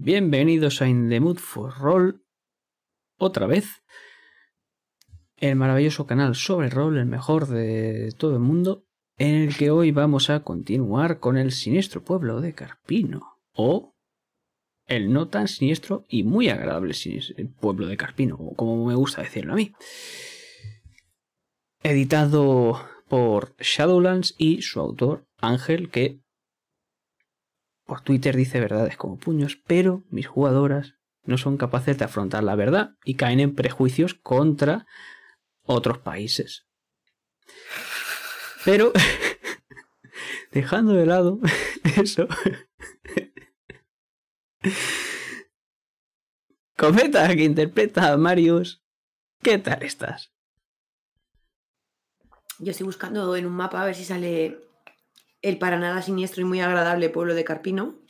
Bienvenidos 0.00 0.80
a 0.80 0.86
In 0.86 1.08
the 1.08 1.18
Mood 1.18 1.38
for 1.38 1.74
Roll. 1.76 2.22
Otra 3.18 3.48
vez. 3.48 3.82
El 5.36 5.56
maravilloso 5.56 6.06
canal 6.06 6.36
sobre 6.36 6.70
rol, 6.70 6.98
el 6.98 7.06
mejor 7.06 7.48
de 7.48 8.14
todo 8.16 8.34
el 8.34 8.38
mundo, 8.38 8.86
en 9.16 9.34
el 9.34 9.56
que 9.56 9.72
hoy 9.72 9.90
vamos 9.90 10.30
a 10.30 10.44
continuar 10.44 11.18
con 11.18 11.36
el 11.36 11.50
siniestro 11.50 12.04
pueblo 12.04 12.40
de 12.40 12.54
Carpino. 12.54 13.40
O 13.54 13.96
el 14.86 15.12
no 15.12 15.26
tan 15.26 15.48
siniestro 15.48 16.04
y 16.08 16.22
muy 16.22 16.48
agradable 16.48 16.94
pueblo 17.60 17.88
de 17.88 17.96
Carpino, 17.96 18.38
como 18.54 18.86
me 18.86 18.94
gusta 18.94 19.22
decirlo 19.22 19.54
a 19.54 19.56
mí. 19.56 19.72
Editado 21.82 22.80
por 23.08 23.56
Shadowlands 23.58 24.36
y 24.38 24.62
su 24.62 24.78
autor 24.78 25.26
Ángel, 25.38 25.90
que 25.90 26.20
por 27.88 28.02
Twitter 28.02 28.36
dice 28.36 28.60
verdades 28.60 28.98
como 28.98 29.16
puños, 29.18 29.58
pero 29.66 30.04
mis 30.10 30.26
jugadoras 30.26 30.96
no 31.24 31.38
son 31.38 31.56
capaces 31.56 31.96
de 31.96 32.04
afrontar 32.04 32.44
la 32.44 32.54
verdad 32.54 32.90
y 33.02 33.14
caen 33.14 33.40
en 33.40 33.54
prejuicios 33.54 34.12
contra 34.12 34.86
otros 35.62 35.96
países. 35.96 36.68
Pero, 38.66 38.92
dejando 40.52 40.92
de 40.92 41.06
lado 41.06 41.40
eso, 41.96 42.28
Cometa, 46.76 47.34
que 47.34 47.44
interpreta 47.44 48.12
a 48.12 48.18
Marius, 48.18 48.84
¿qué 49.42 49.56
tal 49.56 49.82
estás? 49.82 50.34
Yo 52.58 52.72
estoy 52.72 52.84
buscando 52.84 53.34
en 53.34 53.46
un 53.46 53.54
mapa 53.54 53.80
a 53.80 53.86
ver 53.86 53.94
si 53.94 54.04
sale 54.04 54.67
el 55.42 55.58
para 55.58 55.78
nada 55.78 56.02
siniestro 56.02 56.42
y 56.42 56.44
muy 56.44 56.60
agradable 56.60 57.10
pueblo 57.10 57.34
de 57.34 57.44
Carpino 57.44 58.00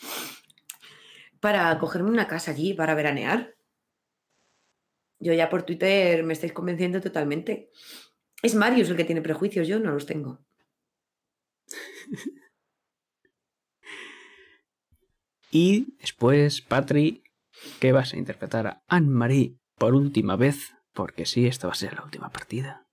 para 1.41 1.79
cogerme 1.79 2.11
una 2.11 2.27
casa 2.29 2.51
allí 2.51 2.75
para 2.75 2.95
veranear. 2.95 3.55
Yo 5.20 5.33
ya 5.33 5.48
por 5.51 5.62
Twitter 5.62 6.23
me 6.25 6.33
estáis 6.33 6.53
convenciendo 6.53 7.01
totalmente. 7.01 7.70
Es 8.43 8.55
Marius 8.55 8.91
el 8.91 8.97
que 8.97 9.05
tiene 9.05 9.23
prejuicios, 9.23 9.67
yo 9.67 9.81
no 9.81 9.93
los 9.93 10.07
tengo. 10.07 10.39
y 15.51 15.97
después, 15.98 16.61
Patri, 16.61 17.25
que 17.81 17.92
vas 17.92 18.13
a 18.13 18.17
interpretar 18.17 18.67
a 18.67 18.83
Anne-Marie 18.87 19.57
por 19.77 19.95
última 19.95 20.37
vez, 20.37 20.75
porque 20.92 21.27
sí, 21.27 21.47
esta 21.47 21.67
va 21.67 21.73
a 21.73 21.77
ser 21.77 21.95
la 21.95 22.05
última 22.05 22.31
partida. 22.31 22.87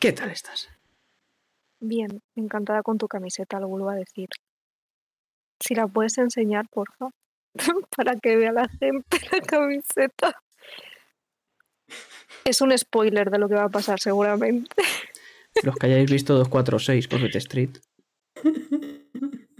¿Qué 0.00 0.12
tal 0.12 0.30
estás? 0.30 0.68
Bien, 1.86 2.22
encantada 2.34 2.82
con 2.82 2.96
tu 2.96 3.08
camiseta, 3.08 3.60
lo 3.60 3.68
vuelvo 3.68 3.90
a 3.90 3.94
decir. 3.94 4.30
Si 5.60 5.74
la 5.74 5.86
puedes 5.86 6.16
enseñar, 6.16 6.66
porfa, 6.70 7.10
para 7.96 8.16
que 8.16 8.36
vea 8.36 8.52
la 8.52 8.66
gente 8.68 9.18
la 9.30 9.40
camiseta. 9.42 10.40
Es 12.42 12.62
un 12.62 12.76
spoiler 12.76 13.30
de 13.30 13.38
lo 13.38 13.50
que 13.50 13.56
va 13.56 13.64
a 13.64 13.68
pasar, 13.68 14.00
seguramente. 14.00 14.74
Los 15.62 15.76
que 15.76 15.86
hayáis 15.86 16.10
visto 16.10 16.32
246 16.32 17.06
Coffee 17.06 17.38
Street 17.38 17.76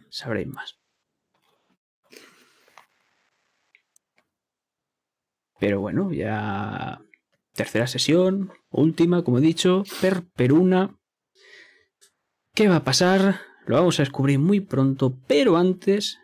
sabréis 0.09 0.49
más. 0.49 0.79
Pero 5.61 5.81
bueno, 5.81 6.11
ya 6.11 7.03
tercera 7.53 7.87
sesión, 7.87 8.51
última, 8.71 9.23
como 9.23 9.39
he 9.39 9.43
dicho, 9.43 9.83
per 10.01 10.25
peruna. 10.25 10.99
¿Qué 12.55 12.69
va 12.69 12.77
a 12.77 12.85
pasar? 12.85 13.41
Lo 13.67 13.75
vamos 13.75 13.99
a 13.99 14.03
descubrir 14.03 14.39
muy 14.39 14.61
pronto, 14.61 15.19
pero 15.27 15.57
antes... 15.57 16.21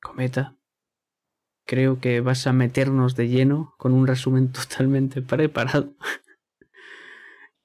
Cometa, 0.00 0.56
creo 1.66 2.00
que 2.00 2.22
vas 2.22 2.46
a 2.46 2.54
meternos 2.54 3.14
de 3.14 3.28
lleno 3.28 3.74
con 3.76 3.92
un 3.92 4.06
resumen 4.06 4.50
totalmente 4.52 5.20
preparado. 5.20 5.94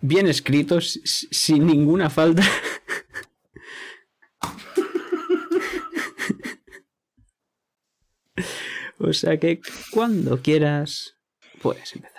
Bien 0.01 0.27
escrito, 0.27 0.81
sin 0.81 1.67
ninguna 1.67 2.09
falta. 2.09 2.43
o 8.97 9.13
sea 9.13 9.39
que 9.39 9.61
cuando 9.91 10.41
quieras, 10.41 11.15
puedes 11.61 11.95
empezar. 11.95 12.18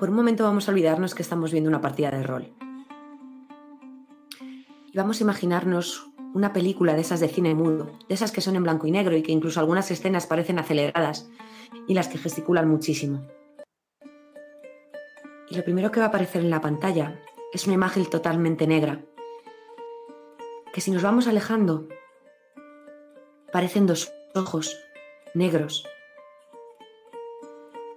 Por 0.00 0.08
un 0.08 0.16
momento 0.16 0.44
vamos 0.44 0.66
a 0.66 0.72
olvidarnos 0.72 1.14
que 1.14 1.20
estamos 1.20 1.52
viendo 1.52 1.68
una 1.68 1.82
partida 1.82 2.10
de 2.10 2.22
rol. 2.22 2.54
Y 4.90 4.96
vamos 4.96 5.20
a 5.20 5.24
imaginarnos 5.24 6.10
una 6.32 6.54
película 6.54 6.94
de 6.94 7.02
esas 7.02 7.20
de 7.20 7.28
cine 7.28 7.54
mudo, 7.54 7.98
de 8.08 8.14
esas 8.14 8.32
que 8.32 8.40
son 8.40 8.56
en 8.56 8.62
blanco 8.62 8.86
y 8.86 8.92
negro 8.92 9.14
y 9.14 9.22
que 9.22 9.30
incluso 9.30 9.60
algunas 9.60 9.90
escenas 9.90 10.26
parecen 10.26 10.58
aceleradas 10.58 11.28
y 11.86 11.92
las 11.92 12.08
que 12.08 12.16
gesticulan 12.16 12.66
muchísimo. 12.66 13.26
Y 15.50 15.54
lo 15.54 15.64
primero 15.64 15.90
que 15.90 16.00
va 16.00 16.06
a 16.06 16.08
aparecer 16.08 16.40
en 16.40 16.50
la 16.50 16.62
pantalla 16.62 17.20
es 17.52 17.66
una 17.66 17.74
imagen 17.74 18.06
totalmente 18.06 18.66
negra, 18.66 19.04
que 20.72 20.80
si 20.80 20.92
nos 20.92 21.02
vamos 21.02 21.26
alejando, 21.26 21.88
parecen 23.52 23.86
dos 23.86 24.10
ojos 24.34 24.78
negros 25.34 25.84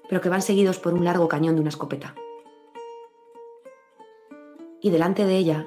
pero 0.08 0.22
que 0.22 0.30
van 0.30 0.42
seguidos 0.42 0.80
por 0.80 0.94
un 0.94 1.06
largo 1.06 1.28
cañón 1.28 1.56
de 1.56 1.62
una 1.62 1.70
escopeta. 1.70 2.16
Y 4.82 4.90
delante 4.90 5.26
de 5.26 5.38
ella 5.38 5.66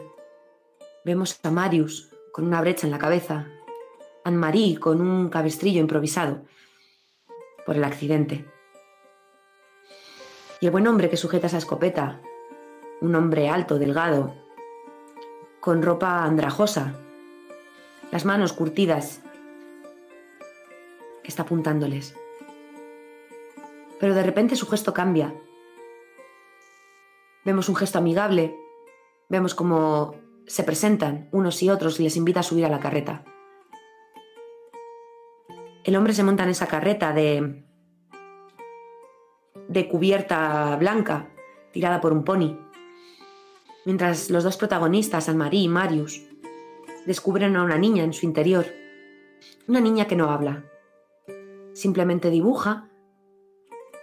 vemos 1.04 1.38
a 1.42 1.50
Marius 1.50 2.10
con 2.32 2.46
una 2.46 2.60
brecha 2.60 2.86
en 2.86 2.90
la 2.90 2.98
cabeza, 2.98 3.46
Anne-Marie 4.24 4.78
con 4.78 5.00
un 5.00 5.30
cabestrillo 5.30 5.80
improvisado 5.80 6.42
por 7.64 7.76
el 7.76 7.84
accidente. 7.84 8.44
Y 10.60 10.66
el 10.66 10.72
buen 10.72 10.86
hombre 10.86 11.08
que 11.08 11.16
sujeta 11.16 11.46
esa 11.46 11.58
escopeta, 11.58 12.20
un 13.00 13.14
hombre 13.14 13.48
alto, 13.48 13.78
delgado, 13.78 14.34
con 15.60 15.82
ropa 15.82 16.24
andrajosa, 16.24 16.94
las 18.10 18.24
manos 18.24 18.52
curtidas, 18.52 19.22
está 21.24 21.42
apuntándoles 21.42 22.14
pero 23.98 24.14
de 24.14 24.22
repente 24.22 24.56
su 24.56 24.66
gesto 24.66 24.92
cambia. 24.92 25.34
Vemos 27.44 27.68
un 27.68 27.76
gesto 27.76 27.98
amigable, 27.98 28.56
vemos 29.28 29.54
cómo 29.54 30.14
se 30.46 30.62
presentan 30.62 31.28
unos 31.32 31.62
y 31.62 31.70
otros 31.70 31.98
y 32.00 32.02
les 32.02 32.16
invita 32.16 32.40
a 32.40 32.44
subir 32.44 32.64
a 32.64 32.68
la 32.68 32.80
carreta. 32.80 33.24
El 35.84 35.96
hombre 35.96 36.12
se 36.12 36.24
monta 36.24 36.42
en 36.42 36.50
esa 36.50 36.66
carreta 36.66 37.12
de, 37.12 37.64
de 39.68 39.88
cubierta 39.88 40.74
blanca, 40.76 41.30
tirada 41.72 42.00
por 42.00 42.12
un 42.12 42.24
pony, 42.24 42.58
mientras 43.84 44.30
los 44.30 44.42
dos 44.42 44.56
protagonistas, 44.56 45.28
Anne-Marie 45.28 45.62
y 45.62 45.68
Marius, 45.68 46.22
descubren 47.06 47.54
a 47.56 47.62
una 47.62 47.78
niña 47.78 48.02
en 48.02 48.12
su 48.12 48.26
interior. 48.26 48.66
Una 49.68 49.80
niña 49.80 50.06
que 50.06 50.16
no 50.16 50.30
habla, 50.30 50.64
simplemente 51.72 52.30
dibuja 52.30 52.88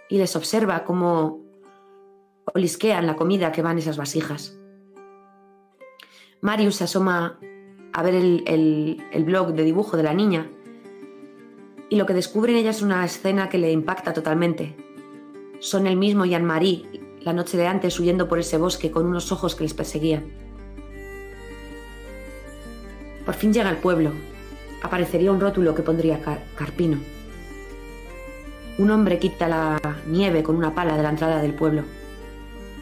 y 0.08 0.18
les 0.18 0.36
observa 0.36 0.84
cómo 0.84 1.40
olisquean 2.52 3.06
la 3.06 3.16
comida 3.16 3.52
que 3.52 3.62
va 3.62 3.72
en 3.72 3.78
esas 3.78 3.96
vasijas. 3.96 4.58
Marius 6.40 6.76
se 6.76 6.84
asoma 6.84 7.38
a 7.92 8.02
ver 8.02 8.14
el, 8.14 9.24
blog 9.24 9.54
de 9.54 9.64
dibujo 9.64 9.96
de 9.96 10.02
la 10.02 10.14
niña 10.14 10.50
y 11.88 11.96
lo 11.96 12.06
que 12.06 12.12
descubre 12.12 12.52
en 12.52 12.58
ella 12.58 12.70
es 12.70 12.82
una 12.82 13.04
escena 13.04 13.48
que 13.48 13.58
le 13.58 13.72
impacta 13.72 14.12
totalmente. 14.12 14.76
Son 15.60 15.86
el 15.86 15.96
mismo 15.96 16.24
y 16.24 16.34
Anne-Marie 16.34 17.04
la 17.24 17.32
noche 17.32 17.56
de 17.56 17.66
antes 17.66 17.98
huyendo 17.98 18.28
por 18.28 18.38
ese 18.38 18.58
bosque 18.58 18.90
con 18.90 19.06
unos 19.06 19.32
ojos 19.32 19.54
que 19.54 19.64
les 19.64 19.72
perseguían. 19.72 20.24
Por 23.24 23.34
fin 23.34 23.52
llega 23.52 23.70
al 23.70 23.78
pueblo. 23.78 24.12
Aparecería 24.82 25.32
un 25.32 25.40
rótulo 25.40 25.74
que 25.74 25.82
pondría 25.82 26.20
Carpino. 26.56 26.98
Un 28.76 28.90
hombre 28.90 29.20
quita 29.20 29.46
la 29.46 29.80
nieve 30.08 30.42
con 30.42 30.56
una 30.56 30.74
pala 30.74 30.96
de 30.96 31.02
la 31.04 31.10
entrada 31.10 31.40
del 31.40 31.54
pueblo. 31.54 31.84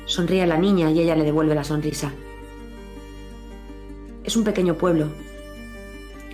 Sonríe 0.06 0.42
a 0.42 0.46
la 0.46 0.56
niña 0.56 0.90
y 0.90 1.00
ella 1.00 1.14
le 1.14 1.24
devuelve 1.24 1.54
la 1.54 1.64
sonrisa. 1.64 2.10
Es 4.24 4.34
un 4.34 4.44
pequeño 4.44 4.74
pueblo. 4.76 5.08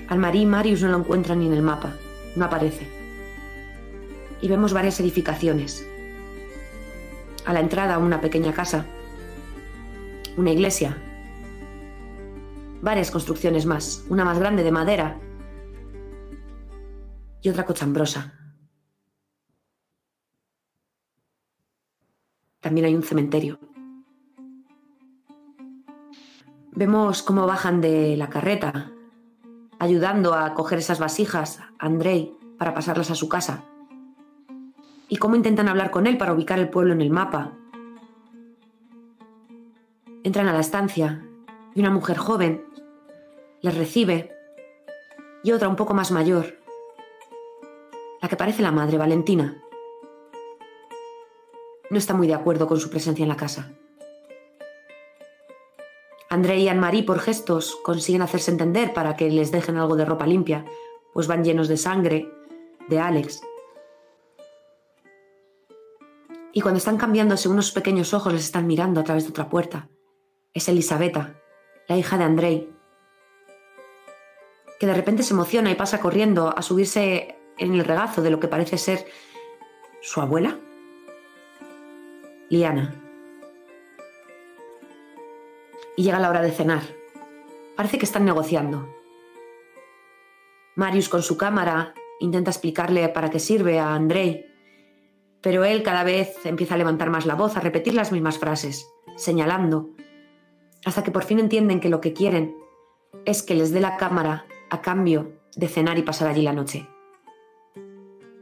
Almarí 0.06 0.42
y 0.42 0.46
Marius 0.46 0.82
no 0.82 0.88
lo 0.88 0.98
encuentran 0.98 1.40
ni 1.40 1.46
en 1.46 1.54
el 1.54 1.62
mapa. 1.62 1.94
No 2.36 2.44
aparece. 2.44 2.86
Y 4.40 4.46
vemos 4.46 4.72
varias 4.72 5.00
edificaciones. 5.00 5.84
A 7.44 7.52
la 7.52 7.58
entrada 7.58 7.98
una 7.98 8.20
pequeña 8.20 8.52
casa. 8.52 8.86
Una 10.36 10.52
iglesia. 10.52 10.96
Varias 12.80 13.10
construcciones 13.10 13.66
más. 13.66 14.04
Una 14.08 14.24
más 14.24 14.38
grande 14.38 14.62
de 14.62 14.70
madera. 14.70 15.18
Y 17.42 17.48
otra 17.48 17.66
cochambrosa. 17.66 18.37
También 22.68 22.84
hay 22.84 22.94
un 22.94 23.02
cementerio. 23.02 23.58
Vemos 26.72 27.22
cómo 27.22 27.46
bajan 27.46 27.80
de 27.80 28.14
la 28.18 28.28
carreta, 28.28 28.92
ayudando 29.78 30.34
a 30.34 30.52
coger 30.52 30.80
esas 30.80 30.98
vasijas 30.98 31.60
a 31.60 31.72
Andrei 31.78 32.36
para 32.58 32.74
pasarlas 32.74 33.10
a 33.10 33.14
su 33.14 33.26
casa. 33.26 33.64
Y 35.08 35.16
cómo 35.16 35.34
intentan 35.34 35.66
hablar 35.66 35.90
con 35.90 36.06
él 36.06 36.18
para 36.18 36.34
ubicar 36.34 36.58
el 36.58 36.68
pueblo 36.68 36.92
en 36.92 37.00
el 37.00 37.08
mapa. 37.08 37.54
Entran 40.24 40.46
a 40.46 40.52
la 40.52 40.60
estancia 40.60 41.24
y 41.74 41.80
una 41.80 41.90
mujer 41.90 42.18
joven 42.18 42.66
les 43.62 43.78
recibe 43.78 44.30
y 45.42 45.52
otra 45.52 45.70
un 45.70 45.76
poco 45.76 45.94
más 45.94 46.10
mayor, 46.10 46.58
la 48.20 48.28
que 48.28 48.36
parece 48.36 48.60
la 48.60 48.72
madre, 48.72 48.98
Valentina. 48.98 49.56
No 51.90 51.98
está 51.98 52.14
muy 52.14 52.26
de 52.26 52.34
acuerdo 52.34 52.66
con 52.66 52.80
su 52.80 52.90
presencia 52.90 53.22
en 53.22 53.28
la 53.28 53.36
casa. 53.36 53.72
André 56.30 56.58
y 56.58 56.68
Anne-Marie, 56.68 57.04
por 57.04 57.20
gestos, 57.20 57.76
consiguen 57.82 58.20
hacerse 58.20 58.50
entender 58.50 58.92
para 58.92 59.16
que 59.16 59.30
les 59.30 59.50
dejen 59.50 59.78
algo 59.78 59.96
de 59.96 60.04
ropa 60.04 60.26
limpia, 60.26 60.66
pues 61.14 61.26
van 61.26 61.42
llenos 61.42 61.68
de 61.68 61.78
sangre 61.78 62.30
de 62.88 63.00
Alex. 63.00 63.40
Y 66.52 66.60
cuando 66.60 66.78
están 66.78 66.98
cambiándose, 66.98 67.48
unos 67.48 67.72
pequeños 67.72 68.12
ojos 68.12 68.32
les 68.32 68.44
están 68.44 68.66
mirando 68.66 69.00
a 69.00 69.04
través 69.04 69.24
de 69.24 69.30
otra 69.30 69.48
puerta. 69.48 69.88
Es 70.52 70.68
Elisabetta, 70.68 71.40
la 71.86 71.96
hija 71.96 72.18
de 72.18 72.24
Andrei, 72.24 72.78
que 74.78 74.86
de 74.86 74.94
repente 74.94 75.22
se 75.22 75.34
emociona 75.34 75.70
y 75.70 75.74
pasa 75.74 76.00
corriendo 76.00 76.56
a 76.56 76.62
subirse 76.62 77.36
en 77.56 77.74
el 77.74 77.84
regazo 77.84 78.22
de 78.22 78.30
lo 78.30 78.38
que 78.38 78.48
parece 78.48 78.78
ser 78.78 79.06
su 80.00 80.20
abuela. 80.20 80.58
Liana. 82.50 82.94
Y 85.96 86.02
llega 86.02 86.18
la 86.18 86.30
hora 86.30 86.42
de 86.42 86.50
cenar. 86.50 86.82
Parece 87.76 87.98
que 87.98 88.04
están 88.04 88.24
negociando. 88.24 88.88
Marius 90.76 91.08
con 91.08 91.22
su 91.22 91.36
cámara 91.36 91.94
intenta 92.20 92.50
explicarle 92.50 93.08
para 93.08 93.30
qué 93.30 93.38
sirve 93.38 93.78
a 93.78 93.94
Andrei, 93.94 94.46
pero 95.40 95.64
él 95.64 95.82
cada 95.82 96.04
vez 96.04 96.44
empieza 96.44 96.74
a 96.74 96.78
levantar 96.78 97.10
más 97.10 97.26
la 97.26 97.34
voz, 97.34 97.56
a 97.56 97.60
repetir 97.60 97.94
las 97.94 98.12
mismas 98.12 98.38
frases, 98.38 98.88
señalando, 99.16 99.90
hasta 100.84 101.02
que 101.02 101.10
por 101.10 101.24
fin 101.24 101.38
entienden 101.38 101.80
que 101.80 101.88
lo 101.88 102.00
que 102.00 102.12
quieren 102.12 102.56
es 103.24 103.42
que 103.42 103.54
les 103.54 103.72
dé 103.72 103.80
la 103.80 103.96
cámara 103.96 104.46
a 104.70 104.80
cambio 104.80 105.32
de 105.56 105.68
cenar 105.68 105.98
y 105.98 106.02
pasar 106.02 106.28
allí 106.28 106.42
la 106.42 106.52
noche. 106.52 106.88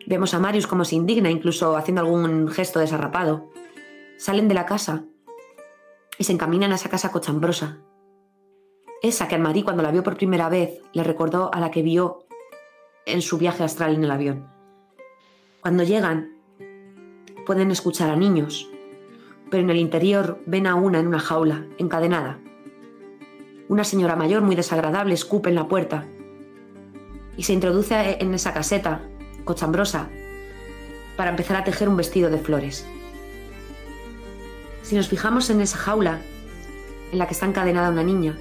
Vemos 0.06 0.34
a 0.34 0.38
Marius 0.38 0.66
como 0.66 0.84
se 0.84 0.94
indigna, 0.94 1.30
incluso 1.30 1.76
haciendo 1.76 2.02
algún 2.02 2.48
gesto 2.48 2.78
desarrapado. 2.78 3.50
Salen 4.18 4.48
de 4.48 4.54
la 4.54 4.66
casa 4.66 5.04
y 6.18 6.24
se 6.24 6.32
encaminan 6.32 6.72
a 6.72 6.76
esa 6.76 6.88
casa 6.88 7.12
cochambrosa. 7.12 7.78
Esa 9.02 9.28
que 9.28 9.34
a 9.34 9.38
Marie 9.38 9.64
cuando 9.64 9.82
la 9.82 9.90
vio 9.90 10.02
por 10.02 10.16
primera 10.16 10.48
vez 10.48 10.80
le 10.92 11.04
recordó 11.04 11.52
a 11.52 11.60
la 11.60 11.70
que 11.70 11.82
vio 11.82 12.26
en 13.04 13.22
su 13.22 13.38
viaje 13.38 13.62
astral 13.62 13.94
en 13.94 14.04
el 14.04 14.10
avión. 14.10 14.48
Cuando 15.60 15.82
llegan, 15.82 16.32
pueden 17.44 17.70
escuchar 17.70 18.10
a 18.10 18.16
niños, 18.16 18.70
pero 19.50 19.62
en 19.62 19.70
el 19.70 19.76
interior 19.76 20.40
ven 20.46 20.66
a 20.66 20.74
una 20.74 20.98
en 20.98 21.06
una 21.06 21.20
jaula, 21.20 21.66
encadenada. 21.78 22.40
Una 23.68 23.84
señora 23.84 24.16
mayor 24.16 24.42
muy 24.42 24.56
desagradable 24.56 25.14
escupe 25.14 25.50
en 25.50 25.56
la 25.56 25.68
puerta 25.68 26.06
y 27.36 27.42
se 27.42 27.52
introduce 27.52 28.16
en 28.20 28.32
esa 28.32 28.54
caseta 28.54 29.02
cochambrosa 29.44 30.08
para 31.16 31.30
empezar 31.30 31.56
a 31.56 31.64
tejer 31.64 31.88
un 31.88 31.96
vestido 31.96 32.30
de 32.30 32.38
flores. 32.38 32.86
Si 34.86 34.94
nos 34.94 35.08
fijamos 35.08 35.50
en 35.50 35.60
esa 35.60 35.78
jaula 35.78 36.20
en 37.10 37.18
la 37.18 37.26
que 37.26 37.34
está 37.34 37.44
encadenada 37.44 37.90
una 37.90 38.04
niña, 38.04 38.38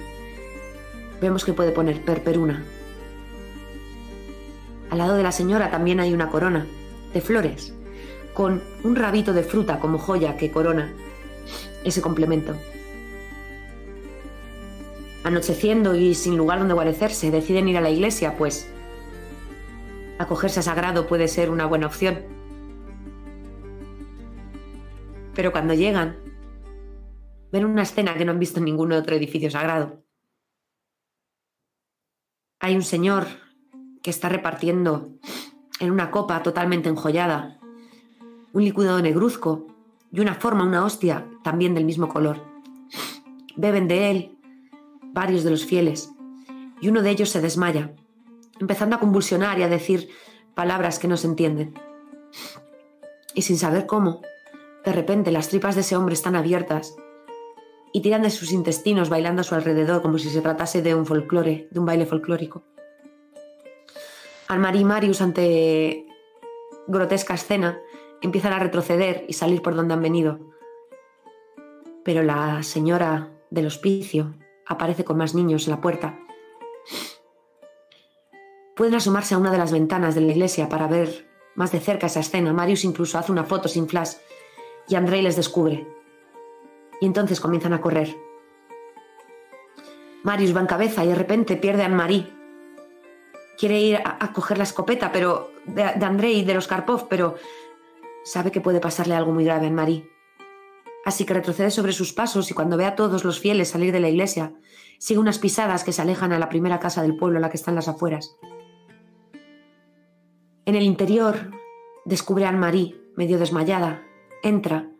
vemos 1.20 1.44
que 1.44 1.52
puede 1.52 1.72
poner 1.72 2.04
perperuna. 2.04 2.62
Al 4.90 4.98
lado 4.98 5.16
de 5.16 5.24
la 5.24 5.32
señora 5.32 5.72
también 5.72 5.98
hay 5.98 6.14
una 6.14 6.28
corona 6.30 6.64
de 7.12 7.20
flores, 7.20 7.74
con 8.32 8.62
un 8.84 8.94
rabito 8.94 9.32
de 9.32 9.42
fruta 9.42 9.80
como 9.80 9.98
joya 9.98 10.36
que 10.36 10.52
corona 10.52 10.92
ese 11.82 12.00
complemento. 12.00 12.54
Anocheciendo 15.24 15.96
y 15.96 16.14
sin 16.14 16.36
lugar 16.36 16.60
donde 16.60 16.74
guarecerse, 16.74 17.32
deciden 17.32 17.66
ir 17.66 17.76
a 17.76 17.80
la 17.80 17.90
iglesia, 17.90 18.36
pues 18.38 18.68
acogerse 20.20 20.60
a 20.60 20.62
sagrado 20.62 21.08
puede 21.08 21.26
ser 21.26 21.50
una 21.50 21.66
buena 21.66 21.88
opción. 21.88 22.20
Pero 25.34 25.50
cuando 25.50 25.74
llegan, 25.74 26.24
ven 27.52 27.64
una 27.64 27.82
escena 27.82 28.14
que 28.16 28.24
no 28.24 28.32
han 28.32 28.38
visto 28.38 28.58
en 28.58 28.64
ningún 28.64 28.92
otro 28.92 29.16
edificio 29.16 29.50
sagrado. 29.50 30.02
Hay 32.60 32.74
un 32.74 32.82
señor 32.82 33.26
que 34.02 34.10
está 34.10 34.28
repartiendo 34.28 35.08
en 35.80 35.90
una 35.90 36.10
copa 36.10 36.42
totalmente 36.42 36.88
enjollada 36.88 37.58
un 38.52 38.64
líquido 38.64 39.00
negruzco 39.02 39.66
y 40.10 40.20
una 40.20 40.34
forma, 40.34 40.64
una 40.64 40.84
hostia, 40.84 41.28
también 41.44 41.74
del 41.74 41.84
mismo 41.84 42.08
color. 42.08 42.42
Beben 43.56 43.86
de 43.86 44.10
él 44.10 44.38
varios 45.12 45.44
de 45.44 45.50
los 45.50 45.66
fieles 45.66 46.10
y 46.80 46.88
uno 46.88 47.02
de 47.02 47.10
ellos 47.10 47.28
se 47.28 47.42
desmaya 47.42 47.94
empezando 48.58 48.96
a 48.96 49.00
convulsionar 49.00 49.58
y 49.58 49.62
a 49.62 49.68
decir 49.68 50.08
palabras 50.54 50.98
que 50.98 51.08
no 51.08 51.16
se 51.16 51.26
entienden. 51.26 51.74
Y 53.34 53.42
sin 53.42 53.58
saber 53.58 53.86
cómo, 53.86 54.22
de 54.84 54.92
repente 54.92 55.30
las 55.30 55.48
tripas 55.48 55.74
de 55.74 55.82
ese 55.82 55.96
hombre 55.96 56.14
están 56.14 56.36
abiertas 56.36 56.96
y 57.96 58.02
tiran 58.02 58.20
de 58.20 58.28
sus 58.28 58.52
intestinos 58.52 59.08
bailando 59.08 59.40
a 59.40 59.44
su 59.44 59.54
alrededor 59.54 60.02
como 60.02 60.18
si 60.18 60.28
se 60.28 60.42
tratase 60.42 60.82
de 60.82 60.94
un 60.94 61.06
folclore, 61.06 61.66
de 61.70 61.80
un 61.80 61.86
baile 61.86 62.04
folclórico. 62.04 62.62
Anne-Marie 64.48 64.82
y 64.82 64.84
Marius, 64.84 65.22
ante 65.22 66.06
grotesca 66.86 67.32
escena, 67.32 67.80
empiezan 68.20 68.52
a 68.52 68.58
retroceder 68.58 69.24
y 69.28 69.32
salir 69.32 69.62
por 69.62 69.74
donde 69.74 69.94
han 69.94 70.02
venido. 70.02 70.38
Pero 72.04 72.22
la 72.22 72.62
señora 72.62 73.32
del 73.48 73.64
hospicio 73.64 74.34
aparece 74.66 75.02
con 75.02 75.16
más 75.16 75.34
niños 75.34 75.66
en 75.66 75.70
la 75.70 75.80
puerta 75.80 76.18
Pueden 78.74 78.94
asomarse 78.94 79.34
a 79.34 79.38
una 79.38 79.50
de 79.50 79.56
las 79.56 79.72
ventanas 79.72 80.14
de 80.14 80.20
la 80.20 80.32
iglesia 80.32 80.68
para 80.68 80.86
ver 80.86 81.26
más 81.54 81.72
de 81.72 81.80
cerca 81.80 82.08
esa 82.08 82.20
escena. 82.20 82.52
Marius 82.52 82.84
incluso 82.84 83.18
hace 83.18 83.32
una 83.32 83.44
foto 83.44 83.68
sin 83.68 83.88
flash 83.88 84.16
y 84.86 84.96
Andrei 84.96 85.22
les 85.22 85.36
descubre. 85.36 85.95
Y 87.00 87.06
entonces 87.06 87.40
comienzan 87.40 87.72
a 87.72 87.80
correr. 87.80 88.16
Marius 90.22 90.56
va 90.56 90.60
en 90.60 90.66
cabeza 90.66 91.04
y 91.04 91.08
de 91.08 91.14
repente 91.14 91.56
pierde 91.56 91.82
a 91.82 91.86
Anne-Marie. 91.86 92.32
Quiere 93.58 93.80
ir 93.80 93.96
a, 94.04 94.32
coger 94.32 94.58
la 94.58 94.64
escopeta 94.64 95.12
pero 95.12 95.52
de, 95.66 95.84
de 95.84 96.30
y 96.30 96.44
de 96.44 96.54
los 96.54 96.66
Karpov, 96.66 97.08
pero 97.08 97.36
sabe 98.24 98.50
que 98.50 98.60
puede 98.60 98.80
pasarle 98.80 99.14
algo 99.14 99.32
muy 99.32 99.44
grave 99.44 99.64
a 99.64 99.68
Anne-Marie. 99.68 100.10
Así 101.04 101.24
que 101.24 101.34
retrocede 101.34 101.70
sobre 101.70 101.92
sus 101.92 102.12
pasos 102.12 102.50
y 102.50 102.54
cuando 102.54 102.76
ve 102.76 102.84
a 102.84 102.96
todos 102.96 103.24
los 103.24 103.38
fieles 103.38 103.68
salir 103.68 103.92
de 103.92 104.00
la 104.00 104.08
iglesia, 104.08 104.52
sigue 104.98 105.20
unas 105.20 105.38
pisadas 105.38 105.84
que 105.84 105.92
se 105.92 106.02
alejan 106.02 106.32
a 106.32 106.38
la 106.40 106.48
primera 106.48 106.80
casa 106.80 107.02
del 107.02 107.16
pueblo, 107.16 107.38
la 107.38 107.48
que 107.48 107.56
está 107.56 107.70
en 107.70 107.76
las 107.76 107.86
afueras. 107.86 108.36
En 110.64 110.74
el 110.74 110.82
interior 110.82 111.52
descubre 112.04 112.44
a 112.44 112.48
Anne-Marie, 112.48 113.00
medio 113.16 113.38
desmayada, 113.38 114.02
entra. 114.42 114.90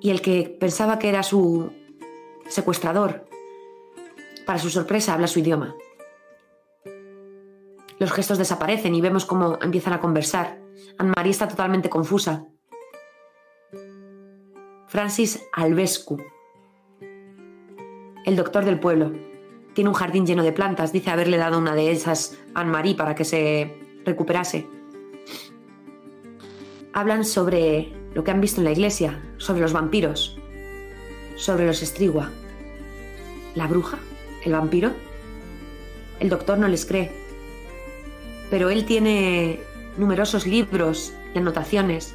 Y 0.00 0.10
el 0.10 0.22
que 0.22 0.56
pensaba 0.58 0.98
que 0.98 1.08
era 1.08 1.22
su 1.22 1.72
secuestrador, 2.48 3.26
para 4.46 4.58
su 4.58 4.70
sorpresa, 4.70 5.14
habla 5.14 5.26
su 5.26 5.38
idioma. 5.38 5.76
Los 7.98 8.12
gestos 8.12 8.38
desaparecen 8.38 8.94
y 8.94 9.00
vemos 9.02 9.26
cómo 9.26 9.58
empiezan 9.60 9.92
a 9.92 10.00
conversar. 10.00 10.58
Anne-Marie 10.96 11.32
está 11.32 11.46
totalmente 11.46 11.90
confusa. 11.90 12.46
Francis 14.88 15.46
Alvescu, 15.52 16.16
el 18.24 18.36
doctor 18.36 18.64
del 18.64 18.80
pueblo, 18.80 19.12
tiene 19.74 19.90
un 19.90 19.94
jardín 19.94 20.26
lleno 20.26 20.42
de 20.42 20.52
plantas. 20.52 20.92
Dice 20.92 21.10
haberle 21.10 21.36
dado 21.36 21.58
una 21.58 21.74
de 21.74 21.92
esas 21.92 22.38
a 22.54 22.62
Anne-Marie 22.62 22.96
para 22.96 23.14
que 23.14 23.24
se 23.24 24.00
recuperase. 24.04 24.66
Hablan 26.92 27.24
sobre 27.24 27.99
lo 28.14 28.24
que 28.24 28.30
han 28.30 28.40
visto 28.40 28.60
en 28.60 28.64
la 28.64 28.72
iglesia, 28.72 29.20
sobre 29.38 29.60
los 29.60 29.72
vampiros, 29.72 30.36
sobre 31.36 31.66
los 31.66 31.82
estrigua. 31.82 32.30
¿La 33.54 33.66
bruja? 33.66 33.98
¿El 34.44 34.52
vampiro? 34.52 34.92
El 36.18 36.28
doctor 36.28 36.58
no 36.58 36.68
les 36.68 36.84
cree. 36.84 37.10
Pero 38.50 38.70
él 38.70 38.84
tiene 38.84 39.60
numerosos 39.96 40.46
libros 40.46 41.12
y 41.34 41.38
anotaciones 41.38 42.14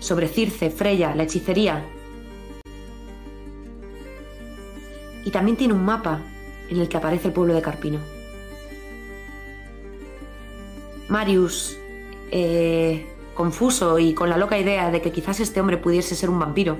sobre 0.00 0.28
Circe, 0.28 0.70
Freya, 0.70 1.14
la 1.14 1.22
hechicería. 1.22 1.84
Y 5.24 5.30
también 5.30 5.56
tiene 5.56 5.74
un 5.74 5.84
mapa 5.84 6.20
en 6.68 6.80
el 6.80 6.88
que 6.88 6.96
aparece 6.96 7.28
el 7.28 7.34
pueblo 7.34 7.54
de 7.54 7.62
Carpino. 7.62 8.00
Marius, 11.08 11.76
eh, 12.30 13.06
confuso 13.34 13.98
y 13.98 14.14
con 14.14 14.28
la 14.28 14.36
loca 14.36 14.58
idea 14.58 14.90
de 14.90 15.00
que 15.00 15.12
quizás 15.12 15.40
este 15.40 15.60
hombre 15.60 15.78
pudiese 15.78 16.14
ser 16.14 16.30
un 16.30 16.38
vampiro, 16.38 16.78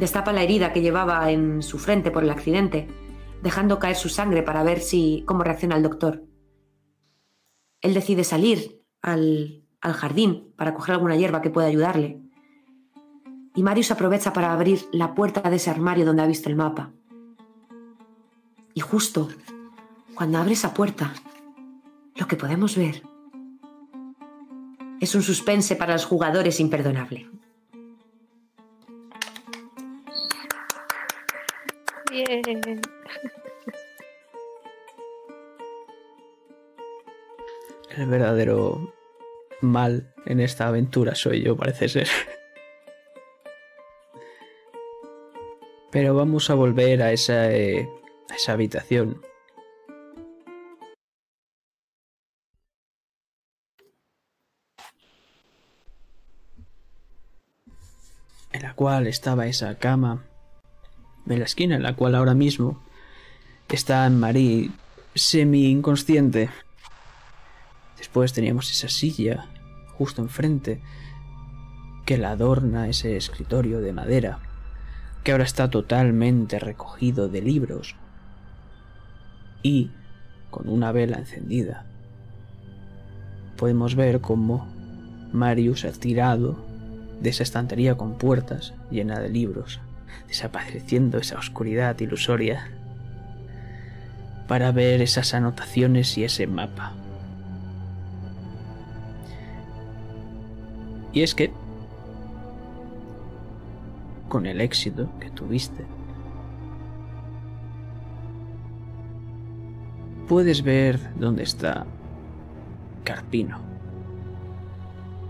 Destapa 0.00 0.32
la 0.32 0.42
herida 0.42 0.72
que 0.72 0.80
llevaba 0.80 1.30
en 1.30 1.62
su 1.62 1.78
frente 1.78 2.10
por 2.10 2.24
el 2.24 2.30
accidente, 2.30 2.88
dejando 3.42 3.78
caer 3.78 3.96
su 3.96 4.08
sangre 4.08 4.42
para 4.42 4.62
ver 4.62 4.80
si 4.80 5.24
cómo 5.26 5.44
reacciona 5.44 5.76
el 5.76 5.82
doctor. 5.82 6.24
Él 7.82 7.92
decide 7.92 8.24
salir 8.24 8.82
al, 9.02 9.62
al 9.82 9.92
jardín 9.92 10.54
para 10.56 10.72
coger 10.72 10.94
alguna 10.94 11.16
hierba 11.16 11.42
que 11.42 11.50
pueda 11.50 11.66
ayudarle. 11.66 12.18
Y 13.54 13.62
Marius 13.62 13.90
aprovecha 13.90 14.32
para 14.32 14.54
abrir 14.54 14.80
la 14.90 15.14
puerta 15.14 15.50
de 15.50 15.56
ese 15.56 15.68
armario 15.68 16.06
donde 16.06 16.22
ha 16.22 16.26
visto 16.26 16.48
el 16.48 16.56
mapa. 16.56 16.94
Y 18.72 18.80
justo 18.80 19.28
cuando 20.14 20.38
abre 20.38 20.54
esa 20.54 20.72
puerta, 20.72 21.12
lo 22.16 22.26
que 22.26 22.36
podemos 22.36 22.74
ver 22.74 23.02
es 25.00 25.14
un 25.14 25.22
suspense 25.22 25.76
para 25.76 25.94
los 25.94 26.04
jugadores 26.04 26.60
imperdonable. 26.60 27.26
Bien. 32.10 32.42
El 37.96 38.06
verdadero 38.06 38.94
mal 39.60 40.14
en 40.26 40.40
esta 40.40 40.68
aventura 40.68 41.14
soy 41.14 41.42
yo, 41.42 41.56
parece 41.56 41.88
ser. 41.88 42.08
Pero 45.90 46.14
vamos 46.14 46.50
a 46.50 46.54
volver 46.54 47.02
a 47.02 47.12
esa, 47.12 47.52
eh, 47.52 47.88
a 48.28 48.36
esa 48.36 48.52
habitación. 48.52 49.22
En 58.52 58.62
la 58.62 58.74
cual 58.74 59.06
estaba 59.06 59.46
esa 59.46 59.76
cama. 59.76 60.24
En 61.26 61.38
la 61.38 61.44
esquina 61.44 61.76
en 61.76 61.82
la 61.82 61.94
cual 61.94 62.14
ahora 62.14 62.34
mismo 62.34 62.82
está 63.68 64.08
Marie 64.10 64.70
semi 65.14 65.70
inconsciente. 65.70 66.50
Después 67.98 68.32
teníamos 68.32 68.70
esa 68.70 68.88
silla 68.88 69.46
justo 69.96 70.22
enfrente 70.22 70.80
que 72.06 72.18
la 72.18 72.30
adorna 72.30 72.88
ese 72.88 73.16
escritorio 73.16 73.80
de 73.80 73.92
madera 73.92 74.40
que 75.22 75.32
ahora 75.32 75.44
está 75.44 75.70
totalmente 75.70 76.58
recogido 76.58 77.28
de 77.28 77.42
libros 77.42 77.94
y 79.62 79.90
con 80.50 80.68
una 80.68 80.92
vela 80.92 81.18
encendida. 81.18 81.84
Podemos 83.56 83.94
ver 83.94 84.20
cómo 84.20 84.66
Marius 85.32 85.84
ha 85.84 85.92
tirado 85.92 86.69
de 87.20 87.30
esa 87.30 87.42
estantería 87.42 87.96
con 87.96 88.18
puertas 88.18 88.74
llena 88.90 89.20
de 89.20 89.28
libros, 89.28 89.80
desapareciendo 90.28 91.18
esa 91.18 91.38
oscuridad 91.38 91.98
ilusoria 92.00 92.70
para 94.48 94.72
ver 94.72 95.00
esas 95.00 95.32
anotaciones 95.34 96.18
y 96.18 96.24
ese 96.24 96.46
mapa. 96.46 96.92
Y 101.12 101.22
es 101.22 101.34
que, 101.34 101.52
con 104.28 104.46
el 104.46 104.60
éxito 104.60 105.08
que 105.20 105.30
tuviste, 105.30 105.84
puedes 110.28 110.62
ver 110.62 110.98
dónde 111.16 111.42
está 111.42 111.86
Carpino. 113.02 113.58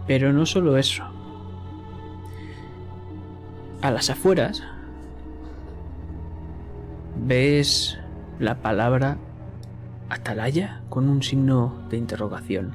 Pero 0.07 0.33
no 0.33 0.45
solo 0.45 0.77
eso. 0.77 1.10
A 3.83 3.91
las 3.91 4.11
afueras 4.11 4.63
ves 7.17 7.99
la 8.39 8.57
palabra 8.57 9.17
atalaya 10.11 10.83
con 10.91 11.09
un 11.09 11.23
signo 11.23 11.73
de 11.89 11.97
interrogación, 11.97 12.73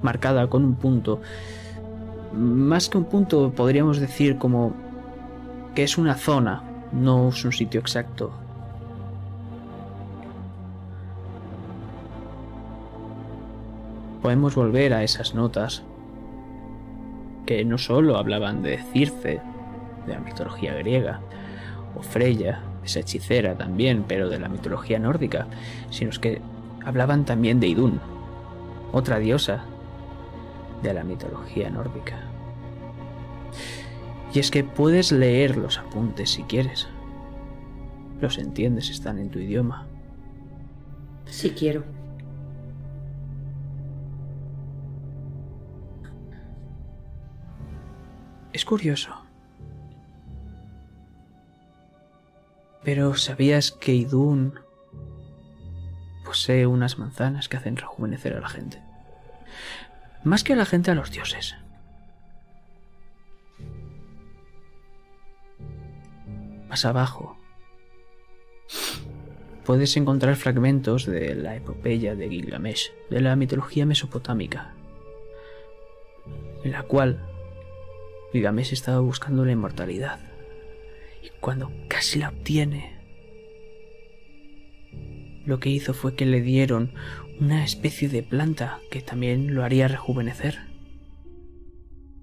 marcada 0.00 0.46
con 0.48 0.64
un 0.64 0.76
punto. 0.76 1.20
Más 2.32 2.88
que 2.88 2.98
un 2.98 3.04
punto, 3.06 3.50
podríamos 3.50 3.98
decir 3.98 4.38
como 4.38 4.74
que 5.74 5.82
es 5.82 5.98
una 5.98 6.14
zona, 6.14 6.62
no 6.92 7.30
es 7.30 7.44
un 7.44 7.50
sitio 7.50 7.80
exacto. 7.80 8.30
Podemos 14.22 14.54
volver 14.54 14.94
a 14.94 15.02
esas 15.02 15.34
notas 15.34 15.82
que 17.44 17.64
no 17.64 17.76
solo 17.76 18.16
hablaban 18.16 18.62
de 18.62 18.78
Circe, 18.92 19.40
de 20.06 20.14
la 20.14 20.20
mitología 20.20 20.74
griega, 20.74 21.20
o 21.96 22.02
Freya, 22.02 22.60
esa 22.84 23.00
hechicera 23.00 23.56
también, 23.56 24.04
pero 24.06 24.28
de 24.28 24.38
la 24.38 24.48
mitología 24.48 24.98
nórdica, 24.98 25.46
sino 25.90 26.10
que 26.20 26.40
hablaban 26.84 27.24
también 27.24 27.60
de 27.60 27.68
Idun, 27.68 28.00
otra 28.92 29.18
diosa 29.18 29.64
de 30.82 30.94
la 30.94 31.04
mitología 31.04 31.70
nórdica. 31.70 32.18
Y 34.32 34.40
es 34.40 34.50
que 34.50 34.64
puedes 34.64 35.12
leer 35.12 35.56
los 35.56 35.78
apuntes 35.78 36.30
si 36.30 36.42
quieres. 36.42 36.88
Los 38.20 38.38
entiendes, 38.38 38.90
están 38.90 39.18
en 39.18 39.30
tu 39.30 39.38
idioma. 39.38 39.86
Si 41.26 41.50
quiero. 41.50 41.84
Es 48.52 48.64
curioso. 48.64 49.23
Pero 52.84 53.14
¿sabías 53.14 53.72
que 53.72 53.94
Idun 53.94 54.60
posee 56.24 56.66
unas 56.66 56.98
manzanas 56.98 57.48
que 57.48 57.56
hacen 57.56 57.76
rejuvenecer 57.76 58.34
a 58.34 58.40
la 58.40 58.48
gente? 58.48 58.82
Más 60.22 60.44
que 60.44 60.52
a 60.52 60.56
la 60.56 60.66
gente, 60.66 60.90
a 60.90 60.94
los 60.94 61.10
dioses. 61.10 61.56
Más 66.68 66.84
abajo 66.84 67.38
puedes 69.64 69.96
encontrar 69.96 70.36
fragmentos 70.36 71.06
de 71.06 71.34
la 71.34 71.56
epopeya 71.56 72.14
de 72.14 72.28
Gilgamesh, 72.28 72.92
de 73.08 73.20
la 73.20 73.34
mitología 73.34 73.86
mesopotámica, 73.86 74.74
en 76.62 76.72
la 76.72 76.82
cual 76.82 77.20
Gilgamesh 78.32 78.72
estaba 78.72 79.00
buscando 79.00 79.44
la 79.44 79.52
inmortalidad. 79.52 80.33
Cuando 81.44 81.70
casi 81.88 82.20
la 82.20 82.30
obtiene, 82.30 82.96
lo 85.44 85.60
que 85.60 85.68
hizo 85.68 85.92
fue 85.92 86.16
que 86.16 86.24
le 86.24 86.40
dieron 86.40 86.94
una 87.38 87.62
especie 87.62 88.08
de 88.08 88.22
planta 88.22 88.80
que 88.90 89.02
también 89.02 89.54
lo 89.54 89.62
haría 89.62 89.86
rejuvenecer. 89.86 90.58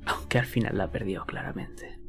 Aunque 0.07 0.39
al 0.39 0.47
final 0.47 0.75
la 0.75 0.89
perdió 0.89 1.23
claramente. 1.27 1.99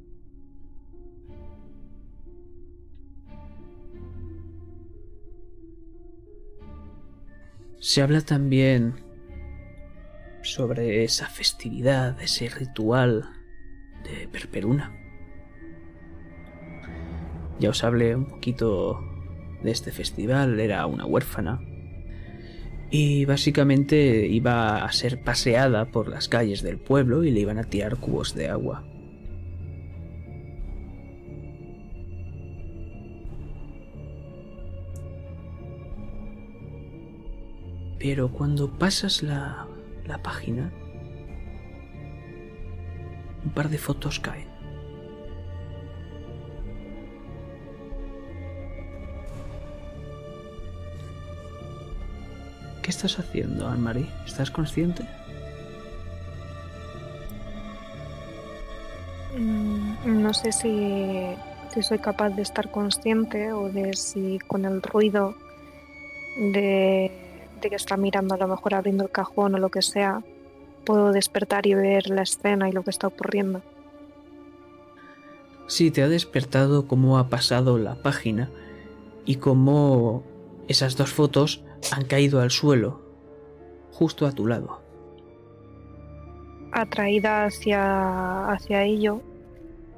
Se 7.79 8.01
habla 8.01 8.23
también 8.23 8.95
sobre 10.41 11.05
esa 11.05 11.27
festividad, 11.27 12.19
ese 12.23 12.49
ritual 12.49 13.29
de 14.03 14.29
Perperuna. 14.29 15.02
Ya 17.59 17.71
os 17.71 17.85
hablé 17.85 18.17
un 18.17 18.25
poquito 18.25 19.01
de 19.63 19.71
este 19.71 19.93
festival, 19.93 20.59
era 20.59 20.87
una 20.87 21.07
huérfana 21.07 21.61
y 22.93 23.25
básicamente 23.25 24.27
iba 24.27 24.85
a 24.85 24.93
ser 24.93 25.23
paseada 25.25 25.87
por 25.87 26.09
las 26.09 26.29
calles 26.29 26.63
del 26.63 26.77
pueblo 26.77 27.25
y 27.25 27.31
le 27.31 27.41
iban 27.41 27.59
a 27.59 27.65
tirar 27.65 27.97
cubos 27.97 28.35
de 28.35 28.51
agua. 28.51 28.85
Pero 37.99 38.31
cuando 38.31 38.79
pasas 38.79 39.23
la, 39.23 39.67
la 40.05 40.23
página, 40.23 40.71
un 43.43 43.53
par 43.55 43.71
de 43.71 43.79
fotos 43.79 44.21
caen. 44.21 44.52
¿Qué 52.83 52.91
estás 52.91 53.19
haciendo, 53.19 53.69
Anne-Marie? 53.69 54.09
¿Estás 54.27 54.51
consciente? 54.51 55.05
Mm, 59.39 60.21
No 60.23 60.35
sé 60.35 60.53
si, 60.53 61.35
si 61.73 61.83
soy 61.83 61.99
capaz 61.99 62.31
de 62.31 62.43
estar 62.43 62.71
consciente 62.71 63.53
o 63.53 63.69
de 63.71 63.95
si 63.95 64.39
con 64.41 64.65
el 64.65 64.83
ruido 64.83 65.35
de, 66.37 67.11
de 67.61 67.71
que 67.71 67.77
está 67.77 67.97
mirando 67.97 68.35
a 68.35 68.39
lo 68.39 68.49
mejor 68.49 68.75
abriendo 68.75 69.05
el 69.05 69.11
cajón 69.11 69.55
o 69.55 69.59
lo 69.59 69.71
que 69.71 69.83
sea, 69.83 70.23
puedo 70.85 71.13
despertar 71.13 71.67
y 71.67 71.75
ver 71.75 72.09
la 72.11 72.23
escena 72.23 72.69
y 72.69 72.73
lo 72.73 72.83
que 72.83 72.91
está 72.91 73.07
ocurriendo. 73.07 73.63
Sí, 75.69 75.91
te 75.91 76.03
ha 76.03 76.09
despertado 76.09 76.87
cómo 76.89 77.19
ha 77.19 77.29
pasado 77.29 77.79
la 77.79 77.95
página 77.95 78.51
y 79.25 79.37
cómo 79.37 80.25
esas 80.69 80.97
dos 80.97 81.13
fotos 81.13 81.63
han 81.91 82.05
caído 82.05 82.41
al 82.41 82.51
suelo, 82.51 83.01
justo 83.93 84.27
a 84.27 84.33
tu 84.33 84.47
lado. 84.47 84.81
Atraída 86.73 87.45
hacia, 87.45 88.51
hacia 88.51 88.85
ello, 88.85 89.23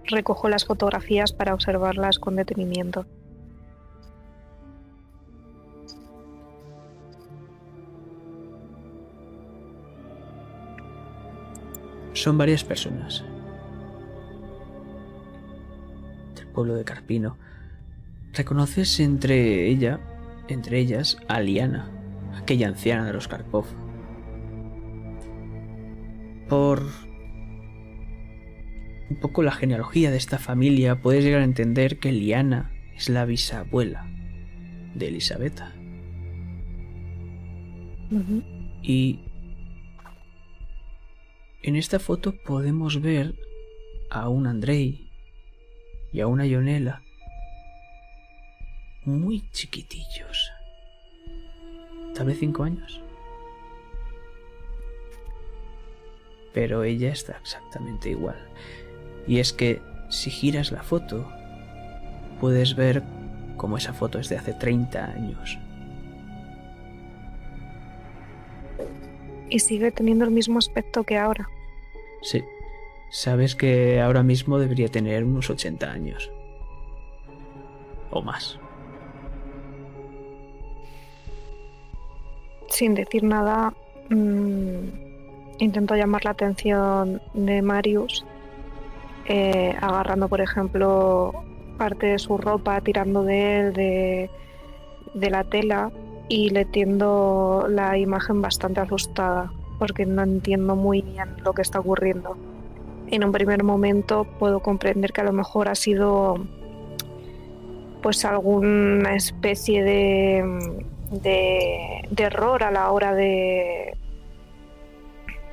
recojo 0.05 0.49
las 0.49 0.65
fotografías 0.65 1.33
para 1.33 1.55
observarlas 1.55 2.19
con 2.19 2.37
detenimiento. 2.37 3.07
Son 12.13 12.39
varias 12.39 12.65
personas. 12.65 13.25
Del 16.37 16.47
pueblo 16.47 16.75
de 16.75 16.85
Carpino. 16.85 17.37
Reconoces 18.33 18.99
entre 19.01 19.69
ella, 19.69 20.01
entre 20.49 20.79
ellas, 20.79 21.17
a 21.29 21.41
Liana, 21.41 21.91
aquella 22.37 22.69
anciana 22.69 23.07
de 23.07 23.13
los 23.13 23.29
Karpov. 23.29 23.67
Por 26.49 26.83
un 29.11 29.17
poco 29.21 29.43
la 29.43 29.53
genealogía 29.53 30.11
de 30.11 30.17
esta 30.17 30.39
familia, 30.39 31.01
puedes 31.01 31.25
llegar 31.25 31.41
a 31.41 31.45
entender 31.45 31.99
que 31.99 32.13
Liana 32.13 32.73
es 32.97 33.09
la 33.09 33.25
bisabuela 33.25 34.07
de 34.95 35.09
Elisabetta. 35.09 35.75
Y 38.83 39.21
en 41.63 41.77
esta 41.77 41.99
foto 41.99 42.35
podemos 42.45 43.01
ver 43.01 43.35
a 44.11 44.29
un 44.29 44.47
Andrei 44.47 45.11
y 46.13 46.21
a 46.21 46.27
una 46.27 46.47
Ionela 46.47 47.04
muy 49.05 49.43
chiquitillos. 49.51 50.53
Tal 52.15 52.27
vez 52.27 52.39
cinco 52.39 52.65
años. 52.65 53.01
Pero 56.53 56.85
ella 56.85 57.11
está 57.11 57.37
exactamente 57.41 58.11
igual. 58.11 58.37
Y 59.27 59.41
es 59.41 59.53
que 59.53 59.83
si 60.09 60.31
giras 60.31 60.71
la 60.71 60.83
foto, 60.83 61.29
puedes 62.41 62.77
ver 62.77 63.03
como 63.57 63.77
esa 63.77 63.93
foto 63.93 64.19
es 64.19 64.29
de 64.29 64.37
hace 64.37 64.53
30 64.53 65.05
años. 65.05 65.59
Y 69.51 69.59
sigue 69.59 69.91
teniendo 69.91 70.25
el 70.25 70.31
mismo 70.31 70.59
aspecto 70.59 71.05
que 71.05 71.19
ahora. 71.19 71.49
Sí. 72.23 72.43
Sabes 73.11 73.55
que 73.55 74.01
ahora 74.01 74.23
mismo 74.23 74.59
debería 74.59 74.89
tener 74.89 75.25
unos 75.25 75.51
80 75.51 75.91
años. 75.91 76.31
O 78.11 78.23
más. 78.23 78.59
Sin 82.75 82.97
decir 82.97 83.23
nada, 83.23 83.73
mmm, 84.11 84.89
intento 85.61 85.95
llamar 85.95 86.25
la 86.25 86.33
atención 86.33 87.23
de 87.33 87.63
Marius, 87.63 88.27
eh, 89.27 89.77
agarrando, 89.81 90.27
por 90.27 90.41
ejemplo, 90.41 91.33
parte 91.79 92.07
de 92.09 92.19
su 92.19 92.37
ropa, 92.37 92.81
tirando 92.81 93.23
de 93.23 93.61
él, 93.61 93.73
de, 93.75 94.31
de 95.15 95.31
la 95.31 95.45
tela, 95.45 95.93
y 96.29 96.51
le 96.51 96.65
tiendo 96.65 97.67
la 97.69 97.97
imagen 97.97 98.43
bastante 98.43 98.81
asustada 98.81 99.53
porque 99.79 100.05
no 100.05 100.23
entiendo 100.23 100.75
muy 100.75 101.03
bien 101.03 101.29
lo 101.45 101.53
que 101.53 101.63
está 101.63 101.79
ocurriendo. 101.79 102.37
En 103.07 103.23
un 103.23 103.31
primer 103.31 103.63
momento 103.63 104.27
puedo 104.41 104.59
comprender 104.59 105.13
que 105.13 105.21
a 105.21 105.25
lo 105.25 105.33
mejor 105.33 105.69
ha 105.69 105.77
sido 105.77 106.45
pues 108.03 108.25
alguna 108.25 109.15
especie 109.15 109.85
de, 109.85 110.85
de, 111.23 112.09
error 112.17 112.63
a 112.65 112.71
la 112.71 112.91
hora 112.91 113.15
de, 113.15 113.97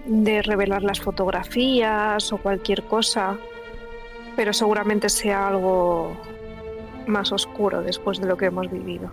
de 0.06 0.42
revelar 0.42 0.84
las 0.84 1.00
fotografías 1.00 2.32
o 2.34 2.38
cualquier 2.38 2.84
cosa, 2.84 3.38
pero 4.36 4.54
seguramente 4.54 5.10
sea 5.10 5.48
algo 5.48 6.18
más 7.08 7.32
oscuro 7.32 7.82
después 7.82 8.20
de 8.20 8.28
lo 8.28 8.38
que 8.38 8.46
hemos 8.46 8.70
vivido. 8.70 9.12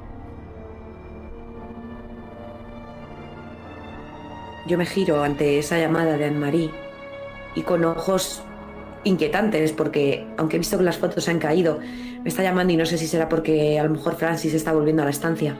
Yo 4.66 4.76
me 4.76 4.84
giro 4.84 5.22
ante 5.22 5.58
esa 5.58 5.78
llamada 5.78 6.18
de 6.18 6.26
Anne-Marie 6.26 6.70
y 7.54 7.62
con 7.62 7.84
ojos 7.84 8.42
inquietantes, 9.04 9.72
porque 9.72 10.26
aunque 10.36 10.56
he 10.56 10.58
visto 10.58 10.76
que 10.76 10.84
las 10.84 10.98
fotos 10.98 11.28
han 11.28 11.38
caído, 11.38 11.78
me 12.22 12.28
está 12.28 12.42
llamando 12.42 12.72
y 12.72 12.76
no 12.76 12.84
sé 12.84 12.98
si 12.98 13.06
será 13.06 13.28
porque 13.28 13.78
a 13.78 13.84
lo 13.84 13.90
mejor 13.90 14.16
Francis 14.16 14.52
está 14.52 14.72
volviendo 14.72 15.02
a 15.02 15.06
la 15.06 15.10
estancia. 15.10 15.56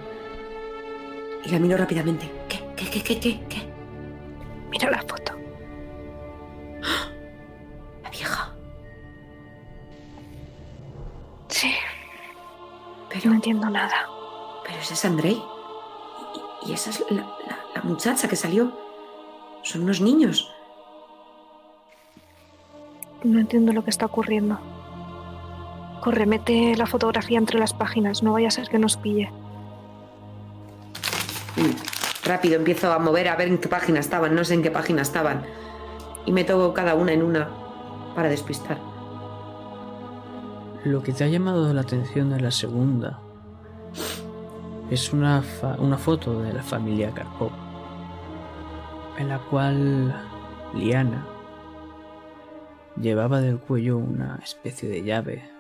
Y 1.45 1.49
la 1.51 1.59
miro 1.59 1.77
rápidamente. 1.77 2.31
¿Qué? 2.49 2.59
¿Qué? 2.77 2.91
¿Qué? 2.91 3.03
¿Qué? 3.03 3.21
¿Qué? 3.21 3.41
¿Qué? 3.49 3.73
Mira 4.71 4.91
la 4.91 5.03
foto. 5.03 5.33
La 8.03 8.11
vieja. 8.11 8.53
Sí. 11.49 11.73
Pero, 13.09 13.31
No 13.31 13.35
entiendo 13.37 13.69
nada. 13.71 14.09
pero 14.67 14.79
ese 14.79 14.95
es 14.95 15.05
Andrei. 15.05 15.43
Y, 16.65 16.71
y 16.71 16.75
esa 16.75 16.91
es 16.91 17.03
la, 17.11 17.23
la- 17.23 17.59
la 17.75 17.83
muchacha 17.83 18.29
que 18.29 18.37
salió. 18.37 18.73
Son 19.63 19.83
unos 19.83 20.01
niños. 20.01 20.51
No 23.25 23.41
entiendo 23.41 23.73
lo 23.73 23.83
que 23.83 23.91
está 23.91 24.07
ocurriendo. 24.07 24.59
Corre, 26.03 26.27
mete 26.27 26.77
la 26.77 26.87
fotografía 26.87 27.39
entre 27.39 27.59
las 27.59 27.75
páginas, 27.75 28.23
no 28.23 28.33
vaya 28.35 28.49
a 28.49 28.53
ser 28.53 28.69
que 28.69 28.79
nos 28.79 28.97
pille. 28.97 29.31
Rápido 32.25 32.57
empiezo 32.57 32.93
a 32.93 32.99
mover 32.99 33.29
a 33.29 33.37
ver 33.37 33.49
en 33.49 33.59
qué 33.59 33.69
página 33.69 34.01
estaban. 34.01 34.35
No 34.35 34.45
sé 34.45 34.55
en 34.55 34.63
qué 34.63 34.71
página 34.71 35.03
estaban. 35.03 35.45
Y 36.27 36.33
meto 36.33 36.75
cada 36.75 36.95
una 36.95 37.13
en 37.13 37.23
una 37.23 37.49
para 38.15 38.29
despistar. 38.29 38.79
Lo 40.85 41.03
que 41.03 41.13
te 41.13 41.25
ha 41.25 41.29
llamado 41.29 41.73
la 41.73 41.81
atención 41.81 42.31
de 42.31 42.41
la 42.41 42.51
segunda 42.51 43.21
es 44.91 45.13
una, 45.13 45.43
fa- 45.43 45.77
una 45.79 45.99
foto 45.99 46.41
de 46.43 46.53
la 46.53 46.63
familia 46.63 47.13
Karpov, 47.13 47.51
en 49.19 49.29
la 49.29 49.39
cual 49.39 50.15
Liana 50.75 51.27
llevaba 53.01 53.41
del 53.41 53.59
cuello 53.59 53.99
una 53.99 54.39
especie 54.43 54.89
de 54.89 55.03
llave. 55.03 55.51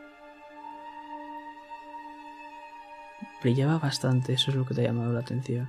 Brillaba 3.42 3.78
bastante, 3.78 4.32
eso 4.32 4.50
es 4.50 4.56
lo 4.56 4.64
que 4.64 4.74
te 4.74 4.80
ha 4.82 4.84
llamado 4.84 5.12
la 5.12 5.20
atención. 5.20 5.68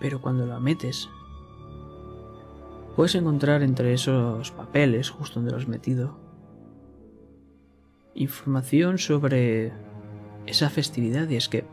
Pero 0.00 0.20
cuando 0.20 0.46
la 0.46 0.58
metes, 0.58 1.08
puedes 2.96 3.14
encontrar 3.14 3.62
entre 3.62 3.92
esos 3.92 4.50
papeles, 4.50 5.10
justo 5.10 5.40
donde 5.40 5.52
los 5.52 5.64
he 5.64 5.68
metido, 5.68 6.18
información 8.14 8.98
sobre 8.98 9.72
esa 10.46 10.70
festividad. 10.70 11.28
Y 11.28 11.36
es 11.36 11.48
que 11.48 11.64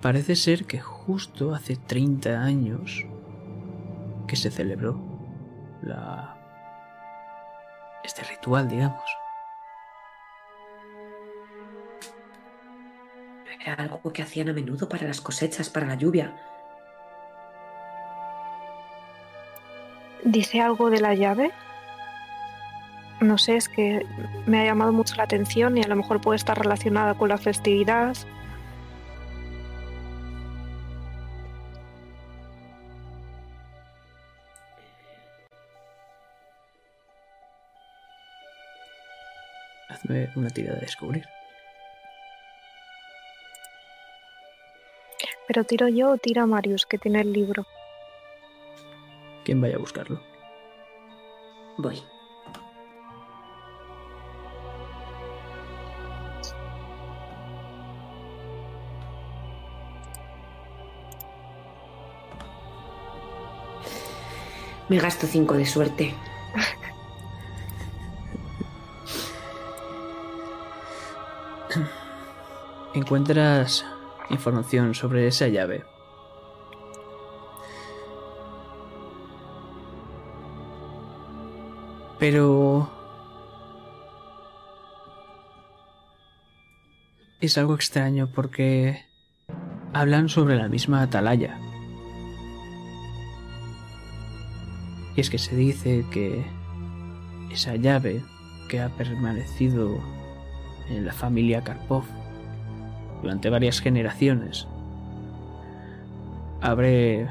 parece 0.00 0.36
ser 0.36 0.64
que 0.64 0.80
justo 0.80 1.54
hace 1.54 1.76
30 1.76 2.42
años 2.42 3.04
que 4.26 4.36
se 4.36 4.50
celebró 4.50 4.98
la 5.82 6.34
este 8.04 8.22
ritual, 8.22 8.68
digamos. 8.68 9.04
Era 13.60 13.74
algo 13.74 14.12
que 14.12 14.22
hacían 14.22 14.50
a 14.50 14.52
menudo 14.52 14.88
para 14.90 15.06
las 15.06 15.22
cosechas, 15.22 15.70
para 15.70 15.86
la 15.86 15.94
lluvia. 15.94 16.53
¿Dice 20.24 20.62
algo 20.62 20.88
de 20.88 21.00
la 21.00 21.14
llave? 21.14 21.52
No 23.20 23.36
sé, 23.36 23.56
es 23.56 23.68
que 23.68 24.06
me 24.46 24.60
ha 24.60 24.64
llamado 24.64 24.90
mucho 24.92 25.14
la 25.16 25.24
atención 25.24 25.76
y 25.76 25.82
a 25.82 25.86
lo 25.86 25.96
mejor 25.96 26.20
puede 26.22 26.36
estar 26.36 26.58
relacionada 26.58 27.14
con 27.14 27.28
la 27.28 27.36
festividad. 27.36 28.16
Hazme 39.90 40.30
una 40.36 40.48
tirada 40.48 40.76
de 40.76 40.86
descubrir. 40.86 41.26
Pero 45.46 45.64
tiro 45.64 45.88
yo 45.88 46.12
o 46.12 46.16
tira 46.16 46.46
Marius, 46.46 46.86
que 46.86 46.96
tiene 46.96 47.20
el 47.20 47.32
libro. 47.32 47.66
¿Quién 49.44 49.60
vaya 49.60 49.76
a 49.76 49.78
buscarlo? 49.78 50.20
Voy. 51.76 52.02
Me 64.88 64.98
gasto 64.98 65.26
cinco 65.26 65.54
de 65.54 65.66
suerte. 65.66 66.14
Encuentras 72.94 73.84
información 74.30 74.94
sobre 74.94 75.26
esa 75.26 75.48
llave. 75.48 75.93
Pero... 82.24 82.88
Es 87.42 87.58
algo 87.58 87.74
extraño 87.74 88.30
porque 88.34 89.04
hablan 89.92 90.30
sobre 90.30 90.56
la 90.56 90.70
misma 90.70 91.02
atalaya. 91.02 91.58
Y 95.14 95.20
es 95.20 95.28
que 95.28 95.36
se 95.36 95.54
dice 95.54 96.06
que 96.10 96.42
esa 97.52 97.76
llave 97.76 98.22
que 98.70 98.80
ha 98.80 98.88
permanecido 98.88 99.98
en 100.88 101.04
la 101.04 101.12
familia 101.12 101.62
Karpov 101.62 102.04
durante 103.20 103.50
varias 103.50 103.80
generaciones 103.80 104.66
abre 106.62 107.28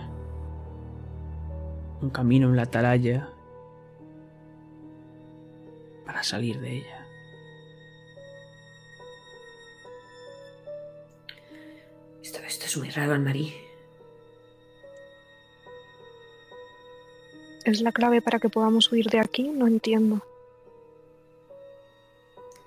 un 2.00 2.12
camino 2.12 2.50
en 2.50 2.58
la 2.58 2.64
atalaya 2.64 3.33
salir 6.24 6.60
de 6.60 6.78
ella. 6.78 7.08
Esto, 12.22 12.40
esto 12.40 12.66
es 12.66 12.78
muy 12.78 12.90
raro, 12.90 13.14
Anne-Marie. 13.14 13.64
¿Es 17.66 17.82
la 17.82 17.92
clave 17.92 18.22
para 18.22 18.40
que 18.40 18.50
podamos 18.50 18.92
huir 18.92 19.08
de 19.10 19.20
aquí? 19.20 19.50
No 19.50 19.68
entiendo. 19.68 20.22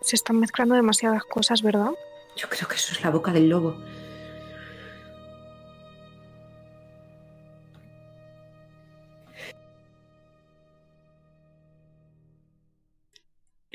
Se 0.00 0.16
están 0.16 0.38
mezclando 0.38 0.74
demasiadas 0.74 1.24
cosas, 1.24 1.62
¿verdad? 1.62 1.90
Yo 2.36 2.48
creo 2.48 2.68
que 2.68 2.76
eso 2.76 2.92
es 2.92 3.02
la 3.02 3.10
boca 3.10 3.32
del 3.32 3.48
lobo. 3.48 3.76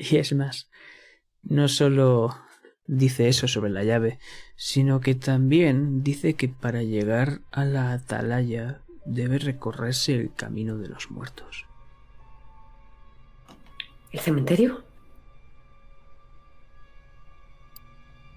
Y 0.10 0.16
es 0.16 0.32
más, 0.32 0.68
no 1.42 1.68
solo 1.68 2.36
dice 2.86 3.28
eso 3.28 3.46
sobre 3.46 3.70
la 3.70 3.84
llave, 3.84 4.18
sino 4.56 5.00
que 5.00 5.14
también 5.14 6.02
dice 6.02 6.34
que 6.34 6.48
para 6.48 6.82
llegar 6.82 7.40
a 7.52 7.64
la 7.64 7.92
atalaya 7.92 8.82
debe 9.04 9.38
recorrerse 9.38 10.14
el 10.14 10.34
camino 10.34 10.76
de 10.78 10.88
los 10.88 11.10
muertos. 11.10 11.66
¿El 14.10 14.20
cementerio? 14.20 14.82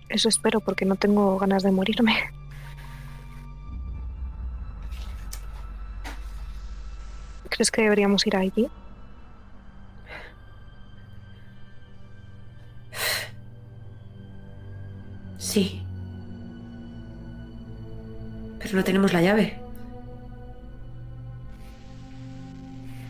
Eso 0.08 0.30
espero 0.30 0.60
porque 0.62 0.86
no 0.86 0.96
tengo 0.96 1.38
ganas 1.40 1.64
de 1.64 1.72
morirme. 1.72 2.16
¿Crees 7.50 7.72
que 7.72 7.82
deberíamos 7.82 8.26
ir 8.28 8.36
allí? 8.36 8.70
Sí. 15.56 15.82
Pero 18.60 18.76
no 18.76 18.84
tenemos 18.84 19.14
la 19.14 19.22
llave. 19.22 19.58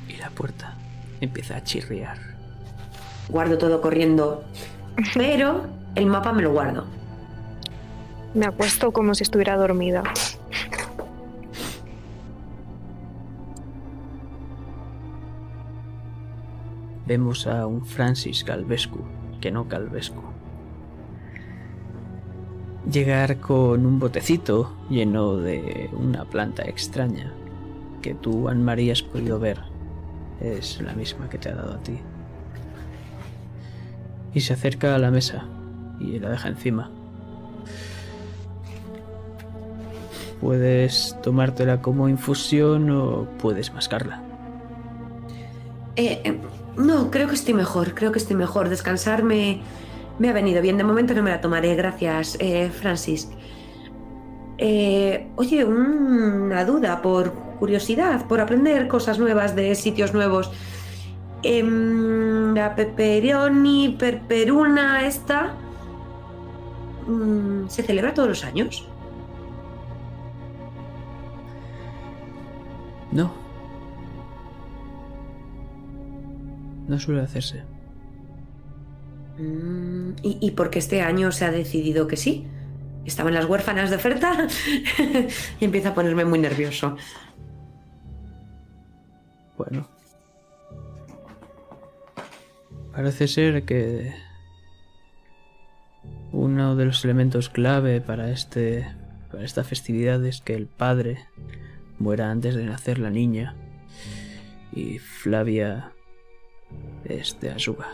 Y 0.07 0.17
la 0.17 0.29
puerta 0.29 0.75
empieza 1.21 1.55
a 1.55 1.63
chirriar. 1.63 2.19
Guardo 3.29 3.57
todo 3.57 3.81
corriendo. 3.81 4.43
Pero 5.15 5.65
el 5.95 6.05
mapa 6.05 6.33
me 6.33 6.43
lo 6.43 6.51
guardo. 6.51 6.85
Me 8.35 8.45
acuesto 8.45 8.93
como 8.93 9.15
si 9.15 9.23
estuviera 9.23 9.57
dormida. 9.57 10.03
Vemos 17.07 17.47
a 17.47 17.65
un 17.65 17.83
Francis 17.83 18.43
Calvescu, 18.43 18.99
que 19.41 19.49
no 19.49 19.67
Calvescu. 19.67 20.34
Llegar 22.91 23.37
con 23.37 23.85
un 23.85 23.99
botecito 23.99 24.71
lleno 24.89 25.37
de 25.37 25.89
una 25.93 26.23
planta 26.25 26.63
extraña 26.63 27.33
que 28.01 28.13
tú, 28.13 28.47
Anne-Marie, 28.47 28.91
has 28.91 29.01
podido 29.01 29.39
ver. 29.39 29.59
Es 30.39 30.79
la 30.81 30.93
misma 30.93 31.27
que 31.27 31.39
te 31.39 31.49
ha 31.49 31.55
dado 31.55 31.73
a 31.73 31.79
ti. 31.79 31.97
Y 34.33 34.41
se 34.41 34.53
acerca 34.53 34.93
a 34.93 34.99
la 34.99 35.09
mesa 35.09 35.45
y 35.99 36.19
la 36.19 36.29
deja 36.29 36.49
encima. 36.49 36.91
Puedes 40.39 41.15
tomártela 41.23 41.81
como 41.81 42.07
infusión 42.07 42.91
o 42.91 43.27
puedes 43.39 43.73
mascarla. 43.73 44.21
Eh, 45.95 46.21
eh, 46.23 46.39
no, 46.77 47.09
creo 47.09 47.27
que 47.27 47.35
estoy 47.35 47.53
mejor, 47.53 47.95
creo 47.95 48.11
que 48.11 48.19
estoy 48.19 48.35
mejor. 48.35 48.69
Descansar 48.69 49.23
me, 50.19 50.29
ha 50.29 50.33
venido 50.33 50.61
bien. 50.61 50.77
De 50.77 50.83
momento 50.83 51.13
no 51.13 51.23
me 51.23 51.29
la 51.29 51.41
tomaré, 51.41 51.75
gracias, 51.75 52.37
eh, 52.39 52.69
Francis. 52.69 53.29
Eh, 54.57 55.27
oye, 55.35 55.65
una 55.65 56.63
duda 56.65 57.01
por 57.01 57.33
curiosidad, 57.59 58.25
por 58.27 58.39
aprender 58.39 58.87
cosas 58.87 59.19
nuevas 59.19 59.55
de 59.55 59.75
sitios 59.75 60.13
nuevos. 60.13 60.51
Em, 61.43 62.55
la 62.55 62.73
pepperoni 62.73 63.95
perperuna 63.99 65.05
esta 65.05 65.53
mm, 67.07 67.67
se 67.67 67.83
celebra 67.83 68.13
todos 68.13 68.29
los 68.29 68.43
años. 68.43 68.87
No. 73.11 73.31
No 76.87 76.99
suele 76.99 77.21
hacerse. 77.21 77.74
Mm, 79.37 80.11
¿Y, 80.21 80.37
y 80.41 80.51
por 80.51 80.69
qué 80.69 80.79
este 80.79 81.01
año 81.01 81.31
se 81.31 81.45
ha 81.45 81.51
decidido 81.51 82.07
que 82.07 82.17
sí? 82.17 82.47
Estaban 83.05 83.33
las 83.33 83.45
huérfanas 83.45 83.89
de 83.89 83.97
oferta 83.97 84.47
y 85.59 85.65
empieza 85.65 85.89
a 85.89 85.93
ponerme 85.93 86.25
muy 86.25 86.39
nervioso. 86.39 86.97
Bueno. 89.57 89.87
Parece 92.91 93.27
ser 93.27 93.63
que 93.63 94.13
uno 96.31 96.75
de 96.75 96.85
los 96.85 97.03
elementos 97.03 97.49
clave 97.49 98.01
para 98.01 98.31
este 98.31 98.87
para 99.31 99.43
esta 99.43 99.63
festividad 99.63 100.25
es 100.25 100.41
que 100.41 100.53
el 100.53 100.67
padre 100.67 101.25
muera 101.99 102.31
antes 102.31 102.55
de 102.55 102.63
nacer 102.63 102.99
la 102.99 103.09
niña 103.09 103.55
y 104.71 104.99
Flavia 104.99 105.91
es 107.03 107.39
de 107.41 107.51
Asuga. 107.51 107.87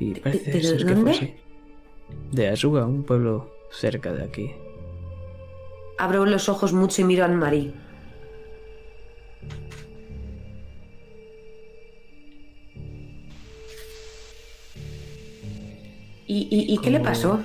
Y 0.00 0.14
parece 0.18 0.50
de 0.50 0.62
ser 0.62 0.78
que 0.78 0.96
fue 0.96 1.12
dónde? 1.12 1.36
De 2.32 2.48
Asuga, 2.48 2.86
un 2.86 3.04
pueblo 3.04 3.54
cerca 3.70 4.12
de 4.12 4.24
aquí. 4.24 4.50
Abro 5.98 6.24
los 6.26 6.48
ojos 6.48 6.72
mucho 6.72 7.02
y 7.02 7.04
miro 7.04 7.22
a 7.22 7.26
Anne-Marie. 7.26 7.72
¿Y, 16.26 16.48
y- 16.50 16.74
y 16.74 16.78
qué 16.78 16.90
le 16.90 17.00
pasó? 17.00 17.42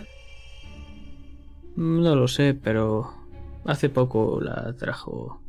No 1.76 2.16
lo 2.16 2.28
sé, 2.28 2.54
pero 2.54 3.14
hace 3.66 3.90
poco 3.90 4.40
la 4.42 4.74
trajo. 4.78 5.42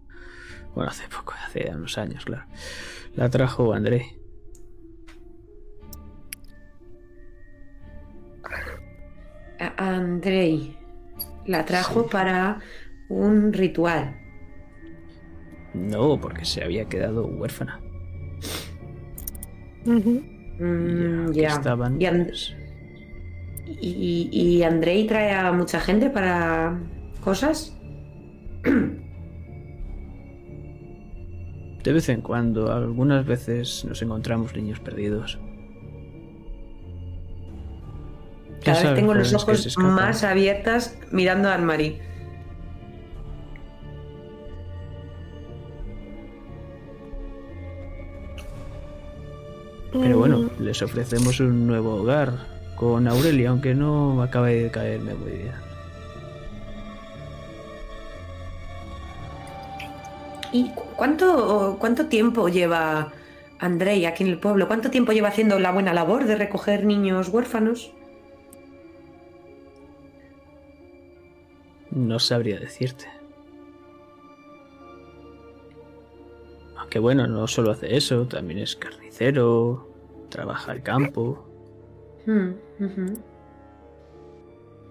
Bueno, 0.75 0.91
hace 0.91 1.05
poco, 1.09 1.35
hace 1.47 1.71
unos 1.75 1.97
años, 1.99 2.25
claro. 2.25 2.45
La 3.15 3.29
trajo 3.31 3.73
André. 3.73 4.19
A- 9.59 9.97
Andrei 9.97 10.77
la 11.47 11.65
trajo 11.65 12.03
Sí. 12.03 12.09
para 12.11 12.59
un 13.09 13.53
ritual. 13.53 14.17
No, 15.75 16.19
porque 16.21 16.45
se 16.45 16.65
había 16.65 16.87
quedado 16.87 17.27
huérfana. 17.27 17.81
Mm, 19.85 21.33
ya. 21.33 21.49
estaban. 21.49 22.01
¿Y, 22.01 22.07
An- 22.07 22.31
y- 23.67 24.29
y 24.33 24.63
Andrei 24.63 25.07
trae 25.07 25.33
a 25.33 25.53
mucha 25.53 25.81
gente 25.81 26.11
para 26.11 26.81
cosas? 27.23 27.73
de 31.85 31.93
vez 31.93 32.09
en 32.09 32.21
cuando, 32.21 32.73
algunas 32.73 33.25
veces 33.25 33.85
nos 33.89 34.03
encontramos 34.03 34.55
niños 34.57 34.81
perdidos. 34.81 35.39
Cada 38.67 38.83
vez 38.83 38.95
tengo 38.95 39.15
los 39.15 39.33
ojos 39.33 39.79
más 39.79 40.25
abiertas 40.25 40.99
mirando 41.13 41.49
a 41.49 41.55
Anne-Marie. 41.55 42.01
Pero 49.93 50.19
bueno, 50.19 50.39
mm. 50.41 50.63
les 50.63 50.83
ofrecemos 50.83 51.39
un 51.39 51.69
nuevo 51.69 51.95
hogar 51.95 52.33
con 52.75 53.07
Aurelia, 53.07 53.51
aunque 53.51 53.73
no 53.73 54.21
acabe 54.21 54.65
de 54.65 54.71
caerme 54.71 55.15
muy 55.15 55.31
bien. 55.31 55.55
¿Y 60.53 60.73
cuánto, 60.97 61.77
cuánto 61.79 62.07
tiempo 62.07 62.49
lleva 62.49 63.13
Andrei 63.61 64.07
aquí 64.07 64.25
en 64.25 64.31
el 64.31 64.39
pueblo? 64.39 64.67
¿Cuánto 64.67 64.91
tiempo 64.91 65.13
lleva 65.13 65.29
haciendo 65.29 65.61
la 65.61 65.71
buena 65.71 65.95
labor 65.95 66.25
de 66.25 66.35
recoger 66.35 66.85
niños 66.85 67.29
huérfanos? 67.29 67.93
No 71.91 72.19
sabría 72.19 72.59
decirte. 72.59 73.07
Aunque 76.77 76.99
bueno, 76.99 77.27
no 77.27 77.47
solo 77.47 77.71
hace 77.71 77.97
eso, 77.97 78.27
también 78.27 78.61
es 78.61 78.77
carnicero, 78.77 79.89
trabaja 80.29 80.73
el 80.73 80.83
campo, 80.83 81.47
Hmm, 82.27 82.55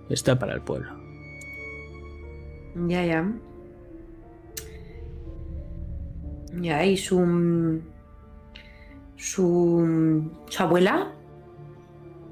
está 0.09 0.39
para 0.39 0.53
el 0.53 0.61
pueblo. 0.61 0.89
Ya, 2.87 3.03
ya. 3.05 3.31
Ya, 6.53 6.85
y 6.85 6.95
su. 6.95 7.81
su. 9.17 10.31
su 10.47 10.63
abuela. 10.63 11.11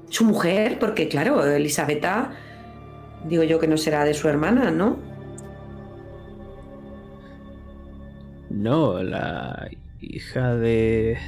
Su 0.08 0.24
mujer, 0.24 0.78
porque 0.78 1.08
claro, 1.08 1.44
Elisabetta. 1.44 2.32
Digo 3.24 3.42
yo 3.42 3.58
que 3.58 3.66
no 3.66 3.76
será 3.76 4.04
de 4.04 4.14
su 4.14 4.28
hermana, 4.28 4.70
¿no? 4.70 4.98
No, 8.50 9.02
la 9.02 9.68
hija 10.00 10.54
de... 10.54 11.18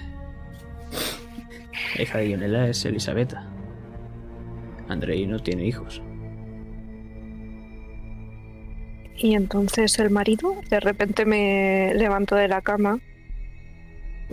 La 1.96 2.02
hija 2.02 2.18
de 2.18 2.28
Ionela 2.28 2.68
es 2.68 2.84
Elisabetta. 2.84 3.46
Andrei 4.88 5.26
no 5.26 5.38
tiene 5.38 5.66
hijos. 5.66 6.02
Y 9.16 9.34
entonces 9.34 9.98
el 9.98 10.10
marido, 10.10 10.54
de 10.68 10.78
repente 10.78 11.24
me 11.24 11.94
levanto 11.94 12.36
de 12.36 12.48
la 12.48 12.60
cama. 12.60 13.00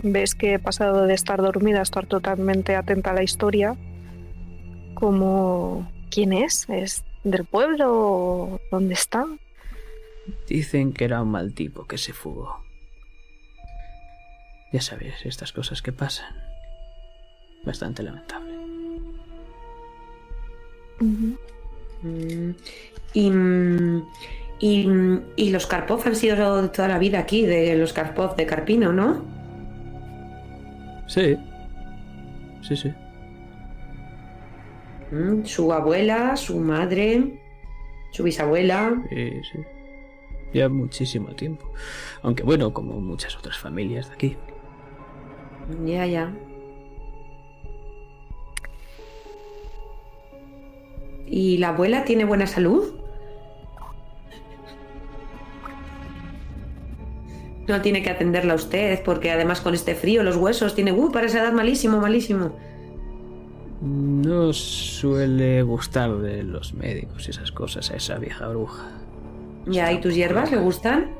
Ves 0.02 0.34
que 0.34 0.54
he 0.54 0.58
pasado 0.58 1.06
de 1.06 1.14
estar 1.14 1.40
dormida 1.40 1.80
a 1.80 1.82
estar 1.82 2.06
totalmente 2.06 2.76
atenta 2.76 3.12
a 3.12 3.14
la 3.14 3.22
historia. 3.22 3.76
Como, 4.94 5.90
¿quién 6.10 6.34
es? 6.34 6.68
¿Es 6.68 7.02
del 7.24 7.44
pueblo? 7.44 8.60
¿Dónde 8.70 8.94
está? 8.94 9.26
Dicen 10.48 10.92
que 10.92 11.04
era 11.04 11.22
un 11.22 11.30
mal 11.30 11.52
tipo 11.54 11.86
que 11.86 11.98
se 11.98 12.12
fugó. 12.12 12.62
Ya 14.72 14.80
sabes, 14.80 15.24
estas 15.24 15.52
cosas 15.52 15.82
que 15.82 15.92
pasan. 15.92 16.34
Bastante 17.64 18.02
lamentable. 18.02 18.52
Ujú. 21.00 21.38
Mm, 22.02 22.50
Y, 23.14 23.30
mm, 23.30 24.02
y, 24.60 24.88
y 25.36 25.50
los 25.50 25.66
Karpov 25.66 26.02
han 26.06 26.16
sido 26.16 26.62
de 26.62 26.68
toda 26.68 26.88
la 26.88 26.98
vida 26.98 27.18
aquí, 27.20 27.44
de 27.46 27.76
los 27.76 27.92
Karpov 27.92 28.36
de 28.36 28.46
Carpino, 28.46 28.92
¿no? 28.92 29.24
Sí. 31.06 31.36
Sí, 32.62 32.76
sí. 32.76 32.92
Mm, 35.14 35.44
Su 35.44 35.72
abuela, 35.72 36.36
su 36.36 36.58
madre, 36.58 37.40
su 38.10 38.24
bisabuela. 38.24 39.00
Sí, 39.10 39.30
sí. 39.52 39.58
Ya 40.52 40.68
muchísimo 40.68 41.34
tiempo. 41.34 41.70
Aunque 42.22 42.42
bueno, 42.42 42.72
como 42.72 43.00
muchas 43.00 43.36
otras 43.36 43.56
familias 43.58 44.08
de 44.08 44.14
aquí. 44.14 44.36
Ya, 45.84 46.04
ya. 46.06 46.32
¿Y 51.26 51.58
la 51.58 51.68
abuela 51.68 52.04
tiene 52.04 52.24
buena 52.24 52.46
salud? 52.46 52.94
No 57.66 57.80
tiene 57.80 58.02
que 58.02 58.10
atenderla 58.10 58.54
usted, 58.54 59.02
porque 59.04 59.30
además 59.30 59.60
con 59.60 59.74
este 59.74 59.94
frío 59.94 60.22
los 60.22 60.36
huesos 60.36 60.74
tiene... 60.74 60.92
¡Uh, 60.92 61.10
para 61.10 61.26
esa 61.26 61.40
edad 61.40 61.52
malísimo, 61.52 61.98
malísimo! 61.98 62.56
No 63.84 64.54
suele 64.54 65.62
gustar 65.62 66.16
de 66.16 66.42
los 66.42 66.72
médicos 66.72 67.28
y 67.28 67.32
esas 67.32 67.52
cosas 67.52 67.90
a 67.90 67.96
esa 67.96 68.16
vieja 68.16 68.48
bruja. 68.48 68.88
¿Ya 69.66 69.92
y 69.92 70.00
tus 70.00 70.14
hierbas 70.14 70.50
le 70.50 70.56
gustan? 70.56 71.10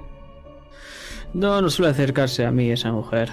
No, 1.34 1.60
no 1.60 1.68
suele 1.68 1.90
acercarse 1.90 2.46
a 2.46 2.50
mí 2.50 2.70
esa 2.70 2.90
mujer. 2.90 3.28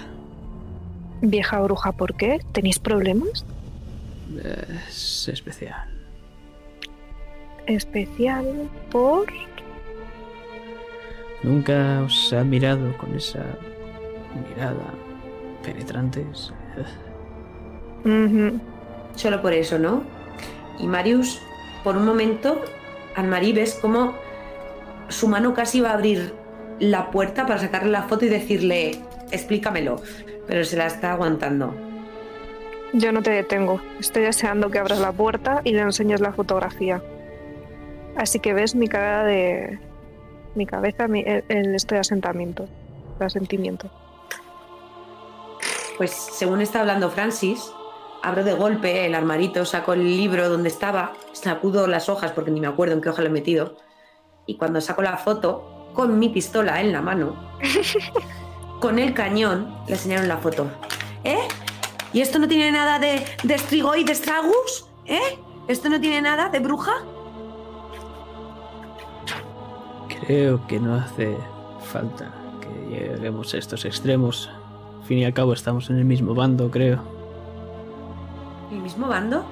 Vieja 1.21 1.61
bruja, 1.61 1.93
¿por 1.93 2.15
qué? 2.15 2.41
¿Tenéis 2.51 2.79
problemas? 2.79 3.45
Es 4.89 5.29
especial. 5.29 5.87
Especial 7.67 8.69
por... 8.91 9.27
Nunca 11.41 12.01
os 12.03 12.33
ha 12.33 12.43
mirado 12.43 12.97
con 12.97 13.15
esa 13.15 13.45
mirada 14.49 14.93
penetrante. 15.63 16.25
Solo 19.15 19.41
por 19.41 19.53
eso, 19.53 19.77
¿no? 19.77 20.03
Y 20.79 20.87
Marius, 20.87 21.41
por 21.83 21.97
un 21.97 22.05
momento, 22.05 22.61
Anne-Marie 23.15 23.53
ves 23.53 23.75
como 23.75 24.13
su 25.09 25.27
mano 25.27 25.53
casi 25.53 25.81
va 25.81 25.91
a 25.91 25.93
abrir 25.93 26.33
la 26.79 27.11
puerta 27.11 27.45
para 27.45 27.59
sacarle 27.59 27.91
la 27.91 28.03
foto 28.03 28.25
y 28.25 28.29
decirle, 28.29 28.99
explícamelo, 29.31 30.01
pero 30.47 30.63
se 30.63 30.77
la 30.77 30.87
está 30.87 31.11
aguantando. 31.11 31.75
Yo 32.93 33.11
no 33.11 33.21
te 33.21 33.31
detengo. 33.31 33.79
Estoy 33.99 34.23
deseando 34.23 34.69
que 34.69 34.79
abras 34.79 34.99
la 34.99 35.11
puerta 35.11 35.61
y 35.63 35.71
le 35.71 35.81
enseñes 35.81 36.19
la 36.19 36.33
fotografía. 36.33 37.01
Así 38.15 38.39
que 38.39 38.53
ves 38.53 38.75
mi 38.75 38.87
cara 38.87 39.23
de... 39.23 39.79
Mi 40.55 40.65
cabeza, 40.65 41.07
mi, 41.07 41.21
el, 41.21 41.45
el 41.47 41.75
estoy 41.75 41.99
asentamiento. 41.99 42.67
El 43.19 43.25
asentimiento. 43.27 43.89
Pues 45.97 46.11
según 46.11 46.59
está 46.59 46.81
hablando 46.81 47.09
Francis, 47.09 47.71
abro 48.23 48.43
de 48.43 48.53
golpe 48.53 49.05
el 49.05 49.15
armarito, 49.15 49.65
saco 49.65 49.93
el 49.93 50.03
libro 50.03 50.49
donde 50.49 50.69
estaba, 50.69 51.13
sacudo 51.33 51.87
las 51.87 52.09
hojas 52.09 52.31
porque 52.31 52.51
ni 52.51 52.59
me 52.59 52.67
acuerdo 52.67 52.93
en 52.93 53.01
qué 53.01 53.09
hoja 53.09 53.21
lo 53.21 53.27
he 53.27 53.31
metido, 53.31 53.77
y 54.45 54.57
cuando 54.57 54.81
saco 54.81 55.01
la 55.01 55.17
foto, 55.17 55.89
con 55.93 56.19
mi 56.19 56.29
pistola 56.29 56.81
en 56.81 56.91
la 56.91 57.01
mano, 57.01 57.35
con 58.79 58.99
el 58.99 59.13
cañón, 59.13 59.75
le 59.87 59.93
enseñaron 59.93 60.27
la 60.27 60.37
foto. 60.37 60.67
¿Eh? 61.23 61.47
¿Y 62.13 62.21
esto 62.21 62.39
no 62.39 62.47
tiene 62.47 62.71
nada 62.71 62.99
de, 62.99 63.25
de 63.43 63.57
Strigoi, 63.57 64.03
de 64.03 64.15
Stragus? 64.15 64.87
¿Eh? 65.05 65.39
¿Esto 65.67 65.89
no 65.89 65.99
tiene 65.99 66.21
nada 66.21 66.49
de 66.49 66.59
bruja? 66.59 66.91
Creo 70.25 70.65
que 70.67 70.79
no 70.79 70.95
hace 70.95 71.37
falta 71.91 72.33
que 72.59 72.89
lleguemos 72.89 73.53
a 73.53 73.57
estos 73.57 73.85
extremos. 73.85 74.49
Al 75.01 75.07
fin 75.07 75.19
y 75.19 75.25
al 75.25 75.33
cabo 75.33 75.53
estamos 75.53 75.89
en 75.89 75.97
el 75.97 76.05
mismo 76.05 76.33
bando, 76.33 76.69
creo. 76.69 77.20
¿El 78.71 78.79
mismo 78.79 79.07
bando? 79.07 79.45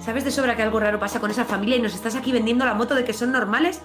¿Sabes 0.00 0.24
de 0.24 0.30
sobra 0.30 0.54
que 0.54 0.62
algo 0.62 0.80
raro 0.80 1.00
pasa 1.00 1.18
con 1.18 1.30
esa 1.30 1.46
familia 1.46 1.76
y 1.76 1.82
nos 1.82 1.94
estás 1.94 2.14
aquí 2.14 2.30
vendiendo 2.30 2.64
la 2.66 2.74
moto 2.74 2.94
de 2.94 3.04
que 3.04 3.14
son 3.14 3.32
normales? 3.32 3.82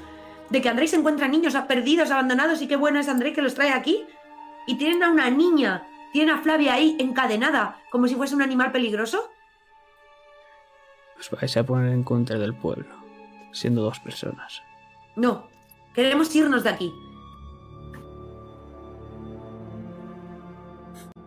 ¿De 0.50 0.62
que 0.62 0.70
Andrés 0.70 0.92
se 0.92 0.98
encuentra 0.98 1.28
niños 1.28 1.56
perdidos, 1.68 2.12
abandonados 2.12 2.62
y 2.62 2.68
qué 2.68 2.76
bueno 2.76 3.00
es 3.00 3.08
Andrés 3.08 3.34
que 3.34 3.42
los 3.42 3.56
trae 3.56 3.72
aquí? 3.72 4.06
Y 4.68 4.76
tienen 4.76 5.02
a 5.04 5.10
una 5.10 5.30
niña, 5.30 5.88
tienen 6.12 6.36
a 6.36 6.42
Flavia 6.42 6.74
ahí 6.74 6.98
encadenada, 7.00 7.80
como 7.90 8.08
si 8.08 8.16
fuese 8.16 8.36
un 8.36 8.42
animal 8.42 8.72
peligroso. 8.72 9.32
Os 11.18 11.32
vais 11.32 11.56
a 11.56 11.64
poner 11.64 11.94
en 11.94 12.04
contra 12.04 12.38
del 12.38 12.54
pueblo, 12.54 12.96
siendo 13.54 13.82
dos 13.82 14.00
personas. 14.00 14.62
No, 15.16 15.48
queremos 15.94 16.36
irnos 16.36 16.64
de 16.64 16.70
aquí. 16.70 16.94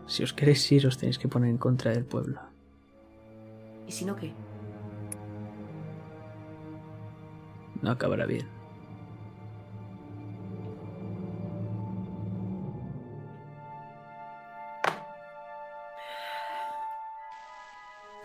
Si 0.07 0.23
os 0.23 0.33
queréis 0.33 0.71
ir, 0.73 0.87
os 0.87 0.99
tenéis 0.99 1.19
que 1.19 1.29
poner 1.29 1.51
en 1.51 1.59
contra 1.59 1.93
del 1.93 2.05
pueblo. 2.05 2.48
¿Y 3.89 3.93
si 3.93 4.05
no 4.05 4.15
qué? 4.15 4.33
No 7.81 7.91
acabará 7.91 8.27
bien. 8.27 8.47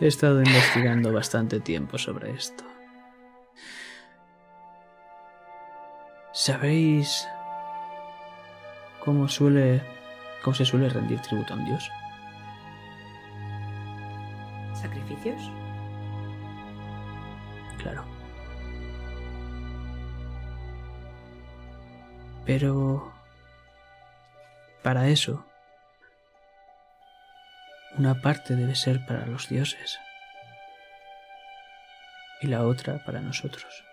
He 0.02 0.08
estado 0.08 0.40
investigando 0.40 1.14
bastante 1.14 1.62
tiempo 1.62 1.98
sobre 1.98 2.32
esto. 2.32 2.66
¿Sabéis 6.34 7.26
cómo 9.00 9.30
suele 9.30 9.82
cómo 10.44 10.56
se 10.56 10.66
suele 10.66 10.90
rendir 10.90 11.22
tributo 11.22 11.54
a 11.54 11.58
un 11.58 11.66
dios? 11.66 11.90
¿Sacrificios? 14.84 15.42
Claro. 17.80 18.06
Pero 22.46 23.12
para 24.84 25.08
eso 25.08 25.46
Una 27.96 28.20
parte 28.20 28.56
debe 28.56 28.74
ser 28.74 29.06
para 29.06 29.28
los 29.28 29.50
dioses 29.50 30.00
y 32.42 32.48
la 32.48 32.66
otra 32.66 33.04
para 33.06 33.22
nosotros. 33.22 33.84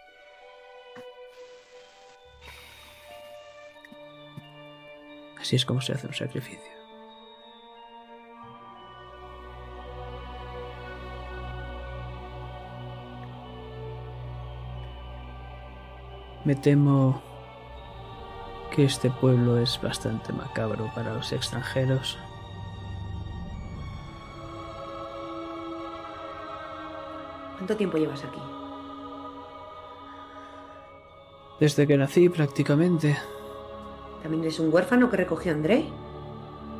Así 5.38 5.56
es 5.56 5.66
como 5.66 5.82
se 5.82 5.92
hace 5.92 6.06
un 6.06 6.14
sacrificio. 6.14 6.69
Me 16.44 16.54
temo 16.54 17.20
que 18.74 18.84
este 18.84 19.10
pueblo 19.10 19.58
es 19.58 19.80
bastante 19.82 20.32
macabro 20.32 20.90
para 20.94 21.12
los 21.12 21.32
extranjeros. 21.32 22.18
¿Cuánto 27.56 27.76
tiempo 27.76 27.98
llevas 27.98 28.24
aquí? 28.24 28.40
Desde 31.60 31.86
que 31.86 31.98
nací 31.98 32.30
prácticamente. 32.30 33.18
¿También 34.22 34.44
eres 34.44 34.58
un 34.60 34.72
huérfano 34.72 35.10
que 35.10 35.18
recogió 35.18 35.52
André? 35.52 35.84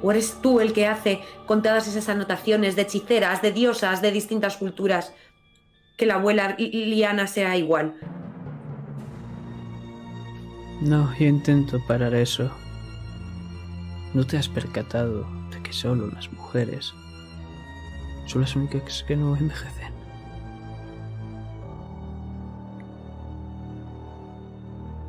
¿O 0.03 0.11
eres 0.11 0.41
tú 0.41 0.61
el 0.61 0.73
que 0.73 0.87
hace 0.87 1.23
con 1.45 1.61
todas 1.61 1.87
esas 1.87 2.09
anotaciones 2.09 2.77
de 2.77 2.83
hechiceras, 2.83 3.43
de 3.43 3.53
diosas, 3.53 4.01
de 4.01 4.11
distintas 4.11 4.57
culturas, 4.57 5.15
que 5.99 6.07
la 6.07 6.15
abuela 6.15 6.57
Liana 6.59 7.27
sea 7.27 7.59
igual? 7.59 7.97
No, 10.81 11.15
yo 11.19 11.27
intento 11.27 11.79
parar 11.87 12.15
eso. 12.15 12.51
¿No 14.15 14.27
te 14.27 14.39
has 14.39 14.49
percatado 14.49 15.27
de 15.51 15.63
que 15.63 15.75
solo 15.75 16.07
las 16.09 16.33
mujeres 16.33 16.95
son 18.25 18.41
las 18.41 18.57
únicas 18.57 19.05
que 19.05 19.15
no 19.15 19.37
envejecen? 19.37 19.93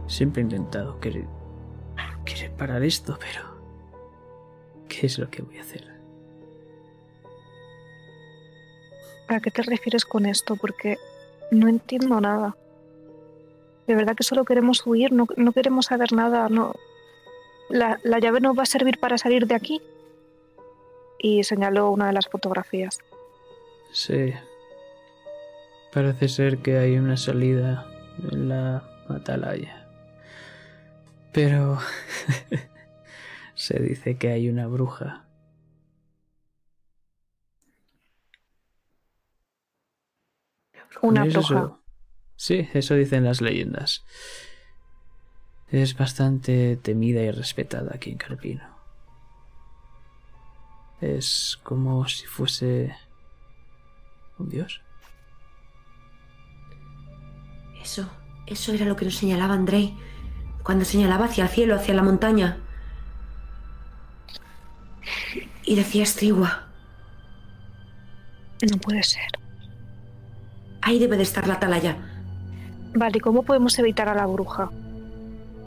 Siempre 0.07 0.41
he 0.41 0.43
intentado 0.43 0.99
querer, 0.99 1.25
querer 2.25 2.51
parar 2.51 2.83
esto, 2.83 3.17
pero 3.17 3.55
¿qué 4.89 5.07
es 5.07 5.17
lo 5.17 5.29
que 5.29 5.41
voy 5.41 5.57
a 5.57 5.61
hacer? 5.61 5.87
¿A 9.29 9.39
qué 9.39 9.51
te 9.51 9.61
refieres 9.61 10.03
con 10.03 10.25
esto? 10.25 10.57
Porque 10.57 10.97
no 11.49 11.69
entiendo 11.69 12.19
nada. 12.19 12.57
De 13.87 13.95
verdad 13.95 14.15
que 14.15 14.23
solo 14.23 14.45
queremos 14.45 14.85
huir, 14.85 15.11
no, 15.11 15.27
queremos 15.53 15.87
saber 15.87 16.13
nada, 16.13 16.49
no. 16.49 16.73
La, 17.69 17.99
la 18.03 18.19
llave 18.19 18.39
no 18.41 18.53
va 18.53 18.63
a 18.63 18.67
servir 18.67 18.99
para 18.99 19.17
salir 19.17 19.47
de 19.47 19.55
aquí. 19.55 19.81
Y 21.17 21.43
señaló 21.43 21.91
una 21.91 22.07
de 22.07 22.13
las 22.13 22.27
fotografías. 22.27 22.99
Sí. 23.91 24.33
Parece 25.93 26.29
ser 26.29 26.59
que 26.59 26.77
hay 26.77 26.97
una 26.97 27.17
salida 27.17 27.85
en 28.31 28.49
la 28.49 28.83
atalaya. 29.09 29.87
Pero 31.33 31.79
se 33.55 33.79
dice 33.79 34.17
que 34.17 34.29
hay 34.29 34.49
una 34.49 34.67
bruja. 34.67 35.25
Una 41.01 41.25
bruja. 41.25 41.80
Sí, 42.41 42.67
eso 42.73 42.95
dicen 42.95 43.23
las 43.23 43.39
leyendas. 43.39 44.03
Es 45.69 45.95
bastante 45.95 46.75
temida 46.75 47.21
y 47.21 47.29
respetada 47.29 47.91
aquí 47.93 48.09
en 48.09 48.17
Carpino. 48.17 48.63
Es 50.99 51.59
como 51.61 52.07
si 52.07 52.25
fuese 52.25 52.95
un 54.39 54.49
dios. 54.49 54.81
Eso, 57.81 58.09
eso 58.47 58.73
era 58.73 58.85
lo 58.85 58.95
que 58.95 59.05
nos 59.05 59.15
señalaba 59.15 59.53
Andrei 59.53 59.95
cuando 60.63 60.83
señalaba 60.83 61.25
hacia 61.25 61.43
el 61.43 61.49
cielo, 61.49 61.75
hacia 61.75 61.93
la 61.93 62.03
montaña. 62.03 62.57
Y 65.63 65.75
decía 65.75 66.03
estrigua. 66.03 66.67
No 68.69 68.77
puede 68.77 69.03
ser. 69.03 69.29
Ahí 70.81 70.97
debe 70.97 71.17
de 71.17 71.23
estar 71.23 71.47
la 71.47 71.55
atalaya. 71.55 72.10
Vale, 72.93 73.17
¿y 73.17 73.21
cómo 73.21 73.43
podemos 73.43 73.77
evitar 73.79 74.09
a 74.09 74.15
la 74.15 74.25
bruja? 74.25 74.69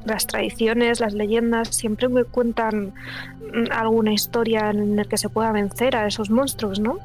Las 0.05 0.27
tradiciones, 0.27 1.01
las 1.01 1.15
leyendas 1.15 1.69
siempre 1.69 2.09
me 2.09 2.25
cuentan 2.25 2.93
alguna 3.71 4.13
historia 4.13 4.71
en 4.71 4.97
la 4.97 5.05
que 5.05 5.17
se 5.17 5.29
pueda 5.29 5.53
vencer 5.53 5.97
a 5.97 6.07
esos 6.07 6.31
monstruos, 6.31 6.81
¿no? 6.81 6.99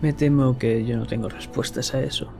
Me 0.00 0.14
temo 0.14 0.56
que 0.56 0.84
yo 0.86 0.96
no 0.96 1.06
tengo 1.06 1.28
respuestas 1.28 1.94
a 1.94 2.00
eso. 2.00 2.32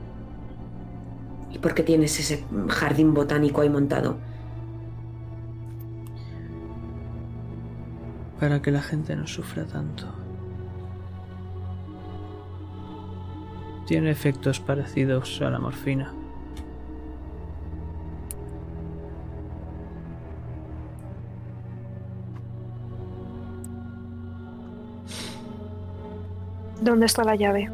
¿Y 1.51 1.59
por 1.59 1.75
qué 1.75 1.83
tienes 1.83 2.19
ese 2.19 2.43
jardín 2.69 3.13
botánico 3.13 3.61
ahí 3.61 3.69
montado? 3.69 4.17
Para 8.39 8.63
que 8.63 8.71
la 8.71 8.81
gente 8.81 9.15
no 9.15 9.27
sufra 9.27 9.65
tanto. 9.65 10.20
Tiene 13.85 14.11
efectos 14.11 14.59
parecidos 14.59 15.41
a 15.41 15.49
la 15.49 15.59
morfina. 15.59 16.13
¿Dónde 26.81 27.05
está 27.05 27.23
la 27.23 27.35
llave? 27.35 27.69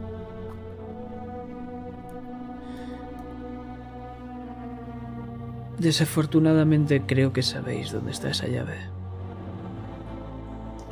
Desafortunadamente 5.78 7.04
creo 7.06 7.32
que 7.32 7.44
sabéis 7.44 7.92
dónde 7.92 8.12
está 8.12 8.30
esa 8.32 8.48
llave. 8.48 8.78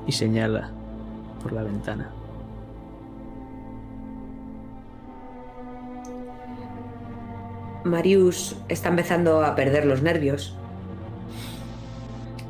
Y 0.08 0.14
señala 0.14 0.72
por 1.42 1.52
la 1.52 1.64
ventana. 1.64 2.12
Marius 7.86 8.58
está 8.68 8.90
empezando 8.90 9.46
a 9.46 9.56
perder 9.56 9.86
los 9.86 10.02
nervios. 10.02 10.56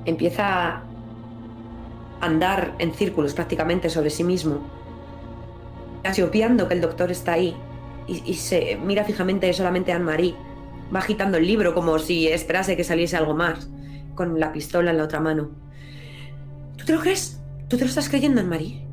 Empieza 0.06 0.78
a 0.78 0.84
andar 2.22 2.74
en 2.80 2.94
círculos 2.94 3.34
prácticamente 3.34 3.90
sobre 3.90 4.10
sí 4.10 4.24
mismo 4.24 4.62
casi 6.06 6.22
obviando 6.22 6.68
que 6.68 6.76
el 6.76 6.82
doctor 6.82 7.10
está 7.10 7.34
ahí 7.34 7.56
y, 8.08 8.36
se 8.36 8.76
mira 8.76 9.04
fijamente 9.06 9.52
solamente 9.54 9.92
a 9.92 9.96
Anne-Marie. 9.96 10.36
Va 10.96 11.00
agitando 11.00 11.40
el 11.40 11.48
libro 11.48 11.74
como 11.74 11.98
si 11.98 12.28
esperase 12.28 12.78
que 12.78 12.84
saliese 12.84 13.18
algo 13.18 13.34
más, 13.34 13.68
con 14.14 14.40
la 14.40 14.54
pistola 14.54 14.92
en 14.92 14.98
la 14.98 15.06
otra 15.06 15.20
mano. 15.20 15.50
¿Tú 16.78 16.86
te 16.86 16.94
lo 16.94 17.00
crees? 17.00 17.42
¿Tú 17.68 17.78
te 17.78 17.86
lo 17.86 17.90
estás 17.90 18.08
creyendo, 18.08 18.42
Anne-Marie? 18.42 18.86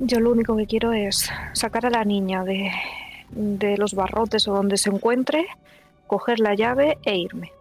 Yo 0.00 0.18
lo 0.18 0.32
único 0.32 0.56
que 0.56 0.66
quiero 0.66 0.92
es 0.92 1.30
sacar 1.52 1.86
a 1.86 1.90
la 1.90 2.04
niña 2.04 2.42
de, 2.42 2.72
de 3.32 3.76
los 3.76 3.94
barrotes 3.94 4.46
o 4.48 4.54
donde 4.54 4.76
se 4.76 4.90
encuentre, 4.90 5.46
coger 6.06 6.40
la 6.40 6.54
llave 6.54 6.98
e 7.04 7.16
irme. 7.16 7.52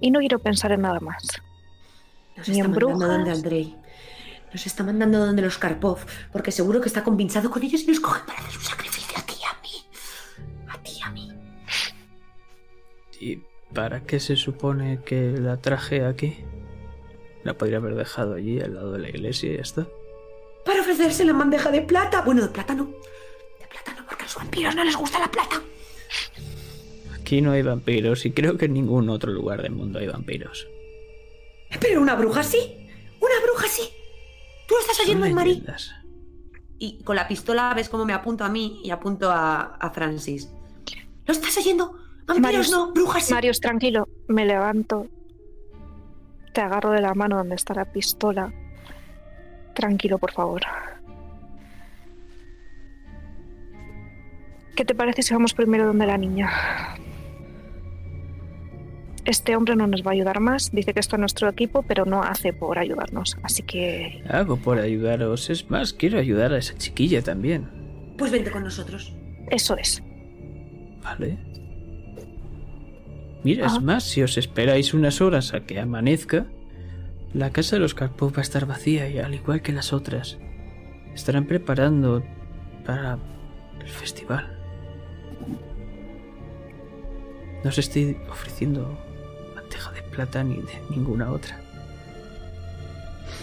Y 0.00 0.10
no 0.10 0.20
quiero 0.20 0.38
pensar 0.38 0.72
en 0.72 0.82
nada 0.82 1.00
más. 1.00 1.42
Ni 2.46 2.60
en 2.60 2.72
brujas. 2.72 3.10
Andrei. 3.10 3.76
Nos 4.52 4.66
está 4.66 4.82
mandando 4.82 5.24
donde 5.24 5.42
los 5.42 5.58
Karpov, 5.58 5.98
porque 6.32 6.50
seguro 6.50 6.80
que 6.80 6.88
está 6.88 7.04
compinchado 7.04 7.50
con 7.50 7.62
ellos 7.62 7.82
y 7.82 7.86
nos 7.86 8.00
cogen 8.00 8.26
para 8.26 8.40
hacer 8.40 8.58
un 8.58 8.64
sacrificio 8.64 9.18
a 9.18 9.22
ti 9.22 9.34
y 9.40 9.44
a 9.44 9.62
mí. 9.62 10.68
A 10.68 10.82
ti 10.82 10.92
y 10.98 11.02
a 11.02 11.10
mí. 11.10 11.32
¿Y 13.20 13.42
para 13.72 14.00
qué 14.00 14.18
se 14.18 14.36
supone 14.36 15.02
que 15.04 15.32
la 15.38 15.58
traje 15.58 16.04
aquí? 16.04 16.44
La 17.44 17.54
podría 17.54 17.76
haber 17.76 17.94
dejado 17.94 18.34
allí 18.34 18.60
al 18.60 18.74
lado 18.74 18.92
de 18.92 18.98
la 18.98 19.08
iglesia 19.08 19.52
y 19.52 19.56
ya 19.56 19.62
está. 19.62 19.86
Para 20.64 20.80
ofrecerse 20.80 21.24
la 21.24 21.32
bandeja 21.32 21.70
de 21.70 21.82
plata. 21.82 22.22
Bueno, 22.22 22.42
de 22.42 22.48
plata 22.48 22.74
no. 22.74 22.90
De 23.70 23.78
plata 23.84 24.00
no, 24.00 24.06
porque 24.06 24.22
a 24.22 24.26
los 24.26 24.36
vampiros 24.36 24.74
no 24.74 24.84
les 24.84 24.96
gusta 24.96 25.18
la 25.18 25.30
plata. 25.30 25.62
Aquí 27.14 27.40
no 27.40 27.52
hay 27.52 27.62
vampiros 27.62 28.26
y 28.26 28.32
creo 28.32 28.58
que 28.58 28.64
en 28.66 28.74
ningún 28.74 29.08
otro 29.08 29.32
lugar 29.32 29.62
del 29.62 29.72
mundo 29.72 29.98
hay 29.98 30.08
vampiros. 30.08 30.66
Pero 31.80 32.00
una 32.00 32.14
bruja 32.16 32.42
sí. 32.42 32.58
Una 33.20 33.34
bruja 33.44 33.68
sí. 33.68 33.88
¿Tú 34.66 34.74
lo 34.74 34.80
estás 34.80 35.00
oyendo, 35.00 35.28
Mari? 35.30 35.62
Y 36.78 37.02
con 37.04 37.14
la 37.14 37.28
pistola 37.28 37.72
ves 37.74 37.88
cómo 37.88 38.04
me 38.04 38.14
apunto 38.14 38.44
a 38.44 38.48
mí 38.48 38.80
y 38.82 38.90
apunto 38.90 39.30
a, 39.30 39.90
Francis. 39.94 40.50
¿Lo 41.26 41.32
estás 41.32 41.56
oyendo? 41.58 41.94
Vampiros 42.26 42.70
no, 42.70 42.92
brujas 42.92 43.26
sí. 43.26 43.34
Marius, 43.34 43.60
tranquilo. 43.60 44.08
Me 44.28 44.46
levanto. 44.46 45.06
Te 46.52 46.60
agarro 46.60 46.90
de 46.90 47.00
la 47.00 47.14
mano 47.14 47.36
donde 47.36 47.54
está 47.54 47.74
la 47.74 47.84
pistola. 47.84 48.52
Tranquilo, 49.74 50.18
por 50.18 50.32
favor. 50.32 50.62
¿Qué 54.80 54.86
te 54.86 54.94
parece 54.94 55.20
si 55.20 55.34
vamos 55.34 55.52
primero 55.52 55.84
donde 55.84 56.06
la 56.06 56.16
niña? 56.16 56.48
este 59.26 59.54
hombre 59.54 59.76
no 59.76 59.86
nos 59.86 60.02
va 60.02 60.12
a 60.12 60.14
ayudar 60.14 60.40
más. 60.40 60.70
Dice 60.72 60.94
que 60.94 61.00
esto 61.00 61.16
es 61.16 61.20
nuestro 61.20 61.50
equipo, 61.50 61.82
pero 61.82 62.06
no 62.06 62.22
hace 62.22 62.54
por 62.54 62.78
ayudarnos. 62.78 63.36
Así 63.42 63.62
que... 63.62 64.24
Hago 64.26 64.56
por 64.56 64.78
ayudaros. 64.78 65.50
Es 65.50 65.68
más, 65.68 65.92
quiero 65.92 66.18
ayudar 66.18 66.54
a 66.54 66.58
esa 66.58 66.78
chiquilla 66.78 67.20
también. 67.20 67.68
Pues 68.16 68.32
vente 68.32 68.50
con 68.50 68.62
nosotros. 68.64 69.14
Eso 69.50 69.76
es. 69.76 70.02
Vale. 71.04 71.36
Mira, 73.44 73.66
es 73.66 73.74
Ah. 73.74 73.80
más, 73.80 74.04
si 74.04 74.22
os 74.22 74.38
esperáis 74.38 74.94
unas 74.94 75.20
horas 75.20 75.52
a 75.52 75.60
que 75.60 75.78
amanezca, 75.78 76.46
la 77.34 77.50
casa 77.50 77.76
de 77.76 77.80
los 77.80 77.92
Karpov 77.94 78.32
va 78.34 78.38
a 78.38 78.40
estar 78.40 78.64
vacía 78.64 79.10
y 79.10 79.18
al 79.18 79.34
igual 79.34 79.60
que 79.60 79.72
las 79.72 79.92
otras, 79.92 80.38
estarán 81.14 81.44
preparando 81.44 82.24
para 82.86 83.18
el 83.78 83.88
festival. 83.88 84.56
No 87.62 87.68
os 87.68 87.78
estoy 87.78 88.16
ofreciendo 88.30 88.96
bandeja 89.54 89.90
de 89.92 90.02
plata 90.02 90.42
ni 90.42 90.56
de 90.56 90.80
ninguna 90.88 91.30
otra. 91.30 91.60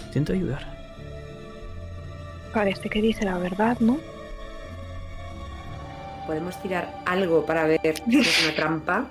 Intento 0.06 0.32
ayudar. 0.32 0.66
Parece 2.52 2.88
que 2.88 3.00
dice 3.00 3.24
la 3.24 3.38
verdad, 3.38 3.78
¿no? 3.78 3.98
Podemos 6.26 6.60
tirar 6.60 7.02
algo 7.06 7.46
para 7.46 7.66
ver 7.66 7.80
si 7.82 8.18
es 8.18 8.44
una 8.44 8.54
trampa. 8.54 9.08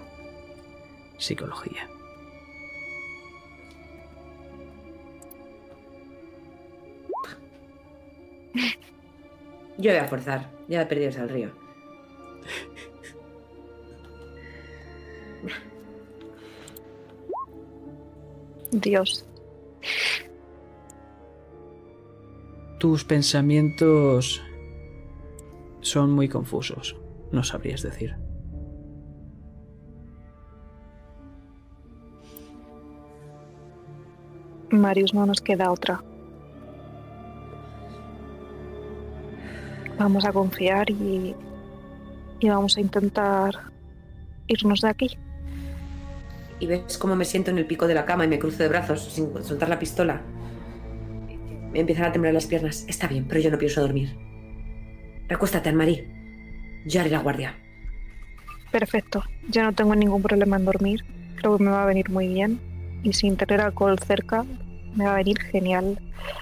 Psicología. 1.17 1.87
Yo 9.77 9.91
voy 9.91 9.99
a 9.99 10.07
forzar. 10.07 10.49
Ya 10.67 10.81
he 10.81 10.85
perdido 10.85 11.21
al 11.21 11.29
río. 11.29 11.66
Dios. 18.81 19.25
Tus 22.79 23.03
pensamientos 23.03 24.41
son 25.81 26.11
muy 26.11 26.29
confusos, 26.29 26.95
no 27.31 27.43
sabrías 27.43 27.81
decir. 27.81 28.15
Marius, 34.69 35.13
no 35.13 35.25
nos 35.25 35.41
queda 35.41 35.71
otra. 35.71 36.03
Vamos 39.97 40.25
a 40.25 40.31
confiar 40.31 40.89
y, 40.91 41.35
y 42.39 42.49
vamos 42.49 42.77
a 42.77 42.81
intentar 42.81 43.55
irnos 44.47 44.81
de 44.81 44.89
aquí. 44.89 45.17
Y 46.59 46.67
ves 46.67 46.97
cómo 46.97 47.15
me 47.15 47.25
siento 47.25 47.51
en 47.51 47.57
el 47.57 47.65
pico 47.65 47.87
de 47.87 47.93
la 47.93 48.05
cama 48.05 48.25
y 48.25 48.27
me 48.27 48.39
cruzo 48.39 48.63
de 48.63 48.69
brazos 48.69 49.03
sin 49.03 49.31
soltar 49.43 49.69
la 49.69 49.79
pistola. 49.79 50.21
Me 51.71 51.81
empiezan 51.81 52.05
a 52.05 52.11
temblar 52.11 52.33
las 52.33 52.47
piernas. 52.47 52.85
Está 52.87 53.07
bien, 53.07 53.27
pero 53.27 53.41
yo 53.41 53.51
no 53.51 53.57
pienso 53.57 53.81
dormir. 53.81 54.15
Recuéstate, 55.27 55.69
Anne-Marie. 55.69 56.07
Yo 56.85 57.01
haré 57.01 57.09
la 57.09 57.19
guardia. 57.19 57.55
Perfecto. 58.71 59.23
Yo 59.49 59.63
no 59.63 59.73
tengo 59.73 59.95
ningún 59.95 60.21
problema 60.21 60.57
en 60.57 60.65
dormir. 60.65 61.03
Creo 61.35 61.57
que 61.57 61.63
me 61.63 61.71
va 61.71 61.83
a 61.83 61.87
venir 61.87 62.09
muy 62.09 62.27
bien. 62.27 62.59
Y 63.03 63.13
sin 63.13 63.37
tener 63.37 63.61
alcohol 63.61 63.99
cerca, 63.99 64.45
me 64.95 65.05
va 65.05 65.13
a 65.13 65.17
venir 65.17 65.39
genial. 65.39 65.99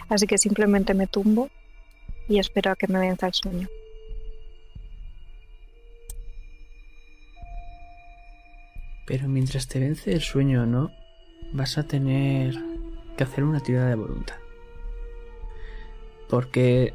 Así 0.09 0.28
que 0.28 0.38
simplemente 0.38 0.93
me 0.93 1.07
tumbo 1.07 1.49
y 2.28 2.39
espero 2.39 2.72
a 2.72 2.76
que 2.76 2.88
me 2.88 2.99
venza 2.99 3.28
el 3.28 3.34
sueño. 3.34 3.68
Pero 9.06 9.28
mientras 9.28 9.68
te 9.68 9.80
vence 9.80 10.14
el 10.14 10.22
sueño 10.22 10.64
o 10.64 10.66
no, 10.66 10.91
vas 11.51 11.78
a 11.78 11.84
tener 11.84 12.56
que 13.16 13.24
hacer 13.24 13.43
una 13.43 13.60
tirada 13.60 13.89
de 13.89 13.95
voluntad. 13.95 14.36
Porque 16.30 16.93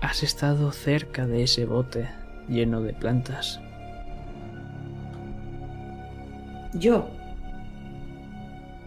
has 0.00 0.22
estado 0.22 0.70
cerca 0.70 1.26
de 1.26 1.42
ese 1.42 1.66
bote 1.66 2.08
lleno 2.48 2.80
de 2.80 2.94
plantas. 2.94 3.60
Yo. 6.74 7.08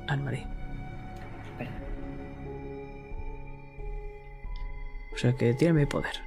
Anne-Marie. 0.08 0.48
O 5.14 5.18
sea 5.18 5.34
que 5.34 5.54
tírame 5.56 5.88
poder. 5.88 6.27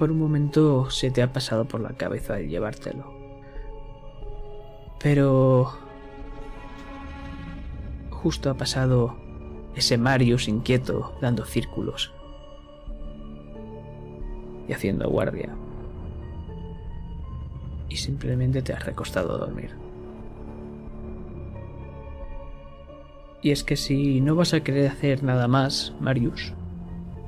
Por 0.00 0.10
un 0.10 0.18
momento 0.18 0.88
se 0.88 1.10
te 1.10 1.22
ha 1.22 1.30
pasado 1.30 1.66
por 1.66 1.82
la 1.82 1.90
cabeza 1.90 2.40
el 2.40 2.48
llevártelo. 2.48 3.12
Pero... 4.98 5.74
Justo 8.08 8.48
ha 8.48 8.54
pasado 8.54 9.14
ese 9.74 9.98
Marius 9.98 10.48
inquieto 10.48 11.12
dando 11.20 11.44
círculos 11.44 12.14
y 14.66 14.72
haciendo 14.72 15.06
guardia. 15.10 15.54
Y 17.90 17.96
simplemente 17.96 18.62
te 18.62 18.72
has 18.72 18.86
recostado 18.86 19.34
a 19.34 19.38
dormir. 19.38 19.76
Y 23.42 23.50
es 23.50 23.64
que 23.64 23.76
si 23.76 24.22
no 24.22 24.34
vas 24.34 24.54
a 24.54 24.60
querer 24.60 24.90
hacer 24.90 25.22
nada 25.22 25.46
más, 25.46 25.92
Marius, 26.00 26.54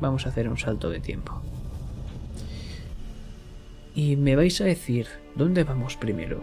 vamos 0.01 0.25
a 0.25 0.31
hacer 0.31 0.49
un 0.49 0.57
salto 0.57 0.89
de 0.89 1.01
tiempo. 1.01 1.43
Y 3.95 4.16
me 4.16 4.36
vais 4.36 4.61
a 4.61 4.64
decir, 4.64 5.07
¿dónde 5.34 5.64
vamos 5.64 5.97
primero? 5.97 6.40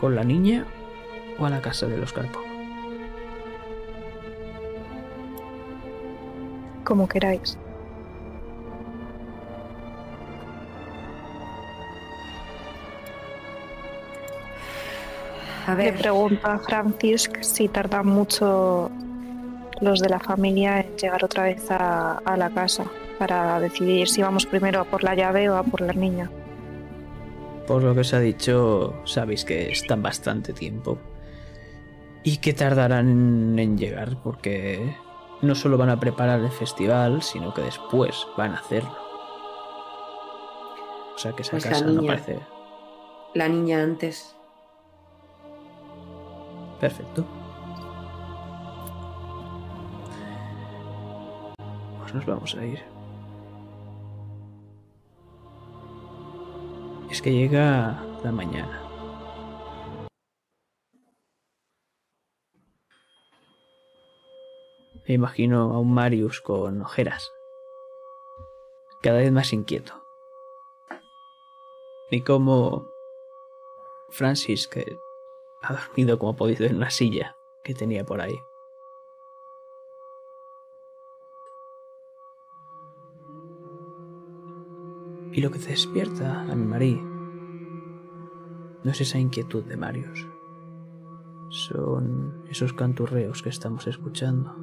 ¿Con 0.00 0.14
la 0.14 0.24
niña 0.24 0.66
o 1.38 1.46
a 1.46 1.50
la 1.50 1.62
casa 1.62 1.86
de 1.86 1.96
los 1.98 2.12
Karpov? 2.12 2.42
Como 6.84 7.08
queráis. 7.08 7.58
A 15.66 15.74
Le 15.74 15.92
ver. 15.92 15.96
pregunta 15.96 16.54
a 16.54 16.58
Francisc 16.58 17.38
si 17.42 17.68
tardan 17.68 18.06
mucho 18.06 18.90
los 19.80 20.00
de 20.00 20.08
la 20.08 20.20
familia 20.20 20.80
en 20.80 20.96
llegar 20.96 21.24
otra 21.24 21.44
vez 21.44 21.70
a, 21.70 22.18
a 22.18 22.36
la 22.36 22.50
casa 22.50 22.84
para 23.18 23.60
decidir 23.60 24.08
si 24.08 24.22
vamos 24.22 24.46
primero 24.46 24.80
a 24.80 24.84
por 24.84 25.02
la 25.02 25.14
llave 25.14 25.48
o 25.48 25.56
a 25.56 25.62
por 25.62 25.80
la 25.80 25.92
niña. 25.92 26.30
Por 27.66 27.82
lo 27.82 27.94
que 27.94 28.00
os 28.00 28.12
ha 28.12 28.20
dicho, 28.20 28.94
sabéis 29.04 29.44
que 29.44 29.70
están 29.70 30.02
bastante 30.02 30.52
tiempo. 30.52 30.98
Y 32.22 32.38
que 32.38 32.52
tardarán 32.54 33.58
en, 33.58 33.78
llegar 33.78 34.16
porque 34.22 34.96
no 35.42 35.54
solo 35.54 35.76
van 35.76 35.90
a 35.90 36.00
preparar 36.00 36.40
el 36.40 36.50
festival, 36.50 37.22
sino 37.22 37.52
que 37.52 37.62
después 37.62 38.26
van 38.36 38.52
a 38.52 38.58
hacerlo. 38.58 38.96
O 41.14 41.18
sea 41.18 41.32
que 41.32 41.42
esa 41.42 41.52
Pues 41.52 41.64
casa 41.64 41.86
no 41.86 42.02
parece 42.02 42.40
La 43.34 43.48
niña 43.48 43.82
antes. 43.82 44.34
perfecto. 46.80 47.24
Pues 52.00 52.14
nos 52.14 52.26
vamos 52.26 52.54
a 52.56 52.64
ir. 52.64 52.93
Es 57.14 57.22
que 57.22 57.30
llega 57.30 58.04
la 58.24 58.32
mañana. 58.32 58.82
Me 65.06 65.14
imagino 65.14 65.74
a 65.74 65.78
un 65.78 65.94
Marius 65.94 66.40
con 66.40 66.82
ojeras. 66.82 67.30
Cada 69.00 69.18
vez 69.18 69.30
más 69.30 69.52
inquieto. 69.52 70.02
Y 72.10 72.22
como 72.22 72.84
Francis, 74.10 74.66
que 74.66 74.84
ha 75.62 75.72
dormido 75.72 76.18
como 76.18 76.32
ha 76.32 76.36
podido 76.36 76.66
en 76.66 76.74
una 76.74 76.90
silla 76.90 77.36
que 77.62 77.74
tenía 77.74 78.04
por 78.04 78.20
ahí. 78.20 78.34
Y 85.34 85.40
lo 85.40 85.50
que 85.50 85.58
despierta, 85.58 86.42
Anne-Marie, 86.42 87.02
no 88.84 88.90
es 88.90 89.00
esa 89.00 89.18
inquietud 89.18 89.64
de 89.64 89.76
Marius. 89.76 90.28
Son 91.48 92.44
esos 92.48 92.72
canturreos 92.72 93.42
que 93.42 93.48
estamos 93.48 93.88
escuchando 93.88 94.54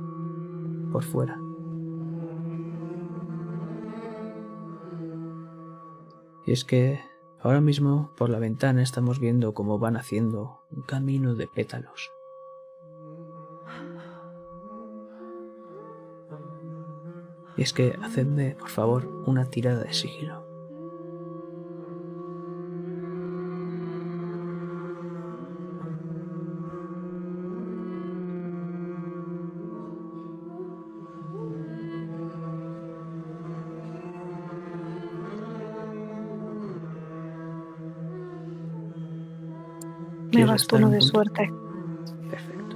por 0.93 1.03
fuera. 1.03 1.37
Y 6.45 6.53
es 6.53 6.63
que 6.63 7.01
ahora 7.41 7.59
mismo 7.59 8.13
por 8.15 8.29
la 8.29 8.39
ventana 8.39 8.81
estamos 8.81 9.19
viendo 9.19 9.53
cómo 9.53 9.77
van 9.77 9.97
haciendo 9.97 10.61
un 10.71 10.83
camino 10.83 11.35
de 11.35 11.47
pétalos. 11.47 12.13
Y 17.57 17.61
es 17.61 17.73
que 17.73 17.93
hacedme, 18.01 18.55
por 18.55 18.69
favor, 18.69 19.05
una 19.25 19.43
tirada 19.49 19.83
de 19.83 19.93
sigilo. 19.93 20.40
Me 40.41 40.47
¿Quieres 40.47 40.61
gasto 40.63 40.75
gastar 40.75 40.79
uno 40.79 40.87
un 40.87 40.93
de 40.93 40.99
punto? 40.99 41.11
suerte. 41.11 41.53
Perfecto. 42.29 42.75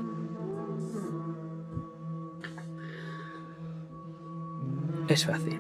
Es 5.08 5.26
fácil. 5.26 5.60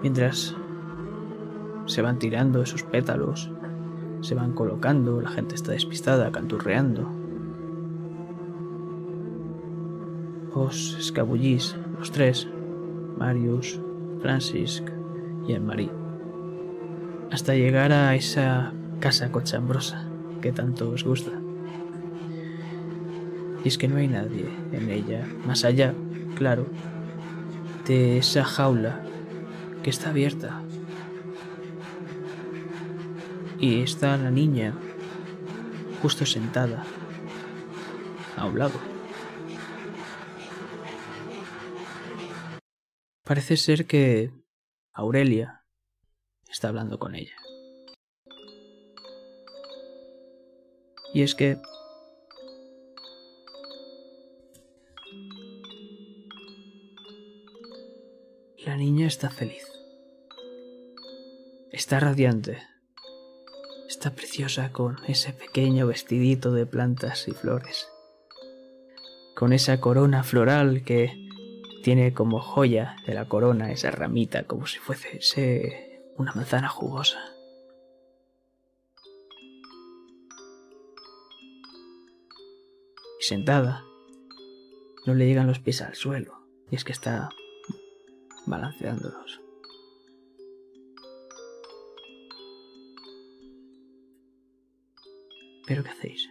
Mientras 0.00 0.56
se 1.86 2.00
van 2.02 2.18
tirando 2.18 2.62
esos 2.62 2.82
pétalos, 2.82 3.50
se 4.22 4.34
van 4.34 4.52
colocando, 4.52 5.20
la 5.20 5.28
gente 5.28 5.54
está 5.54 5.72
despistada, 5.72 6.32
canturreando. 6.32 7.10
Os 10.54 10.96
escabullís, 10.98 11.76
los 11.98 12.10
tres, 12.10 12.48
Marius, 13.18 13.80
Francisc 14.20 14.84
y 15.46 15.52
el 15.52 15.60
Marie 15.60 16.01
hasta 17.32 17.54
llegar 17.54 17.92
a 17.92 18.14
esa 18.14 18.74
casa 19.00 19.32
cochambrosa 19.32 20.06
que 20.42 20.52
tanto 20.52 20.90
os 20.90 21.02
gusta. 21.02 21.32
Y 23.64 23.68
es 23.68 23.78
que 23.78 23.88
no 23.88 23.96
hay 23.96 24.06
nadie 24.06 24.50
en 24.72 24.90
ella, 24.90 25.26
más 25.46 25.64
allá, 25.64 25.94
claro, 26.36 26.66
de 27.86 28.18
esa 28.18 28.44
jaula 28.44 29.00
que 29.82 29.88
está 29.88 30.10
abierta. 30.10 30.60
Y 33.58 33.80
está 33.80 34.16
la 34.18 34.30
niña 34.30 34.74
justo 36.02 36.26
sentada 36.26 36.84
a 38.36 38.44
un 38.44 38.58
lado. 38.58 38.78
Parece 43.24 43.56
ser 43.56 43.86
que 43.86 44.32
Aurelia 44.92 45.61
está 46.62 46.68
hablando 46.68 46.96
con 47.00 47.16
ella. 47.16 47.34
Y 51.12 51.22
es 51.22 51.34
que 51.34 51.58
la 58.64 58.76
niña 58.76 59.08
está 59.08 59.28
feliz. 59.28 59.64
Está 61.72 61.98
radiante. 61.98 62.62
Está 63.88 64.14
preciosa 64.14 64.70
con 64.70 64.98
ese 65.08 65.32
pequeño 65.32 65.88
vestidito 65.88 66.52
de 66.52 66.66
plantas 66.66 67.26
y 67.26 67.32
flores. 67.32 67.88
Con 69.34 69.52
esa 69.52 69.80
corona 69.80 70.22
floral 70.22 70.84
que 70.84 71.28
tiene 71.82 72.14
como 72.14 72.38
joya 72.38 72.94
de 73.04 73.14
la 73.14 73.26
corona 73.26 73.72
esa 73.72 73.90
ramita 73.90 74.44
como 74.44 74.68
si 74.68 74.78
fuese 74.78 75.91
una 76.16 76.32
manzana 76.32 76.68
jugosa. 76.68 77.18
Y 83.20 83.24
sentada, 83.24 83.84
no 85.06 85.14
le 85.14 85.26
llegan 85.26 85.46
los 85.46 85.60
pies 85.60 85.80
al 85.82 85.94
suelo, 85.94 86.46
y 86.70 86.76
es 86.76 86.84
que 86.84 86.92
está 86.92 87.28
balanceándolos. 88.46 89.40
¿Pero 95.66 95.84
qué 95.84 95.90
hacéis? 95.90 96.28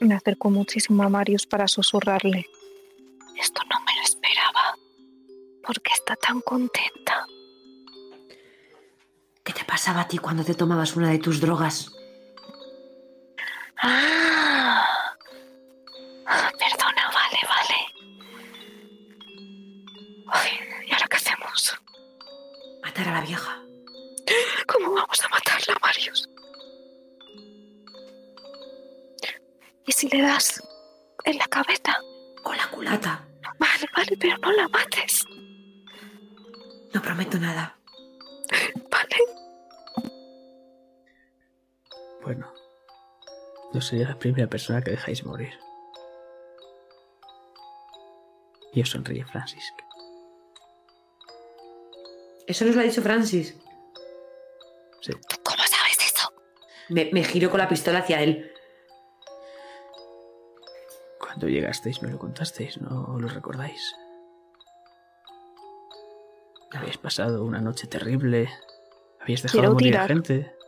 Me 0.00 0.14
acerco 0.14 0.50
muchísimo 0.50 1.02
a 1.04 1.08
Marius 1.08 1.46
para 1.46 1.68
susurrarle. 1.68 2.46
¿Por 5.72 5.80
qué 5.80 5.94
está 5.94 6.16
tan 6.16 6.42
contenta? 6.42 7.26
¿Qué 9.42 9.54
te 9.54 9.64
pasaba 9.64 10.02
a 10.02 10.06
ti 10.06 10.18
cuando 10.18 10.44
te 10.44 10.52
tomabas 10.52 10.96
una 10.96 11.08
de 11.08 11.18
tus 11.18 11.40
drogas? 11.40 11.90
Sería 43.92 44.08
la 44.08 44.18
primera 44.18 44.48
persona 44.48 44.80
que 44.80 44.92
dejáis 44.92 45.22
morir. 45.26 45.52
Y 48.72 48.80
os 48.80 48.88
sonríe 48.88 49.22
Francis. 49.26 49.74
Eso 52.46 52.64
nos 52.64 52.74
lo 52.74 52.80
ha 52.80 52.84
dicho 52.84 53.02
Francis. 53.02 53.54
Sí. 55.02 55.12
¿Cómo 55.44 55.62
sabes 55.64 55.98
eso? 56.00 56.32
Me, 56.88 57.10
me 57.12 57.22
giro 57.22 57.50
con 57.50 57.58
la 57.60 57.68
pistola 57.68 57.98
hacia 57.98 58.22
él. 58.22 58.50
Cuando 61.18 61.48
llegasteis 61.48 62.00
me 62.00 62.08
lo 62.08 62.18
contasteis, 62.18 62.80
¿no 62.80 63.18
lo 63.20 63.28
recordáis? 63.28 63.94
Habéis 66.70 66.96
pasado 66.96 67.44
una 67.44 67.60
noche 67.60 67.86
terrible. 67.88 68.48
Habéis 69.20 69.42
dejado 69.42 69.60
Quiero 69.60 69.74
morir 69.74 69.96
a 69.98 70.06
gente. 70.06 70.61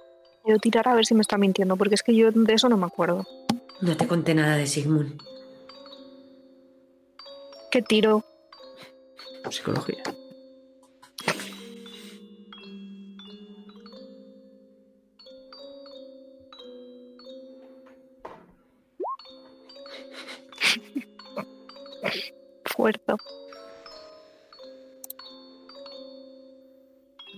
Quiero 0.45 0.59
tirar 0.59 0.86
a 0.88 0.95
ver 0.95 1.07
si 1.07 1.14
me 1.14 1.22
está 1.22 1.38
mintiendo, 1.38 1.74
porque 1.76 1.95
es 1.95 2.03
que 2.03 2.14
yo 2.14 2.30
de 2.30 2.53
eso 2.53 2.68
no 2.68 2.76
me 2.76 2.84
acuerdo. 2.84 3.26
No 3.80 3.97
te 3.97 4.07
conté 4.07 4.34
nada 4.34 4.57
de 4.57 4.66
Sigmund. 4.66 5.18
¿Qué 7.70 7.80
tiro? 7.80 8.22
Psicología. 9.51 10.03
Fuerzo. 22.64 23.16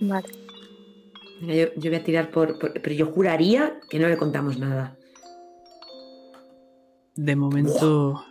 Vale. 0.01 0.46
Yo, 1.41 1.67
voy 1.75 1.95
a 1.95 2.03
tirar 2.03 2.31
por, 2.31 2.57
por- 2.59 2.73
Pero 2.73 2.95
yo 2.95 3.05
juraría 3.07 3.79
que 3.89 3.99
no 3.99 4.07
le 4.07 4.17
contamos 4.17 4.57
nada. 4.57 4.97
De 7.15 7.35
momento. 7.35 8.23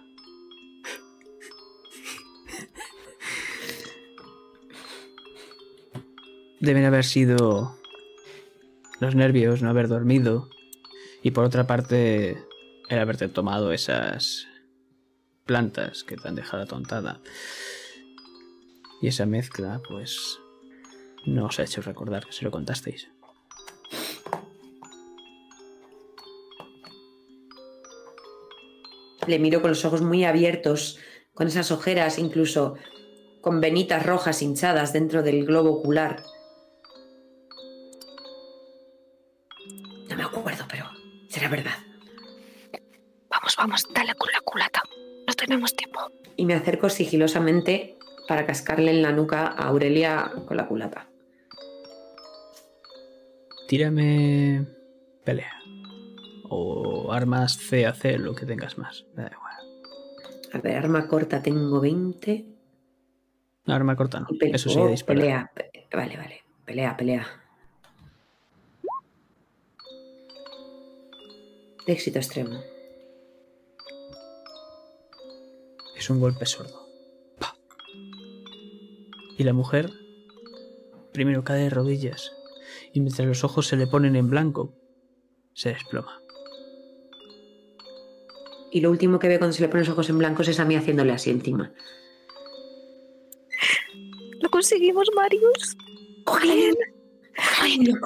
Deben 6.60 6.84
haber 6.84 7.04
sido 7.04 7.76
los 9.00 9.14
nervios, 9.14 9.62
no 9.62 9.68
haber 9.70 9.88
dormido. 9.88 10.48
Y 11.22 11.32
por 11.32 11.44
otra 11.44 11.66
parte, 11.66 12.42
el 12.88 12.98
haberte 12.98 13.28
tomado 13.28 13.72
esas 13.72 14.46
plantas 15.44 16.04
que 16.04 16.16
te 16.16 16.28
han 16.28 16.34
dejado 16.34 16.62
atontada. 16.62 17.20
Y 19.02 19.08
esa 19.08 19.26
mezcla, 19.26 19.80
pues. 19.86 20.38
No 21.26 21.46
os 21.46 21.58
ha 21.58 21.64
hecho 21.64 21.82
recordar 21.82 22.24
que 22.24 22.32
se 22.32 22.44
lo 22.44 22.52
contasteis. 22.52 23.08
Le 29.26 29.40
miro 29.40 29.60
con 29.60 29.70
los 29.70 29.84
ojos 29.84 30.02
muy 30.02 30.24
abiertos, 30.24 31.00
con 31.34 31.48
esas 31.48 31.72
ojeras, 31.72 32.20
incluso 32.20 32.76
con 33.40 33.60
venitas 33.60 34.06
rojas 34.06 34.40
hinchadas 34.40 34.92
dentro 34.92 35.24
del 35.24 35.44
globo 35.44 35.72
ocular. 35.72 36.22
No 40.08 40.16
me 40.16 40.22
acuerdo, 40.22 40.64
pero 40.68 40.86
será 41.28 41.48
verdad. 41.48 41.74
Vamos, 43.28 43.56
vamos, 43.56 43.88
dale 43.92 44.14
con 44.14 44.30
la 44.32 44.40
culata. 44.42 44.80
No 45.26 45.34
tenemos 45.34 45.74
tiempo. 45.74 46.00
Y 46.36 46.46
me 46.46 46.54
acerco 46.54 46.88
sigilosamente 46.88 47.98
para 48.28 48.46
cascarle 48.46 48.92
en 48.92 49.02
la 49.02 49.10
nuca 49.10 49.48
a 49.48 49.68
Aurelia 49.68 50.32
con 50.46 50.56
la 50.56 50.68
culata. 50.68 51.08
Tírame. 53.66 54.66
pelea. 55.24 55.52
O 56.48 57.12
armas 57.12 57.56
C 57.58 57.86
a 57.86 57.92
C, 57.92 58.18
lo 58.18 58.34
que 58.34 58.46
tengas 58.46 58.78
más. 58.78 59.04
Me 59.14 59.24
da 59.24 59.30
igual. 59.32 59.52
A 60.52 60.58
ver, 60.58 60.76
arma 60.76 61.08
corta 61.08 61.42
tengo 61.42 61.80
20. 61.80 62.44
Arma 63.66 63.96
corta 63.96 64.20
no. 64.20 64.28
Pe- 64.38 64.50
Eso 64.54 64.70
sí, 64.70 64.78
oh, 64.78 64.94
pelea. 65.04 65.50
pe- 65.54 65.70
Vale, 65.92 66.16
vale. 66.16 66.40
Pelea, 66.64 66.96
pelea. 66.96 67.26
De 71.86 71.92
éxito 71.92 72.18
extremo. 72.18 72.60
Es 75.96 76.10
un 76.10 76.20
golpe 76.20 76.46
sordo. 76.46 76.86
Pa. 77.40 77.56
Y 79.38 79.42
la 79.44 79.52
mujer 79.52 79.90
primero 81.12 81.42
cae 81.44 81.62
de 81.62 81.70
rodillas 81.70 82.32
y 82.92 83.00
mientras 83.00 83.26
los 83.26 83.44
ojos 83.44 83.66
se 83.66 83.76
le 83.76 83.86
ponen 83.86 84.16
en 84.16 84.28
blanco, 84.30 84.74
se 85.54 85.70
desploma. 85.70 86.20
Y 88.70 88.80
lo 88.80 88.90
último 88.90 89.18
que 89.18 89.28
ve 89.28 89.38
cuando 89.38 89.54
se 89.54 89.62
le 89.62 89.68
ponen 89.68 89.84
los 89.86 89.92
ojos 89.92 90.10
en 90.10 90.18
blanco 90.18 90.42
es 90.42 90.60
a 90.60 90.64
mí 90.64 90.74
haciéndole 90.76 91.12
así 91.12 91.30
encima. 91.30 91.72
¡Lo 94.40 94.50
conseguimos, 94.50 95.08
Marius! 95.14 95.76
¡Cógele! 96.24 96.74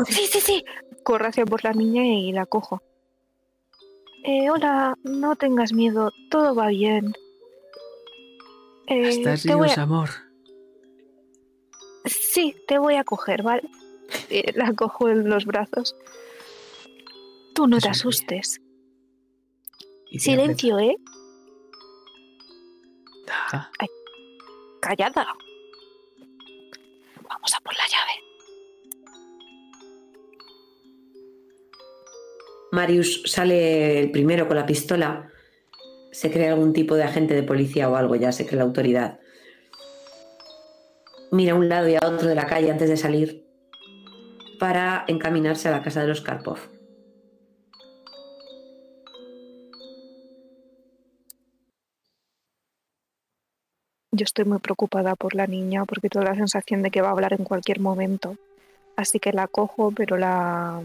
Sí, 0.09 0.27
sí, 0.31 0.41
sí. 0.41 0.65
Corro 1.03 1.29
hacia 1.29 1.45
por 1.45 1.65
la 1.65 1.73
niña 1.73 2.05
y 2.05 2.33
la 2.33 2.47
cojo. 2.47 2.83
Eh, 4.25 4.51
hola, 4.51 4.97
no 5.03 5.35
tengas 5.37 5.73
miedo, 5.73 6.13
todo 6.31 6.55
va 6.55 6.69
bien. 6.69 7.13
Eh, 8.87 9.09
Estás 9.09 9.43
Dios, 9.45 9.79
a- 9.79 9.83
amor. 9.83 10.11
Sí, 12.05 12.55
te 12.69 12.79
voy 12.79 12.97
a 12.97 13.05
coger, 13.05 13.43
¿vale? 13.43 13.63
Eh, 14.31 14.53
la 14.55 14.73
cojo 14.75 15.09
en 15.09 15.29
los 15.29 15.45
brazos. 15.45 15.97
Tú 17.55 17.67
no 17.67 17.79
Te 17.79 17.89
te 17.89 17.95
sonríe. 17.95 18.01
asustes. 18.01 18.61
Silencio, 20.19 20.79
¿eh? 20.79 20.97
Callada. 24.81 25.27
Vamos 27.29 27.55
a 27.55 27.61
por 27.61 27.75
la 27.75 27.85
llave. 27.89 28.25
Marius 32.73 33.23
sale 33.27 34.01
el 34.01 34.11
primero 34.11 34.47
con 34.47 34.57
la 34.57 34.67
pistola. 34.67 35.31
Se 36.13 36.31
cree 36.31 36.49
algún 36.49 36.73
tipo 36.73 36.95
de 36.95 37.05
agente 37.05 37.35
de 37.35 37.43
policía 37.43 37.89
o 37.89 37.97
algo, 37.97 38.17
ya 38.17 38.33
se 38.33 38.47
cree 38.47 38.59
la 38.59 38.65
autoridad. 38.65 39.21
Mira 41.31 41.53
a 41.53 41.57
un 41.57 41.69
lado 41.69 41.89
y 41.89 41.95
a 41.95 42.01
otro 42.05 42.27
de 42.29 42.35
la 42.35 42.47
calle 42.47 42.71
antes 42.71 42.89
de 42.89 42.97
salir 42.97 43.45
para 44.61 45.05
encaminarse 45.09 45.69
a 45.69 45.73
la 45.73 45.83
casa 45.83 46.03
de 46.03 46.09
los 46.09 46.21
Karpov. 46.21 46.59
Yo 54.13 54.25
estoy 54.25 54.45
muy 54.45 54.59
preocupada 54.59 55.17
por 55.17 55.35
la 55.35 55.47
niña 55.47 55.87
porque 55.87 56.11
tengo 56.11 56.27
la 56.27 56.35
sensación 56.35 56.83
de 56.83 56.91
que 56.91 57.01
va 57.01 57.09
a 57.09 57.13
hablar 57.13 57.33
en 57.33 57.45
cualquier 57.45 57.81
momento. 57.81 58.37
Así 58.97 59.19
que 59.19 59.33
la 59.33 59.47
cojo, 59.47 59.93
pero 59.93 60.19
la, 60.19 60.83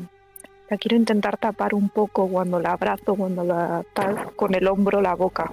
la 0.70 0.78
quiero 0.78 0.96
intentar 0.96 1.36
tapar 1.38 1.74
un 1.74 1.90
poco 1.90 2.30
cuando 2.30 2.62
la 2.62 2.72
abrazo, 2.72 3.16
cuando 3.16 3.44
la 3.44 3.84
tal, 3.94 4.36
con 4.38 4.56
el 4.56 4.68
hombro, 4.68 5.02
la 5.02 5.16
boca, 5.16 5.52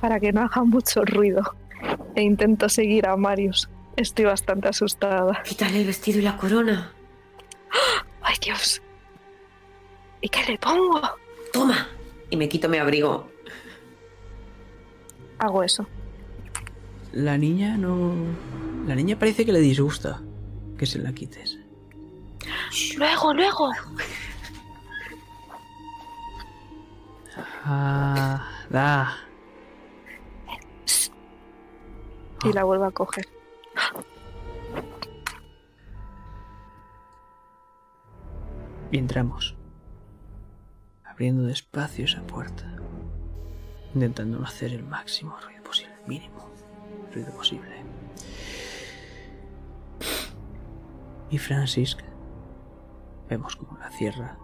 para 0.00 0.18
que 0.18 0.32
no 0.32 0.40
haga 0.40 0.64
mucho 0.64 1.04
ruido. 1.04 1.54
E 2.16 2.22
intento 2.22 2.68
seguir 2.68 3.06
a 3.06 3.16
Marius. 3.16 3.68
Estoy 3.96 4.24
bastante 4.24 4.68
asustada. 4.68 5.42
Quítale 5.44 5.80
el 5.80 5.86
vestido 5.86 6.18
y 6.18 6.22
la 6.22 6.36
corona. 6.36 6.92
¡Ay, 8.22 8.36
Dios! 8.42 8.82
¿Y 10.20 10.28
qué 10.28 10.44
le 10.44 10.58
pongo? 10.58 11.00
¡Toma! 11.52 11.88
Y 12.30 12.36
me 12.36 12.48
quito 12.48 12.68
mi 12.68 12.78
abrigo. 12.78 13.28
Hago 15.38 15.62
eso. 15.62 15.86
La 17.12 17.38
niña 17.38 17.76
no. 17.76 18.14
La 18.86 18.94
niña 18.94 19.18
parece 19.18 19.44
que 19.44 19.52
le 19.52 19.60
disgusta 19.60 20.22
que 20.78 20.86
se 20.86 20.98
la 20.98 21.12
quites. 21.12 21.58
Luego, 22.96 23.32
luego. 23.34 23.70
Ah, 27.64 28.46
da. 28.70 29.16
Y 32.44 32.52
la 32.52 32.64
vuelvo 32.64 32.84
a 32.84 32.90
coger. 32.90 33.26
Y 38.90 38.98
entramos. 38.98 39.56
Abriendo 41.04 41.42
despacio 41.42 42.04
esa 42.04 42.22
puerta. 42.22 42.64
Intentando 43.94 44.38
no 44.38 44.46
hacer 44.46 44.72
el 44.72 44.84
máximo 44.84 45.36
ruido 45.40 45.62
posible. 45.64 45.94
Mínimo 46.06 46.48
ruido 47.12 47.32
posible. 47.32 47.84
Y 51.30 51.38
Francis 51.38 51.96
vemos 53.28 53.56
como 53.56 53.76
la 53.78 53.90
cierra. 53.90 54.38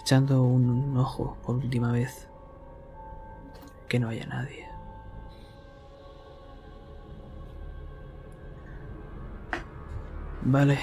Echando 0.00 0.42
un 0.42 0.96
ojo 0.96 1.38
por 1.42 1.56
última 1.56 1.92
vez. 1.92 2.28
Que 3.88 3.98
no 3.98 4.08
haya 4.08 4.26
nadie. 4.26 4.68
Vale. 10.42 10.78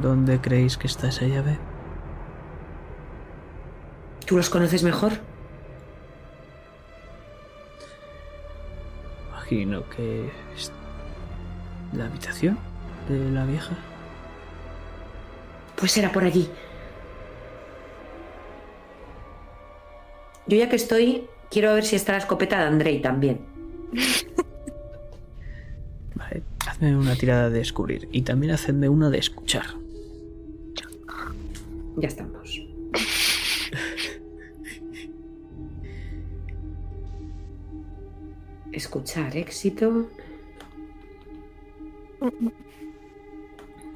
¿Dónde 0.00 0.40
creéis 0.40 0.76
que 0.76 0.86
está 0.86 1.08
esa 1.08 1.26
llave? 1.26 1.58
¿Tú 4.26 4.36
los 4.36 4.50
conoces 4.50 4.84
mejor? 4.84 5.12
Imagino 9.30 9.88
que 9.88 10.30
es 10.54 10.70
la 11.92 12.04
habitación 12.04 12.58
de 13.08 13.30
la 13.30 13.44
vieja. 13.44 13.74
Pues 15.74 15.96
era 15.96 16.12
por 16.12 16.24
allí. 16.24 16.48
Yo 20.46 20.58
ya 20.58 20.68
que 20.68 20.76
estoy, 20.76 21.26
quiero 21.50 21.74
ver 21.74 21.84
si 21.84 21.96
está 21.96 22.12
la 22.12 22.18
escopeta 22.18 22.58
de 22.58 22.64
Andrei 22.64 23.00
también. 23.00 23.40
Vale, 26.14 26.42
hazme 26.66 26.96
una 26.96 27.16
tirada 27.16 27.50
de 27.50 27.58
descubrir 27.58 28.08
y 28.12 28.22
también 28.22 28.52
hacedme 28.52 28.88
una 28.88 29.10
de 29.10 29.18
escuchar. 29.18 29.77
Ya 32.00 32.06
estamos. 32.08 32.62
Escuchar 38.72 39.36
éxito 39.36 40.08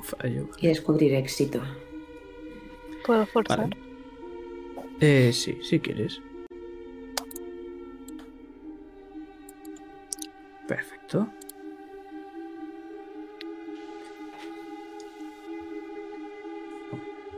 Fallo. 0.03 0.48
y 0.59 0.66
descubrir 0.66 1.14
éxito. 1.14 1.62
Puedo 3.07 3.24
forzar. 3.26 3.61
Vale. 3.61 3.76
Eh, 5.00 5.32
sí, 5.32 5.59
si 5.62 5.78
quieres. 5.78 6.20
Perfecto. 10.66 11.28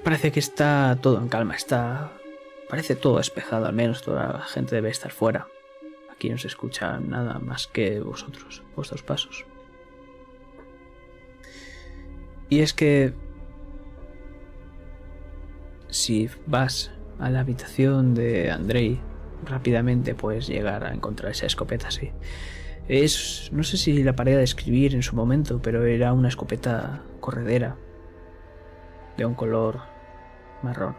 Parece 0.05 0.32
que 0.32 0.40
está 0.40 0.98
todo 1.00 1.18
en 1.18 1.28
calma, 1.28 1.55
está... 1.55 2.12
Parece 2.68 2.94
todo 2.94 3.16
despejado, 3.16 3.64
al 3.64 3.72
menos 3.72 4.02
toda 4.02 4.34
la 4.34 4.42
gente 4.42 4.74
debe 4.74 4.90
estar 4.90 5.11
fuera. 5.11 5.48
Aquí 6.12 6.28
no 6.28 6.36
se 6.36 6.48
escucha 6.48 7.00
nada 7.00 7.38
más 7.38 7.66
que 7.66 8.00
vosotros, 8.00 8.62
vuestros 8.76 9.02
pasos. 9.02 9.46
Y 12.50 12.61
es 12.61 12.74
que 12.74 13.14
si 15.88 16.28
vas 16.46 16.90
a 17.18 17.30
la 17.30 17.40
habitación 17.40 18.14
de 18.14 18.50
Andrei 18.50 19.00
rápidamente 19.46 20.14
puedes 20.14 20.46
llegar 20.46 20.84
a 20.84 20.92
encontrar 20.92 21.32
esa 21.32 21.46
escopeta, 21.46 21.90
sí. 21.90 22.11
Es, 22.88 23.48
no 23.52 23.62
sé 23.62 23.78
si 23.78 24.02
la 24.02 24.14
paré 24.14 24.34
a 24.34 24.38
describir 24.38 24.94
en 24.94 25.02
su 25.02 25.16
momento, 25.16 25.62
pero 25.62 25.86
era 25.86 26.12
una 26.12 26.28
escopeta 26.28 27.02
corredera 27.20 27.76
de 29.16 29.24
un 29.24 29.34
color 29.34 29.93
marrón. 30.64 30.96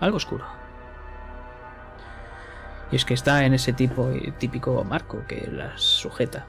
Algo 0.00 0.18
oscuro. 0.18 0.44
Y 2.92 2.96
es 2.96 3.04
que 3.04 3.14
está 3.14 3.44
en 3.44 3.54
ese 3.54 3.72
tipo 3.72 4.10
típico 4.38 4.84
marco 4.84 5.24
que 5.26 5.48
las 5.50 5.80
sujeta 5.80 6.46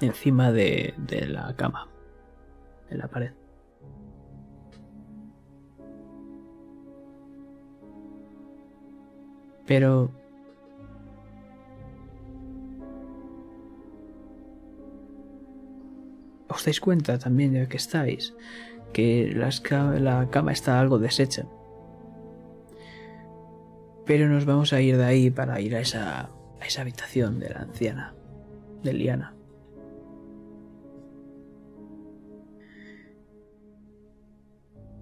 encima 0.00 0.50
de, 0.52 0.94
de 0.96 1.26
la 1.26 1.54
cama, 1.56 1.88
en 2.88 2.98
la 2.98 3.08
pared. 3.08 3.32
Pero... 9.66 10.10
Os 16.50 16.64
dais 16.64 16.80
cuenta 16.80 17.18
también, 17.18 17.54
ya 17.54 17.68
que 17.68 17.76
estáis, 17.76 18.34
que 18.92 19.32
la 19.32 20.28
cama 20.30 20.52
está 20.52 20.80
algo 20.80 20.98
deshecha. 20.98 21.46
Pero 24.04 24.28
nos 24.28 24.44
vamos 24.44 24.72
a 24.72 24.80
ir 24.80 24.96
de 24.96 25.04
ahí 25.04 25.30
para 25.30 25.60
ir 25.60 25.76
a 25.76 25.80
esa, 25.80 26.30
a 26.60 26.66
esa 26.66 26.80
habitación 26.82 27.38
de 27.38 27.50
la 27.50 27.60
anciana, 27.60 28.14
de 28.82 28.92
Liana. 28.92 29.34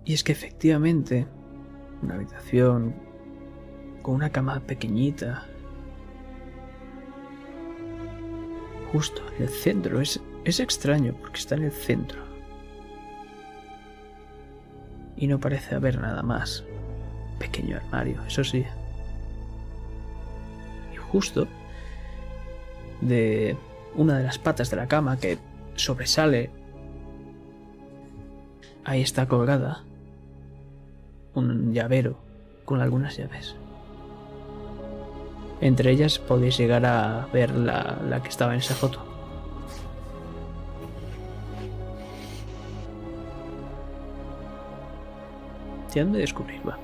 Y 0.04 0.12
es 0.12 0.22
que 0.24 0.32
efectivamente, 0.32 1.26
una 2.02 2.14
habitación 2.14 2.94
con 4.02 4.14
una 4.14 4.30
cama 4.30 4.60
pequeñita, 4.60 5.46
justo 8.92 9.22
en 9.36 9.42
el 9.42 9.48
centro, 9.48 10.00
es, 10.00 10.20
es 10.50 10.60
extraño 10.60 11.14
porque 11.20 11.38
está 11.38 11.54
en 11.56 11.64
el 11.64 11.72
centro. 11.72 12.20
Y 15.16 15.26
no 15.26 15.40
parece 15.40 15.74
haber 15.74 16.00
nada 16.00 16.22
más. 16.22 16.64
Pequeño 17.38 17.76
armario, 17.76 18.22
eso 18.26 18.44
sí. 18.44 18.64
Y 20.92 20.96
justo 20.96 21.46
de 23.00 23.56
una 23.94 24.18
de 24.18 24.24
las 24.24 24.38
patas 24.38 24.70
de 24.70 24.76
la 24.76 24.88
cama 24.88 25.18
que 25.18 25.38
sobresale, 25.74 26.50
ahí 28.84 29.02
está 29.02 29.26
colgada 29.26 29.84
un 31.34 31.72
llavero 31.72 32.18
con 32.64 32.80
algunas 32.80 33.16
llaves. 33.16 33.54
Entre 35.60 35.90
ellas 35.90 36.18
podéis 36.18 36.56
llegar 36.56 36.86
a 36.86 37.26
ver 37.32 37.50
la, 37.50 38.00
la 38.08 38.22
que 38.22 38.28
estaba 38.28 38.54
en 38.54 38.60
esa 38.60 38.74
foto. 38.74 39.07
¿Te 45.92 46.00
han 46.00 46.12
de 46.12 46.18
descubrir? 46.20 46.60
Va. 46.68 46.78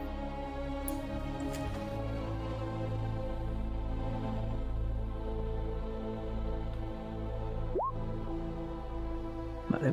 Vale. 9.69 9.93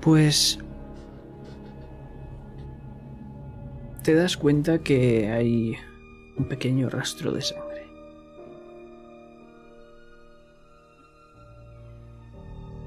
Pues 0.00 0.58
te 4.02 4.14
das 4.14 4.36
cuenta 4.36 4.78
que 4.78 5.30
hay 5.30 5.76
un 6.36 6.48
pequeño 6.48 6.88
rastro 6.88 7.32
de 7.32 7.42
sangre. 7.42 7.86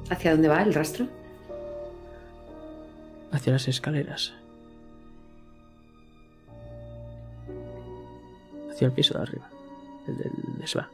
¿Hacia 0.10 0.32
dónde 0.32 0.48
va 0.48 0.62
el 0.62 0.74
rastro? 0.74 1.21
Hacia 3.32 3.54
las 3.54 3.68
escaleras. 3.68 4.34
Hacia 8.70 8.88
el 8.88 8.94
piso 8.94 9.16
de 9.16 9.22
arriba, 9.24 9.50
el 10.08 10.18
del 10.18 10.32
desván. 10.58 10.88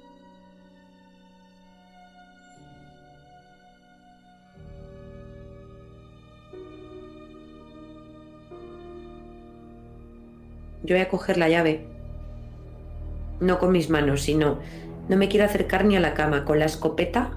Yo 10.83 10.95
voy 10.95 11.01
a 11.01 11.09
coger 11.09 11.38
la 11.38 11.49
llave. 11.49 11.85
No 13.41 13.59
con 13.59 13.73
mis 13.73 13.89
manos, 13.89 14.21
sino... 14.21 14.59
No 15.09 15.17
me 15.17 15.27
quiero 15.27 15.45
acercar 15.45 15.83
ni 15.83 15.97
a 15.97 15.99
la 15.99 16.13
cama. 16.13 16.45
Con 16.45 16.59
la 16.59 16.65
escopeta 16.65 17.31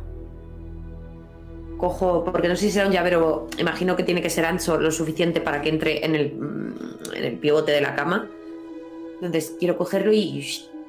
cojo, 1.80 2.24
porque 2.24 2.48
no 2.48 2.54
sé 2.54 2.66
si 2.66 2.70
será 2.72 2.86
un 2.86 2.92
llavero, 2.92 3.48
imagino 3.58 3.96
que 3.96 4.04
tiene 4.04 4.20
que 4.22 4.30
ser 4.30 4.44
ancho 4.44 4.78
lo 4.78 4.90
suficiente 4.90 5.40
para 5.40 5.62
que 5.62 5.70
entre 5.70 6.04
en 6.04 6.14
el, 6.14 6.34
mm, 6.34 7.14
en 7.14 7.24
el 7.24 7.38
pivote 7.38 7.72
de 7.72 7.80
la 7.80 7.96
cama. 7.96 8.28
Entonces 9.14 9.56
quiero 9.58 9.76
cogerlo 9.76 10.12
y 10.12 10.44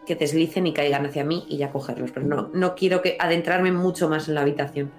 que 0.06 0.16
deslicen 0.16 0.68
y 0.68 0.74
caigan 0.74 1.06
hacia 1.06 1.24
mí 1.24 1.46
y 1.50 1.58
ya 1.58 1.72
cogerlos, 1.72 2.12
pero 2.12 2.26
no, 2.26 2.50
no 2.54 2.76
quiero 2.76 3.02
que 3.02 3.16
adentrarme 3.20 3.72
mucho 3.72 4.10
más 4.10 4.28
en 4.28 4.36
la 4.36 4.42
habitación. 4.42 4.92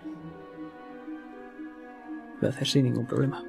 Lo 2.40 2.40
voy 2.40 2.46
a 2.48 2.50
hacer 2.50 2.66
sin 2.66 2.84
ningún 2.84 3.06
problema. 3.06 3.44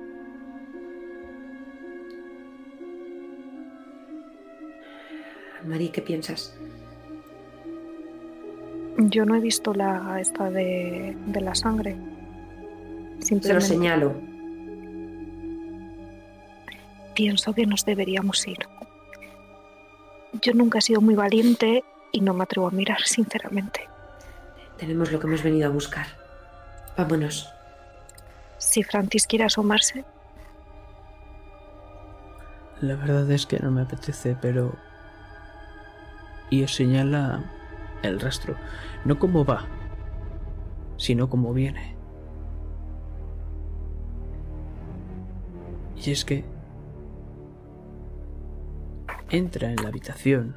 Mari, 5.66 5.90
¿qué 5.90 6.02
piensas? 6.02 6.56
Yo 8.98 9.26
no 9.26 9.36
he 9.36 9.40
visto 9.40 9.74
la 9.74 10.20
esta 10.20 10.52
de, 10.52 11.16
de 11.26 11.42
la 11.42 11.56
sangre. 11.56 12.13
Se 13.24 13.54
lo 13.54 13.62
señalo. 13.62 14.34
pienso 17.14 17.54
que 17.54 17.66
nos 17.66 17.86
deberíamos 17.86 18.46
ir. 18.48 18.58
Yo 20.42 20.54
nunca 20.54 20.80
he 20.80 20.82
sido 20.82 21.02
muy 21.02 21.16
valiente 21.16 21.84
y 22.12 22.22
no 22.22 22.34
me 22.34 22.44
atrevo 22.44 22.68
a 22.68 22.72
mirar, 22.72 23.02
sinceramente. 23.06 23.88
Tenemos 24.78 25.12
lo 25.12 25.20
que 25.20 25.28
hemos 25.28 25.44
venido 25.44 25.68
a 25.68 25.72
buscar. 25.72 26.08
Vámonos. 26.98 27.50
Si 28.58 28.84
Francis 28.84 29.28
quiere 29.28 29.46
asomarse, 29.46 30.06
La 32.82 32.96
verdad 32.96 33.30
es 33.32 33.46
que 33.46 33.60
no 33.60 33.72
me 33.72 33.82
apetece, 33.82 34.36
pero... 34.42 34.76
Y 36.50 36.64
os 36.64 36.76
señala 36.76 37.42
el 38.02 38.20
rastro. 38.20 38.58
No 39.06 39.18
cómo 39.20 39.46
va, 39.46 39.66
sino 40.98 41.30
cómo 41.30 41.54
viene. 41.54 41.96
Y 46.06 46.12
es 46.12 46.26
que... 46.26 46.44
Entra 49.30 49.72
en 49.72 49.78
la 49.78 49.88
habitación 49.88 50.56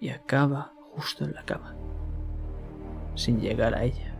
y 0.00 0.08
acaba 0.08 0.72
justo 0.94 1.24
en 1.24 1.34
la 1.34 1.42
cama, 1.44 1.74
sin 3.14 3.40
llegar 3.40 3.74
a 3.74 3.84
ella. 3.84 4.16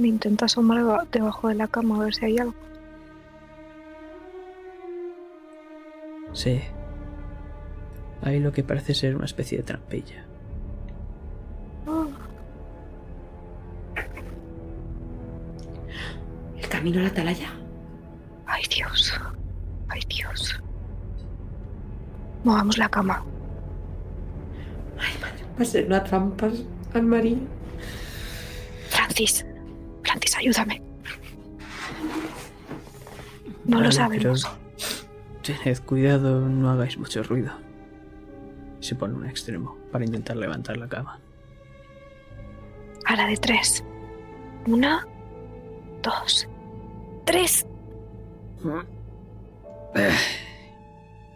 me 0.00 0.08
intenta 0.08 0.46
asomar 0.46 0.78
deba- 0.78 1.06
debajo 1.12 1.48
de 1.48 1.54
la 1.54 1.68
cama 1.68 1.96
a 1.96 2.04
ver 2.04 2.14
si 2.14 2.24
hay 2.24 2.38
algo. 2.38 2.54
Sí. 6.32 6.62
Hay 8.22 8.40
lo 8.40 8.52
que 8.52 8.64
parece 8.64 8.94
ser 8.94 9.14
una 9.14 9.26
especie 9.26 9.58
de 9.58 9.64
trampilla. 9.64 10.24
Camino 16.80 17.00
a 17.00 17.02
la 17.02 17.08
atalaya. 17.08 17.50
Ay 18.46 18.62
Dios, 18.74 19.12
ay 19.90 20.00
Dios. 20.08 20.62
Movamos 22.42 22.78
la 22.78 22.88
cama. 22.88 23.22
Ay, 24.98 25.12
madre, 25.20 25.44
va 25.58 25.62
a 25.62 25.64
ser 25.66 25.84
una 25.84 26.02
trampa, 26.02 26.48
Anne-Marie. 26.94 27.36
Francis, 28.88 29.44
Francis, 30.02 30.36
ayúdame. 30.38 30.82
No 33.66 33.82
lo 33.82 33.92
sabemos. 33.92 34.50
Tened 35.42 35.80
cuidado, 35.80 36.48
no 36.48 36.70
hagáis 36.70 36.96
mucho 36.96 37.22
ruido. 37.22 37.52
Se 38.80 38.94
pone 38.94 39.12
un 39.12 39.26
extremo 39.26 39.76
para 39.92 40.06
intentar 40.06 40.38
levantar 40.38 40.78
la 40.78 40.88
cama. 40.88 41.20
A 43.04 43.16
la 43.16 43.26
de 43.26 43.36
tres. 43.36 43.84
Una, 44.66 45.06
dos, 46.02 46.48
tres. 47.30 47.64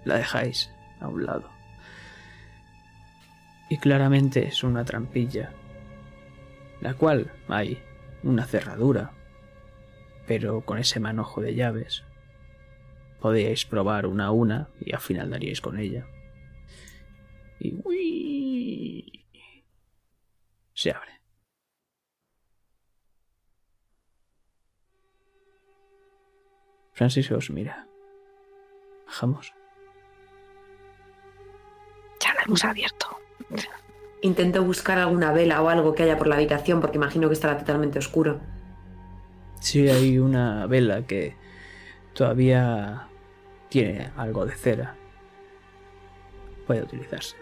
La 0.04 0.16
dejáis 0.16 0.70
a 1.00 1.06
un 1.06 1.24
lado. 1.24 1.48
Y 3.70 3.78
claramente 3.78 4.46
es 4.46 4.64
una 4.64 4.84
trampilla, 4.84 5.52
la 6.80 6.94
cual 6.94 7.32
hay 7.48 7.78
una 8.22 8.44
cerradura, 8.44 9.12
pero 10.26 10.62
con 10.62 10.78
ese 10.78 11.00
manojo 11.00 11.40
de 11.40 11.54
llaves 11.54 12.04
podíais 13.20 13.64
probar 13.64 14.06
una 14.06 14.26
a 14.26 14.30
una 14.32 14.68
y 14.80 14.92
al 14.92 15.00
final 15.00 15.30
daríais 15.30 15.60
con 15.60 15.78
ella. 15.78 16.06
Y 17.60 17.80
¡uy! 17.84 19.24
se 20.74 20.90
abre. 20.90 21.13
Francis 26.94 27.30
os 27.32 27.50
mira. 27.50 27.86
Bajamos. 29.06 29.52
Ya 32.20 32.32
la 32.34 32.42
hemos 32.46 32.64
abierto. 32.64 33.06
Intento 34.22 34.64
buscar 34.64 34.98
alguna 34.98 35.32
vela 35.32 35.60
o 35.60 35.68
algo 35.68 35.94
que 35.94 36.04
haya 36.04 36.16
por 36.16 36.28
la 36.28 36.36
habitación 36.36 36.80
porque 36.80 36.96
imagino 36.96 37.28
que 37.28 37.34
estará 37.34 37.58
totalmente 37.58 37.98
oscuro. 37.98 38.40
Sí, 39.60 39.88
hay 39.88 40.18
una 40.18 40.66
vela 40.66 41.06
que 41.06 41.36
todavía 42.14 43.08
tiene 43.68 44.10
algo 44.16 44.46
de 44.46 44.54
cera. 44.54 44.96
puede 46.66 46.82
utilizarse. 46.82 47.36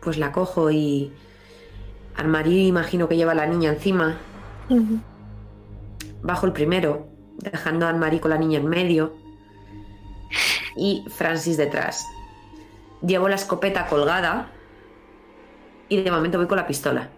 Pues 0.00 0.18
la 0.18 0.32
cojo 0.32 0.70
y. 0.70 1.12
Armarí 2.16 2.68
imagino 2.68 3.08
que 3.08 3.16
lleva 3.16 3.32
a 3.32 3.34
la 3.34 3.46
niña 3.46 3.70
encima. 3.70 4.16
Bajo 6.24 6.46
el 6.46 6.52
primero, 6.52 7.06
dejando 7.36 7.84
a 7.84 7.90
Anne-Marie 7.90 8.18
con 8.18 8.30
la 8.30 8.38
niña 8.38 8.58
en 8.58 8.66
medio. 8.66 9.14
Y 10.74 11.04
Francis 11.10 11.58
detrás. 11.58 12.06
Llevo 13.02 13.28
la 13.28 13.34
escopeta 13.34 13.86
colgada. 13.86 14.50
Y 15.90 16.02
de 16.02 16.10
momento 16.10 16.38
voy 16.38 16.46
con 16.46 16.56
la 16.56 16.66
pistola. 16.66 17.10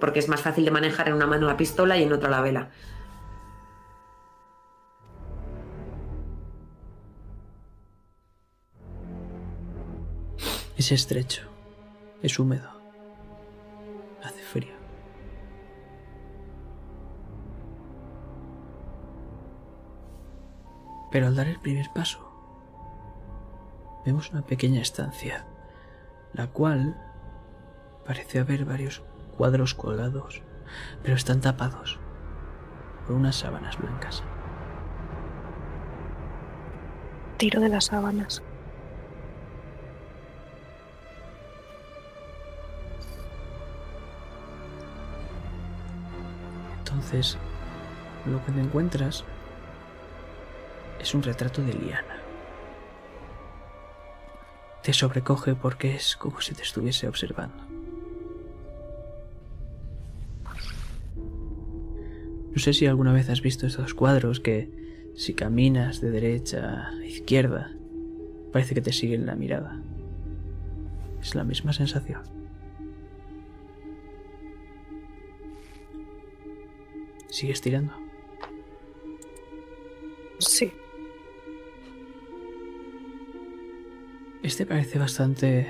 Porque 0.00 0.18
es 0.18 0.28
más 0.28 0.42
fácil 0.42 0.64
de 0.64 0.72
manejar 0.72 1.06
en 1.06 1.14
una 1.14 1.28
mano 1.28 1.46
la 1.46 1.56
pistola 1.56 1.96
y 1.96 2.02
en 2.02 2.12
otra 2.12 2.28
la 2.28 2.40
vela. 2.40 2.70
Es 10.76 10.90
estrecho, 10.90 11.42
es 12.20 12.36
húmedo, 12.38 12.77
Pero 21.10 21.26
al 21.26 21.36
dar 21.36 21.46
el 21.46 21.58
primer 21.58 21.90
paso, 21.90 22.28
vemos 24.04 24.30
una 24.30 24.42
pequeña 24.42 24.80
estancia, 24.80 25.46
la 26.32 26.48
cual 26.48 26.96
parece 28.04 28.40
haber 28.40 28.64
varios 28.64 29.02
cuadros 29.36 29.74
colgados, 29.74 30.42
pero 31.02 31.14
están 31.14 31.40
tapados 31.40 31.98
por 33.06 33.16
unas 33.16 33.36
sábanas 33.36 33.78
blancas. 33.78 34.22
Tiro 37.38 37.60
de 37.60 37.68
las 37.68 37.86
sábanas. 37.86 38.42
Entonces, 46.78 47.38
lo 48.26 48.44
que 48.44 48.52
te 48.52 48.60
encuentras 48.60 49.24
es 51.08 51.14
un 51.14 51.22
retrato 51.22 51.62
de 51.62 51.72
Liana. 51.72 52.20
Te 54.82 54.92
sobrecoge 54.92 55.54
porque 55.54 55.94
es 55.94 56.16
como 56.16 56.42
si 56.42 56.52
te 56.52 56.62
estuviese 56.62 57.08
observando. 57.08 57.64
No 62.52 62.58
sé 62.58 62.74
si 62.74 62.84
alguna 62.84 63.14
vez 63.14 63.30
has 63.30 63.40
visto 63.40 63.66
estos 63.66 63.94
cuadros 63.94 64.40
que 64.40 64.70
si 65.16 65.32
caminas 65.32 66.02
de 66.02 66.10
derecha 66.10 66.88
a 66.88 67.04
izquierda, 67.06 67.72
parece 68.52 68.74
que 68.74 68.82
te 68.82 68.92
siguen 68.92 69.24
la 69.24 69.34
mirada. 69.34 69.80
Es 71.22 71.34
la 71.34 71.44
misma 71.44 71.72
sensación. 71.72 72.20
¿Sigues 77.30 77.62
tirando? 77.62 77.94
Sí. 80.38 80.70
Este 84.48 84.64
parece 84.64 84.98
bastante... 84.98 85.66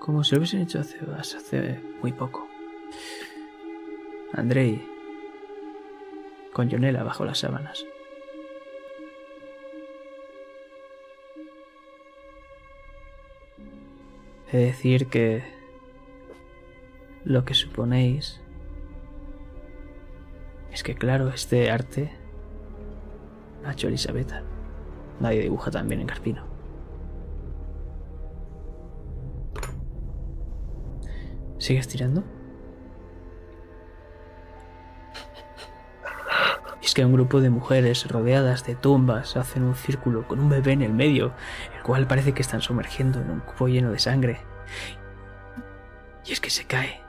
Como 0.00 0.24
si 0.24 0.34
lo 0.34 0.38
hubiesen 0.38 0.62
hecho 0.62 0.80
hace, 0.80 0.98
hace 1.16 1.80
muy 2.02 2.12
poco. 2.12 2.48
Andrei, 4.32 4.84
con 6.52 6.68
Jonela 6.68 7.04
bajo 7.04 7.24
las 7.24 7.38
sábanas. 7.38 7.86
He 14.50 14.56
de 14.56 14.64
decir 14.64 15.06
que 15.06 15.44
lo 17.24 17.44
que 17.44 17.54
suponéis 17.54 18.40
es 20.72 20.82
que, 20.82 20.96
claro, 20.96 21.28
este 21.28 21.70
arte 21.70 22.17
hecho 23.72 23.88
Elisabetta. 23.88 24.42
Nadie 25.20 25.42
dibuja 25.42 25.70
tan 25.70 25.88
bien 25.88 26.00
en 26.00 26.06
Carpino. 26.06 26.46
¿Sigues 31.58 31.88
tirando? 31.88 32.22
Es 36.82 36.94
que 36.94 37.04
un 37.04 37.12
grupo 37.12 37.40
de 37.40 37.50
mujeres 37.50 38.08
rodeadas 38.08 38.64
de 38.64 38.74
tumbas 38.74 39.36
hacen 39.36 39.64
un 39.64 39.74
círculo 39.74 40.26
con 40.26 40.40
un 40.40 40.48
bebé 40.48 40.72
en 40.72 40.82
el 40.82 40.94
medio, 40.94 41.34
el 41.76 41.82
cual 41.82 42.06
parece 42.06 42.32
que 42.32 42.40
están 42.40 42.62
sumergiendo 42.62 43.20
en 43.20 43.30
un 43.30 43.40
cubo 43.40 43.68
lleno 43.68 43.90
de 43.90 43.98
sangre. 43.98 44.38
Y 46.24 46.32
es 46.32 46.40
que 46.40 46.50
se 46.50 46.64
cae. 46.64 47.02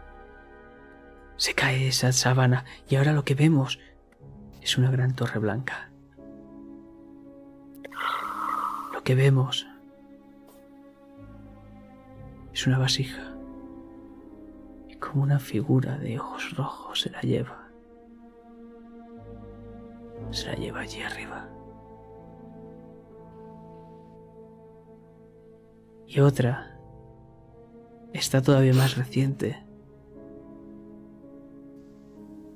Se 1.38 1.54
cae 1.54 1.88
esa 1.88 2.12
sábana 2.12 2.66
y 2.90 2.96
ahora 2.96 3.14
lo 3.14 3.24
que 3.24 3.36
vemos 3.36 3.80
es 4.62 4.78
una 4.78 4.92
gran 4.92 5.16
torre 5.16 5.40
blanca. 5.40 5.89
Que 9.10 9.16
vemos 9.16 9.66
es 12.54 12.68
una 12.68 12.78
vasija 12.78 13.36
y 14.88 14.94
como 14.98 15.24
una 15.24 15.40
figura 15.40 15.98
de 15.98 16.20
ojos 16.20 16.56
rojos 16.56 17.02
se 17.02 17.10
la 17.10 17.22
lleva. 17.22 17.72
Se 20.30 20.46
la 20.46 20.54
lleva 20.54 20.82
allí 20.82 21.02
arriba. 21.02 21.50
Y 26.06 26.20
otra 26.20 26.80
está 28.14 28.44
todavía 28.44 28.76
más 28.76 28.96
reciente. 28.96 29.66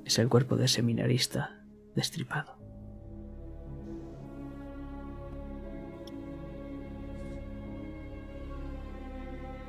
Es 0.04 0.20
el 0.20 0.28
cuerpo 0.28 0.54
del 0.54 0.68
seminarista 0.68 1.64
destripado. 1.96 2.53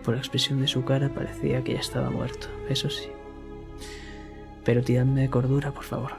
Por 0.06 0.14
la 0.14 0.20
expresión 0.20 0.62
de 0.62 0.68
su 0.68 0.86
cara 0.86 1.10
parecía 1.10 1.64
que 1.64 1.74
ya 1.74 1.80
estaba 1.80 2.12
muerto, 2.12 2.48
eso 2.70 2.92
sí. 2.92 3.10
Pero 4.64 4.84
tiradme 4.84 5.22
de 5.22 5.30
cordura, 5.32 5.72
por 5.72 5.84
favor. 5.84 6.12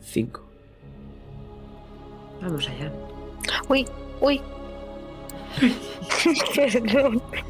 Cinco. 0.00 0.44
Vamos 2.40 2.68
allá. 2.68 2.92
Uy, 3.68 3.84
uy. 4.20 4.40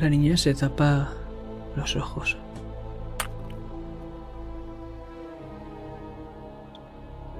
La 0.00 0.10
niña 0.10 0.36
se 0.36 0.52
tapa 0.52 1.12
los 1.76 1.96
ojos. 1.96 2.36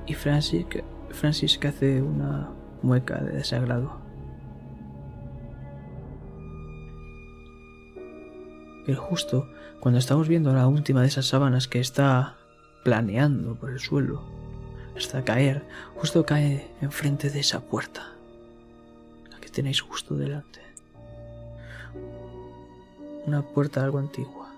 Y 0.07 0.15
Francis, 0.15 0.65
Francis 1.11 1.59
que 1.59 1.69
hace 1.69 2.01
una 2.01 2.49
mueca 2.81 3.19
de 3.19 3.33
desagrado. 3.33 4.04
Pero 8.85 9.01
justo 9.01 9.49
cuando 9.81 9.99
estamos 9.99 10.29
viendo 10.29 10.53
la 10.53 10.67
última 10.67 11.03
de 11.03 11.09
esas 11.09 11.27
sábanas 11.27 11.69
que 11.69 11.81
está 11.81 12.37
planeando 12.85 13.55
por 13.55 13.71
el 13.71 13.81
suelo 13.81 14.23
hasta 14.97 15.25
caer, 15.25 15.65
justo 15.97 16.25
cae 16.25 16.71
enfrente 16.81 17.31
de 17.31 17.41
esa 17.41 17.61
puerta, 17.61 18.13
la 19.31 19.41
que 19.41 19.49
tenéis 19.49 19.81
justo 19.81 20.15
delante. 20.15 20.61
Una 23.27 23.43
puerta 23.43 23.83
algo 23.83 23.99
antigua. 23.99 24.51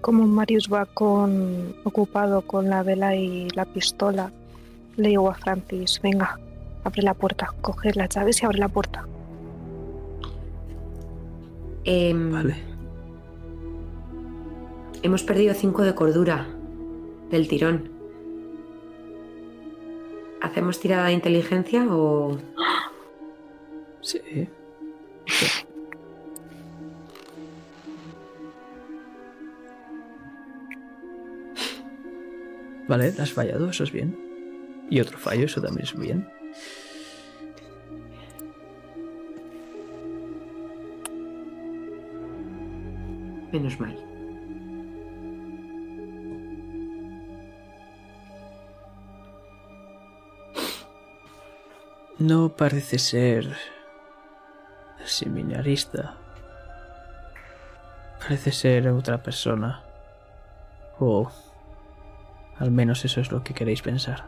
Como 0.00 0.26
Marius 0.26 0.68
va 0.72 0.86
con 0.86 1.76
ocupado 1.84 2.42
con 2.42 2.70
la 2.70 2.82
vela 2.82 3.14
y 3.14 3.48
la 3.50 3.66
pistola, 3.66 4.32
le 4.96 5.10
digo 5.10 5.30
a 5.30 5.34
Francis, 5.34 6.00
venga, 6.02 6.38
abre 6.84 7.02
la 7.02 7.14
puerta, 7.14 7.52
coge 7.60 7.92
las 7.94 8.08
llaves 8.08 8.42
y 8.42 8.46
abre 8.46 8.58
la 8.58 8.68
puerta. 8.68 9.06
Em, 11.84 12.32
Vale. 12.32 12.56
Hemos 15.02 15.22
perdido 15.22 15.54
cinco 15.54 15.82
de 15.82 15.94
cordura 15.94 16.46
del 17.30 17.48
tirón. 17.48 17.90
¿Hacemos 20.42 20.78
tirada 20.80 21.06
de 21.06 21.12
inteligencia 21.12 21.86
o...? 21.88 22.38
Sí. 24.02 24.48
Vale, 32.88 33.14
has 33.18 33.32
fallado, 33.32 33.70
eso 33.70 33.84
es 33.84 33.92
bien. 33.92 34.18
Y 34.90 35.00
otro 35.00 35.16
fallo, 35.16 35.44
eso 35.44 35.62
también 35.62 35.84
es 35.84 35.96
bien. 35.96 36.28
Menos 43.52 43.80
mal. 43.80 43.96
No 52.18 52.50
parece 52.50 52.98
ser 52.98 53.56
seminarista. 55.04 56.16
Parece 58.20 58.52
ser 58.52 58.88
otra 58.88 59.22
persona. 59.22 59.82
O 60.98 61.30
al 62.58 62.70
menos 62.70 63.04
eso 63.06 63.22
es 63.22 63.32
lo 63.32 63.42
que 63.42 63.54
queréis 63.54 63.80
pensar. 63.80 64.26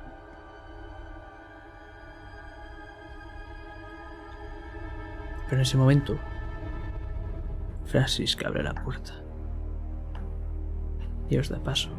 Pero 5.44 5.56
en 5.56 5.60
ese 5.60 5.76
momento, 5.76 6.18
Francis 7.84 8.36
que 8.36 8.46
abre 8.46 8.62
la 8.62 8.74
puerta 8.74 9.22
y 11.28 11.38
os 11.38 11.48
da 11.48 11.62
paso. 11.62 11.90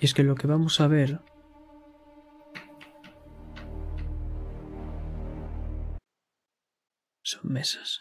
Y 0.00 0.06
es 0.06 0.14
que 0.14 0.22
lo 0.22 0.34
que 0.34 0.46
vamos 0.46 0.80
a 0.80 0.88
ver 0.88 1.20
son 7.22 7.52
mesas. 7.52 8.00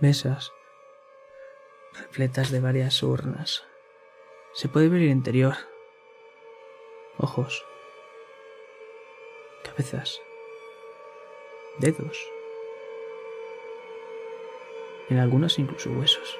Mesas 0.00 0.52
repletas 1.94 2.50
de 2.50 2.60
varias 2.60 3.02
urnas. 3.02 3.64
Se 4.52 4.68
puede 4.68 4.88
ver 4.88 5.02
el 5.02 5.10
interior. 5.10 5.54
Ojos. 7.18 7.64
Cabezas. 9.64 10.20
Dedos. 11.78 12.30
En 15.08 15.18
algunas 15.18 15.58
incluso 15.58 15.90
huesos. 15.90 16.38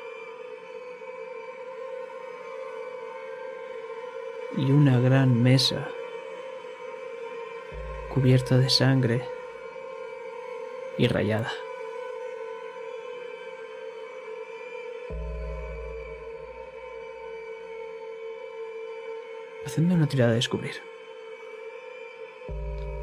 Y 4.59 4.71
una 4.71 5.01
gran 5.01 5.43
mesa 5.43 5.89
cubierta 8.13 8.59
de 8.59 8.69
sangre 8.69 9.23
y 10.99 11.09
rayada. 11.09 11.53
Hacedme 19.77 19.93
una 19.95 20.07
tirada 20.09 20.31
de 20.31 20.37
descubrir. 20.37 20.77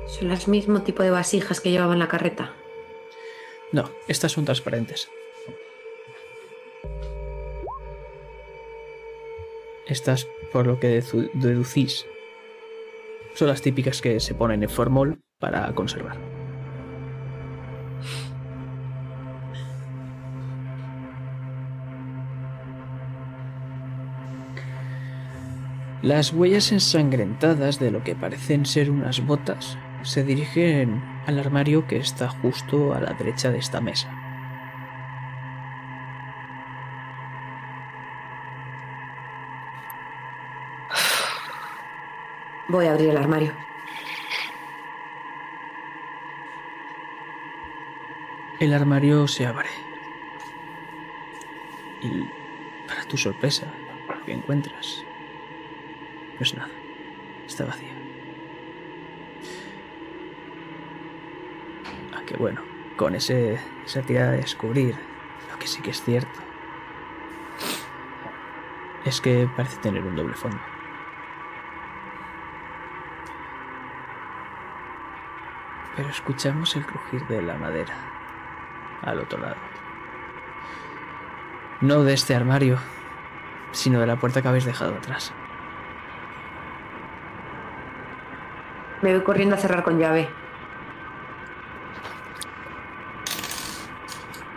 ¿Son 0.07 0.27
las 0.27 0.47
mismo 0.47 0.81
tipo 0.81 1.03
de 1.03 1.11
vasijas 1.11 1.61
que 1.61 1.69
llevaba 1.69 1.93
en 1.93 1.99
la 1.99 2.07
carreta? 2.07 2.51
No, 3.71 3.91
estas 4.07 4.31
son 4.31 4.43
transparentes. 4.45 5.07
Estas, 9.85 10.27
por 10.51 10.65
lo 10.65 10.79
que 10.79 10.99
dedu- 11.03 11.29
deducís, 11.35 12.07
son 13.35 13.49
las 13.49 13.61
típicas 13.61 14.01
que 14.01 14.19
se 14.19 14.33
ponen 14.33 14.63
en 14.63 14.69
formol 14.71 15.19
para 15.39 15.71
conservar. 15.75 16.17
Las 26.03 26.33
huellas 26.33 26.73
ensangrentadas 26.73 27.79
de 27.79 27.89
lo 27.89 28.03
que 28.03 28.13
parecen 28.13 28.65
ser 28.65 28.91
unas 28.91 29.25
botas 29.25 29.77
se 30.01 30.25
dirigen 30.25 31.01
al 31.27 31.39
armario 31.39 31.87
que 31.87 31.95
está 31.95 32.27
justo 32.27 32.93
a 32.93 32.99
la 32.99 33.13
derecha 33.13 33.51
de 33.51 33.59
esta 33.59 33.79
mesa. 33.79 34.13
Voy 42.67 42.87
a 42.87 42.91
abrir 42.91 43.11
el 43.11 43.17
armario. 43.17 43.53
El 48.59 48.73
armario 48.73 49.25
se 49.29 49.45
abre. 49.45 49.69
Y 52.01 52.25
para 52.89 53.05
tu 53.05 53.15
sorpresa, 53.15 53.67
lo 54.09 54.25
que 54.25 54.33
encuentras 54.33 55.05
no 56.43 56.47
es 56.47 56.55
nada. 56.55 56.69
Está 57.47 57.65
vacío. 57.65 57.87
Aunque 62.15 62.35
bueno, 62.35 62.61
con 62.97 63.15
ese, 63.15 63.59
esa 63.85 64.01
tirada 64.01 64.31
de 64.31 64.37
descubrir, 64.37 64.95
lo 65.49 65.57
que 65.57 65.67
sí 65.67 65.81
que 65.81 65.91
es 65.91 66.03
cierto 66.03 66.39
es 69.05 69.21
que 69.21 69.49
parece 69.55 69.77
tener 69.77 70.03
un 70.03 70.15
doble 70.15 70.33
fondo. 70.33 70.59
Pero 75.95 76.09
escuchamos 76.09 76.75
el 76.75 76.85
crujir 76.85 77.25
de 77.27 77.41
la 77.41 77.55
madera 77.55 77.93
al 79.01 79.19
otro 79.19 79.39
lado. 79.39 79.57
No 81.81 82.03
de 82.03 82.13
este 82.13 82.35
armario, 82.35 82.79
sino 83.71 83.99
de 83.99 84.07
la 84.07 84.15
puerta 84.15 84.41
que 84.41 84.47
habéis 84.47 84.65
dejado 84.65 84.95
atrás. 84.95 85.33
Me 89.03 89.13
voy 89.13 89.21
corriendo 89.21 89.55
a 89.55 89.57
cerrar 89.57 89.83
con 89.83 89.99
llave. 89.99 90.29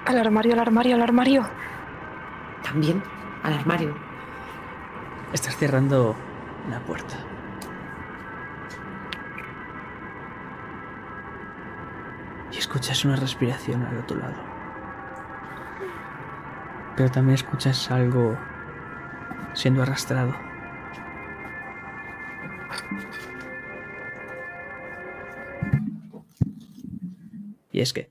Al 0.05 0.19
armario, 0.19 0.53
al 0.53 0.61
armario, 0.61 0.95
al 0.95 1.03
armario. 1.03 1.49
También 2.63 3.03
al 3.43 3.55
armario. 3.55 3.97
Estás 5.33 5.57
cerrando 5.57 6.15
la 6.71 6.79
puerta. 6.79 7.17
Y 12.53 12.59
escuchas 12.59 13.05
una 13.05 13.17
respiración 13.17 13.83
al 13.83 13.99
otro 13.99 14.17
lado. 14.17 14.37
Pero 16.95 17.11
también 17.11 17.35
escuchas 17.35 17.91
algo 17.91 18.39
siendo 19.55 19.83
arrastrado. 19.83 20.46
Y 27.77 27.83
es 27.83 27.93
que 27.93 28.11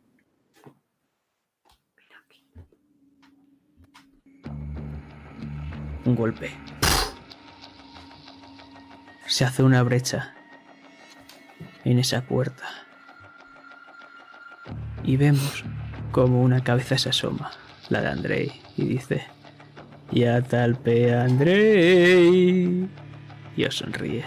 un 6.06 6.16
golpe. 6.16 6.52
Se 9.26 9.44
hace 9.44 9.64
una 9.64 9.82
brecha 9.82 10.36
en 11.84 11.98
esa 11.98 12.22
puerta. 12.22 12.64
Y 15.04 15.18
vemos 15.18 15.64
como 16.12 16.44
una 16.44 16.64
cabeza 16.64 17.00
se 17.00 17.10
asoma, 17.10 17.50
la 17.90 18.02
de 18.02 18.10
Andrei, 18.10 18.62
y 18.78 18.86
dice: 18.86 19.26
Ya 20.12 20.44
talpe 20.44 21.12
Andrei. 21.16 22.88
Y 23.58 23.66
os 23.66 23.76
sonríe. 23.76 24.26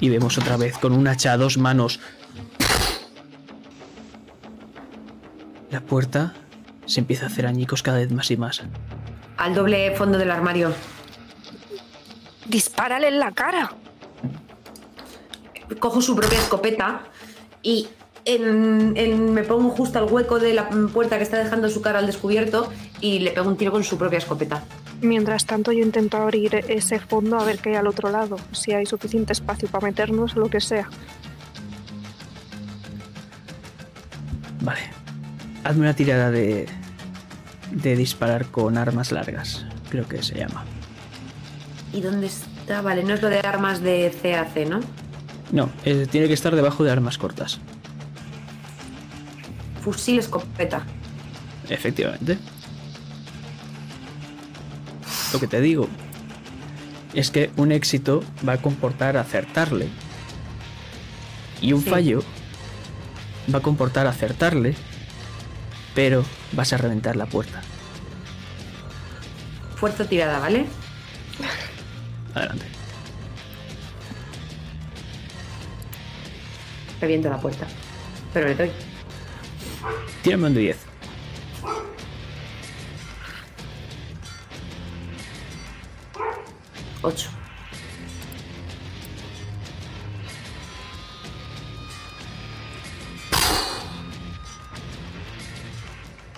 Y 0.00 0.10
vemos 0.10 0.36
otra 0.36 0.58
vez 0.58 0.76
con 0.76 0.92
un 0.92 1.08
hacha 1.08 1.32
a 1.32 1.38
dos 1.38 1.56
manos. 1.56 1.98
Puerta 5.86 6.34
se 6.86 7.00
empieza 7.00 7.24
a 7.24 7.28
hacer 7.28 7.46
añicos 7.46 7.82
cada 7.82 7.98
vez 7.98 8.12
más 8.12 8.30
y 8.30 8.36
más. 8.36 8.62
Al 9.38 9.54
doble 9.54 9.94
fondo 9.96 10.18
del 10.18 10.30
armario. 10.30 10.72
Dispárale 12.46 13.08
en 13.08 13.18
la 13.18 13.32
cara. 13.32 13.72
Cojo 15.80 16.00
su 16.00 16.14
propia 16.14 16.38
escopeta 16.38 17.00
y 17.62 17.88
en- 18.24 18.96
en- 18.96 19.34
me 19.34 19.42
pongo 19.42 19.70
justo 19.70 19.98
al 19.98 20.04
hueco 20.04 20.38
de 20.38 20.54
la 20.54 20.68
puerta 20.68 21.16
que 21.16 21.24
está 21.24 21.38
dejando 21.38 21.68
su 21.68 21.80
cara 21.82 21.98
al 21.98 22.06
descubierto 22.06 22.72
y 23.00 23.18
le 23.20 23.32
pego 23.32 23.48
un 23.48 23.56
tiro 23.56 23.72
con 23.72 23.82
su 23.84 23.98
propia 23.98 24.18
escopeta. 24.18 24.62
Mientras 25.00 25.44
tanto, 25.44 25.72
yo 25.72 25.82
intento 25.84 26.16
abrir 26.16 26.54
ese 26.68 26.98
fondo 27.00 27.38
a 27.38 27.44
ver 27.44 27.58
qué 27.58 27.70
hay 27.70 27.74
al 27.76 27.86
otro 27.88 28.10
lado, 28.10 28.36
si 28.52 28.72
hay 28.72 28.86
suficiente 28.86 29.32
espacio 29.32 29.68
para 29.68 29.86
meternos 29.86 30.34
o 30.36 30.40
lo 30.40 30.48
que 30.48 30.60
sea. 30.60 30.88
Hazme 35.66 35.80
una 35.82 35.94
tirada 35.94 36.30
de. 36.30 36.66
de 37.72 37.96
disparar 37.96 38.46
con 38.46 38.78
armas 38.78 39.10
largas. 39.10 39.66
Creo 39.90 40.06
que 40.06 40.22
se 40.22 40.36
llama. 40.38 40.64
¿Y 41.92 42.00
dónde 42.00 42.26
está? 42.28 42.82
Vale, 42.82 43.02
no 43.02 43.14
es 43.14 43.22
lo 43.22 43.28
de 43.28 43.40
armas 43.40 43.82
de 43.82 44.14
CAC, 44.22 44.68
¿no? 44.68 44.80
No, 45.50 45.70
eh, 45.84 46.06
tiene 46.10 46.28
que 46.28 46.34
estar 46.34 46.54
debajo 46.54 46.84
de 46.84 46.90
armas 46.92 47.18
cortas. 47.18 47.58
Fusil 49.82 50.18
escopeta. 50.18 50.84
Efectivamente. 51.68 52.38
Lo 55.32 55.40
que 55.40 55.46
te 55.48 55.60
digo 55.60 55.88
es 57.14 57.30
que 57.30 57.50
un 57.56 57.72
éxito 57.72 58.22
va 58.48 58.54
a 58.54 58.58
comportar 58.58 59.16
acertarle. 59.16 59.88
Y 61.60 61.72
un 61.72 61.82
Sí. 61.82 61.90
fallo 61.90 62.22
va 63.52 63.58
a 63.58 63.62
comportar 63.62 64.06
acertarle, 64.06 64.74
pero 65.96 66.22
vas 66.52 66.74
a 66.74 66.76
reventar 66.76 67.16
la 67.16 67.24
puerta. 67.24 67.62
Fuerza 69.76 70.06
tirada, 70.06 70.38
¿vale? 70.38 70.66
Adelante. 72.34 72.66
Reviento 77.00 77.30
la 77.30 77.40
puerta. 77.40 77.66
Pero 78.34 78.46
le 78.46 78.54
doy. 78.54 78.70
Tírame 80.22 80.48
un 80.48 80.54
de 80.54 80.60
10. 80.60 80.76
Ocho. 87.00 87.35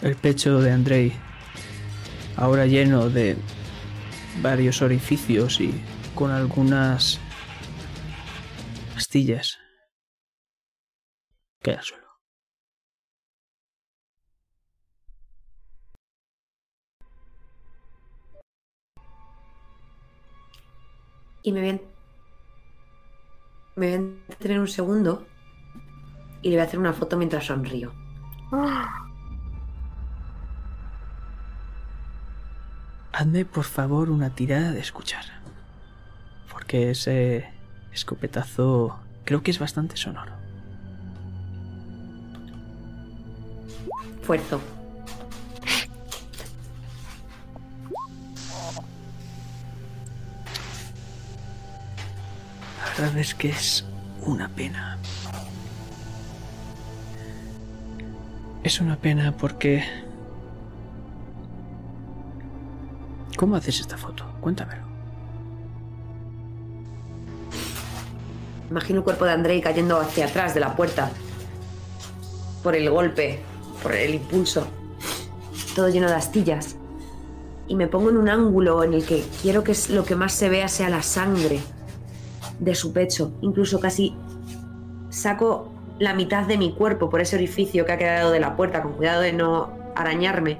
El 0.00 0.14
pecho 0.14 0.60
de 0.60 0.70
Andrei, 0.70 1.12
ahora 2.36 2.66
lleno 2.66 3.10
de 3.10 3.36
varios 4.40 4.80
orificios 4.80 5.60
y 5.60 5.74
con 6.14 6.30
algunas 6.30 7.18
astillas, 8.96 9.58
cae 11.60 11.74
al 11.74 11.82
suelo. 11.82 12.06
Y 21.42 21.52
me 21.52 21.60
voy 21.60 21.70
a... 21.70 21.80
Me 23.74 23.86
voy 23.86 23.88
a 23.88 23.94
entretener 23.94 24.60
un 24.60 24.68
segundo 24.68 25.26
y 26.42 26.50
le 26.50 26.56
voy 26.56 26.62
a 26.62 26.64
hacer 26.66 26.78
una 26.78 26.92
foto 26.92 27.16
mientras 27.16 27.46
sonrío. 27.46 27.92
Hazme 33.18 33.44
por 33.44 33.64
favor 33.64 34.10
una 34.10 34.30
tirada 34.30 34.70
de 34.70 34.78
escuchar. 34.78 35.24
Porque 36.52 36.92
ese 36.92 37.48
escopetazo 37.92 38.96
creo 39.24 39.42
que 39.42 39.50
es 39.50 39.58
bastante 39.58 39.96
sonoro. 39.96 40.30
Fuerzo. 44.22 44.60
La 52.84 53.02
verdad 53.02 53.18
es 53.18 53.34
que 53.34 53.48
es 53.48 53.84
una 54.22 54.48
pena. 54.48 54.96
Es 58.62 58.80
una 58.80 58.94
pena 58.94 59.36
porque... 59.36 60.07
¿Cómo 63.38 63.54
haces 63.54 63.78
esta 63.78 63.96
foto? 63.96 64.24
Cuéntamelo. 64.40 64.82
Imagino 68.68 68.98
el 68.98 69.04
cuerpo 69.04 69.26
de 69.26 69.30
Andrei 69.30 69.60
cayendo 69.60 69.96
hacia 70.00 70.26
atrás 70.26 70.54
de 70.54 70.60
la 70.60 70.74
puerta. 70.74 71.12
Por 72.64 72.74
el 72.74 72.90
golpe, 72.90 73.38
por 73.80 73.94
el 73.94 74.16
impulso. 74.16 74.66
Todo 75.76 75.88
lleno 75.88 76.08
de 76.08 76.16
astillas. 76.16 76.74
Y 77.68 77.76
me 77.76 77.86
pongo 77.86 78.10
en 78.10 78.16
un 78.16 78.28
ángulo 78.28 78.82
en 78.82 78.92
el 78.92 79.06
que 79.06 79.24
quiero 79.40 79.62
que 79.62 79.76
lo 79.90 80.04
que 80.04 80.16
más 80.16 80.32
se 80.32 80.48
vea 80.48 80.66
sea 80.66 80.88
la 80.88 81.04
sangre 81.04 81.60
de 82.58 82.74
su 82.74 82.92
pecho. 82.92 83.30
Incluso 83.40 83.78
casi 83.78 84.16
saco 85.10 85.70
la 86.00 86.12
mitad 86.12 86.44
de 86.44 86.58
mi 86.58 86.74
cuerpo 86.74 87.08
por 87.08 87.20
ese 87.20 87.36
orificio 87.36 87.86
que 87.86 87.92
ha 87.92 87.98
quedado 87.98 88.32
de 88.32 88.40
la 88.40 88.56
puerta, 88.56 88.82
con 88.82 88.94
cuidado 88.94 89.20
de 89.20 89.32
no 89.32 89.70
arañarme, 89.94 90.58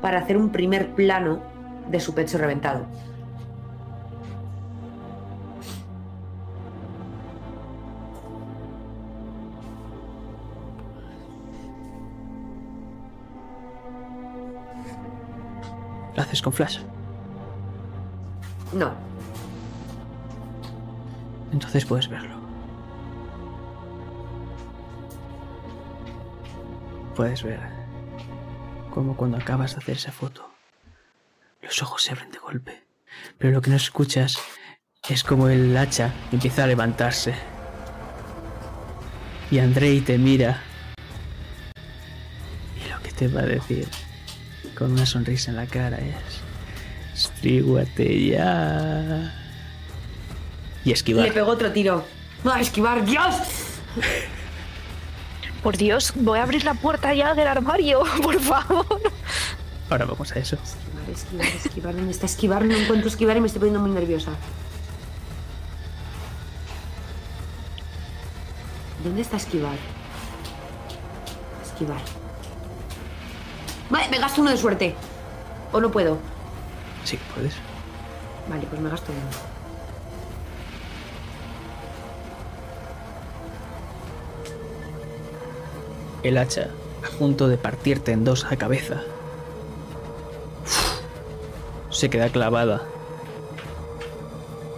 para 0.00 0.20
hacer 0.20 0.36
un 0.36 0.52
primer 0.52 0.94
plano 0.94 1.50
de 1.88 2.00
su 2.00 2.14
pecho 2.14 2.38
reventado. 2.38 2.86
¿Lo 16.14 16.22
haces 16.22 16.42
con 16.42 16.52
flash? 16.52 16.80
No, 18.72 18.92
Entonces 21.52 21.84
puedes 21.84 22.08
verlo. 22.08 22.36
Puedes 27.14 27.42
ver 27.42 27.60
cómo 28.90 29.14
cuando 29.14 29.36
acabas 29.36 29.72
de 29.72 29.78
hacer 29.78 29.96
esa 29.96 30.12
foto, 30.12 30.51
los 31.62 31.82
ojos 31.82 32.02
se 32.02 32.12
abren 32.12 32.30
de 32.30 32.38
golpe. 32.38 32.82
Pero 33.38 33.52
lo 33.52 33.62
que 33.62 33.70
no 33.70 33.76
escuchas 33.76 34.38
es 35.08 35.24
como 35.24 35.48
el 35.48 35.76
hacha 35.76 36.12
empieza 36.32 36.64
a 36.64 36.66
levantarse. 36.66 37.34
Y 39.50 39.58
Andrei 39.58 40.00
te 40.00 40.18
mira. 40.18 40.62
Y 42.76 42.90
lo 42.90 43.00
que 43.02 43.12
te 43.12 43.28
va 43.28 43.40
a 43.40 43.46
decir 43.46 43.88
con 44.76 44.92
una 44.92 45.06
sonrisa 45.06 45.50
en 45.50 45.56
la 45.56 45.66
cara 45.66 45.98
es... 45.98 46.42
Estríguate 47.14 48.26
ya. 48.26 49.34
Y 50.84 50.92
esquivar. 50.92 51.26
le 51.26 51.32
pego 51.32 51.50
otro 51.50 51.70
tiro. 51.70 52.04
¡Ah, 52.44 52.60
esquivar! 52.60 53.04
¡Dios! 53.04 53.34
Por 55.62 55.76
Dios, 55.76 56.12
voy 56.16 56.40
a 56.40 56.42
abrir 56.42 56.64
la 56.64 56.74
puerta 56.74 57.14
ya 57.14 57.34
del 57.34 57.46
armario, 57.46 58.02
por 58.22 58.40
favor. 58.40 59.12
Ahora 59.90 60.06
vamos 60.06 60.32
a 60.32 60.38
eso. 60.38 60.56
Esquivar, 61.10 61.46
esquivar. 61.46 61.94
¿Dónde 61.94 62.10
está 62.10 62.26
esquivar? 62.26 62.64
No 62.64 62.74
encuentro 62.74 63.08
esquivar 63.08 63.36
y 63.36 63.40
me 63.40 63.46
estoy 63.46 63.60
poniendo 63.60 63.80
muy 63.80 63.90
nerviosa. 63.90 64.32
¿Dónde 69.02 69.22
está 69.22 69.36
esquivar? 69.36 69.76
Esquivar. 71.64 72.00
Vale, 73.90 74.08
me 74.08 74.18
gasto 74.18 74.40
uno 74.40 74.50
de 74.50 74.56
suerte. 74.56 74.94
¿O 75.72 75.80
no 75.80 75.90
puedo? 75.90 76.18
Sí, 77.04 77.18
puedes. 77.34 77.54
Vale, 78.48 78.66
pues 78.68 78.80
me 78.80 78.88
gasto 78.90 79.10
uno. 79.12 79.52
El 86.22 86.38
hacha, 86.38 86.68
a 87.04 87.18
punto 87.18 87.48
de 87.48 87.56
partirte 87.56 88.12
en 88.12 88.24
dos 88.24 88.44
a 88.44 88.56
cabeza, 88.56 89.02
se 91.92 92.10
queda 92.10 92.28
clavada 92.30 92.82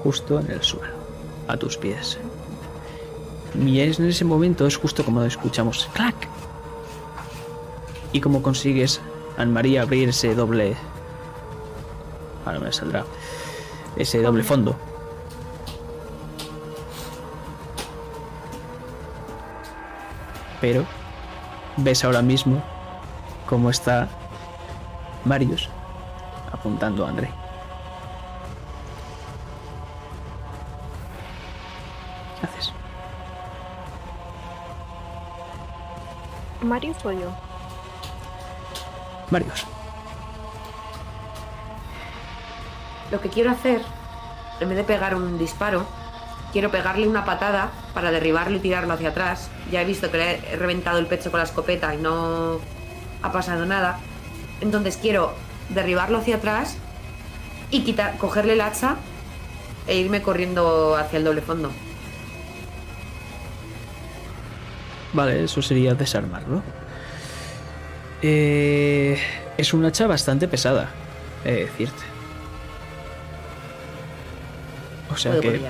justo 0.03 0.39
en 0.41 0.51
el 0.51 0.63
suelo, 0.63 0.93
a 1.49 1.57
tus 1.57 1.79
pies. 1.79 2.19
Y 3.59 3.81
es- 3.81 3.99
en 3.99 4.09
ese 4.09 4.25
momento 4.25 4.67
es 4.67 4.77
justo 4.77 5.05
como 5.05 5.23
escuchamos 5.23 5.89
¡clac! 5.95 6.15
Y 8.13 8.21
como 8.21 8.43
consigues, 8.43 9.01
Anne-Marie, 9.39 9.79
abrir 9.81 10.09
ese 10.09 10.35
doble. 10.35 10.77
Ahora 12.45 12.61
me 12.61 12.73
saldrá. 12.73 13.05
Ese 13.97 14.21
doble 14.23 14.43
fondo. 14.45 14.77
Pero 20.61 20.85
ves 21.77 22.05
ahora 22.05 22.23
mismo 22.23 22.63
cómo 23.49 23.71
está 23.71 24.09
Marius 25.25 25.69
apuntando 26.55 27.05
a 27.05 27.09
André. 27.11 27.31
¿Qué 32.41 32.47
haces? 32.47 32.73
¿Mario 36.63 36.95
soy 37.03 37.21
yo? 37.21 37.31
Marius. 39.31 39.67
lo 43.15 43.21
que 43.21 43.29
quiero 43.29 43.53
hacer, 43.53 43.81
en 44.59 44.69
vez 44.69 44.77
de 44.77 44.83
pegar 44.83 45.15
un 45.15 45.39
disparo, 45.39 45.87
quiero 46.53 46.73
pegarle 46.73 47.07
una 47.07 47.25
patada 47.25 47.71
para 47.95 48.11
derribarlo 48.11 48.57
y 48.57 48.61
tirarlo 48.61 48.93
hacia 48.93 49.11
atrás. 49.11 49.51
Ya 49.71 49.83
he 49.83 49.85
visto 49.85 50.11
que 50.11 50.19
le 50.19 50.53
he 50.53 50.57
reventado 50.57 50.99
el 50.99 51.07
pecho 51.07 51.31
con 51.31 51.39
la 51.39 51.45
escopeta 51.45 51.95
y 51.95 51.99
no 51.99 52.59
ha 53.23 53.31
pasado 53.31 53.67
nada. 53.67 54.01
Entonces 54.61 54.97
quiero 54.97 55.33
derribarlo 55.71 56.19
hacia 56.19 56.37
atrás 56.37 56.77
y 57.71 57.81
quitar, 57.81 58.17
cogerle 58.19 58.55
el 58.55 58.61
hacha 58.61 58.97
e 59.87 59.97
irme 59.97 60.23
corriendo 60.23 60.97
hacia 60.97 61.19
el 61.19 61.25
doble 61.25 61.43
fondo. 61.43 61.71
Vale, 65.13 65.45
eso 65.45 65.63
sería 65.63 65.95
desarmarlo. 65.95 66.63
Eh, 68.23 69.19
es 69.57 69.75
un 69.75 69.85
hacha 69.85 70.07
bastante 70.07 70.49
pesada, 70.49 70.91
he 71.45 71.53
de 71.53 71.65
decirte. 71.67 72.03
O 75.13 75.17
sea 75.17 75.39
que 75.39 75.61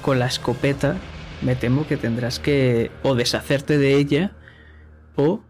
con 0.00 0.18
la 0.18 0.26
escopeta 0.26 0.96
me 1.42 1.56
temo 1.56 1.86
que 1.86 1.96
tendrás 1.96 2.38
que 2.38 2.90
o 3.02 3.14
deshacerte 3.14 3.76
de 3.76 3.96
ella 3.96 4.32
o 5.16 5.40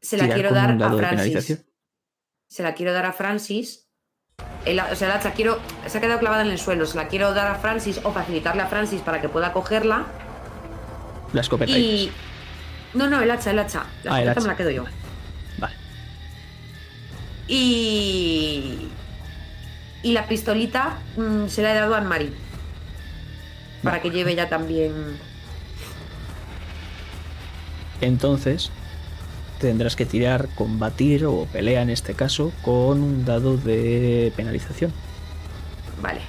Se 0.00 0.16
la 0.16 0.28
quiero 0.32 0.52
dar 0.52 0.70
a 0.82 0.90
Francis. 0.92 1.64
Se 2.48 2.62
la 2.62 2.74
quiero 2.74 2.92
dar 2.92 3.06
a 3.06 3.12
Francis. 3.12 3.84
El- 4.64 4.78
o 4.80 4.94
sea, 4.94 5.08
el 5.08 5.14
hacha 5.14 5.32
quiero, 5.32 5.58
se 5.86 5.98
ha 5.98 6.00
quedado 6.00 6.20
clavada 6.20 6.42
en 6.42 6.50
el 6.50 6.58
suelo. 6.58 6.86
Se 6.86 6.96
la 6.96 7.08
quiero 7.08 7.34
dar 7.34 7.48
a 7.48 7.56
Francis 7.56 8.00
o 8.04 8.12
facilitarle 8.12 8.62
a 8.62 8.66
Francis 8.66 9.00
para 9.02 9.20
que 9.20 9.28
pueda 9.28 9.52
cogerla. 9.52 10.06
La 11.32 11.40
escopeta. 11.40 11.70
Y. 11.72 12.10
No, 12.94 13.08
no, 13.08 13.20
el 13.20 13.30
hacha, 13.30 13.50
el 13.50 13.58
hacha. 13.58 13.84
La 14.04 14.14
Ah, 14.14 14.22
el 14.22 14.28
escopeta 14.28 14.30
hacha. 14.32 14.40
me 14.42 14.46
la 14.48 14.56
quedo 14.56 14.70
yo. 14.70 14.84
Vale. 15.58 15.74
Y. 17.48 18.88
Y 20.02 20.12
la 20.12 20.26
pistolita 20.28 20.98
mm, 21.16 21.48
se 21.48 21.60
la 21.62 21.72
he 21.72 21.74
dado 21.74 21.94
a 21.94 21.98
Anne-Marie. 21.98 22.32
Para 23.82 24.00
que 24.00 24.10
lleve 24.10 24.34
ya 24.34 24.48
también. 24.48 25.18
Entonces 28.00 28.70
tendrás 29.60 29.96
que 29.96 30.06
tirar, 30.06 30.48
combatir 30.54 31.26
o 31.26 31.46
pelea 31.46 31.82
en 31.82 31.90
este 31.90 32.14
caso 32.14 32.52
con 32.62 33.02
un 33.02 33.24
dado 33.24 33.56
de 33.56 34.32
penalización. 34.36 34.92
Vale. 36.00 36.20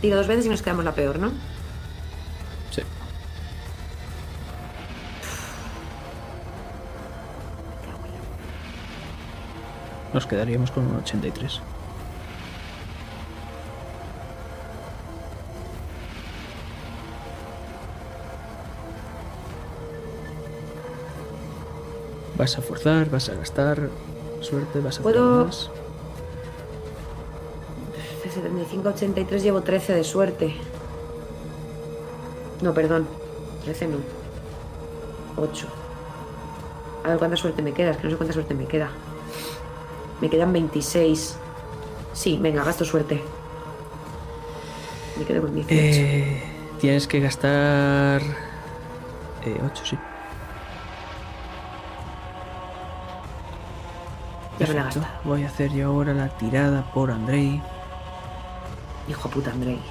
Tiro 0.00 0.16
dos 0.16 0.26
veces 0.26 0.46
y 0.46 0.48
nos 0.48 0.62
quedamos 0.62 0.84
la 0.84 0.94
peor, 0.94 1.18
¿no? 1.18 1.32
Sí. 2.70 2.82
Nos 10.14 10.26
quedaríamos 10.26 10.70
con 10.70 10.86
un 10.86 10.96
83. 10.96 11.60
Vas 22.38 22.56
a 22.56 22.62
forzar, 22.62 23.10
vas 23.10 23.28
a 23.28 23.34
gastar 23.34 23.88
suerte, 24.40 24.80
vas 24.80 25.00
a 25.00 25.02
¿Puedo- 25.02 25.44
más. 25.46 25.70
De 28.22 28.30
75 28.30 28.88
a 28.88 28.92
83 28.92 29.42
llevo 29.42 29.62
13 29.62 29.94
de 29.94 30.04
suerte. 30.04 30.54
No, 32.62 32.72
perdón. 32.74 33.06
13 33.64 33.88
no. 33.88 33.96
8. 35.36 35.66
A 37.04 37.08
ver 37.08 37.18
cuánta 37.18 37.36
suerte 37.36 37.62
me 37.62 37.72
queda. 37.72 37.90
Es 37.92 37.96
que 37.96 38.04
no 38.04 38.10
sé 38.10 38.16
cuánta 38.16 38.32
suerte 38.34 38.54
me 38.54 38.66
queda. 38.66 38.90
Me 40.20 40.28
quedan 40.28 40.52
26. 40.52 41.36
Sí, 42.12 42.38
venga, 42.40 42.64
gasto 42.64 42.84
suerte. 42.84 43.22
Me 45.18 45.24
quedo 45.24 45.42
con 45.42 45.54
18. 45.54 45.74
Eh, 45.74 46.42
tienes 46.80 47.06
que 47.08 47.20
gastar 47.20 48.20
8, 49.64 49.82
sí. 49.84 49.98
La 54.74 54.84
gastado. 54.84 55.06
Voy 55.24 55.44
a 55.44 55.48
hacer 55.48 55.72
yo 55.72 55.88
ahora 55.88 56.14
la 56.14 56.28
tirada 56.28 56.82
por 56.92 57.10
Andrei. 57.10 57.60
Hijo 59.08 59.28
puta, 59.28 59.50
Andrei. 59.50 59.80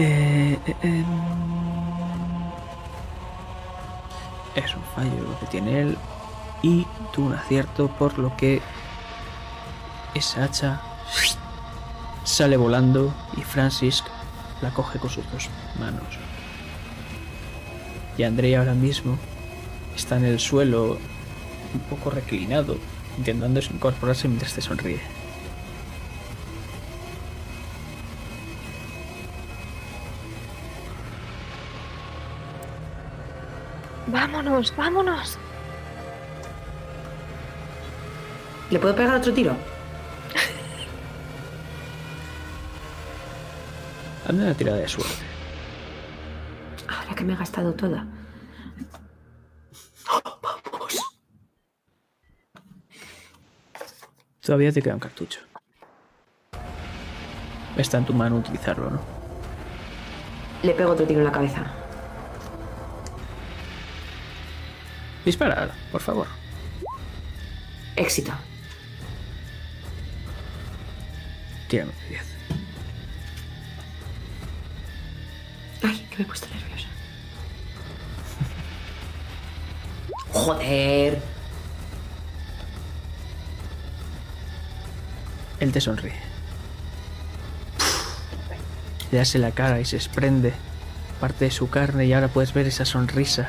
Eh, 0.00 0.56
eh, 0.64 0.76
em. 0.82 1.04
Es 4.54 4.72
un 4.76 4.82
fallo 4.94 5.24
lo 5.28 5.40
que 5.40 5.46
tiene 5.46 5.80
él. 5.80 5.98
Y 6.62 6.86
tú 7.12 7.26
un 7.26 7.32
acierto, 7.34 7.88
por 7.88 8.16
lo 8.16 8.36
que 8.36 8.62
esa 10.14 10.44
hacha 10.44 10.80
sale 12.22 12.56
volando 12.56 13.12
y 13.36 13.42
Francis 13.42 14.04
la 14.60 14.70
coge 14.70 15.00
con 15.00 15.10
sus 15.10 15.28
dos 15.32 15.48
manos. 15.80 16.06
Y 18.16 18.22
Andrei 18.22 18.54
ahora 18.54 18.74
mismo 18.74 19.18
está 19.98 20.16
en 20.16 20.24
el 20.24 20.38
suelo, 20.38 20.98
un 21.74 21.80
poco 21.90 22.10
reclinado, 22.10 22.78
intentando 23.18 23.60
incorporarse 23.60 24.28
mientras 24.28 24.54
te 24.54 24.62
sonríe. 24.62 25.00
Vámonos, 34.06 34.74
vámonos. 34.76 35.38
¿Le 38.70 38.78
puedo 38.78 38.94
pegar 38.94 39.16
otro 39.16 39.32
tiro? 39.32 39.56
Hazme 44.26 44.44
una 44.44 44.54
tirada 44.54 44.78
de 44.78 44.88
suerte. 44.88 45.12
Ahora 46.86 47.14
que 47.14 47.24
me 47.24 47.32
he 47.32 47.36
gastado 47.36 47.72
toda. 47.74 48.06
Todavía 54.48 54.72
te 54.72 54.80
queda 54.80 54.94
un 54.94 55.00
cartucho. 55.00 55.40
Está 57.76 57.98
en 57.98 58.06
tu 58.06 58.14
mano 58.14 58.36
utilizarlo, 58.36 58.88
¿no? 58.88 58.98
Le 60.62 60.72
pego 60.72 60.92
otro 60.92 61.06
tiro 61.06 61.20
en 61.20 61.26
la 61.26 61.32
cabeza. 61.32 61.66
Dispara, 65.22 65.70
por 65.92 66.00
favor. 66.00 66.26
Éxito. 67.94 68.32
Tírame 71.68 71.92
de 71.92 72.08
10. 72.08 72.22
Ay, 75.82 76.06
que 76.08 76.16
me 76.16 76.22
he 76.22 76.26
puesto 76.26 76.46
nerviosa. 76.54 76.88
Joder. 80.32 81.37
Él 85.60 85.72
te 85.72 85.80
sonríe. 85.80 86.14
Le 89.10 89.20
hace 89.20 89.38
la 89.38 89.52
cara 89.52 89.80
y 89.80 89.84
se 89.84 89.96
desprende 89.96 90.52
parte 91.20 91.46
de 91.46 91.50
su 91.50 91.68
carne 91.70 92.06
y 92.06 92.12
ahora 92.12 92.28
puedes 92.28 92.52
ver 92.54 92.66
esa 92.66 92.84
sonrisa. 92.84 93.48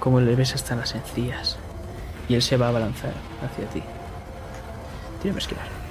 Como 0.00 0.20
le 0.20 0.34
ves 0.36 0.54
hasta 0.54 0.76
las 0.76 0.94
encías. 0.94 1.56
Y 2.28 2.34
él 2.34 2.42
se 2.42 2.56
va 2.56 2.66
a 2.66 2.68
abalanzar 2.70 3.12
hacia 3.42 3.68
ti. 3.68 3.82
Tírame 5.20 5.38
a 5.38 5.42
esquivar. 5.42 5.84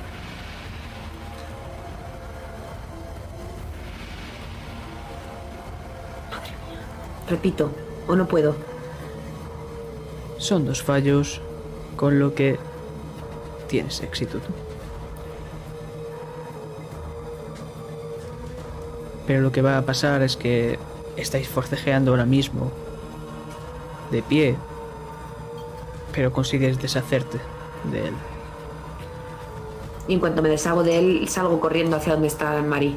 Repito, 7.30 7.72
o 8.08 8.16
no 8.16 8.28
puedo. 8.28 8.56
Son 10.38 10.66
dos 10.66 10.84
fallos, 10.84 11.41
con 11.95 12.20
lo 12.20 12.36
que 12.36 12.60
tienes 13.74 14.04
éxito 14.04 14.38
tú. 14.38 14.54
Pero 19.26 19.41
lo 19.41 19.52
que 19.52 19.64
va 19.64 19.80
a 19.80 19.82
pasar 19.82 20.22
es 20.22 20.38
que 20.38 20.78
estáis 21.18 21.48
forcejeando 21.48 22.12
ahora 22.12 22.26
mismo, 22.26 22.72
de 24.12 24.22
pie, 24.22 24.56
pero 26.14 26.32
consigues 26.32 26.80
deshacerte 26.80 27.40
de 27.91 28.10
él. 28.10 28.14
Y 30.08 30.14
en 30.14 30.20
cuanto 30.20 30.44
me 30.44 30.50
deshago 30.50 30.84
de 30.84 31.00
él, 31.00 31.28
salgo 31.28 31.60
corriendo 31.60 31.98
hacia 31.98 32.14
donde 32.14 32.28
está 32.28 32.62
Marie. 32.62 32.95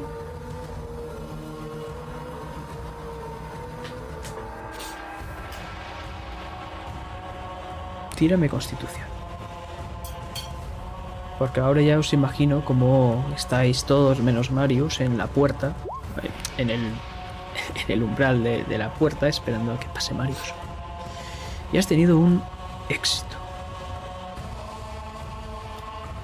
Tírame 8.15 8.47
constitución 8.47 9.16
porque 11.37 11.59
ahora 11.59 11.81
ya 11.81 11.99
os 11.99 12.13
imagino 12.13 12.65
cómo 12.65 13.25
estáis 13.35 13.83
todos 13.83 14.19
menos 14.19 14.51
Marius 14.51 15.01
en 15.01 15.17
la 15.17 15.27
puerta, 15.27 15.73
en 16.57 16.69
el, 16.69 16.81
en 17.75 17.91
el 17.91 18.03
umbral 18.03 18.43
de, 18.43 18.77
la 18.77 18.93
puerta 18.93 19.27
esperando 19.27 19.73
a 19.73 19.79
que 19.79 19.87
pase 19.87 20.13
Marius. 20.13 20.53
Y 21.71 21.77
has 21.77 21.87
tenido 21.87 22.17
un 22.17 22.41
éxito. 22.89 23.35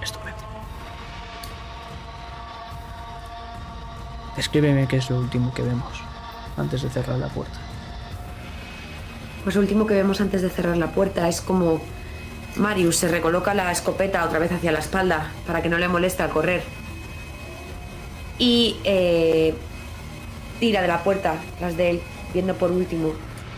Estupendo. 0.02 0.40
Descríbeme 4.36 4.88
qué 4.88 4.98
es 4.98 5.10
lo 5.10 5.18
último 5.18 5.54
que 5.54 5.62
vemos 5.62 6.02
antes 6.58 6.82
de 6.82 6.90
cerrar 6.90 7.20
la 7.20 7.28
puerta. 7.28 7.60
Pues 9.44 9.56
lo 9.56 9.62
último 9.62 9.86
que 9.86 9.96
vemos 9.96 10.22
antes 10.22 10.42
de 10.42 10.50
cerrar 10.50 10.78
la 10.78 10.92
puerta 10.92 11.28
es 11.28 11.42
como 11.42 11.82
Marius 12.56 12.98
se 12.98 13.08
recoloca 13.08 13.54
la 13.54 13.72
escopeta 13.72 14.24
otra 14.24 14.40
vez 14.40 14.52
hacia 14.52 14.72
la 14.72 14.80
espalda 14.80 15.32
para 15.48 15.62
que 15.62 15.70
no 15.70 15.78
le 15.78 15.88
moleste 15.88 16.24
al 16.24 16.30
correr. 16.30 16.64
Y 18.38 18.78
eh, 18.84 19.56
tira 20.60 20.82
de 20.82 20.88
la 20.88 21.04
puerta 21.04 21.36
tras 21.58 21.76
de 21.78 21.92
él, 21.92 22.02
viendo 22.34 22.56
por 22.56 22.72
último 22.72 23.14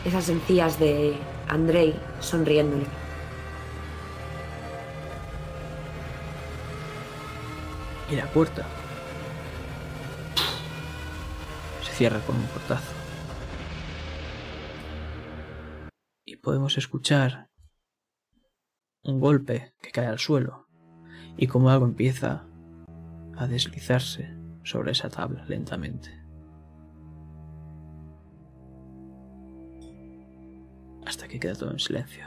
esas 0.05 0.29
encías 0.29 0.79
de 0.79 1.15
Andrei 1.47 1.95
sonriéndole. 2.19 2.85
Y 8.09 8.15
la 8.15 8.27
puerta 8.27 8.65
se 11.83 11.91
cierra 11.91 12.19
con 12.19 12.35
un 12.35 12.45
portazo. 12.45 12.93
Y 16.23 16.37
podemos 16.37 16.77
escuchar 16.77 17.49
un 19.05 19.19
golpe 19.19 19.73
que 19.81 19.91
cae 19.91 20.07
al 20.07 20.19
suelo 20.19 20.67
y 21.37 21.47
como 21.47 21.69
algo 21.69 21.85
empieza 21.85 22.45
a 23.37 23.47
deslizarse 23.47 24.35
sobre 24.63 24.91
esa 24.91 25.09
tabla 25.09 25.45
lentamente. 25.45 26.09
Hasta 31.05 31.27
que 31.27 31.39
queda 31.39 31.53
todo 31.53 31.71
en 31.71 31.79
silencio. 31.79 32.25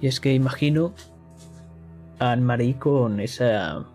Y 0.00 0.08
es 0.08 0.20
que 0.20 0.34
imagino 0.34 0.94
a 2.18 2.32
Anne-Marie 2.32 2.78
con 2.78 3.20
esa 3.20 3.86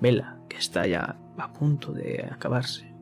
vela 0.00 0.38
que 0.48 0.58
está 0.58 0.86
ya 0.86 1.18
a 1.38 1.52
punto 1.54 1.92
de 1.92 2.28
acabarse. 2.30 2.95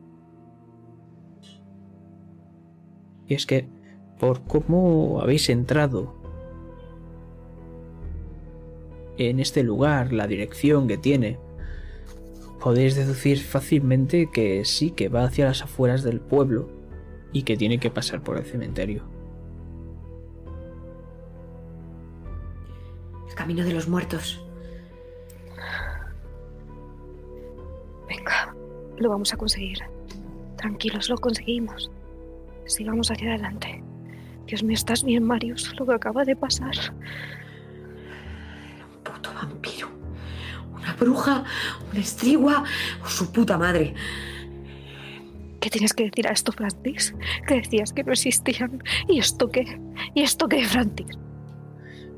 Y 3.27 3.33
es 3.33 3.45
que 3.45 3.67
por 4.19 4.41
cómo 4.43 5.19
habéis 5.21 5.49
entrado 5.49 6.15
en 9.17 9.39
este 9.39 9.63
lugar, 9.63 10.11
la 10.11 10.27
dirección 10.27 10.87
que 10.87 10.97
tiene, 10.97 11.39
podéis 12.59 12.95
deducir 12.95 13.39
fácilmente 13.39 14.29
que 14.31 14.65
sí 14.65 14.91
que 14.91 15.09
va 15.09 15.23
hacia 15.23 15.45
las 15.45 15.61
afueras 15.61 16.03
del 16.03 16.19
pueblo 16.19 16.69
y 17.31 17.43
que 17.43 17.57
tiene 17.57 17.79
que 17.79 17.91
pasar 17.91 18.23
por 18.23 18.37
el 18.37 18.45
cementerio. 18.45 19.03
El 23.29 23.35
camino 23.35 23.63
de 23.63 23.73
los 23.73 23.87
muertos. 23.87 24.41
Venga, 28.07 28.55
lo 28.97 29.09
vamos 29.09 29.33
a 29.33 29.37
conseguir. 29.37 29.79
Tranquilos, 30.57 31.09
lo 31.09 31.17
conseguimos. 31.17 31.91
Sigamos 32.65 33.11
hacia 33.11 33.29
adelante. 33.29 33.83
Dios 34.47 34.63
mío, 34.63 34.75
¿estás 34.75 35.03
bien, 35.03 35.23
Marius? 35.23 35.73
Lo 35.79 35.85
que 35.85 35.93
acaba 35.93 36.23
de 36.23 36.35
pasar. 36.35 36.75
Un 38.91 39.03
puto 39.03 39.33
vampiro. 39.33 39.89
Una 40.73 40.93
bruja, 40.93 41.43
una 41.91 41.99
estrigua 41.99 42.63
o 43.03 43.07
su 43.07 43.31
puta 43.31 43.57
madre. 43.57 43.93
¿Qué 45.59 45.69
tienes 45.69 45.93
que 45.93 46.05
decir 46.05 46.27
a 46.27 46.31
esto, 46.31 46.51
Francis? 46.51 47.15
Que 47.47 47.55
decías 47.55 47.91
que 47.91 48.03
no 48.03 48.11
existían. 48.11 48.83
¿Y 49.07 49.17
esto 49.19 49.49
qué? 49.49 49.79
¿Y 50.13 50.21
esto 50.21 50.47
qué, 50.47 50.63
Francis? 50.63 51.17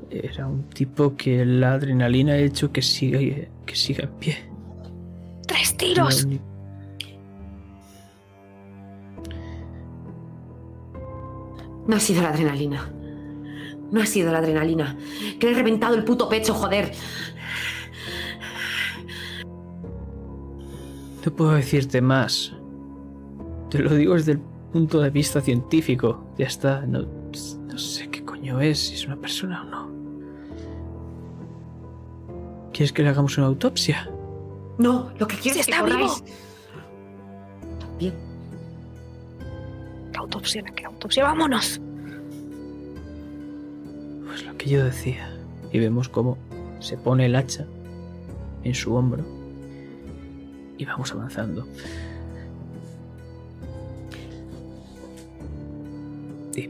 Era 0.09 0.47
un 0.47 0.63
tipo 0.69 1.15
que 1.15 1.45
la 1.45 1.73
adrenalina 1.73 2.33
ha 2.33 2.37
hecho 2.37 2.71
que 2.71 2.81
siga, 2.81 3.19
que 3.65 3.75
siga 3.75 4.03
en 4.03 4.11
pie. 4.19 4.37
¡Tres 5.47 5.77
tiros! 5.77 6.27
No 11.87 11.95
ha 11.95 11.99
sido 11.99 12.21
la 12.21 12.29
adrenalina. 12.29 12.91
No 13.91 14.01
ha 14.01 14.05
sido 14.05 14.31
la 14.31 14.39
adrenalina. 14.39 14.97
Que 15.39 15.47
le 15.47 15.53
he 15.53 15.55
reventado 15.55 15.95
el 15.95 16.03
puto 16.03 16.27
pecho, 16.27 16.53
joder. 16.53 16.91
No 21.25 21.35
puedo 21.35 21.51
decirte 21.51 22.01
más. 22.01 22.53
Te 23.69 23.79
lo 23.79 23.93
digo 23.93 24.13
desde 24.13 24.33
el 24.33 24.39
punto 24.71 25.01
de 25.01 25.09
vista 25.09 25.41
científico. 25.41 26.25
Ya 26.37 26.45
está. 26.45 26.85
No, 26.85 27.01
no 27.01 27.77
sé 27.77 28.09
qué 28.09 28.23
coño 28.23 28.59
es, 28.59 28.79
si 28.79 28.95
es 28.95 29.05
una 29.05 29.17
persona 29.17 29.61
o 29.61 29.65
no. 29.65 29.97
¿Quieres 32.73 32.91
que 32.93 33.03
le 33.03 33.09
hagamos 33.09 33.37
una 33.37 33.47
autopsia? 33.47 34.09
No, 34.77 35.11
lo 35.17 35.27
que 35.27 35.35
quiero 35.37 35.55
Si 35.55 35.59
es 35.61 35.65
que 35.65 35.71
está 35.71 35.81
corráis. 35.81 36.23
Bien. 37.97 38.26
¿Qué 40.17 40.21
autopsia? 40.21 40.63
¿Qué 40.63 40.83
autopsia? 40.83 41.23
¡Vámonos! 41.25 41.79
Pues 44.25 44.43
lo 44.43 44.57
que 44.57 44.67
yo 44.67 44.83
decía. 44.83 45.29
Y 45.71 45.77
vemos 45.77 46.09
cómo 46.09 46.39
se 46.79 46.97
pone 46.97 47.27
el 47.27 47.35
hacha 47.35 47.67
en 48.63 48.73
su 48.73 48.95
hombro. 48.95 49.23
Y 50.79 50.85
vamos 50.85 51.11
avanzando. 51.11 51.67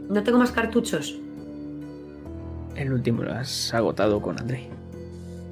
No 0.09 0.23
tengo 0.23 0.39
más 0.39 0.51
cartuchos. 0.51 1.17
El 2.75 2.91
último 2.91 3.23
lo 3.23 3.31
has 3.31 3.73
agotado 3.73 4.21
con 4.21 4.37
Andrei. 4.41 4.67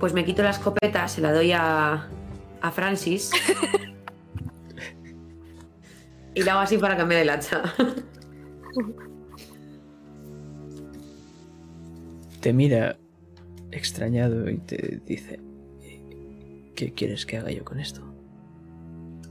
Pues 0.01 0.11
me 0.11 0.25
quito 0.25 0.43
la 0.43 0.49
escopeta, 0.49 1.07
se 1.07 1.21
la 1.21 1.31
doy 1.31 1.53
a, 1.53 2.09
a 2.61 2.71
Francis. 2.71 3.31
y 6.35 6.43
la 6.43 6.51
hago 6.51 6.61
así 6.61 6.77
para 6.77 7.03
dé 7.03 7.21
el 7.21 7.29
hacha. 7.29 7.63
Te 12.41 12.53
mira 12.53 12.97
extrañado 13.71 14.49
y 14.49 14.57
te 14.57 15.01
dice, 15.05 15.39
¿qué 16.75 16.93
quieres 16.93 17.25
que 17.25 17.37
haga 17.37 17.51
yo 17.51 17.63
con 17.65 17.79
esto? 17.79 18.01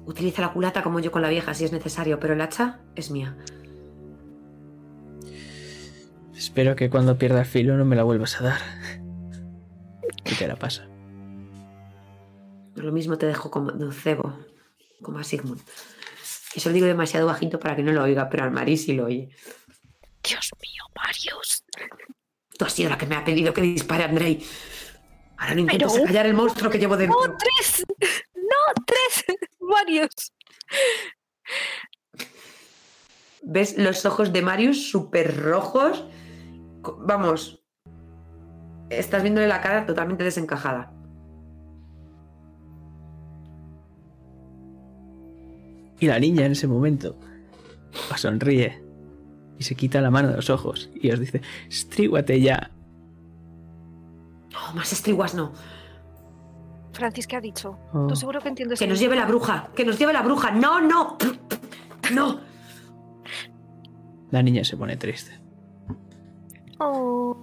Utiliza 0.07 0.43
la 0.43 0.53
culata 0.53 0.83
como 0.83 0.99
yo 1.01 1.13
con 1.13 1.23
la 1.23 1.29
vieja 1.29 1.55
si 1.55 1.65
es 1.65 1.73
necesario, 1.73 2.19
pero 2.19 2.35
el 2.35 2.41
hacha 2.41 2.81
es 2.97 3.11
mía. 3.11 3.37
Espero 6.35 6.75
que 6.75 6.91
cuando 6.91 7.17
pierda 7.17 7.41
el 7.41 7.47
filo 7.47 7.77
no 7.77 7.85
me 7.85 7.97
la 7.97 8.03
vuelvas 8.03 8.41
a 8.41 8.45
dar. 8.45 8.61
Y 10.25 10.35
te 10.35 10.49
la 10.49 10.57
pasa. 10.57 10.89
Lo 12.75 12.91
mismo 12.93 13.19
te 13.19 13.27
dejo 13.27 13.51
como 13.51 13.71
de 13.73 13.85
un 13.85 13.93
cebo, 13.93 14.33
como 15.03 15.19
a 15.19 15.25
Sigmund. 15.25 15.61
Eso 16.55 16.69
lo 16.69 16.75
digo 16.75 16.87
demasiado 16.87 17.27
bajito 17.27 17.59
para 17.59 17.75
que 17.77 17.83
no 17.83 17.93
lo 17.93 18.03
oiga, 18.03 18.29
pero 18.29 18.45
al 18.45 18.51
Mari 18.51 18.77
sí 18.77 18.93
lo 18.95 19.07
oye. 19.07 19.29
Dios 20.23 20.51
mío, 20.63 20.83
Marius. 20.95 21.65
Tú 22.57 22.65
has 22.65 22.73
sido 22.73 22.91
la 22.91 22.99
que 22.99 23.07
me 23.07 23.17
ha 23.17 23.25
pedido 23.25 23.53
que 23.53 23.61
dispare 23.63 24.05
a 24.05 24.09
Andrei. 24.09 24.45
Ahora 25.37 25.55
no 25.55 25.61
intentes 25.63 25.93
Pero- 25.93 26.05
callar 26.07 26.27
el 26.27 26.35
monstruo 26.35 26.71
que 26.71 26.79
llevo 26.79 26.97
dentro. 26.97 27.19
¡No, 27.27 27.37
tres! 27.37 27.85
¡No, 28.35 28.83
tres! 28.87 29.25
Marius. 29.61 30.33
¿Ves 33.43 33.77
los 33.77 34.07
ojos 34.07 34.33
de 34.33 34.43
Marius 34.43 34.91
súper 34.91 35.37
rojos? 35.43 36.05
Vamos. 37.01 37.63
Estás 38.89 39.23
viéndole 39.23 39.49
la 39.49 39.61
cara 39.61 39.85
totalmente 39.87 40.25
desencajada. 40.25 40.94
Y 46.01 46.07
la 46.07 46.19
niña 46.19 46.47
en 46.47 46.53
ese 46.53 46.67
momento 46.67 47.17
os 48.13 48.21
sonríe 48.21 48.83
y 49.59 49.63
se 49.63 49.75
quita 49.75 50.01
la 50.01 50.11
mano 50.11 50.29
de 50.29 50.37
los 50.37 50.51
ojos 50.51 50.91
y 50.95 51.11
os 51.11 51.21
dice, 51.21 51.41
estríguate 51.69 52.41
ya. 52.41 52.71
No, 54.53 54.75
más 54.75 54.93
estriguas 54.93 55.35
no. 55.35 55.53
Francis, 56.93 57.27
¿qué 57.27 57.37
ha 57.37 57.41
dicho? 57.41 57.79
Oh. 57.93 58.07
¿Tú 58.07 58.17
seguro 58.17 58.41
que 58.41 58.49
entiendes? 58.49 58.79
Que 58.79 58.87
nos 58.87 59.01
lleve 59.01 59.17
la 59.17 59.27
bruja. 59.27 59.69
Que 59.75 59.85
nos 59.85 59.99
lleve 59.99 60.13
la 60.13 60.23
bruja. 60.23 60.53
No, 60.53 60.81
no. 60.81 61.17
No. 62.13 62.41
La 64.31 64.43
niña 64.43 64.65
se 64.65 64.77
pone 64.77 64.97
triste. 64.97 65.33
Oh. 66.79 67.37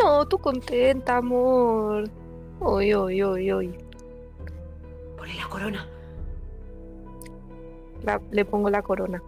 No, 0.00 0.26
tú 0.26 0.38
contenta, 0.38 1.16
amor. 1.16 2.10
Oy, 2.60 2.92
oy, 2.94 3.22
oy, 3.22 3.50
oy. 3.50 3.78
Ponle 5.16 5.34
la 5.34 5.48
corona 5.48 5.86
le 8.30 8.44
pongo 8.44 8.70
la 8.70 8.82
corona. 8.82 9.22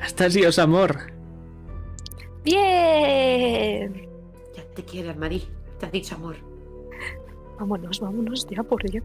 Astasios, 0.00 0.58
amor. 0.58 0.98
Bien. 2.44 4.08
Ya 4.54 4.64
te 4.74 4.82
quieres, 4.82 5.16
Marí. 5.16 5.48
Te 5.78 5.86
has 5.86 5.92
dicho 5.92 6.16
amor. 6.16 6.36
Vámonos, 7.58 8.00
vámonos 8.00 8.46
ya, 8.48 8.62
por 8.62 8.82
Dios. 8.82 9.04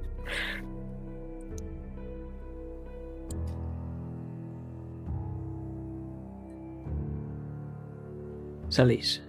Salís. 8.69 9.23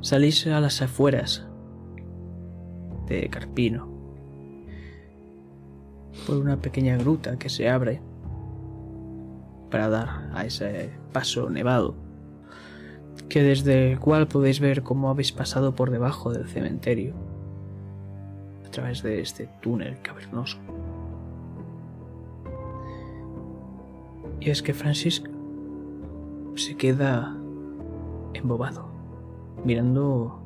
Salís 0.00 0.46
a 0.46 0.58
las 0.60 0.82
afueras 0.82 1.46
de 3.12 3.28
Carpino 3.28 3.88
por 6.26 6.36
una 6.36 6.56
pequeña 6.56 6.96
gruta 6.96 7.38
que 7.38 7.48
se 7.48 7.68
abre 7.68 8.00
para 9.70 9.88
dar 9.88 10.30
a 10.34 10.44
ese 10.44 10.90
paso 11.12 11.48
nevado, 11.50 11.94
que 13.28 13.42
desde 13.42 13.92
el 13.92 13.98
cual 13.98 14.28
podéis 14.28 14.60
ver 14.60 14.82
cómo 14.82 15.08
habéis 15.10 15.32
pasado 15.32 15.74
por 15.74 15.90
debajo 15.90 16.32
del 16.32 16.48
cementerio, 16.48 17.14
a 18.66 18.70
través 18.70 19.02
de 19.02 19.20
este 19.20 19.48
túnel 19.60 20.00
cavernoso. 20.02 20.58
Y 24.40 24.50
es 24.50 24.62
que 24.62 24.74
Francis 24.74 25.22
se 26.54 26.76
queda 26.76 27.36
embobado, 28.34 28.88
mirando 29.64 30.42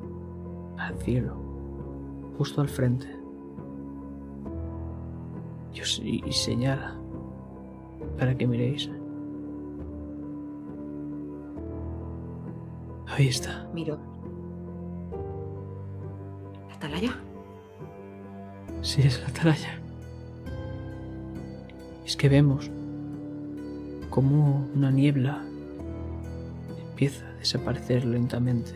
al 0.77 0.97
cielo, 0.99 1.46
justo 2.37 2.61
al 2.61 2.69
frente. 2.69 3.07
Y, 5.73 5.81
os- 5.81 5.99
y- 6.03 6.23
y 6.25 6.31
señala 6.31 6.95
para 8.17 8.35
que 8.37 8.47
miréis. 8.47 8.89
Ahí 13.07 13.27
está. 13.27 13.67
Miro. 13.73 13.97
¿La 16.69 16.75
atalaya? 16.75 17.11
Sí, 18.81 19.01
es 19.01 19.21
la 19.21 19.27
atalaya. 19.29 19.79
Es 22.05 22.15
que 22.15 22.29
vemos 22.29 22.69
como 24.09 24.67
una 24.75 24.91
niebla 24.91 25.43
empieza 26.89 27.27
a 27.27 27.33
desaparecer 27.33 28.05
lentamente. 28.05 28.71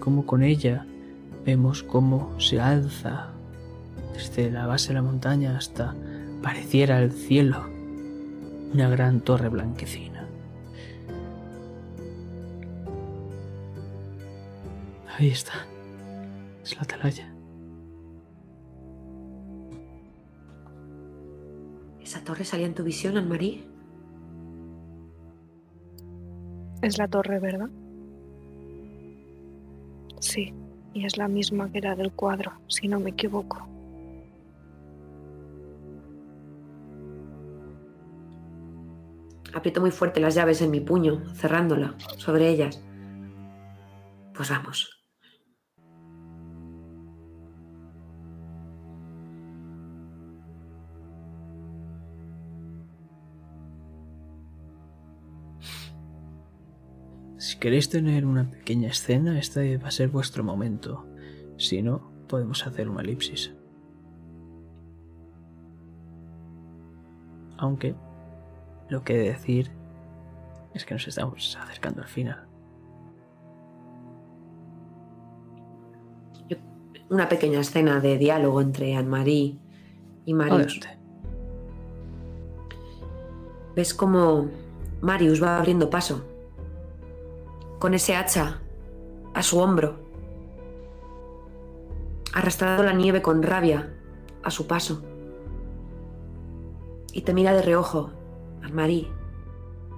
Como 0.00 0.24
con 0.26 0.42
ella 0.42 0.86
vemos 1.46 1.84
cómo 1.84 2.38
se 2.40 2.60
alza 2.60 3.28
desde 4.12 4.50
la 4.50 4.66
base 4.66 4.88
de 4.88 4.94
la 4.94 5.02
montaña 5.02 5.56
hasta 5.56 5.94
pareciera 6.42 7.00
el 7.00 7.12
cielo 7.12 7.64
una 8.74 8.88
gran 8.88 9.20
torre 9.20 9.48
blanquecina. 9.48 10.28
Ahí 15.16 15.28
está. 15.28 15.52
Es 16.62 16.74
la 16.74 16.82
atalaya. 16.82 17.32
¿Esa 22.02 22.22
torre 22.24 22.44
salía 22.44 22.66
en 22.66 22.74
tu 22.74 22.82
visión, 22.82 23.16
Anne-Marie? 23.16 23.64
Es 26.82 26.98
la 26.98 27.08
torre, 27.08 27.38
¿verdad? 27.38 27.70
Sí, 30.20 30.52
y 30.96 31.04
es 31.04 31.18
la 31.18 31.28
misma 31.28 31.70
que 31.70 31.82
la 31.82 31.94
del 31.94 32.10
cuadro, 32.10 32.52
si 32.68 32.88
no 32.88 32.98
me 32.98 33.10
equivoco. 33.10 33.68
Aprieto 39.52 39.82
muy 39.82 39.90
fuerte 39.90 40.20
las 40.20 40.34
llaves 40.34 40.62
en 40.62 40.70
mi 40.70 40.80
puño, 40.80 41.22
cerrándola 41.34 41.94
sobre 42.16 42.48
ellas. 42.48 42.82
Pues 44.32 44.48
vamos. 44.48 44.95
Si 57.56 57.60
queréis 57.60 57.88
tener 57.88 58.26
una 58.26 58.50
pequeña 58.50 58.90
escena, 58.90 59.38
este 59.38 59.78
va 59.78 59.88
a 59.88 59.90
ser 59.90 60.10
vuestro 60.10 60.44
momento. 60.44 61.06
Si 61.56 61.80
no, 61.80 62.12
podemos 62.28 62.66
hacer 62.66 62.86
una 62.86 63.00
elipsis. 63.00 63.54
Aunque, 67.56 67.94
lo 68.90 69.02
que 69.02 69.14
he 69.14 69.16
de 69.16 69.28
decir 69.30 69.70
es 70.74 70.84
que 70.84 70.92
nos 70.92 71.08
estamos 71.08 71.56
acercando 71.58 72.02
al 72.02 72.08
final. 72.08 72.46
Una 77.08 77.26
pequeña 77.26 77.60
escena 77.60 78.00
de 78.00 78.18
diálogo 78.18 78.60
entre 78.60 78.94
Anne-Marie 78.94 79.58
y 80.26 80.34
Marius. 80.34 80.78
Adelante. 80.84 80.98
Ves 83.74 83.94
cómo 83.94 84.50
Marius 85.00 85.42
va 85.42 85.56
abriendo 85.56 85.88
paso. 85.88 86.35
Con 87.78 87.94
ese 87.94 88.16
hacha 88.16 88.60
a 89.34 89.42
su 89.42 89.58
hombro. 89.58 89.98
Arrastrando 92.32 92.82
la 92.82 92.92
nieve 92.92 93.22
con 93.22 93.42
rabia 93.42 93.94
a 94.42 94.50
su 94.50 94.66
paso. 94.66 95.02
Y 97.12 97.22
te 97.22 97.34
mira 97.34 97.52
de 97.52 97.62
reojo, 97.62 98.10
Anne-Marie. 98.62 99.10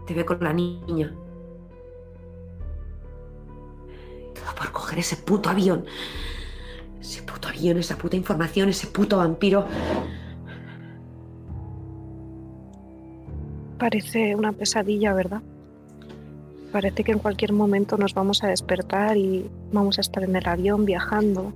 Te 0.06 0.14
ve 0.14 0.24
con 0.24 0.38
la 0.40 0.52
niña. 0.52 1.14
Todo 4.34 4.54
por 4.56 4.72
coger 4.72 4.98
ese 4.98 5.16
puto 5.16 5.50
avión. 5.50 5.84
Ese 7.00 7.22
puto 7.22 7.48
avión, 7.48 7.78
esa 7.78 7.96
puta 7.96 8.16
información, 8.16 8.68
ese 8.68 8.88
puto 8.88 9.18
vampiro. 9.18 9.66
Parece 13.78 14.34
una 14.34 14.52
pesadilla, 14.52 15.14
¿verdad? 15.14 15.42
Parece 16.72 17.02
que 17.02 17.12
en 17.12 17.18
cualquier 17.18 17.52
momento 17.52 17.96
nos 17.96 18.12
vamos 18.12 18.44
a 18.44 18.48
despertar 18.48 19.16
y 19.16 19.50
vamos 19.72 19.98
a 19.98 20.02
estar 20.02 20.22
en 20.22 20.36
el 20.36 20.46
avión 20.46 20.84
viajando, 20.84 21.52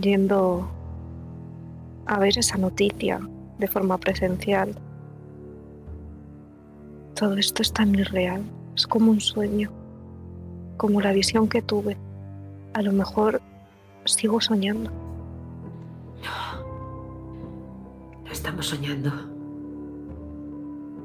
yendo 0.00 0.68
a 2.06 2.18
ver 2.18 2.38
esa 2.38 2.56
noticia 2.56 3.20
de 3.58 3.68
forma 3.68 3.98
presencial. 3.98 4.74
Todo 7.14 7.36
esto 7.36 7.60
es 7.60 7.72
tan 7.72 7.94
irreal, 7.94 8.42
es 8.74 8.86
como 8.86 9.10
un 9.10 9.20
sueño, 9.20 9.70
como 10.78 11.02
la 11.02 11.12
visión 11.12 11.48
que 11.48 11.60
tuve. 11.60 11.98
A 12.72 12.80
lo 12.80 12.92
mejor 12.92 13.42
sigo 14.06 14.40
soñando. 14.40 14.90
No 18.24 18.32
estamos 18.32 18.66
soñando. 18.66 19.10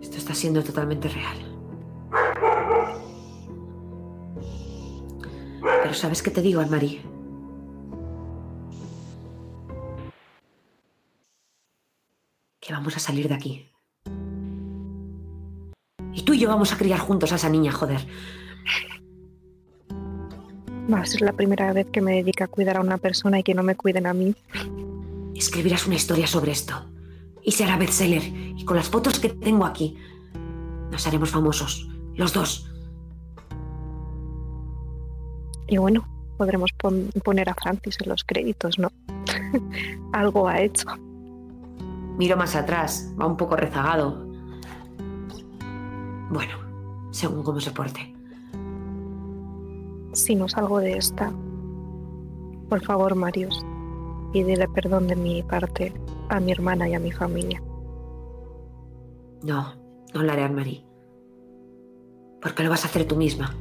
Esto 0.01 0.17
está 0.17 0.33
siendo 0.33 0.63
totalmente 0.63 1.09
real. 1.09 1.52
Pero 5.94 6.02
¿sabes 6.02 6.24
qué 6.24 6.32
te 6.32 6.41
digo, 6.41 6.60
Anne-Marie? 6.60 7.03
Que 12.60 12.74
vamos 12.74 12.98
a 12.98 12.99
salir 12.99 13.28
de 13.28 13.36
aquí. 13.36 13.70
Y 16.11 16.24
tú 16.24 16.34
y 16.34 16.40
yo 16.40 16.49
vamos 16.49 16.74
a 16.74 16.78
criar 16.80 16.98
juntos 16.98 17.32
a 17.32 17.36
esa 17.36 17.48
niña, 17.48 17.72
joder. 17.72 18.07
Va 20.91 21.02
a 21.02 21.06
ser 21.06 21.22
la 21.22 21.34
primera 21.34 21.72
vez 21.74 21.86
que 21.91 22.02
me 22.02 22.15
dedique 22.15 22.44
a 22.44 22.48
cuidar 22.48 22.78
a 22.78 22.82
una 22.82 22.98
persona 22.98 23.38
y 23.38 23.44
que 23.44 23.53
no 23.53 23.61
me 23.61 23.76
cuiden 23.76 24.07
a 24.07 24.15
mí. 24.15 24.34
Escribirás 25.36 25.86
una 25.86 25.98
historia 25.98 26.26
sobre 26.26 26.53
esto. 26.53 26.90
Y 27.44 27.52
será 27.52 27.78
bestseller. 27.78 28.24
Y 28.24 28.65
con 28.65 28.78
las 28.78 28.90
fotos 28.90 29.20
que 29.20 29.30
tengo 29.30 29.64
aquí, 29.64 29.95
nos 30.90 31.06
haremos 31.06 31.30
famosos. 31.30 31.88
Los 32.15 32.34
dos. 32.34 32.72
Y 35.68 35.77
bueno, 35.77 36.06
podremos 36.38 36.72
pon- 36.73 37.10
poner 37.23 37.49
a 37.49 37.53
Francis 37.56 37.98
en 38.02 38.10
los 38.10 38.23
créditos, 38.23 38.77
¿no? 38.80 38.90
Algo 40.14 40.48
ha 40.48 40.61
hecho. 40.61 40.88
Miro 42.18 42.38
más 42.38 42.56
atrás, 42.56 43.11
va 43.19 43.26
un 43.26 43.38
poco 43.38 43.56
rezagado. 43.56 44.27
Bueno, 46.30 46.53
según 47.11 47.44
cómo 47.44 47.60
se 47.60 47.72
porte. 47.72 48.14
Si 50.14 50.35
no 50.35 50.48
salgo 50.48 50.80
de 50.80 50.98
esta, 50.98 51.31
por 52.69 52.84
favor, 52.84 53.15
Marius, 53.15 53.65
pídele 54.31 54.68
perdón 54.68 55.07
de 55.07 55.15
mi 55.15 55.41
parte 55.44 55.94
a 56.30 56.40
mi 56.40 56.52
hermana 56.52 56.88
y 56.88 56.94
a 56.94 56.99
mi 56.99 57.11
familia. 57.11 57.61
No, 59.44 59.73
no 60.14 60.23
lo 60.23 60.31
haré, 60.31 60.44
Anne-Marie. 60.44 60.85
Porque 62.41 62.64
lo 62.64 62.69
vas 62.69 62.84
a 62.85 62.88
hacer 62.88 63.06
tú 63.07 63.15
misma. 63.15 63.56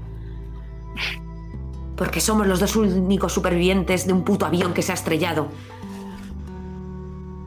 Porque 2.03 2.21
somos 2.21 2.49
los 2.49 2.59
dos 2.59 2.75
únicos 2.75 3.33
supervivientes 3.33 4.09
de 4.09 4.13
un 4.13 4.25
puto 4.25 4.45
avión 4.45 4.75
que 4.75 4.83
se 4.83 4.91
ha 4.91 4.97
estrellado. 4.97 5.47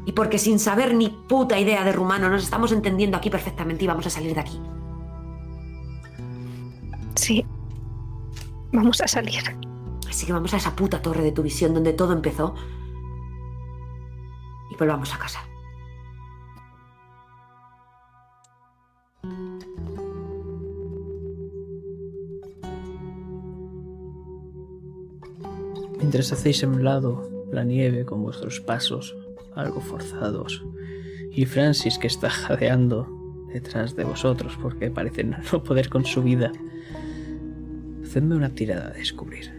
Y 0.06 0.14
porque 0.14 0.40
sin 0.40 0.60
saber 0.60 0.95
ni 0.95 1.10
puta 1.10 1.60
idea 1.60 1.84
de 1.84 1.91
rumano 1.91 2.30
nos 2.30 2.44
estamos 2.44 2.72
entendiendo 2.72 3.18
aquí 3.18 3.30
perfectamente 3.30 3.84
y 3.84 3.88
vamos 3.88 4.07
a 4.07 4.10
salir 4.10 4.34
de 4.34 4.40
aquí. 4.40 4.57
Sí, 7.15 7.45
vamos 8.72 9.02
a 9.02 9.10
salir. 9.10 9.44
Así 10.07 10.26
que 10.26 10.32
vamos 10.32 10.53
a 10.53 10.57
esa 10.57 10.73
puta 10.73 11.02
torre 11.02 11.22
de 11.22 11.34
tu 11.34 11.44
visión 11.44 11.73
donde 11.73 11.91
todo 11.91 12.14
empezó. 12.14 12.56
Y 14.72 14.76
volvamos 14.77 15.14
a 15.14 15.18
casa. 15.18 15.41
Mientras 25.97 26.31
hacéis 26.31 26.63
a 26.63 26.67
un 26.67 26.84
lado 26.84 27.47
la 27.51 27.63
nieve 27.63 28.05
con 28.05 28.22
vuestros 28.22 28.59
pasos 28.59 29.15
algo 29.55 29.80
forzados 29.80 30.63
y 31.31 31.45
Francis 31.45 31.97
que 31.97 32.07
está 32.07 32.30
jadeando 32.30 33.07
detrás 33.53 33.95
de 33.95 34.03
vosotros 34.03 34.57
porque 34.61 34.91
parece 34.91 35.23
no 35.23 35.63
poder 35.63 35.89
con 35.89 36.05
su 36.05 36.22
vida, 36.22 36.51
hacedme 38.03 38.35
una 38.35 38.53
tirada 38.53 38.88
a 38.88 38.91
descubrir. 38.91 39.55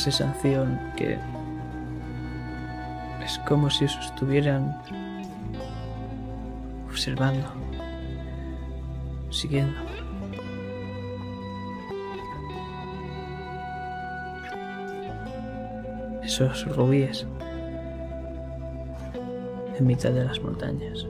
Sensación 0.00 0.80
que 0.96 1.18
es 3.22 3.38
como 3.40 3.68
si 3.68 3.84
estuvieran 3.84 4.80
observando, 6.88 7.46
siguiendo. 9.30 9.78
Esos 16.22 16.64
rubíes 16.74 17.26
en 19.78 19.86
mitad 19.86 20.12
de 20.12 20.24
las 20.24 20.40
montañas. 20.40 21.06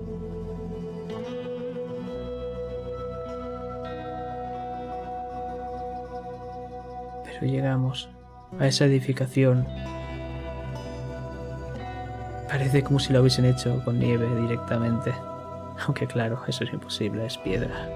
Pero 7.24 7.46
llegamos 7.46 8.08
a 8.58 8.66
esa 8.66 8.84
edificación. 8.84 9.66
Parece 12.48 12.82
como 12.82 12.98
si 12.98 13.12
lo 13.12 13.20
hubiesen 13.20 13.44
hecho 13.44 13.82
con 13.84 13.98
nieve 13.98 14.26
directamente. 14.42 15.12
Aunque 15.86 16.06
claro, 16.06 16.42
eso 16.46 16.64
es 16.64 16.72
imposible, 16.72 17.24
es 17.24 17.38
piedra. 17.38 17.88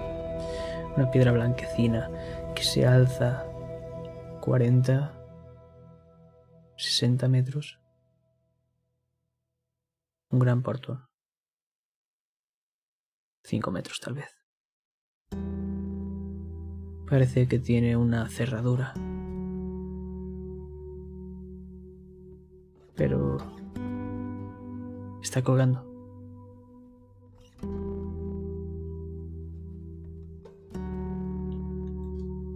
Una 0.96 1.10
piedra 1.10 1.32
blanquecina 1.32 2.08
que 2.54 2.62
se 2.62 2.86
alza 2.86 3.44
40, 4.40 5.12
60 6.76 7.28
metros. 7.28 7.80
Un 10.30 10.38
gran 10.38 10.62
portón. 10.62 11.06
5 13.44 13.70
metros 13.70 14.00
tal 14.00 14.14
vez. 14.14 14.34
Parece 17.08 17.46
que 17.46 17.58
tiene 17.58 17.96
una 17.96 18.28
cerradura. 18.28 18.94
Pero 22.96 23.38
está 25.22 25.42
colgando. 25.42 25.84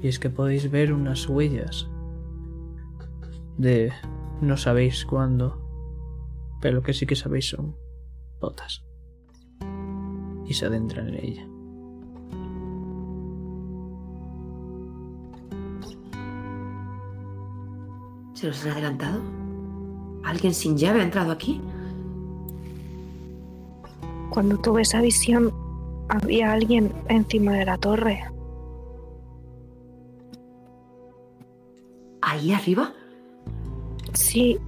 Y 0.00 0.06
es 0.06 0.18
que 0.18 0.30
podéis 0.30 0.70
ver 0.70 0.92
unas 0.92 1.28
huellas 1.28 1.88
de 3.56 3.92
no 4.40 4.56
sabéis 4.56 5.04
cuándo, 5.04 5.60
pero 6.60 6.76
lo 6.76 6.82
que 6.82 6.92
sí 6.92 7.06
que 7.06 7.16
sabéis 7.16 7.48
son 7.48 7.76
botas. 8.40 8.84
Y 10.46 10.54
se 10.54 10.66
adentran 10.66 11.08
en 11.08 11.14
ella. 11.14 11.48
¿Se 18.34 18.46
nos 18.46 18.64
han 18.64 18.72
adelantado? 18.72 19.37
¿Alguien 20.28 20.52
sin 20.52 20.76
llave 20.76 21.00
ha 21.00 21.04
entrado 21.04 21.32
aquí? 21.32 21.58
Cuando 24.28 24.58
tuve 24.58 24.82
esa 24.82 25.00
visión, 25.00 25.54
había 26.10 26.52
alguien 26.52 26.92
encima 27.08 27.52
de 27.52 27.64
la 27.64 27.78
torre. 27.78 28.22
¿Ahí 32.20 32.52
arriba? 32.52 32.92
Sí, 34.12 34.58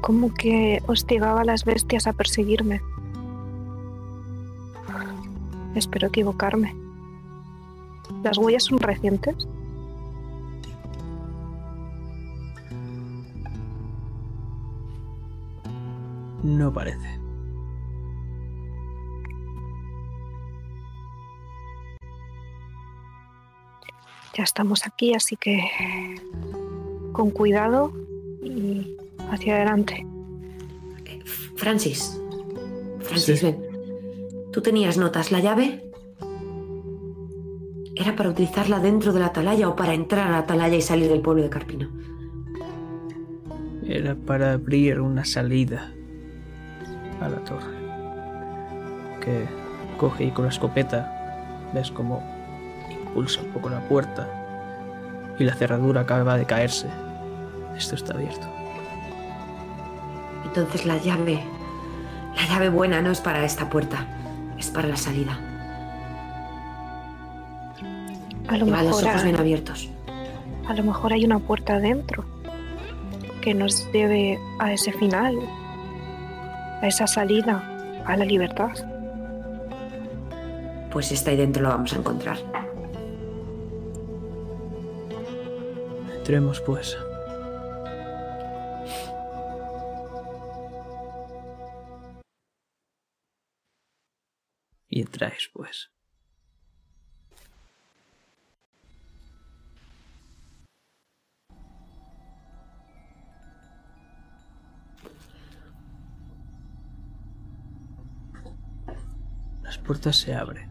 como 0.00 0.32
que 0.32 0.82
hostigaba 0.86 1.42
a 1.42 1.44
las 1.44 1.66
bestias 1.66 2.06
a 2.06 2.14
perseguirme. 2.14 2.80
Espero 5.74 6.08
equivocarme. 6.08 6.74
¿Las 8.24 8.38
huellas 8.38 8.64
son 8.64 8.78
recientes? 8.78 9.46
No 16.70 16.74
parece. 16.74 17.18
Ya 24.36 24.44
estamos 24.44 24.86
aquí, 24.86 25.14
así 25.14 25.36
que 25.36 25.60
con 27.12 27.30
cuidado 27.30 27.92
y 28.44 28.96
hacia 29.30 29.56
adelante. 29.56 30.06
Francis. 31.56 32.20
Francis, 33.00 33.40
Sí. 33.40 33.46
ven. 33.46 33.58
¿Tú 34.52 34.62
tenías 34.62 34.96
notas 34.96 35.32
la 35.32 35.40
llave? 35.40 35.90
¿Era 37.96 38.14
para 38.14 38.30
utilizarla 38.30 38.78
dentro 38.78 39.12
de 39.12 39.18
la 39.18 39.26
atalaya 39.26 39.68
o 39.68 39.74
para 39.74 39.94
entrar 39.94 40.28
a 40.28 40.30
la 40.30 40.38
atalaya 40.38 40.76
y 40.76 40.82
salir 40.82 41.08
del 41.08 41.20
pueblo 41.20 41.42
de 41.42 41.50
Carpino? 41.50 41.88
Era 43.84 44.14
para 44.14 44.52
abrir 44.52 45.00
una 45.00 45.24
salida 45.24 45.92
a 47.20 47.28
la 47.28 47.38
torre. 47.38 47.78
Que 49.20 49.46
coge 49.98 50.24
y 50.24 50.30
con 50.30 50.44
la 50.44 50.50
escopeta 50.50 51.68
ves 51.72 51.90
como 51.90 52.22
impulsa 52.90 53.42
un 53.42 53.48
poco 53.48 53.68
la 53.68 53.80
puerta 53.80 54.26
y 55.38 55.44
la 55.44 55.54
cerradura 55.54 56.02
acaba 56.02 56.36
de 56.36 56.44
caerse. 56.44 56.88
Esto 57.76 57.94
está 57.94 58.14
abierto. 58.14 58.46
Entonces 60.44 60.84
la 60.84 60.96
llave, 60.98 61.40
la 62.36 62.46
llave 62.46 62.68
buena 62.68 63.00
no 63.02 63.10
es 63.10 63.20
para 63.20 63.44
esta 63.44 63.70
puerta, 63.70 64.06
es 64.58 64.68
para 64.70 64.88
la 64.88 64.96
salida. 64.96 65.38
A 68.48 68.56
lo, 68.56 68.66
Lleva 68.66 68.82
los 68.82 68.96
mejor 68.96 69.04
ojos 69.04 69.24
bien 69.24 69.36
abiertos. 69.36 69.88
a 70.68 70.74
lo 70.74 70.82
mejor 70.82 71.12
hay 71.12 71.24
una 71.24 71.38
puerta 71.38 71.74
adentro 71.74 72.24
que 73.40 73.54
nos 73.54 73.90
lleve 73.92 74.38
a 74.58 74.72
ese 74.72 74.92
final, 74.92 75.38
a 76.80 76.86
esa 76.86 77.06
salida, 77.06 78.02
a 78.06 78.16
la 78.16 78.24
libertad. 78.24 78.72
Pues 80.90 81.12
está 81.12 81.30
ahí 81.30 81.36
dentro 81.36 81.62
lo 81.62 81.68
vamos 81.68 81.92
a 81.92 81.96
encontrar. 81.96 82.38
Entremos 86.16 86.60
pues. 86.60 86.96
Y 94.88 95.00
entráis 95.00 95.50
pues. 95.52 95.90
Puertas 109.90 110.18
se 110.18 110.36
abren. 110.36 110.68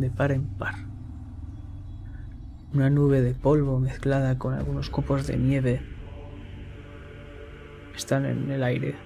De 0.00 0.10
par 0.10 0.32
en 0.32 0.48
par. 0.48 0.74
Una 2.74 2.90
nube 2.90 3.20
de 3.20 3.34
polvo 3.34 3.78
mezclada 3.78 4.36
con 4.36 4.54
algunos 4.54 4.90
copos 4.90 5.28
de 5.28 5.36
nieve 5.36 5.80
están 7.94 8.26
en 8.26 8.50
el 8.50 8.64
aire 8.64 8.96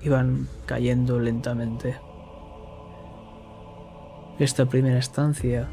y 0.00 0.08
van 0.08 0.48
cayendo 0.64 1.20
lentamente. 1.20 1.96
Esta 4.38 4.64
primera 4.64 4.98
estancia 4.98 5.68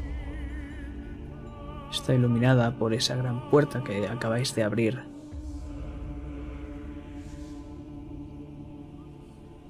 está 1.90 2.12
iluminada 2.12 2.76
por 2.76 2.92
esa 2.92 3.16
gran 3.16 3.48
puerta 3.48 3.82
que 3.82 4.06
acabáis 4.08 4.54
de 4.54 4.62
abrir. 4.62 5.04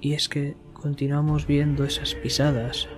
Y 0.01 0.15
es 0.15 0.27
que 0.27 0.57
continuamos 0.81 1.45
viendo 1.45 1.83
esas 1.83 2.15
pisadas 2.15 2.89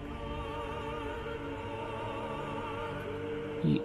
y 3.64 3.82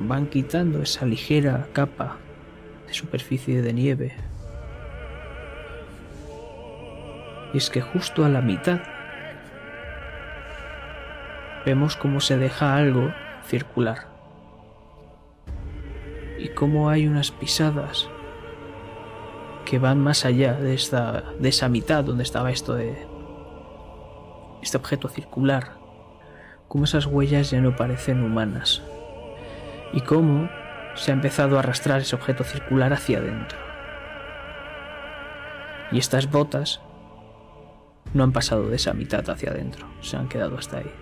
van 0.00 0.26
quitando 0.26 0.82
esa 0.82 1.06
ligera 1.06 1.68
capa 1.72 2.18
de 2.88 2.94
superficie 2.94 3.62
de 3.62 3.72
nieve. 3.72 4.12
Y 7.54 7.58
es 7.58 7.70
que 7.70 7.80
justo 7.80 8.24
a 8.24 8.28
la 8.28 8.40
mitad 8.40 8.80
vemos 11.64 11.96
cómo 11.96 12.20
se 12.20 12.38
deja 12.38 12.74
algo 12.76 13.12
circular. 13.46 14.10
y 16.38 16.48
cómo 16.48 16.90
hay 16.90 17.06
unas 17.06 17.30
pisadas 17.30 18.08
que 19.72 19.78
van 19.78 19.98
más 19.98 20.26
allá 20.26 20.52
de 20.52 20.74
esta 20.74 21.24
de 21.40 21.48
esa 21.48 21.70
mitad 21.70 22.04
donde 22.04 22.24
estaba 22.24 22.50
esto 22.50 22.74
de 22.74 23.06
este 24.60 24.76
objeto 24.76 25.08
circular 25.08 25.78
cómo 26.68 26.84
esas 26.84 27.06
huellas 27.06 27.50
ya 27.50 27.62
no 27.62 27.74
parecen 27.74 28.22
humanas 28.22 28.82
y 29.94 30.02
cómo 30.02 30.50
se 30.94 31.10
ha 31.10 31.14
empezado 31.14 31.56
a 31.56 31.60
arrastrar 31.60 32.02
ese 32.02 32.14
objeto 32.14 32.44
circular 32.44 32.92
hacia 32.92 33.16
adentro. 33.16 33.58
Y 35.90 35.96
estas 35.96 36.30
botas 36.30 36.82
no 38.12 38.24
han 38.24 38.32
pasado 38.32 38.68
de 38.68 38.76
esa 38.76 38.92
mitad 38.92 39.26
hacia 39.30 39.52
adentro 39.52 39.86
se 40.02 40.18
han 40.18 40.28
quedado 40.28 40.58
hasta 40.58 40.80
ahí 40.80 41.01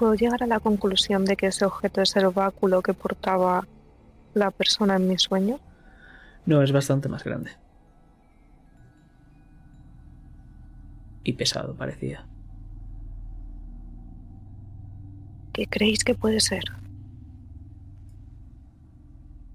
puedo 0.00 0.14
llegar 0.14 0.42
a 0.42 0.46
la 0.46 0.60
conclusión 0.60 1.26
de 1.26 1.36
que 1.36 1.48
ese 1.48 1.66
objeto 1.66 2.00
es 2.00 2.16
el 2.16 2.26
báculo 2.28 2.80
que 2.80 2.94
portaba 2.94 3.68
la 4.32 4.50
persona 4.50 4.96
en 4.96 5.06
mi 5.06 5.18
sueño? 5.18 5.60
No, 6.46 6.62
es 6.62 6.72
bastante 6.72 7.10
más 7.10 7.22
grande. 7.22 7.50
Y 11.22 11.34
pesado 11.34 11.74
parecía. 11.76 12.26
¿Qué 15.52 15.66
creéis 15.66 16.02
que 16.02 16.14
puede 16.14 16.40
ser? 16.40 16.64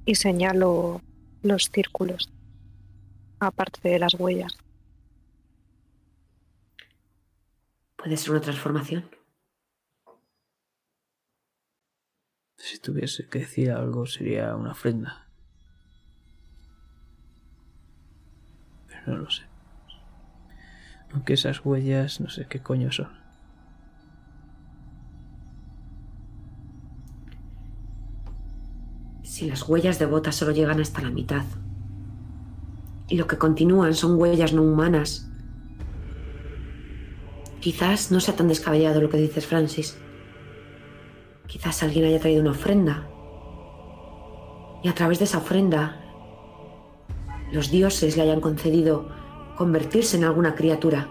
Y 0.05 0.13
señalo 0.13 1.01
los 1.41 1.71
círculos, 1.73 2.31
aparte 3.39 3.89
de 3.89 3.97
las 3.97 4.13
huellas. 4.13 4.55
Puede 7.95 8.15
ser 8.15 8.29
una 8.29 8.41
transformación. 8.41 9.24
Si 12.65 12.79
tuviese 12.79 13.27
que 13.27 13.37
decir 13.37 13.69
algo 13.69 14.07
sería 14.07 14.55
una 14.55 14.71
ofrenda. 14.71 15.27
Pero 18.87 19.01
no 19.05 19.17
lo 19.17 19.29
sé. 19.29 19.43
Aunque 21.13 21.33
esas 21.33 21.63
huellas 21.63 22.19
no 22.21 22.27
sé 22.27 22.47
qué 22.47 22.63
coño 22.63 22.91
son. 22.91 23.11
Si 29.21 29.47
las 29.47 29.69
huellas 29.69 29.99
de 29.99 30.07
botas 30.07 30.35
solo 30.35 30.51
llegan 30.51 30.81
hasta 30.81 31.03
la 31.03 31.11
mitad. 31.11 31.45
Y 33.07 33.17
lo 33.17 33.27
que 33.27 33.37
continúan 33.37 33.93
son 33.93 34.19
huellas 34.19 34.53
no 34.53 34.63
humanas. 34.63 35.29
Quizás 37.59 38.11
no 38.11 38.19
sea 38.19 38.35
tan 38.35 38.47
descabellado 38.47 39.01
lo 39.01 39.09
que 39.09 39.17
dices, 39.17 39.45
Francis. 39.45 39.99
Quizás 41.47 41.83
alguien 41.83 42.05
haya 42.05 42.19
traído 42.19 42.41
una 42.41 42.51
ofrenda. 42.51 43.07
Y 44.83 44.87
a 44.87 44.93
través 44.93 45.19
de 45.19 45.25
esa 45.25 45.39
ofrenda, 45.39 46.01
los 47.51 47.71
dioses 47.71 48.17
le 48.17 48.23
hayan 48.23 48.41
concedido 48.41 49.09
convertirse 49.55 50.17
en 50.17 50.25
alguna 50.25 50.55
criatura. 50.55 51.09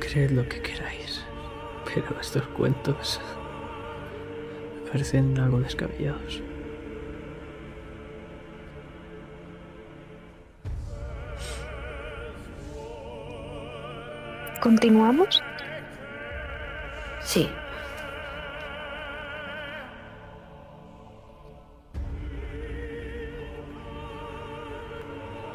Creed 0.00 0.30
lo 0.32 0.46
que 0.48 0.60
queráis, 0.60 1.24
pero 1.86 2.20
estos 2.20 2.46
cuentos 2.48 3.20
parecen 4.90 5.38
algo 5.38 5.58
descabellados. 5.60 6.42
¿Continuamos? 14.62 15.42
Sí. 17.20 17.50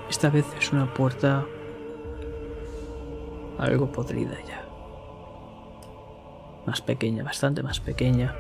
Esta 0.10 0.30
vez 0.30 0.46
es 0.60 0.74
una 0.74 0.94
puerta 0.94 1.46
algo 3.58 3.90
podrida 3.94 4.36
ya. 4.46 4.66
Más 6.66 6.82
pequeña, 6.82 7.24
bastante 7.24 7.64
más 7.64 7.80
pequeña. 7.80 8.36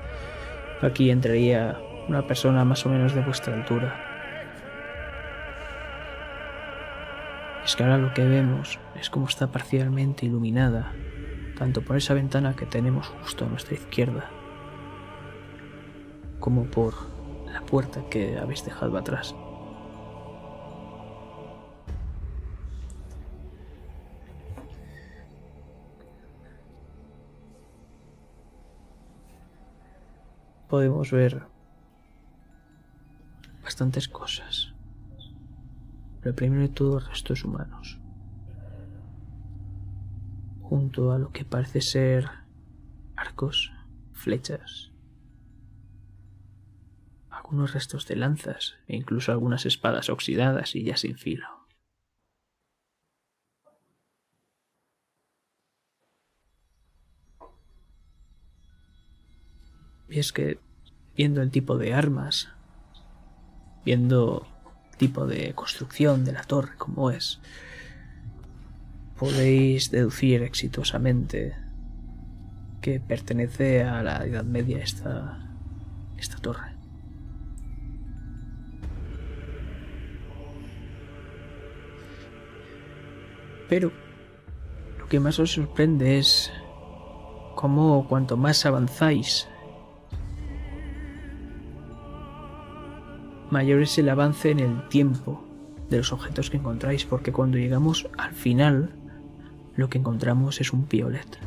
Aquí 0.81 1.09
entraría 1.11 1.79
una 2.09 2.27
persona 2.27 2.65
más 2.65 2.85
o 2.85 2.89
menos 2.89 3.15
de 3.15 3.21
vuestra 3.21 3.53
altura. 3.53 4.06
Es 7.67 7.75
que 7.75 7.83
ahora 7.83 7.97
lo 7.97 8.13
que 8.13 8.23
vemos 8.23 8.79
es 8.95 9.09
como 9.09 9.27
está 9.27 9.51
parcialmente 9.51 10.25
iluminada, 10.25 10.93
tanto 11.57 11.81
por 11.81 11.97
esa 11.97 12.13
ventana 12.13 12.55
que 12.55 12.65
tenemos 12.65 13.07
justo 13.07 13.43
a 13.43 13.49
nuestra 13.49 13.75
izquierda, 13.75 14.31
como 16.39 16.63
por 16.71 16.93
la 17.45 17.59
puerta 17.59 18.07
que 18.09 18.37
habéis 18.37 18.63
dejado 18.63 18.97
atrás. 18.97 19.35
Podemos 30.69 31.11
ver 31.11 31.43
bastantes 33.61 34.07
cosas. 34.07 34.76
Pero 36.27 36.35
primero 36.35 36.63
de 36.63 36.67
todo 36.67 36.99
restos 36.99 37.45
humanos. 37.45 38.01
Junto 40.59 41.13
a 41.13 41.19
lo 41.19 41.31
que 41.31 41.45
parece 41.45 41.79
ser 41.79 42.29
arcos, 43.15 43.71
flechas, 44.11 44.91
algunos 47.29 47.73
restos 47.73 48.05
de 48.07 48.17
lanzas 48.17 48.75
e 48.89 48.97
incluso 48.97 49.31
algunas 49.31 49.65
espadas 49.65 50.09
oxidadas 50.09 50.75
y 50.75 50.83
ya 50.83 50.97
sin 50.97 51.17
filo. 51.17 51.47
Y 60.09 60.19
es 60.19 60.33
que, 60.33 60.59
viendo 61.15 61.41
el 61.41 61.51
tipo 61.51 61.77
de 61.77 61.93
armas, 61.93 62.49
viendo 63.85 64.45
tipo 64.97 65.25
de 65.25 65.53
construcción 65.53 66.25
de 66.25 66.33
la 66.33 66.43
torre 66.43 66.75
como 66.77 67.11
es, 67.11 67.39
podéis 69.17 69.91
deducir 69.91 70.43
exitosamente 70.43 71.55
que 72.81 72.99
pertenece 72.99 73.83
a 73.83 74.03
la 74.03 74.25
Edad 74.25 74.43
Media 74.43 74.79
esta, 74.79 75.49
esta 76.17 76.37
torre. 76.37 76.75
Pero 83.67 83.91
lo 84.97 85.07
que 85.07 85.19
más 85.19 85.39
os 85.39 85.51
sorprende 85.51 86.19
es 86.19 86.51
cómo 87.55 88.07
cuanto 88.07 88.37
más 88.37 88.65
avanzáis 88.65 89.47
mayor 93.51 93.81
es 93.81 93.97
el 93.97 94.09
avance 94.09 94.51
en 94.51 94.59
el 94.59 94.87
tiempo 94.89 95.43
de 95.89 95.97
los 95.97 96.11
objetos 96.11 96.49
que 96.49 96.57
encontráis, 96.57 97.05
porque 97.05 97.31
cuando 97.31 97.57
llegamos 97.57 98.07
al 98.17 98.33
final, 98.33 98.91
lo 99.75 99.89
que 99.89 99.99
encontramos 99.99 100.59
es 100.59 100.73
un 100.73 100.85
piolet, 100.85 101.39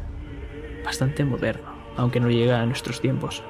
bastante 0.84 1.24
moderno, 1.24 1.68
aunque 1.96 2.20
no 2.20 2.30
llega 2.30 2.60
a 2.60 2.66
nuestros 2.66 3.00
tiempos. 3.00 3.42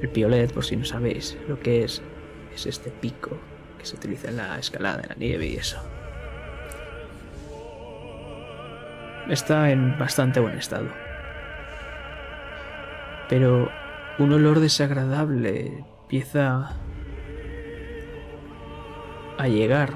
El 0.00 0.08
piolet, 0.08 0.52
por 0.52 0.64
si 0.64 0.76
no 0.76 0.84
sabéis 0.84 1.36
lo 1.48 1.58
que 1.60 1.84
es, 1.84 2.02
es 2.54 2.66
este 2.66 2.90
pico 2.90 3.38
que 3.78 3.86
se 3.86 3.96
utiliza 3.96 4.28
en 4.28 4.36
la 4.36 4.58
escalada, 4.58 5.02
en 5.02 5.08
la 5.08 5.14
nieve 5.16 5.46
y 5.46 5.56
eso. 5.56 5.78
Está 9.28 9.70
en 9.70 9.98
bastante 9.98 10.38
buen 10.38 10.56
estado. 10.56 10.88
Pero 13.28 13.70
un 14.18 14.32
olor 14.32 14.60
desagradable 14.60 15.84
empieza 16.06 16.70
a 19.38 19.48
llegar, 19.48 19.94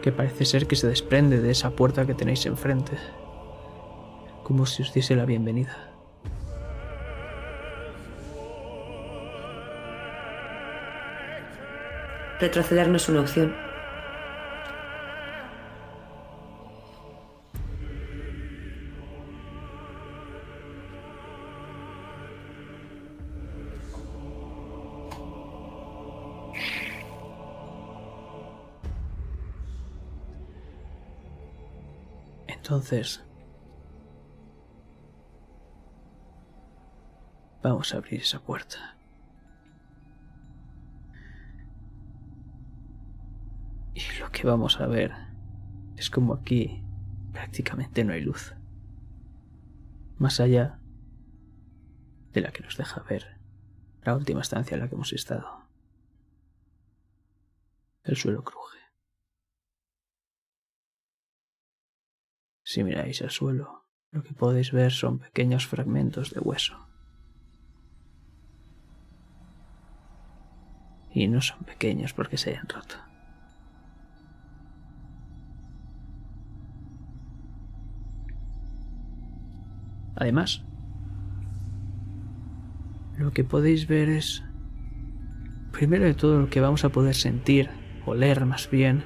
que 0.00 0.10
parece 0.10 0.46
ser 0.46 0.66
que 0.66 0.74
se 0.74 0.88
desprende 0.88 1.42
de 1.42 1.50
esa 1.50 1.72
puerta 1.72 2.06
que 2.06 2.14
tenéis 2.14 2.46
enfrente, 2.46 2.96
como 4.42 4.64
si 4.64 4.82
os 4.82 4.94
diese 4.94 5.16
la 5.16 5.26
bienvenida. 5.26 5.90
Retroceder 12.40 12.88
no 12.88 12.96
es 12.96 13.08
una 13.10 13.20
opción. 13.20 13.71
Entonces, 32.62 33.20
vamos 37.60 37.92
a 37.92 37.96
abrir 37.96 38.20
esa 38.20 38.38
puerta. 38.38 38.96
Y 43.94 44.02
lo 44.20 44.30
que 44.30 44.46
vamos 44.46 44.80
a 44.80 44.86
ver 44.86 45.10
es 45.96 46.08
como 46.08 46.34
aquí 46.34 46.84
prácticamente 47.32 48.04
no 48.04 48.12
hay 48.12 48.20
luz. 48.20 48.54
Más 50.18 50.38
allá 50.38 50.78
de 52.32 52.42
la 52.42 52.52
que 52.52 52.62
nos 52.62 52.76
deja 52.76 53.02
ver 53.02 53.40
la 54.04 54.14
última 54.14 54.40
estancia 54.40 54.76
en 54.76 54.82
la 54.82 54.88
que 54.88 54.94
hemos 54.94 55.12
estado. 55.12 55.66
El 58.04 58.14
suelo 58.16 58.44
cruje. 58.44 58.81
Si 62.72 62.82
miráis 62.82 63.20
el 63.20 63.28
suelo, 63.28 63.84
lo 64.12 64.22
que 64.22 64.32
podéis 64.32 64.72
ver 64.72 64.92
son 64.92 65.18
pequeños 65.18 65.66
fragmentos 65.66 66.32
de 66.32 66.40
hueso. 66.40 66.88
Y 71.12 71.28
no 71.28 71.42
son 71.42 71.64
pequeños 71.64 72.14
porque 72.14 72.38
se 72.38 72.48
hayan 72.48 72.66
roto. 72.66 72.94
Además, 80.16 80.64
lo 83.18 83.32
que 83.32 83.44
podéis 83.44 83.86
ver 83.86 84.08
es, 84.08 84.42
primero 85.72 86.06
de 86.06 86.14
todo, 86.14 86.40
lo 86.40 86.48
que 86.48 86.62
vamos 86.62 86.86
a 86.86 86.88
poder 86.88 87.16
sentir, 87.16 87.68
oler 88.06 88.46
más 88.46 88.70
bien, 88.70 89.04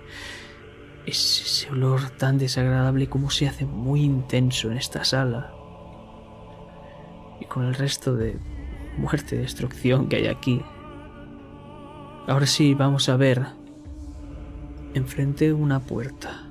es 1.07 1.41
ese 1.41 1.70
olor 1.70 2.11
tan 2.11 2.37
desagradable 2.37 3.09
como 3.09 3.31
se 3.31 3.47
hace 3.47 3.65
muy 3.65 4.03
intenso 4.03 4.70
en 4.70 4.77
esta 4.77 5.05
sala. 5.05 5.53
Y 7.41 7.45
con 7.45 7.65
el 7.65 7.74
resto 7.74 8.15
de 8.15 8.39
muerte 8.99 9.37
y 9.37 9.39
destrucción 9.39 10.09
que 10.09 10.16
hay 10.16 10.27
aquí. 10.27 10.62
Ahora 12.27 12.47
sí, 12.47 12.74
vamos 12.74 13.09
a 13.09 13.16
ver 13.16 13.47
enfrente 14.95 15.53
una 15.53 15.81
puerta. 15.81 16.43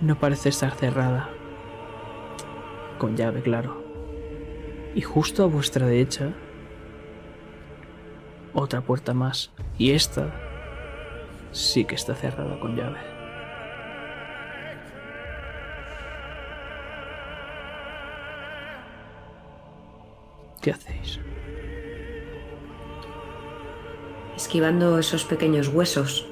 No 0.00 0.18
parece 0.18 0.48
estar 0.48 0.72
cerrada. 0.72 1.30
Con 2.98 3.16
llave, 3.16 3.42
claro. 3.42 3.84
Y 4.94 5.02
justo 5.02 5.44
a 5.44 5.46
vuestra 5.46 5.86
derecha, 5.86 6.32
otra 8.56 8.80
puerta 8.80 9.14
más. 9.14 9.52
Y 9.78 9.92
esta 9.92 10.32
sí 11.52 11.84
que 11.84 11.94
está 11.94 12.14
cerrada 12.14 12.58
con 12.58 12.74
llave. 12.74 12.98
¿Qué 20.60 20.72
hacéis? 20.72 21.20
Esquivando 24.36 24.98
esos 24.98 25.24
pequeños 25.24 25.68
huesos. 25.68 26.26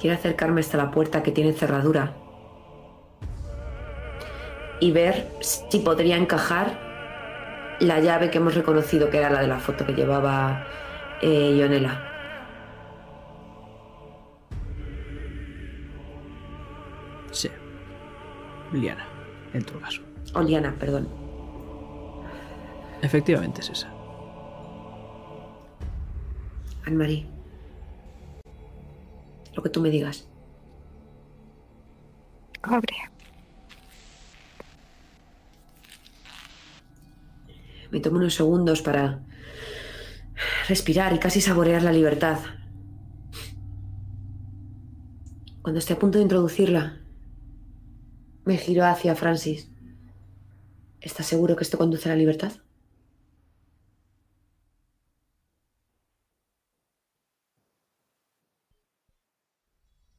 Quiero 0.00 0.16
acercarme 0.16 0.60
hasta 0.60 0.78
la 0.78 0.90
puerta 0.90 1.22
que 1.22 1.30
tiene 1.30 1.52
cerradura 1.52 2.16
y 4.80 4.92
ver 4.92 5.30
si 5.40 5.78
podría 5.80 6.16
encajar 6.16 6.89
la 7.80 7.98
llave 7.98 8.30
que 8.30 8.38
hemos 8.38 8.54
reconocido 8.54 9.10
que 9.10 9.18
era 9.18 9.30
la 9.30 9.40
de 9.40 9.48
la 9.48 9.58
foto 9.58 9.86
que 9.86 9.94
llevaba 9.94 10.66
eh, 11.22 11.54
Ionela. 11.56 12.06
Sí. 17.32 17.50
Liana, 18.72 19.06
en 19.54 19.64
tu 19.64 19.78
caso. 19.80 20.02
O 20.34 20.42
Liana, 20.42 20.74
perdón. 20.78 21.08
Efectivamente 23.02 23.60
es 23.62 23.70
esa. 23.70 23.88
Anne-Marie. 26.86 27.26
Lo 29.54 29.62
que 29.62 29.70
tú 29.70 29.80
me 29.80 29.90
digas. 29.90 30.28
Abre. 32.62 33.09
Me 37.90 38.00
tomo 38.00 38.18
unos 38.18 38.34
segundos 38.34 38.82
para 38.82 39.20
respirar 40.68 41.12
y 41.12 41.18
casi 41.18 41.40
saborear 41.40 41.82
la 41.82 41.92
libertad. 41.92 42.38
Cuando 45.62 45.78
esté 45.78 45.94
a 45.94 45.98
punto 45.98 46.18
de 46.18 46.22
introducirla, 46.22 47.00
me 48.44 48.56
giro 48.56 48.84
hacia 48.84 49.14
Francis. 49.14 49.68
¿Estás 51.00 51.26
seguro 51.26 51.56
que 51.56 51.64
esto 51.64 51.78
conduce 51.78 52.08
a 52.08 52.12
la 52.12 52.18
libertad? 52.18 52.52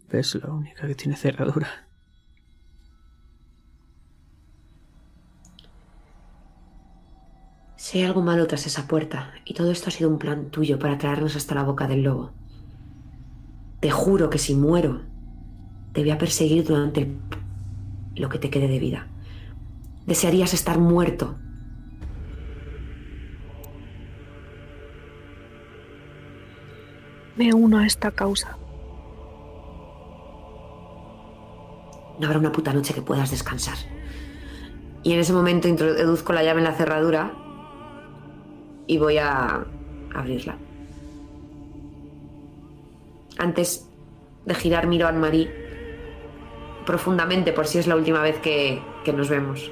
Es 0.10 0.36
la 0.36 0.52
única 0.52 0.86
que 0.88 0.96
tiene 0.96 1.16
cerradura. 1.16 1.91
Si 7.92 7.98
hay 7.98 8.06
algo 8.06 8.22
malo 8.22 8.48
tras 8.48 8.66
esa 8.68 8.88
puerta, 8.88 9.34
y 9.44 9.54
todo 9.54 9.70
esto 9.70 9.90
ha 9.90 9.92
sido 9.92 10.10
un 10.10 10.18
plan 10.18 10.50
tuyo 10.50 10.80
para 10.80 10.98
traernos 10.98 11.36
hasta 11.36 11.56
la 11.56 11.64
boca 11.64 11.90
del 11.90 12.04
lobo. 12.04 12.32
Te 13.82 13.92
juro 13.92 14.30
que 14.30 14.38
si 14.38 14.56
muero, 14.56 15.02
te 15.92 16.00
voy 16.00 16.12
a 16.12 16.18
perseguir 16.18 16.64
durante 16.64 17.02
el- 17.02 17.18
lo 18.16 18.30
que 18.30 18.40
te 18.40 18.50
quede 18.50 18.70
de 18.70 18.80
vida. 18.80 19.08
Desearías 20.06 20.54
estar 20.54 20.80
muerto. 20.80 21.36
Me 27.36 27.54
uno 27.54 27.78
a 27.78 27.86
esta 27.86 28.12
causa. 28.12 28.58
No 32.18 32.26
habrá 32.26 32.40
una 32.40 32.54
puta 32.54 32.72
noche 32.72 32.94
que 32.94 33.02
puedas 33.02 33.32
descansar. 33.32 33.76
Y 35.04 35.12
en 35.12 35.20
ese 35.20 35.34
momento 35.34 35.68
introduzco 35.68 36.32
la 36.32 36.42
llave 36.42 36.60
en 36.60 36.64
la 36.64 36.74
cerradura 36.74 37.34
y 38.92 38.98
voy 38.98 39.18
a 39.20 39.66
abrirla. 40.14 40.58
Antes 43.38 43.88
de 44.46 44.54
girar 44.54 44.86
miro 44.86 45.06
a 45.06 45.10
Anne-Marie 45.12 45.50
profundamente 46.86 47.54
por 47.54 47.68
si 47.68 47.78
es 47.78 47.88
la 47.88 47.96
última 47.96 48.22
vez 48.22 48.40
que, 48.40 48.82
que 49.06 49.14
nos 49.14 49.30
vemos. 49.30 49.72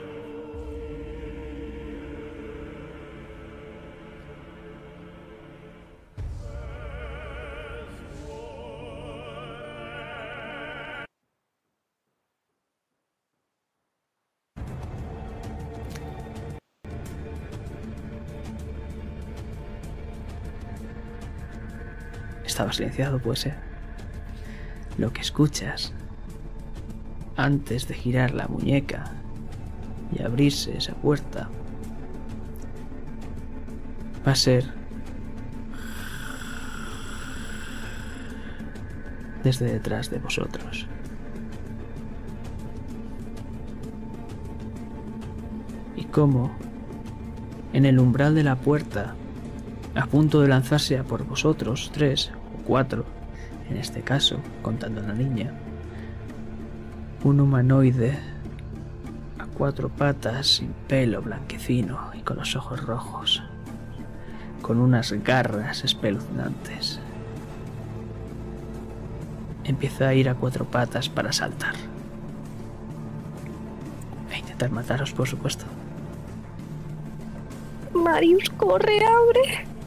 Estaba 22.50 22.74
silenciado, 22.74 23.20
puede 23.20 23.38
ser. 23.38 23.56
Lo 24.98 25.14
que 25.14 25.22
escuchas 25.22 25.94
antes 27.38 27.88
de 27.88 27.94
girar 27.94 28.32
la 28.32 28.48
muñeca 28.48 29.12
y 30.12 30.24
abrirse 30.24 30.76
esa 30.76 30.96
puerta 30.96 31.48
va 34.28 34.32
a 34.32 34.36
ser 34.36 34.66
desde 39.44 39.72
detrás 39.72 40.10
de 40.10 40.18
vosotros. 40.18 40.88
Y 45.96 46.06
cómo 46.06 46.52
en 47.74 47.86
el 47.86 48.00
umbral 48.00 48.34
de 48.34 48.44
la 48.44 48.56
puerta, 48.56 49.14
a 49.94 50.08
punto 50.08 50.42
de 50.42 50.48
lanzarse 50.48 50.98
a 50.98 51.04
por 51.04 51.26
vosotros, 51.26 51.92
tres 51.94 52.32
cuatro, 52.70 53.04
en 53.68 53.78
este 53.78 54.04
caso, 54.04 54.40
contando 54.62 55.02
a 55.02 55.06
la 55.06 55.14
niña, 55.16 55.52
un 57.24 57.40
humanoide 57.40 58.20
a 59.40 59.48
cuatro 59.48 59.90
patas, 59.90 60.46
sin 60.46 60.74
pelo 60.88 61.24
blanquecino 61.24 62.12
y 62.14 62.22
con 62.22 62.38
los 62.38 62.56
ojos 62.56 62.86
rojos, 62.86 63.41
con 64.62 64.78
unas 64.78 65.12
garras 65.24 65.84
espeluznantes. 65.84 67.00
Empieza 69.64 70.10
a 70.10 70.14
ir 70.14 70.30
a 70.30 70.36
cuatro 70.36 70.66
patas 70.66 71.10
para 71.10 71.34
saltar. 71.34 71.74
E 74.32 74.38
intentar 74.38 74.70
mataros, 74.70 75.12
por 75.12 75.28
supuesto. 75.28 75.66
Marius, 77.96 78.48
corre, 78.52 79.00
abre. 79.04 79.79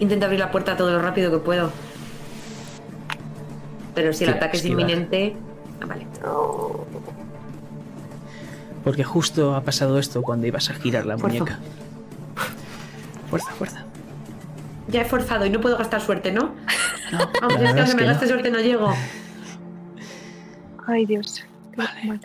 Intento 0.00 0.24
abrir 0.26 0.40
la 0.40 0.50
puerta 0.50 0.76
todo 0.76 0.90
lo 0.90 1.00
rápido 1.00 1.30
que 1.30 1.38
puedo. 1.38 1.70
Pero 3.94 4.12
si 4.12 4.24
el 4.24 4.30
ataque 4.30 4.56
es 4.56 4.64
inminente. 4.64 5.36
Ah, 5.80 5.86
vale. 5.86 6.06
Porque 8.82 9.04
justo 9.04 9.54
ha 9.54 9.60
pasado 9.62 9.98
esto 9.98 10.22
cuando 10.22 10.46
ibas 10.46 10.70
a 10.70 10.74
girar 10.74 11.04
la 11.06 11.16
muñeca. 11.16 11.58
Fuerza, 13.28 13.50
fuerza. 13.52 13.84
Ya 14.88 15.02
he 15.02 15.04
forzado 15.04 15.44
y 15.46 15.50
no 15.50 15.60
puedo 15.60 15.76
gastar 15.76 16.00
suerte, 16.00 16.32
¿no? 16.32 16.54
No, 17.12 17.18
Aunque 17.42 17.64
es 17.64 17.72
que 17.74 17.80
aunque 17.80 17.94
me 17.94 18.02
no. 18.02 18.08
gaste 18.08 18.26
suerte 18.26 18.50
no 18.50 18.58
llego. 18.58 18.92
Ay, 20.86 21.06
Dios. 21.06 21.44
Vale. 21.76 22.20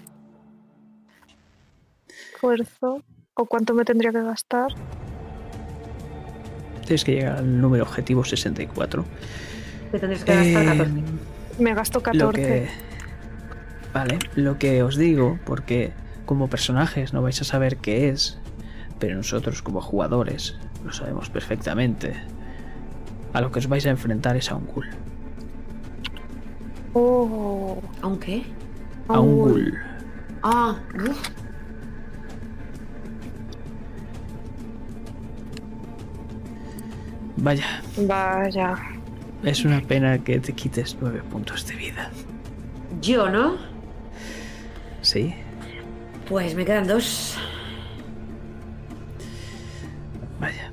Esfuerzo. 2.33 3.01
¿O 3.35 3.45
cuánto 3.45 3.73
me 3.73 3.83
tendría 3.83 4.11
que 4.11 4.21
gastar? 4.23 4.73
Tienes 6.85 7.03
que 7.03 7.13
llegar 7.13 7.37
al 7.37 7.61
número 7.61 7.83
objetivo 7.83 8.23
64. 8.23 9.05
Te 9.91 9.99
tendrías 9.99 10.23
que 10.23 10.35
gastar 10.35 10.63
Eh, 10.63 10.77
14. 10.77 10.91
Me 11.59 11.73
gasto 11.73 12.01
14. 12.01 12.23
Lo 12.25 12.31
que... 12.31 12.67
Vale, 13.93 14.19
lo 14.35 14.57
que 14.59 14.83
os 14.83 14.97
digo, 14.97 15.39
porque 15.45 15.93
como 16.25 16.49
personajes 16.49 17.13
no 17.13 17.21
vais 17.21 17.39
a 17.41 17.45
saber 17.45 17.77
qué 17.77 18.09
es, 18.09 18.37
pero 18.99 19.15
nosotros 19.15 19.61
como 19.61 19.81
jugadores 19.81 20.57
lo 20.83 20.91
sabemos 20.91 21.29
perfectamente. 21.29 22.13
A 23.33 23.41
lo 23.41 23.51
que 23.51 23.59
os 23.59 23.67
vais 23.67 23.85
a 23.85 23.89
enfrentar 23.89 24.35
es 24.35 24.51
a 24.51 24.55
un 24.55 24.65
ghoul. 24.67 24.87
Oh, 26.93 27.81
¿Aunque? 28.01 28.43
A 29.07 29.19
un 29.19 29.35
Ghoul. 29.37 29.77
Ah, 30.43 30.75
uf. 31.09 31.29
Vaya, 37.37 37.81
Vaya. 37.97 38.75
es 39.43 39.65
una 39.65 39.81
pena 39.81 40.17
que 40.23 40.39
te 40.39 40.53
quites 40.53 40.97
nueve 41.01 41.21
puntos 41.29 41.65
de 41.67 41.75
vida. 41.75 42.09
yo, 43.01 43.29
¿no? 43.29 43.55
¿Sí? 45.01 45.35
Pues 46.29 46.55
me 46.55 46.65
quedan 46.65 46.87
dos. 46.87 47.37
Vaya. 50.39 50.71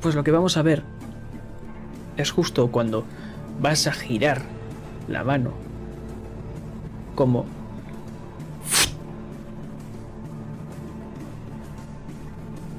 Pues 0.00 0.14
lo 0.14 0.22
que 0.22 0.30
vamos 0.30 0.56
a 0.56 0.62
ver 0.62 0.82
es 2.16 2.30
justo 2.30 2.70
cuando 2.70 3.04
vas 3.60 3.86
a 3.86 3.92
girar 3.92 4.42
la 5.08 5.24
mano 5.24 5.52
como 7.14 7.44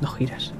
no 0.02 0.08
giras. 0.08 0.52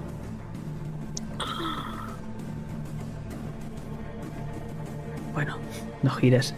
Bueno, 5.34 5.56
no 6.04 6.10
giras. 6.12 6.54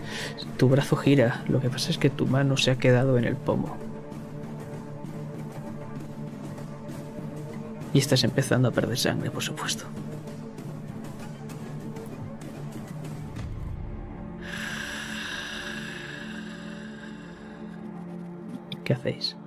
Tu 0.57 0.68
brazo 0.68 0.95
gira. 0.97 1.43
Lo 1.47 1.61
que 1.61 1.69
pasa 1.69 1.89
es 1.89 1.97
que 1.97 2.10
tu 2.10 2.27
mano 2.27 2.57
se 2.57 2.72
ha 2.72 2.76
quedado 2.76 3.18
en 3.18 3.26
el 3.26 3.35
pomo. 3.35 3.77
Y 7.93 7.99
estás 7.99 8.23
empezando 8.23 8.68
a 8.68 8.72
perder 8.72 8.97
sangre, 8.97 9.30
por 9.30 9.43
supuesto. 9.43 9.85
¿Qué 18.84 18.93
hacéis? 18.93 19.38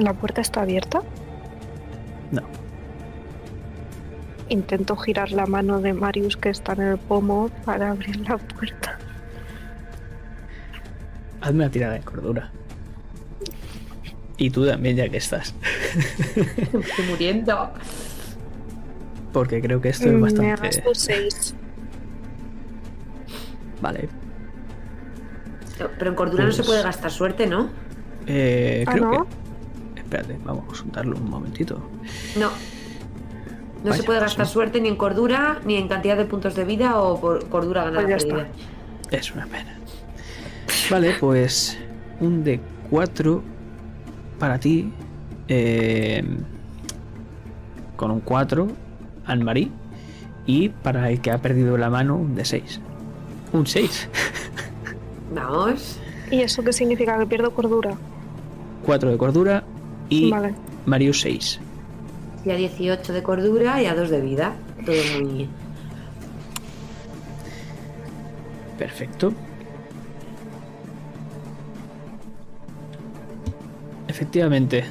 ¿La 0.00 0.14
puerta 0.14 0.40
está 0.40 0.62
abierta? 0.62 1.02
No. 2.32 2.42
Intento 4.48 4.96
girar 4.96 5.30
la 5.30 5.46
mano 5.46 5.80
de 5.80 5.92
Marius 5.92 6.36
que 6.36 6.48
está 6.48 6.72
en 6.72 6.80
el 6.82 6.98
pomo 6.98 7.50
para 7.64 7.90
abrir 7.90 8.16
la 8.28 8.38
puerta. 8.38 8.98
Hazme 11.42 11.64
una 11.64 11.70
tirada 11.70 11.94
de 11.94 12.00
cordura. 12.00 12.50
Y 14.38 14.48
tú 14.50 14.66
también, 14.66 14.96
ya 14.96 15.08
que 15.08 15.18
estás. 15.18 15.54
Me 16.34 16.42
estoy 16.80 17.04
muriendo. 17.10 17.70
Porque 19.34 19.60
creo 19.60 19.80
que 19.82 19.90
esto 19.90 20.06
es 20.08 20.14
Me 20.14 20.20
bastante. 20.20 20.62
gasto 20.62 20.94
6. 20.94 21.54
Vale. 23.82 24.08
Pero 25.98 26.10
en 26.10 26.16
cordura 26.16 26.44
no 26.44 26.52
se 26.52 26.58
Pues- 26.58 26.68
puede 26.68 26.82
gastar 26.82 27.10
suerte, 27.10 27.46
¿no? 27.46 27.68
Eh, 28.26 28.84
Ah, 28.86 28.96
¿no? 28.96 29.10
que. 29.26 29.49
Espérate, 30.10 30.38
vamos 30.44 30.64
a 30.64 30.66
consultarlo 30.66 31.16
un 31.16 31.30
momentito. 31.30 31.80
No. 32.36 32.48
No 32.48 33.90
Vaya, 33.90 33.96
se 33.96 34.02
puede 34.02 34.18
pues 34.18 34.30
gastar 34.30 34.46
no. 34.46 34.52
suerte 34.52 34.80
ni 34.80 34.88
en 34.88 34.96
cordura, 34.96 35.60
ni 35.64 35.76
en 35.76 35.86
cantidad 35.86 36.16
de 36.16 36.24
puntos 36.24 36.56
de 36.56 36.64
vida 36.64 37.00
o 37.00 37.20
por 37.20 37.48
cordura 37.48 37.84
ganada 37.84 38.06
Pues 38.08 38.24
perdida. 38.24 38.48
Es 39.12 39.32
una 39.32 39.46
pena. 39.46 39.78
Vale, 40.90 41.14
pues. 41.20 41.78
Un 42.20 42.42
de 42.42 42.60
4 42.90 43.40
para 44.40 44.58
ti. 44.58 44.92
eh, 45.48 46.24
con 47.96 48.10
un 48.10 48.20
4, 48.20 48.66
Anne-Marie. 49.26 49.70
Y 50.46 50.70
para 50.70 51.08
el 51.10 51.20
que 51.20 51.30
ha 51.30 51.38
perdido 51.38 51.76
la 51.78 51.88
mano, 51.88 52.16
un 52.16 52.34
de 52.34 52.44
6. 52.44 52.80
Un 53.52 53.64
6. 53.66 54.08
Vamos. 55.34 55.98
¿Y 56.32 56.40
eso 56.42 56.62
qué 56.64 56.72
significa? 56.72 57.16
Que 57.18 57.26
pierdo 57.26 57.52
cordura. 57.52 57.94
4 58.84 59.10
de 59.10 59.16
cordura 59.18 59.64
y 60.10 60.30
Vale. 60.30 60.54
Marius 60.84 61.22
6. 61.22 61.60
Y 62.44 62.50
a 62.50 62.56
18 62.56 63.12
de 63.12 63.22
cordura 63.22 63.82
y 63.82 63.86
a 63.86 63.94
2 63.94 64.10
de 64.10 64.20
vida. 64.20 64.54
Todo 64.84 64.96
muy. 65.22 65.48
Perfecto. 68.78 69.32
Efectivamente, 74.08 74.84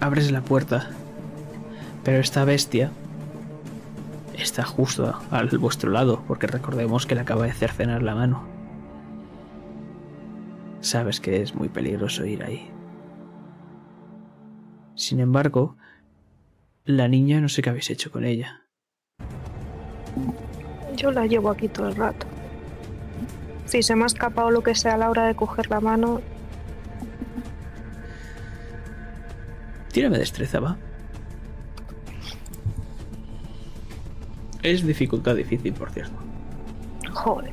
abres 0.00 0.30
la 0.30 0.42
puerta, 0.42 0.90
pero 2.04 2.20
esta 2.20 2.44
bestia 2.44 2.90
está 4.34 4.62
justo 4.64 5.14
al 5.30 5.48
vuestro 5.58 5.90
lado, 5.90 6.22
porque 6.28 6.46
recordemos 6.46 7.06
que 7.06 7.14
le 7.14 7.22
acaba 7.22 7.46
de 7.46 7.52
cercenar 7.52 8.02
la 8.02 8.14
mano. 8.14 8.44
Sabes 10.80 11.20
que 11.20 11.42
es 11.42 11.54
muy 11.54 11.68
peligroso 11.68 12.24
ir 12.24 12.42
ahí. 12.42 12.68
Sin 15.02 15.18
embargo, 15.18 15.74
la 16.84 17.08
niña 17.08 17.40
no 17.40 17.48
sé 17.48 17.60
qué 17.60 17.70
habéis 17.70 17.90
hecho 17.90 18.12
con 18.12 18.24
ella. 18.24 18.62
Yo 20.94 21.10
la 21.10 21.26
llevo 21.26 21.50
aquí 21.50 21.66
todo 21.66 21.88
el 21.88 21.96
rato. 21.96 22.24
Si 23.66 23.82
se 23.82 23.96
me 23.96 24.04
ha 24.04 24.06
escapado 24.06 24.52
lo 24.52 24.62
que 24.62 24.76
sea 24.76 24.94
a 24.94 24.98
la 24.98 25.10
hora 25.10 25.26
de 25.26 25.34
coger 25.34 25.68
la 25.70 25.80
mano, 25.80 26.20
Tírame 29.90 30.18
destreza, 30.18 30.60
va. 30.60 30.76
Es 34.62 34.86
dificultad 34.86 35.34
difícil, 35.34 35.72
por 35.72 35.90
cierto. 35.90 36.14
joder. 37.12 37.52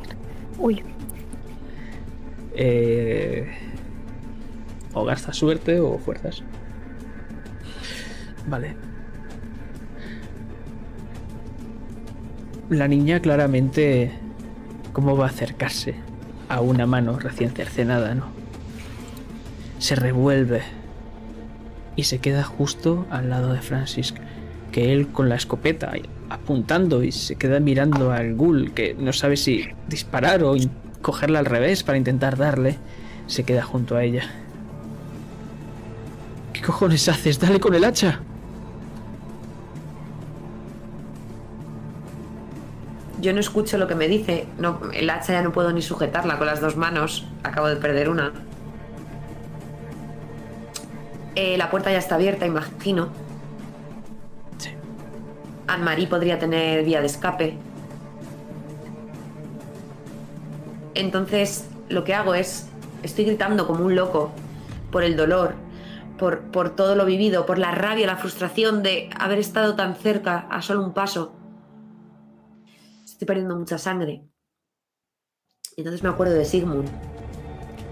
Uy, 0.60 0.84
Eh, 2.54 3.48
o 4.94 5.04
gastas 5.04 5.36
suerte 5.36 5.80
o 5.80 5.98
fuerzas. 5.98 6.44
Vale. 8.50 8.76
La 12.70 12.88
niña 12.88 13.20
claramente... 13.20 14.12
¿Cómo 14.92 15.16
va 15.16 15.26
a 15.26 15.30
acercarse 15.30 15.94
a 16.50 16.62
una 16.62 16.88
mano 16.88 17.20
recién 17.20 17.52
cercenada, 17.52 18.16
no? 18.16 18.26
Se 19.78 19.96
revuelve 19.96 20.64
y 21.96 22.04
se 22.04 22.18
queda 22.18 22.44
justo 22.44 23.06
al 23.12 23.30
lado 23.30 23.54
de 23.54 23.62
Francis, 23.62 24.14
que 24.72 24.92
él 24.92 25.08
con 25.10 25.30
la 25.30 25.36
escopeta 25.36 25.92
apuntando 26.30 27.04
y 27.04 27.12
se 27.12 27.36
queda 27.36 27.60
mirando 27.60 28.12
al 28.12 28.36
ghoul, 28.36 28.74
que 28.74 28.96
no 28.96 29.14
sabe 29.14 29.38
si 29.38 29.68
disparar 29.88 30.44
o 30.44 30.56
cogerla 31.02 31.40
al 31.40 31.46
revés 31.46 31.84
para 31.84 31.98
intentar 31.98 32.36
darle, 32.36 32.78
se 33.28 33.44
queda 33.44 33.62
junto 33.62 33.96
a 33.96 34.04
ella. 34.04 34.24
¿Qué 36.52 36.62
cojones 36.62 37.08
haces? 37.08 37.40
Dale 37.40 37.60
con 37.60 37.76
el 37.76 37.84
hacha. 37.84 38.22
Yo 43.20 43.34
no 43.34 43.40
escucho 43.40 43.78
lo 43.78 43.88
que 43.88 43.96
me 43.96 44.08
dice. 44.08 44.48
No, 44.58 44.80
el 44.94 45.10
hacha 45.10 45.34
ya 45.34 45.42
no 45.42 45.52
puedo 45.52 45.72
ni 45.74 45.82
sujetarla 45.82 46.38
con 46.38 46.48
las 46.48 46.62
dos 46.62 46.78
manos. 46.78 47.28
Acabo 47.44 47.68
de 47.68 47.76
perder 47.76 48.10
una. 48.10 48.32
Eh, 51.36 51.58
la 51.58 51.70
puerta 51.70 51.92
ya 51.92 51.98
está 51.98 52.16
abierta, 52.16 52.46
imagino. 52.46 53.10
Sí. 54.58 54.72
Anne-Marie 55.68 56.08
podría 56.08 56.40
tener 56.40 56.86
vía 56.86 57.02
de 57.02 57.08
escape. 57.08 57.58
Entonces, 60.96 61.68
lo 61.90 62.04
que 62.04 62.14
hago 62.14 62.34
es. 62.36 62.68
Estoy 63.04 63.26
gritando 63.26 63.68
como 63.68 63.86
un 63.86 63.96
loco 63.96 64.32
por 64.92 65.04
el 65.04 65.16
dolor. 65.16 65.56
por, 66.18 66.42
por 66.52 66.76
todo 66.76 66.96
lo 66.96 67.06
vivido, 67.06 67.46
por 67.46 67.58
la 67.58 67.72
rabia, 67.72 68.06
la 68.06 68.18
frustración 68.18 68.84
de 68.84 69.10
haber 69.18 69.40
estado 69.40 69.76
tan 69.76 69.96
cerca 69.96 70.46
a 70.50 70.62
solo 70.62 70.84
un 70.84 70.94
paso. 70.94 71.39
Estoy 73.20 73.36
perdiendo 73.36 73.58
mucha 73.58 73.78
sangre. 73.78 74.24
Entonces 75.76 76.04
me 76.04 76.08
acuerdo 76.08 76.36
de 76.36 76.46
Sigmund 76.46 76.88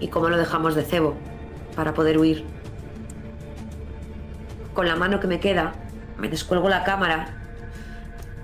y 0.00 0.08
cómo 0.08 0.30
lo 0.30 0.38
dejamos 0.38 0.74
de 0.74 0.82
cebo 0.84 1.16
para 1.76 1.92
poder 1.92 2.16
huir. 2.16 2.46
Con 4.72 4.88
la 4.88 4.96
mano 4.96 5.20
que 5.20 5.26
me 5.26 5.38
queda, 5.38 5.74
me 6.16 6.30
descuelgo 6.30 6.70
la 6.70 6.82
cámara, 6.82 7.42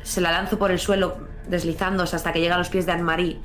se 0.03 0.21
la 0.21 0.31
lanzo 0.31 0.59
por 0.59 0.71
el 0.71 0.79
suelo, 0.79 1.27
deslizándose 1.49 2.17
hasta 2.17 2.35
que 2.35 2.41
llega 2.41 2.57
a 2.57 2.59
los 2.59 2.69
pies 2.69 2.85
de 2.85 2.93
Anne-Marie. 2.93 3.41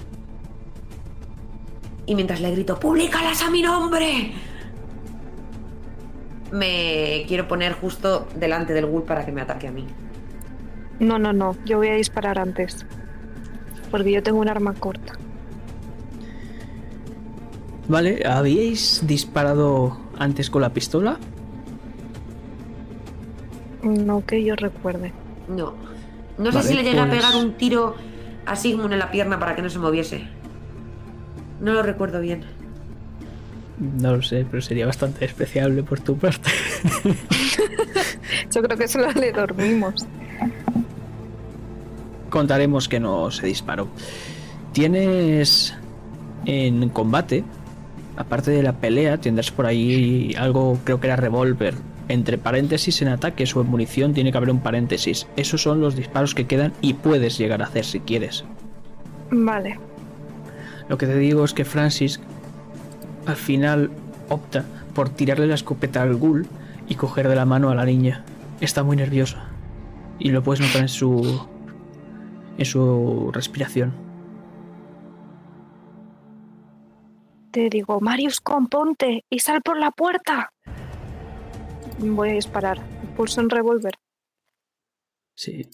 Y 2.07 2.15
mientras 2.15 2.41
le 2.41 2.51
grito, 2.51 2.77
¡Públicalas 2.77 3.41
a 3.41 3.49
mi 3.49 3.61
nombre! 3.61 4.33
Me 6.51 7.23
quiero 7.25 7.47
poner 7.47 7.71
justo 7.71 8.27
delante 8.35 8.73
del 8.73 8.87
ghoul 8.87 9.03
para 9.03 9.25
que 9.25 9.31
me 9.31 9.39
ataque 9.39 9.69
a 9.69 9.71
mí. 9.71 9.87
No, 10.99 11.17
no, 11.17 11.31
no. 11.31 11.55
Yo 11.63 11.77
voy 11.77 11.87
a 11.87 11.93
disparar 11.93 12.37
antes. 12.37 12.85
Porque 13.91 14.11
yo 14.11 14.23
tengo 14.23 14.39
un 14.39 14.49
arma 14.49 14.73
corta. 14.73 15.13
Vale, 17.87 18.23
¿habíais 18.25 19.01
disparado 19.07 19.97
antes 20.17 20.49
con 20.49 20.61
la 20.61 20.69
pistola? 20.71 21.17
No 23.81 24.25
que 24.25 24.43
yo 24.43 24.55
recuerde. 24.55 25.11
No. 25.47 25.73
No 26.37 26.51
sé 26.51 26.63
si 26.63 26.73
le 26.75 26.83
llegué 26.83 26.99
a 26.99 27.07
pues- 27.07 27.17
pegar 27.17 27.35
un 27.35 27.53
tiro 27.53 27.95
a 28.45 28.55
Sigmund 28.55 28.93
en 28.93 28.99
la 28.99 29.09
pierna 29.11 29.39
para 29.39 29.55
que 29.55 29.61
no 29.61 29.69
se 29.69 29.79
moviese. 29.79 30.27
No 31.59 31.73
lo 31.73 31.81
recuerdo 31.81 32.19
bien. 32.21 32.43
No 33.79 34.15
lo 34.17 34.21
sé, 34.21 34.45
pero 34.49 34.61
sería 34.61 34.85
bastante 34.85 35.19
despreciable 35.21 35.83
por 35.83 35.99
tu 36.01 36.17
parte. 36.17 36.49
Yo 38.51 38.61
creo 38.61 38.77
que 38.77 38.87
solo 38.87 39.11
le 39.13 39.31
dormimos. 39.31 40.05
Contaremos 42.29 42.87
que 42.87 42.99
no 42.99 43.31
se 43.31 43.47
disparó. 43.47 43.87
Tienes 44.71 45.75
en 46.45 46.89
combate, 46.89 47.43
aparte 48.17 48.51
de 48.51 48.63
la 48.63 48.73
pelea, 48.73 49.17
tendrás 49.17 49.51
por 49.51 49.65
ahí 49.65 50.35
algo, 50.37 50.77
creo 50.83 50.99
que 50.99 51.07
era 51.07 51.15
revólver. 51.15 51.75
Entre 52.07 52.37
paréntesis 52.37 53.01
en 53.01 53.07
ataques 53.09 53.55
o 53.55 53.61
en 53.61 53.67
munición 53.67 54.13
tiene 54.13 54.31
que 54.31 54.37
haber 54.37 54.49
un 54.49 54.61
paréntesis. 54.61 55.27
Esos 55.35 55.61
son 55.61 55.79
los 55.79 55.95
disparos 55.95 56.33
que 56.33 56.47
quedan 56.47 56.73
y 56.81 56.95
puedes 56.95 57.37
llegar 57.37 57.61
a 57.61 57.65
hacer 57.65 57.85
si 57.85 57.99
quieres. 57.99 58.43
Vale. 59.31 59.79
Lo 60.87 60.97
que 60.97 61.05
te 61.05 61.17
digo 61.17 61.45
es 61.45 61.53
que 61.53 61.65
Francis 61.65 62.19
al 63.27 63.35
final 63.35 63.91
opta 64.27 64.65
por 64.95 65.09
tirarle 65.09 65.45
la 65.45 65.55
escopeta 65.55 66.01
al 66.01 66.15
ghoul 66.15 66.47
y 66.87 66.95
coger 66.95 67.29
de 67.29 67.35
la 67.35 67.45
mano 67.45 67.69
a 67.69 67.75
la 67.75 67.85
niña. 67.85 68.23
Está 68.59 68.81
muy 68.83 68.97
nerviosa 68.97 69.45
y 70.17 70.31
lo 70.31 70.43
puedes 70.43 70.61
notar 70.61 70.81
en 70.81 70.89
su 70.89 71.47
en 72.59 72.65
su 72.65 73.31
respiración. 73.33 73.93
Te 77.51 77.69
digo, 77.69 77.99
Marius, 78.01 78.41
componte 78.41 79.23
y 79.29 79.39
sal 79.39 79.61
por 79.63 79.79
la 79.79 79.91
puerta. 79.91 80.51
Voy 81.97 82.29
a 82.29 82.33
disparar. 82.33 82.79
Pulso 83.15 83.41
un 83.41 83.49
revólver. 83.49 83.93
Sí. 85.35 85.69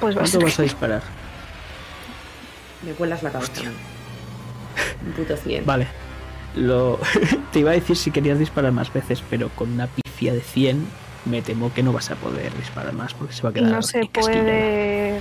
Pues 0.00 0.16
¿Cuánto 0.16 0.40
vas 0.40 0.58
a 0.58 0.62
disparar? 0.62 1.02
Me 2.84 2.92
cuelas 2.92 3.22
la 3.22 3.30
cabeza. 3.30 3.62
Un 5.04 5.12
puto 5.12 5.36
100. 5.36 5.64
Vale. 5.66 5.86
Lo 6.56 6.98
te 7.52 7.60
iba 7.60 7.70
a 7.70 7.74
decir 7.74 7.96
si 7.96 8.10
querías 8.10 8.38
disparar 8.38 8.72
más 8.72 8.92
veces, 8.92 9.22
pero 9.28 9.50
con 9.50 9.72
una 9.72 9.88
pifia 9.88 10.32
de 10.32 10.40
100 10.40 11.05
me 11.26 11.42
temo 11.42 11.72
que 11.72 11.82
no 11.82 11.92
vas 11.92 12.10
a 12.10 12.14
poder 12.16 12.56
disparar 12.56 12.92
más 12.92 13.14
porque 13.14 13.34
se 13.34 13.42
va 13.42 13.50
a 13.50 13.52
quedar 13.52 13.70
No 13.70 13.82
se 13.82 14.06
puede. 14.06 15.20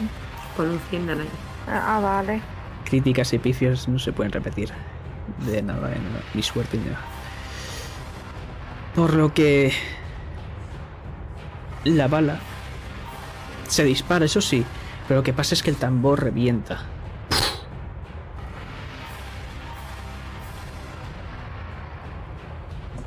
Con 0.56 0.70
un 0.70 0.80
100 0.90 1.06
nanay. 1.06 1.28
Ah, 1.68 2.00
vale. 2.02 2.42
Críticas 2.86 3.34
y 3.34 3.40
pifios 3.40 3.88
no 3.88 4.00
se 4.00 4.14
pueden 4.14 4.32
repetir. 4.32 4.70
De 5.46 5.62
nada, 5.62 5.90
de 5.90 5.96
nada. 5.96 6.22
Ni 6.34 6.44
suerte 6.44 6.78
ni 6.78 6.86
nada. 6.86 7.02
Por 8.94 9.14
lo 9.14 9.34
que. 9.34 9.74
La 11.84 12.08
bala. 12.08 12.40
Se 13.68 13.84
dispara, 13.84 14.26
eso 14.26 14.42
sí. 14.42 14.64
Pero 15.08 15.20
lo 15.20 15.24
que 15.24 15.34
pasa 15.34 15.56
es 15.56 15.64
que 15.64 15.72
el 15.72 15.76
tambor 15.76 16.24
revienta. 16.24 16.86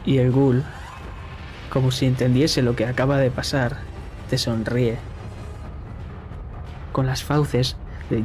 Y 0.05 0.19
el 0.19 0.31
ghoul, 0.31 0.65
como 1.71 1.91
si 1.91 2.07
entendiese 2.07 2.63
lo 2.63 2.77
que 2.77 2.87
acaba 2.87 3.19
de 3.19 3.31
pasar, 3.31 3.79
te 4.31 4.39
sonríe. 4.39 4.99
Con 6.93 7.07
las 7.07 7.23
fauces 7.23 7.77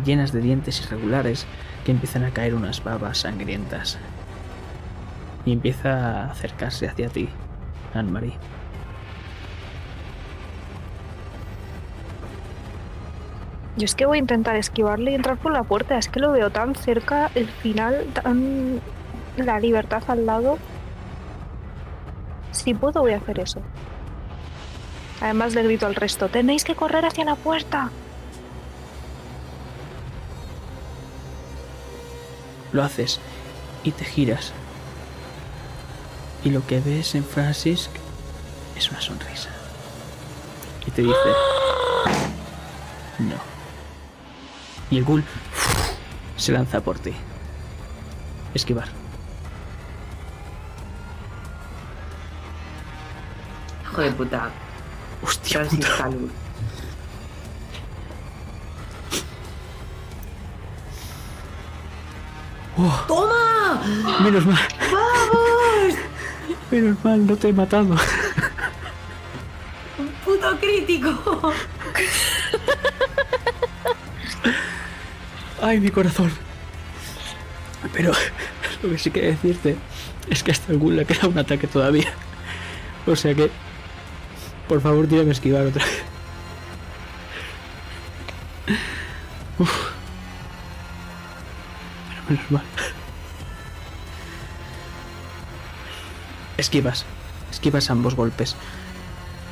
llenas 0.05 0.31
de 0.31 0.41
dientes 0.41 0.81
irregulares 0.81 1.45
que 1.85 1.91
empiezan 1.91 2.23
a 2.23 2.31
caer 2.31 2.55
unas 2.55 2.83
babas 2.83 3.19
sangrientas. 3.19 3.97
Y 5.45 5.51
empieza 5.51 6.23
a 6.23 6.31
acercarse 6.31 6.87
hacia 6.87 7.09
ti, 7.09 7.29
Anne-Marie. 7.93 8.37
Yo 13.75 13.85
es 13.85 13.95
que 13.95 14.05
voy 14.05 14.17
a 14.17 14.21
intentar 14.21 14.55
esquivarle 14.55 15.11
y 15.11 15.15
entrar 15.15 15.37
por 15.37 15.51
la 15.51 15.63
puerta. 15.63 15.97
Es 15.97 16.07
que 16.07 16.19
lo 16.19 16.31
veo 16.31 16.51
tan 16.51 16.75
cerca, 16.75 17.31
el 17.35 17.47
final, 17.47 18.05
tan. 18.13 18.79
la 19.35 19.59
libertad 19.59 20.03
al 20.07 20.25
lado. 20.25 20.59
Si 22.53 22.73
puedo, 22.73 23.01
voy 23.01 23.11
a 23.11 23.17
hacer 23.17 23.39
eso. 23.39 23.61
Además, 25.19 25.53
le 25.53 25.63
grito 25.63 25.85
al 25.85 25.95
resto: 25.95 26.29
¡Tenéis 26.29 26.63
que 26.63 26.75
correr 26.75 27.05
hacia 27.05 27.25
la 27.25 27.35
puerta! 27.35 27.89
Lo 32.71 32.83
haces 32.83 33.19
y 33.83 33.91
te 33.91 34.05
giras. 34.05 34.53
Y 36.43 36.49
lo 36.49 36.65
que 36.65 36.79
ves 36.79 37.15
en 37.15 37.23
Francis 37.23 37.89
es 38.75 38.89
una 38.89 39.01
sonrisa. 39.01 39.49
Y 40.85 40.91
te 40.91 41.01
dice... 41.01 41.13
No. 43.19 43.35
Y 44.89 44.97
el 44.97 45.05
ghoul 45.05 45.23
se 46.35 46.51
lanza 46.51 46.81
por 46.81 46.99
ti. 46.99 47.13
Esquivar. 48.53 49.02
Hijo 53.93 54.01
de 54.01 54.11
puta. 54.13 54.49
Hostia 55.21 55.59
Francis 55.59 55.85
puta. 55.85 56.09
Oh, 62.75 63.03
¡Toma! 63.07 63.83
menos 64.23 64.47
mal, 64.47 64.57
¡Vamos! 64.91 65.95
menos 66.71 66.97
mal, 67.05 67.27
no 67.27 67.35
te 67.35 67.49
he 67.49 67.53
matado. 67.53 67.95
¡Un 69.99 70.07
puto 70.25 70.57
crítico! 70.59 71.53
Ay, 75.61 75.79
mi 75.79 75.91
corazón. 75.91 76.31
Pero 77.93 78.11
lo 78.81 78.89
que 78.89 78.97
sí 78.97 79.11
que 79.11 79.21
decirte 79.21 79.77
es 80.31 80.41
que 80.41 80.49
hasta 80.49 80.71
el 80.73 80.79
ghoul 80.79 80.95
le 80.95 81.05
queda 81.05 81.27
un 81.27 81.37
ataque 81.37 81.67
todavía. 81.67 82.11
O 83.05 83.15
sea 83.15 83.35
que, 83.35 83.51
por 84.67 84.81
favor, 84.81 85.07
tírame 85.07 85.29
a 85.29 85.33
esquivar 85.33 85.65
otra 85.67 85.83
vez. 85.83 86.03
Menos 92.29 92.51
mal. 92.51 92.63
Esquivas. 96.57 97.05
Esquivas 97.51 97.89
ambos 97.89 98.15
golpes. 98.15 98.55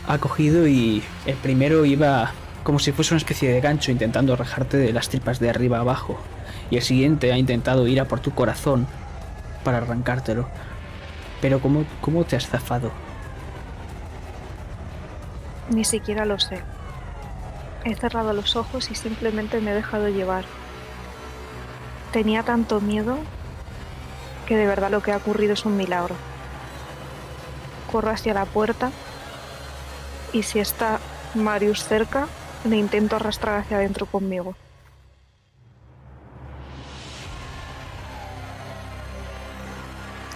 Ha 0.07 0.17
cogido 0.17 0.67
y 0.67 1.03
el 1.25 1.35
primero 1.35 1.85
iba 1.85 2.31
como 2.63 2.79
si 2.79 2.91
fuese 2.91 3.13
una 3.13 3.19
especie 3.19 3.51
de 3.51 3.61
gancho 3.61 3.91
intentando 3.91 4.35
rajarte 4.35 4.77
de 4.77 4.93
las 4.93 5.09
tripas 5.09 5.39
de 5.39 5.49
arriba 5.49 5.79
abajo. 5.79 6.19
Y 6.69 6.77
el 6.77 6.83
siguiente 6.83 7.33
ha 7.33 7.37
intentado 7.37 7.87
ir 7.87 7.99
a 7.99 8.05
por 8.05 8.19
tu 8.19 8.31
corazón 8.31 8.87
para 9.63 9.77
arrancártelo. 9.77 10.47
Pero 11.41 11.59
¿cómo, 11.59 11.85
cómo 12.01 12.23
te 12.23 12.35
has 12.35 12.47
zafado? 12.47 12.91
Ni 15.71 15.85
siquiera 15.85 16.25
lo 16.25 16.37
sé. 16.37 16.61
He 17.85 17.95
cerrado 17.95 18.33
los 18.33 18.55
ojos 18.57 18.91
y 18.91 18.95
simplemente 18.95 19.61
me 19.61 19.71
he 19.71 19.73
dejado 19.73 20.09
llevar. 20.09 20.43
Tenía 22.11 22.43
tanto 22.43 22.81
miedo 22.81 23.17
que 24.45 24.57
de 24.57 24.67
verdad 24.67 24.91
lo 24.91 25.01
que 25.01 25.13
ha 25.13 25.17
ocurrido 25.17 25.53
es 25.53 25.65
un 25.65 25.77
milagro. 25.77 26.15
Corro 27.89 28.11
hacia 28.11 28.33
la 28.33 28.45
puerta 28.45 28.91
y 30.33 30.43
si 30.43 30.59
está 30.59 30.99
Marius 31.35 31.85
cerca, 31.85 32.27
le 32.65 32.75
intento 32.75 33.15
arrastrar 33.15 33.61
hacia 33.61 33.77
adentro 33.77 34.05
conmigo. 34.05 34.55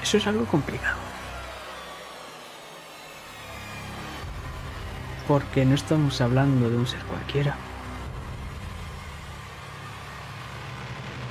Eso 0.02 0.18
es 0.18 0.28
algo 0.28 0.46
complicado. 0.46 1.05
Porque 5.28 5.66
no 5.66 5.74
estamos 5.74 6.22
hablando 6.22 6.70
de 6.70 6.78
un 6.78 6.88
ser 6.88 7.02
cualquiera. 7.02 7.58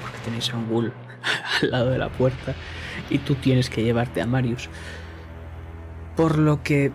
Porque 0.03 0.19
tenéis 0.25 0.53
a 0.53 0.57
un 0.57 0.69
ghoul 0.69 0.93
al 1.63 1.71
lado 1.71 1.91
de 1.91 1.99
la 1.99 2.09
puerta 2.09 2.55
y 3.11 3.19
tú 3.19 3.35
tienes 3.37 3.71
que 3.71 3.83
llevarte 3.83 4.21
a 4.21 4.27
Marius. 4.27 4.69
Por 6.17 6.39
lo 6.39 6.63
que 6.63 6.93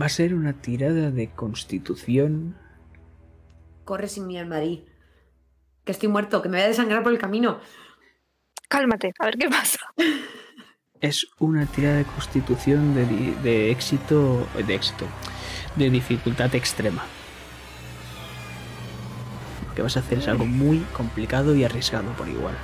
va 0.00 0.06
a 0.06 0.10
ser 0.10 0.34
una 0.34 0.52
tirada 0.52 1.10
de 1.10 1.30
constitución. 1.30 2.56
Corre 3.84 4.08
sin 4.08 4.26
mí, 4.26 4.42
Marí. 4.44 4.86
Que 5.84 5.92
estoy 5.92 6.08
muerto, 6.08 6.42
que 6.42 6.48
me 6.48 6.58
voy 6.58 6.64
a 6.64 6.68
desangrar 6.68 7.02
por 7.02 7.12
el 7.12 7.18
camino. 7.18 7.60
Cálmate, 8.68 9.14
a 9.18 9.24
ver 9.24 9.38
qué 9.38 9.48
pasa. 9.48 9.80
Es 11.00 11.28
una 11.38 11.66
tirada 11.66 11.98
de 11.98 12.04
constitución 12.04 12.94
de, 12.94 13.06
de 13.42 13.70
éxito. 13.70 14.46
de 14.54 14.74
éxito. 14.74 15.06
de 15.76 15.90
dificultad 15.90 16.54
extrema. 16.54 17.04
Lo 19.68 19.74
que 19.74 19.82
vas 19.82 19.96
a 19.96 20.00
hacer 20.00 20.18
es 20.18 20.28
algo 20.28 20.44
muy 20.44 20.80
complicado 20.92 21.54
y 21.54 21.64
arriesgado 21.64 22.10
por 22.12 22.28
igual. 22.28 22.56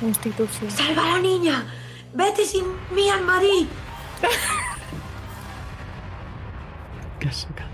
Constitución. 0.00 0.70
¡Salva 0.70 1.02
a 1.02 1.10
la 1.16 1.18
niña! 1.18 1.66
¡Vete 2.14 2.44
sin 2.44 2.64
mí, 2.94 3.08
Marí! 3.26 3.68
¿Qué 7.18 7.28
has 7.28 7.36
sacado? 7.36 7.70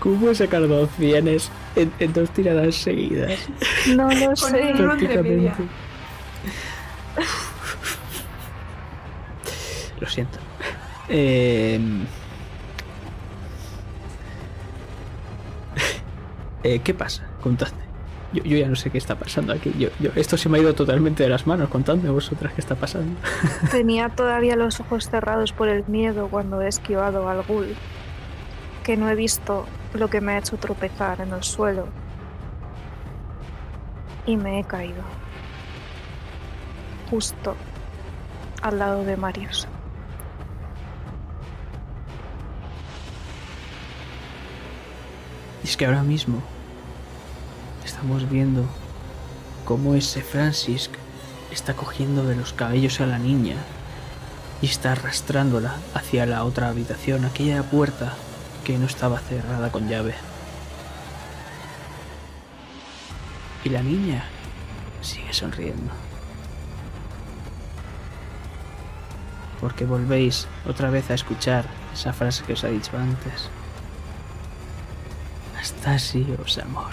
¿Cómo 0.00 0.34
sacar 0.34 0.66
dos 0.66 0.88
cienes 0.98 1.50
en, 1.76 1.92
en 2.00 2.12
dos 2.12 2.30
tiradas 2.30 2.74
seguidas? 2.74 3.38
No 3.94 4.10
lo 4.10 4.34
sé. 4.34 4.72
Prácticamente. 4.76 5.52
Lo 10.00 10.08
siento. 10.08 10.38
Eh, 11.10 11.78
eh, 16.62 16.80
¿Qué 16.82 16.94
pasa? 16.94 17.26
Contadme. 17.42 17.78
Yo, 18.32 18.42
yo 18.44 18.56
ya 18.58 18.68
no 18.68 18.76
sé 18.76 18.90
qué 18.90 18.98
está 18.98 19.16
pasando 19.16 19.52
aquí. 19.52 19.74
Yo, 19.78 19.88
yo- 19.98 20.10
esto 20.14 20.36
se 20.36 20.48
me 20.48 20.58
ha 20.58 20.60
ido 20.62 20.74
totalmente 20.74 21.22
de 21.24 21.28
las 21.28 21.46
manos. 21.46 21.68
Contadme 21.68 22.08
vosotras 22.10 22.52
qué 22.54 22.60
está 22.60 22.76
pasando. 22.76 23.18
Tenía 23.70 24.08
todavía 24.08 24.56
los 24.56 24.80
ojos 24.80 25.08
cerrados 25.10 25.52
por 25.52 25.68
el 25.68 25.84
miedo 25.86 26.28
cuando 26.28 26.62
he 26.62 26.68
esquivado 26.68 27.28
al 27.28 27.42
ghoul. 27.42 27.74
Que 28.82 28.96
no 28.96 29.08
he 29.08 29.14
visto 29.14 29.66
lo 29.94 30.08
que 30.08 30.20
me 30.20 30.32
ha 30.32 30.38
hecho 30.38 30.56
tropezar 30.56 31.20
en 31.20 31.32
el 31.32 31.42
suelo. 31.42 31.86
Y 34.26 34.36
me 34.36 34.60
he 34.60 34.64
caído. 34.64 35.02
Justo 37.10 37.56
al 38.62 38.78
lado 38.78 39.04
de 39.04 39.16
Marius. 39.16 39.66
Y 45.62 45.66
es 45.66 45.76
que 45.76 45.86
ahora 45.86 46.02
mismo 46.02 46.42
estamos 47.84 48.28
viendo 48.30 48.64
cómo 49.64 49.94
ese 49.94 50.22
Francis 50.22 50.90
está 51.50 51.74
cogiendo 51.74 52.24
de 52.24 52.36
los 52.36 52.52
cabellos 52.52 53.00
a 53.00 53.06
la 53.06 53.18
niña 53.18 53.56
y 54.62 54.66
está 54.66 54.92
arrastrándola 54.92 55.74
hacia 55.94 56.26
la 56.26 56.44
otra 56.44 56.68
habitación, 56.68 57.24
aquella 57.24 57.62
puerta 57.62 58.14
no 58.78 58.86
estaba 58.86 59.18
cerrada 59.18 59.70
con 59.70 59.88
llave. 59.88 60.14
Y 63.64 63.68
la 63.68 63.82
niña 63.82 64.24
sigue 65.02 65.32
sonriendo. 65.32 65.92
Porque 69.60 69.84
volvéis 69.84 70.46
otra 70.66 70.90
vez 70.90 71.10
a 71.10 71.14
escuchar 71.14 71.66
esa 71.92 72.12
frase 72.12 72.44
que 72.44 72.54
os 72.54 72.64
he 72.64 72.70
dicho 72.70 72.96
antes. 72.96 73.50
Astasios, 75.58 76.58
amor. 76.58 76.92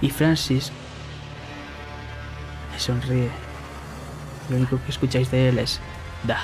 Y 0.00 0.10
Francis 0.10 0.72
le 2.72 2.80
sonríe. 2.80 3.30
Lo 4.48 4.56
único 4.56 4.80
que 4.82 4.90
escucháis 4.90 5.30
de 5.30 5.50
él 5.50 5.58
es 5.58 5.80
da. 6.24 6.40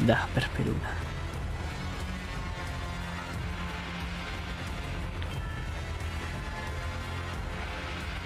Da 0.00 0.26
perperuna. 0.34 0.90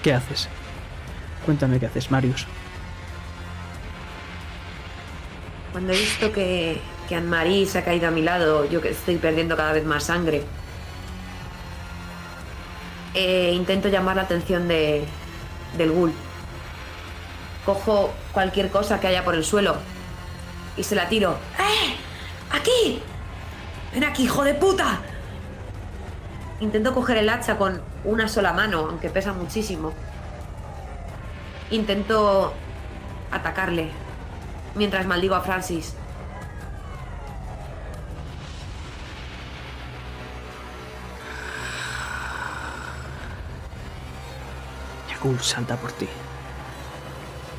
¿Qué 0.03 0.12
haces? 0.15 0.49
Cuéntame 1.45 1.78
qué 1.78 1.86
haces, 1.86 2.11
Marius. 2.11 2.47
Cuando 5.73 5.93
he 5.93 5.99
visto 5.99 6.32
que, 6.32 6.81
que 7.09 7.15
Anne-Marie 7.15 7.66
se 7.66 7.78
ha 7.78 7.85
caído 7.85 8.09
a 8.09 8.11
mi 8.11 8.23
lado, 8.23 8.65
yo 8.69 8.81
que 8.81 8.90
estoy 8.90 9.16
perdiendo 9.16 9.57
cada 9.57 9.73
vez 9.73 9.85
más 9.85 10.05
sangre, 10.05 10.45
eh, 13.15 13.53
intento 13.55 13.89
llamar 13.89 14.16
la 14.16 14.23
atención 14.23 14.66
de, 14.69 15.05
del 15.77 15.93
ghoul. 15.93 16.12
Cojo 17.65 18.12
cualquier 18.32 18.70
cosa 18.70 18.99
que 18.99 19.09
haya 19.09 19.24
por 19.24 19.35
el 19.35 19.45
suelo 19.45 19.77
y 20.78 20.84
se 20.84 20.94
la 20.94 21.09
tiro. 21.09 21.38
¡Eh! 21.59 21.96
¡Aquí! 22.50 23.02
¡Ven 23.92 24.05
aquí, 24.05 24.24
hijo 24.24 24.44
de 24.44 24.55
puta! 24.55 25.00
Intento 26.60 26.94
coger 26.94 27.18
el 27.18 27.28
hacha 27.28 27.59
con 27.59 27.82
una 28.05 28.28
sola 28.28 28.52
mano, 28.52 28.86
aunque 28.88 29.10
pesa 29.10 29.32
muchísimo. 29.32 29.92
Intento 31.70 32.55
atacarle 33.30 33.90
mientras 34.74 35.06
maldigo 35.06 35.34
a 35.34 35.40
Francis. 35.40 35.94
Yakul 45.10 45.38
salta 45.40 45.76
por 45.76 45.92
ti. 45.92 46.09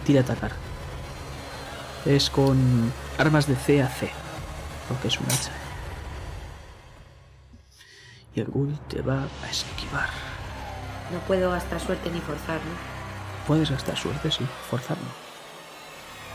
Tira 0.06 0.22
a 0.22 0.24
atacar. 0.24 0.69
Es 2.10 2.32
con 2.32 2.92
armas 3.20 3.46
de 3.46 3.56
C 3.56 3.84
a 3.84 3.88
C, 3.88 4.10
porque 4.88 5.10
es 5.10 5.20
un 5.20 5.28
hacha. 5.28 5.52
Y 8.34 8.40
el 8.40 8.48
ghoul 8.48 8.80
te 8.88 9.04
va 9.04 9.28
a 9.44 9.50
esquivar. 9.50 10.10
No 11.14 11.20
puedo 11.28 11.52
gastar 11.52 11.80
suerte 11.80 12.10
ni 12.10 12.20
forzar, 12.20 12.56
¿no? 12.56 13.46
Puedes 13.46 13.70
gastar 13.70 13.96
suerte, 13.96 14.32
sí, 14.32 14.44
forzarlo. 14.72 15.06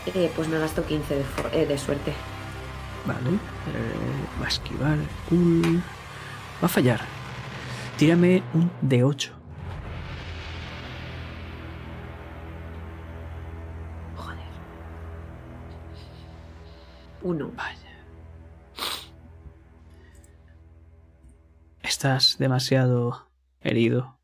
Eh, 0.05 0.31
pues 0.33 0.47
me 0.47 0.59
gasto 0.59 0.85
15 0.85 1.13
de, 1.15 1.25
eh, 1.51 1.65
de 1.65 1.77
suerte. 1.77 2.13
Vale. 3.05 3.31
eh, 3.31 4.39
va 4.41 4.45
a 4.45 4.47
esquivar 4.47 4.93
el 4.93 5.07
ghoul. 5.29 5.81
Va 6.63 6.67
a 6.67 6.69
fallar. 6.69 7.01
Tírame 7.97 8.43
un 8.53 8.71
D8. 8.81 9.29
Uno. 17.25 17.51
Vaya. 17.55 17.79
Estás 21.81 22.37
demasiado 22.37 23.27
herido. 23.61 24.19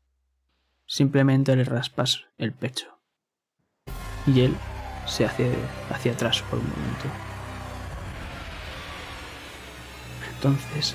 Simplemente 0.86 1.56
le 1.56 1.64
raspas 1.64 2.26
el 2.38 2.52
pecho. 2.52 2.96
Y 4.24 4.42
él 4.42 4.56
se 5.06 5.24
hace 5.24 5.52
hacia 5.90 6.12
atrás 6.12 6.42
por 6.42 6.60
un 6.60 6.70
momento. 6.70 7.08
Entonces 10.36 10.94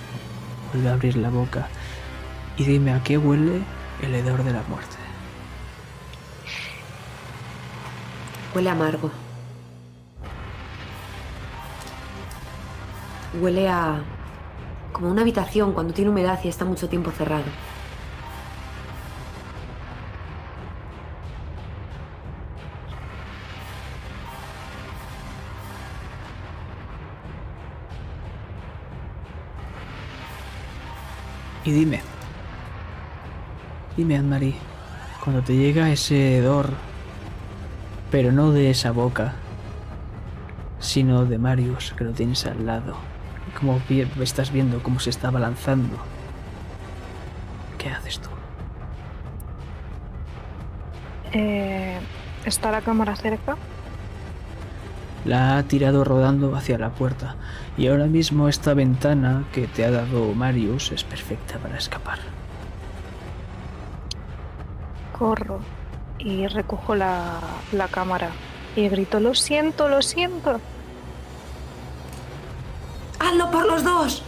vuelve 0.72 0.88
a 0.88 0.94
abrir 0.94 1.18
la 1.18 1.30
boca 1.30 1.68
y 2.56 2.64
dime 2.64 2.94
a 2.94 3.04
qué 3.04 3.18
huele 3.18 3.64
el 4.02 4.16
hedor 4.16 4.46
de 4.46 4.54
la 4.54 4.64
muerte. 4.64 4.96
Huele 8.56 8.70
amargo. 8.70 9.27
Huele 13.34 13.70
a... 13.70 14.02
como 14.92 15.10
una 15.12 15.22
habitación 15.22 15.74
cuando 15.74 15.94
tiene 15.94 16.10
humedad 16.10 16.40
y 16.44 16.48
está 16.48 16.66
mucho 16.66 16.90
tiempo 16.90 17.12
cerrado. 17.12 17.46
Y 31.64 31.72
dime, 31.72 32.00
dime 33.98 34.16
Anne-Marie, 34.16 34.56
cuando 35.22 35.42
te 35.42 35.54
llega 35.54 35.92
ese 35.92 36.38
hedor, 36.38 36.70
pero 38.10 38.32
no 38.32 38.54
de 38.54 38.70
esa 38.70 38.92
boca, 38.92 39.34
sino 40.80 41.26
de 41.26 41.38
Marius 41.38 41.94
que 41.98 42.06
lo 42.06 42.14
tienes 42.14 42.46
al 42.46 42.66
lado, 42.66 42.96
como 43.58 43.82
estás 44.22 44.52
viendo 44.52 44.84
cómo 44.84 45.00
se 45.00 45.10
está 45.10 45.30
abalanzando. 45.30 45.98
¿Qué 47.78 47.90
haces 47.90 48.20
tú? 48.20 48.30
Eh, 51.34 51.98
¿Está 52.46 52.72
la 52.72 52.82
cámara 52.82 53.16
cerca? 53.16 53.58
La 55.26 55.58
ha 55.58 55.64
tirado 55.64 56.04
rodando 56.04 56.56
hacia 56.56 56.78
la 56.78 56.92
puerta 56.92 57.36
y 57.78 57.88
ahora 57.88 58.06
mismo 58.06 58.48
esta 58.48 58.74
ventana 58.74 59.46
que 59.52 59.68
te 59.68 59.84
ha 59.84 59.92
dado 59.92 60.34
Marius 60.34 60.92
es 60.92 61.04
perfecta 61.04 61.58
para 61.58 61.78
escapar. 61.78 62.20
Corro 65.18 65.60
y 66.20 66.48
recojo 66.48 66.96
la, 66.96 67.40
la 67.72 67.88
cámara 67.88 68.30
y 68.76 68.88
grito, 68.88 69.20
lo 69.20 69.34
siento, 69.34 69.90
lo 69.90 70.02
siento. 70.02 70.62
Los 73.78 73.84
dos! 73.84 74.24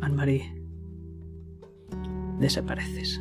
Anne-Marie, 0.00 0.54
desapareces. 2.38 3.20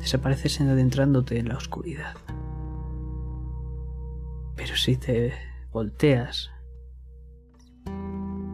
Desapareces 0.00 0.60
en 0.60 0.68
adentrándote 0.68 1.38
en 1.38 1.48
la 1.48 1.56
oscuridad. 1.56 2.14
Pero 4.70 4.78
si 4.78 4.96
te 4.96 5.32
volteas, 5.72 6.48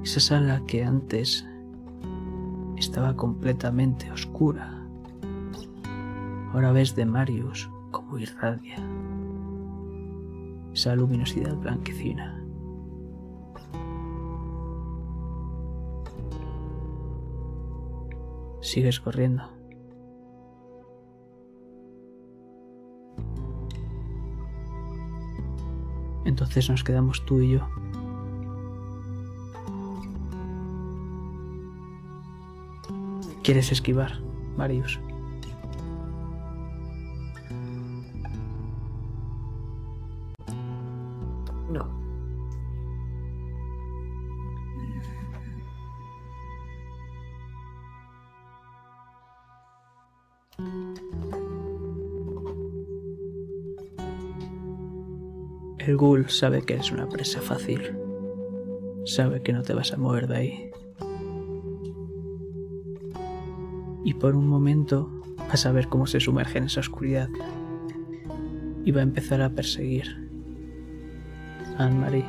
esa 0.02 0.18
sala 0.18 0.62
que 0.66 0.82
antes 0.82 1.46
estaba 2.78 3.14
completamente 3.14 4.10
oscura, 4.10 4.82
ahora 6.54 6.72
ves 6.72 6.96
de 6.96 7.04
Marius 7.04 7.68
como 7.90 8.18
irradia 8.18 8.76
esa 10.72 10.96
luminosidad 10.96 11.54
blanquecina. 11.56 12.42
Sigues 18.62 19.00
corriendo. 19.00 19.55
Entonces 26.36 26.68
nos 26.68 26.84
quedamos 26.84 27.24
tú 27.24 27.40
y 27.40 27.52
yo. 27.52 27.66
¿Quieres 33.42 33.72
esquivar, 33.72 34.20
Marius? 34.54 35.00
Sabe 56.28 56.62
que 56.62 56.74
eres 56.74 56.90
una 56.92 57.08
presa 57.08 57.40
fácil. 57.40 57.96
Sabe 59.04 59.42
que 59.42 59.52
no 59.52 59.62
te 59.62 59.74
vas 59.74 59.92
a 59.92 59.96
mover 59.96 60.26
de 60.26 60.36
ahí. 60.36 60.70
Y 64.04 64.14
por 64.14 64.34
un 64.34 64.48
momento 64.48 65.10
vas 65.48 65.66
a 65.66 65.72
ver 65.72 65.88
cómo 65.88 66.06
se 66.06 66.20
sumerge 66.20 66.58
en 66.58 66.64
esa 66.64 66.80
oscuridad. 66.80 67.28
Y 68.84 68.90
va 68.90 69.00
a 69.00 69.04
empezar 69.04 69.40
a 69.40 69.50
perseguir 69.50 70.28
a 71.78 71.84
Anne-Marie. 71.84 72.24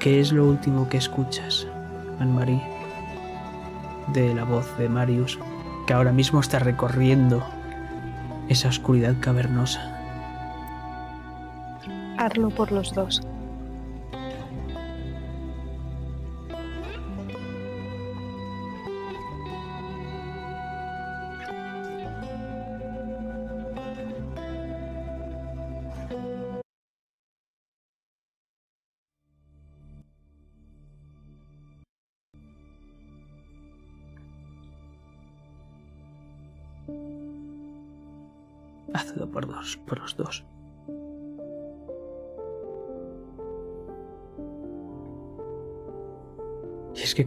¿Qué 0.00 0.18
es 0.18 0.32
lo 0.32 0.48
último 0.48 0.88
que 0.88 0.96
escuchas, 0.96 1.66
Anne-Marie? 2.18 2.81
De 4.12 4.34
la 4.34 4.44
voz 4.44 4.76
de 4.78 4.88
Marius, 4.88 5.38
que 5.86 5.94
ahora 5.94 6.12
mismo 6.12 6.40
está 6.40 6.58
recorriendo 6.58 7.44
esa 8.48 8.68
oscuridad 8.68 9.14
cavernosa. 9.20 9.98
Hazlo 12.18 12.50
por 12.50 12.70
los 12.70 12.92
dos. 12.94 13.22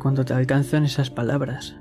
Cuando 0.05 0.23
te 0.23 0.35
alcanzan 0.35 0.85
esas 0.85 1.09
palabras, 1.09 1.75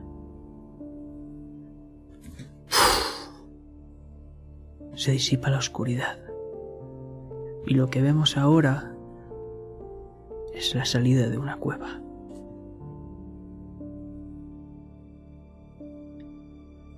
se 4.94 5.10
disipa 5.12 5.50
la 5.50 5.58
oscuridad. 5.58 6.16
Y 7.66 7.74
lo 7.74 7.90
que 7.90 8.00
vemos 8.00 8.38
ahora 8.38 8.94
es 10.54 10.74
la 10.74 10.86
salida 10.86 11.28
de 11.28 11.36
una 11.36 11.58
cueva. 11.58 12.00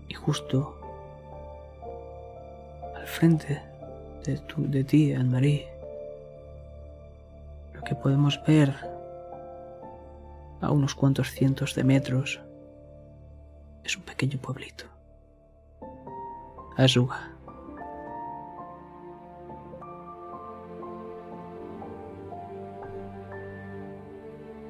Y 0.09 0.15
justo 0.15 0.77
al 2.95 3.07
frente 3.09 3.61
de, 4.25 4.39
tu- 4.39 4.71
de 4.71 4.85
ti, 4.85 5.13
Anne-Marie, 5.13 5.67
lo 7.75 7.83
que 7.83 7.97
podemos 7.97 8.41
ver 8.47 8.95
a 10.61 10.71
unos 10.71 10.95
cuantos 10.95 11.31
cientos 11.31 11.75
de 11.75 11.85
metros 11.85 12.41
es 13.85 13.97
un 13.97 14.03
pequeño 14.03 14.39
pueblito. 14.39 14.85
Azuga. 16.77 17.33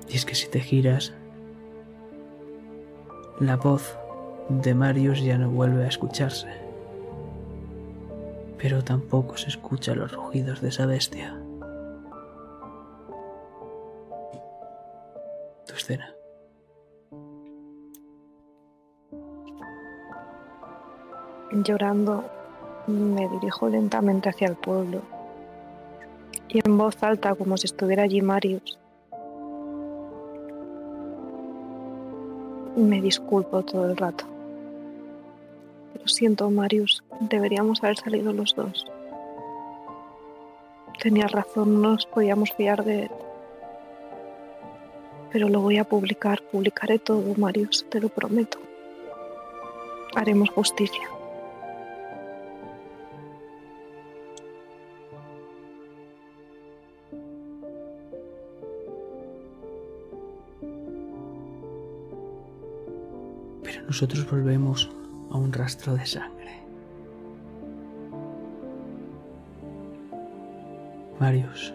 Y 0.08 0.14
es 0.14 0.24
que 0.24 0.34
si 0.34 0.48
te 0.48 0.60
giras, 0.60 1.12
la 3.40 3.56
voz 3.56 3.98
de 4.48 4.74
Marius 4.74 5.22
ya 5.22 5.36
no 5.36 5.50
vuelve 5.50 5.84
a 5.84 5.88
escucharse. 5.88 6.48
Pero 8.58 8.84
tampoco 8.84 9.36
se 9.36 9.48
escuchan 9.48 9.98
los 9.98 10.12
rugidos 10.12 10.60
de 10.60 10.68
esa 10.68 10.86
bestia. 10.86 11.40
Llorando, 21.52 22.24
me 22.86 23.28
dirijo 23.28 23.68
lentamente 23.68 24.28
hacia 24.28 24.48
el 24.48 24.56
pueblo. 24.56 25.02
Y 26.48 26.60
en 26.64 26.76
voz 26.76 27.02
alta, 27.02 27.34
como 27.34 27.56
si 27.56 27.66
estuviera 27.66 28.02
allí 28.04 28.20
Marius, 28.22 28.78
me 32.76 33.00
disculpo 33.00 33.62
todo 33.62 33.90
el 33.90 33.96
rato. 33.96 34.24
Lo 36.00 36.08
siento, 36.08 36.50
Marius, 36.50 37.02
deberíamos 37.20 37.82
haber 37.82 37.96
salido 37.96 38.32
los 38.32 38.54
dos. 38.54 38.86
Tenías 41.02 41.32
razón, 41.32 41.80
no 41.80 41.92
nos 41.92 42.06
podíamos 42.06 42.52
fiar 42.52 42.84
de 42.84 43.04
él. 43.04 43.10
Pero 45.36 45.50
lo 45.50 45.60
voy 45.60 45.76
a 45.76 45.84
publicar, 45.84 46.40
publicaré 46.50 46.98
todo, 46.98 47.34
Marius, 47.36 47.84
te 47.90 48.00
lo 48.00 48.08
prometo. 48.08 48.58
Haremos 50.14 50.48
justicia. 50.48 51.06
Pero 63.62 63.82
nosotros 63.82 64.30
volvemos 64.30 64.90
a 65.30 65.36
un 65.36 65.52
rastro 65.52 65.96
de 65.96 66.06
sangre. 66.06 66.62
Marius. 71.20 71.74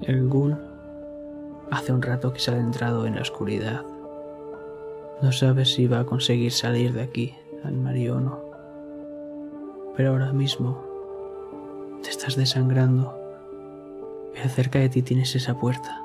El 0.00 0.26
ghoul 0.26 0.75
hace 1.76 1.92
un 1.92 2.00
rato 2.00 2.32
que 2.32 2.40
se 2.40 2.50
ha 2.50 2.54
adentrado 2.54 3.06
en 3.06 3.16
la 3.16 3.20
oscuridad. 3.20 3.84
No 5.20 5.30
sabe 5.32 5.64
si 5.64 5.86
va 5.86 6.00
a 6.00 6.06
conseguir 6.06 6.52
salir 6.52 6.92
de 6.92 7.02
aquí, 7.02 7.34
al 7.64 7.74
o 8.10 8.20
no. 8.20 8.40
Pero 9.96 10.10
ahora 10.10 10.32
mismo 10.32 10.82
te 12.02 12.10
estás 12.10 12.36
desangrando 12.36 13.14
y 14.34 14.48
cerca 14.48 14.78
de 14.78 14.88
ti 14.88 15.02
tienes 15.02 15.34
esa 15.34 15.58
puerta. 15.58 16.02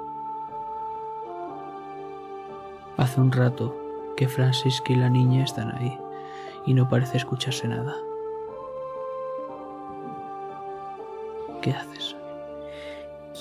Hace 2.98 3.22
un 3.22 3.32
rato 3.32 3.76
que 4.18 4.28
Francis 4.28 4.82
y 4.88 4.96
la 4.96 5.10
niña 5.10 5.44
están 5.44 5.72
ahí 5.76 5.98
y 6.66 6.74
no 6.74 6.90
parece 6.90 7.18
escucharse 7.18 7.68
nada. 7.68 7.96
¿Qué 11.62 11.72
haces? 11.72 12.16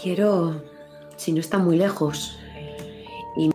Quiero, 0.01 0.61
si 1.21 1.33
no 1.33 1.41
está 1.41 1.59
muy 1.59 1.77
lejos, 1.77 2.39
y, 3.37 3.51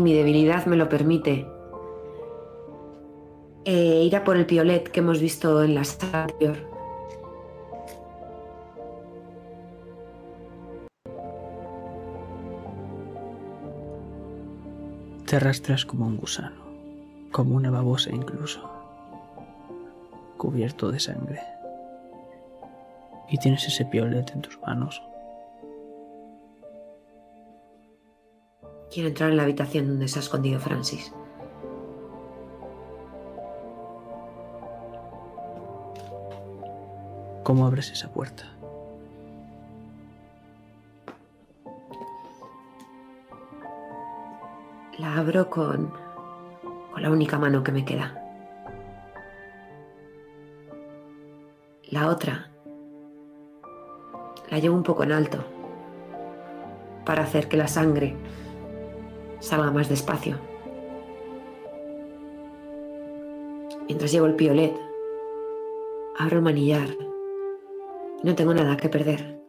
mi 0.00 0.14
debilidad 0.14 0.66
me 0.66 0.76
lo 0.76 0.88
permite, 0.88 1.48
eh, 3.64 4.04
ir 4.04 4.14
a 4.14 4.22
por 4.22 4.36
el 4.36 4.46
piolet 4.46 4.88
que 4.88 5.00
hemos 5.00 5.20
visto 5.20 5.64
en 5.64 5.74
la 5.74 5.82
sala 5.82 6.24
anterior. 6.24 6.58
Te 15.26 15.34
arrastras 15.34 15.84
como 15.84 16.06
un 16.06 16.18
gusano, 16.18 16.62
como 17.32 17.56
una 17.56 17.70
babosa 17.70 18.10
incluso, 18.10 18.70
cubierto 20.36 20.92
de 20.92 21.00
sangre. 21.00 21.55
Y 23.28 23.38
tienes 23.38 23.66
ese 23.66 23.84
piolet 23.84 24.30
en 24.32 24.42
tus 24.42 24.58
manos. 24.60 25.02
Quiero 28.90 29.08
entrar 29.08 29.30
en 29.30 29.36
la 29.36 29.42
habitación 29.42 29.88
donde 29.88 30.08
se 30.08 30.18
ha 30.18 30.22
escondido 30.22 30.60
Francis. 30.60 31.12
¿Cómo 37.42 37.66
abres 37.66 37.90
esa 37.90 38.12
puerta? 38.12 38.44
La 44.98 45.18
abro 45.18 45.48
con, 45.50 45.92
con 46.92 47.02
la 47.02 47.10
única 47.10 47.38
mano 47.38 47.62
que 47.62 47.72
me 47.72 47.84
queda. 47.84 48.20
La 51.90 52.08
otra 52.08 52.50
llevo 54.58 54.76
un 54.76 54.82
poco 54.82 55.02
en 55.04 55.12
alto 55.12 55.38
para 57.04 57.22
hacer 57.22 57.48
que 57.48 57.56
la 57.56 57.68
sangre 57.68 58.16
salga 59.40 59.70
más 59.70 59.88
despacio. 59.88 60.36
Mientras 63.86 64.10
llevo 64.10 64.26
el 64.26 64.34
piolet, 64.34 64.74
abro 66.18 66.36
el 66.36 66.42
manillar 66.42 67.06
no 68.22 68.34
tengo 68.34 68.54
nada 68.54 68.76
que 68.76 68.88
perder. 68.88 69.40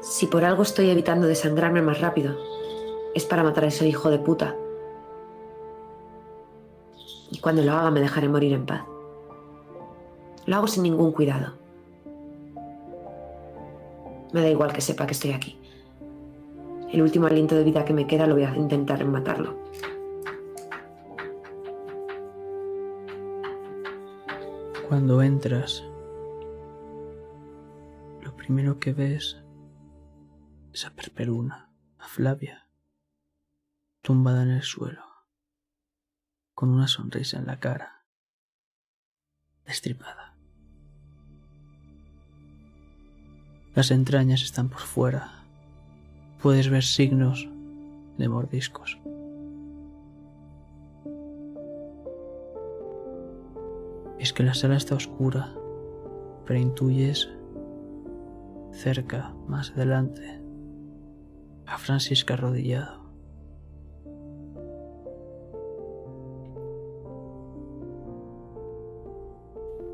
Si 0.00 0.26
por 0.26 0.44
algo 0.44 0.62
estoy 0.62 0.88
evitando 0.88 1.26
desangrarme 1.26 1.82
más 1.82 2.00
rápido, 2.00 2.34
es 3.14 3.26
para 3.26 3.42
matar 3.42 3.64
a 3.64 3.66
ese 3.66 3.86
hijo 3.86 4.10
de 4.10 4.18
puta. 4.18 4.56
Y 7.30 7.38
cuando 7.40 7.62
lo 7.62 7.72
haga 7.72 7.90
me 7.90 8.00
dejaré 8.00 8.28
morir 8.28 8.54
en 8.54 8.64
paz. 8.64 8.84
Lo 10.46 10.56
hago 10.56 10.66
sin 10.66 10.82
ningún 10.82 11.12
cuidado. 11.12 11.52
Me 14.32 14.40
da 14.40 14.48
igual 14.48 14.72
que 14.72 14.80
sepa 14.80 15.06
que 15.06 15.12
estoy 15.12 15.32
aquí. 15.32 15.58
El 16.92 17.02
último 17.02 17.26
aliento 17.26 17.54
de 17.54 17.64
vida 17.64 17.84
que 17.84 17.92
me 17.92 18.06
queda 18.06 18.26
lo 18.26 18.34
voy 18.34 18.44
a 18.44 18.56
intentar 18.56 19.04
matarlo. 19.04 19.58
Cuando 24.88 25.22
entras, 25.22 25.84
primero 28.50 28.80
que 28.80 28.92
ves 28.92 29.40
es 30.72 30.84
a 30.84 30.90
Perperuna, 30.90 31.70
a 31.98 32.08
Flavia, 32.08 32.68
tumbada 34.02 34.42
en 34.42 34.50
el 34.50 34.62
suelo, 34.62 35.04
con 36.52 36.70
una 36.70 36.88
sonrisa 36.88 37.38
en 37.38 37.46
la 37.46 37.60
cara, 37.60 38.06
destripada. 39.64 40.29
Las 43.74 43.92
entrañas 43.92 44.42
están 44.42 44.68
por 44.68 44.80
fuera. 44.80 45.44
Puedes 46.42 46.68
ver 46.68 46.82
signos 46.82 47.48
de 48.18 48.28
mordiscos. 48.28 48.98
Es 54.18 54.32
que 54.32 54.42
la 54.42 54.54
sala 54.54 54.76
está 54.76 54.96
oscura, 54.96 55.54
pero 56.44 56.58
intuyes 56.58 57.28
cerca, 58.72 59.34
más 59.46 59.70
adelante, 59.70 60.40
a 61.66 61.78
Francisca 61.78 62.34
arrodillado. 62.34 63.00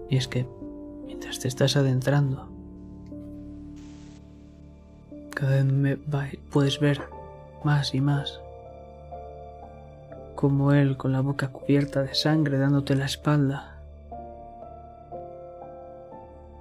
Y 0.09 0.17
es 0.17 0.29
que, 0.29 0.49
mientras 1.05 1.41
te 1.41 1.49
estás 1.49 1.77
adentrando, 1.77 2.56
cada 5.37 5.63
vez 5.63 5.99
puedes 6.51 6.81
ver 6.81 7.03
más 7.63 7.95
y 7.95 8.01
más 8.01 8.41
como 10.35 10.73
él 10.73 10.97
con 10.97 11.13
la 11.13 11.21
boca 11.21 11.49
cubierta 11.49 12.03
de 12.03 12.15
sangre 12.15 12.59
dándote 12.59 12.97
la 12.97 13.05
espalda 13.05 13.79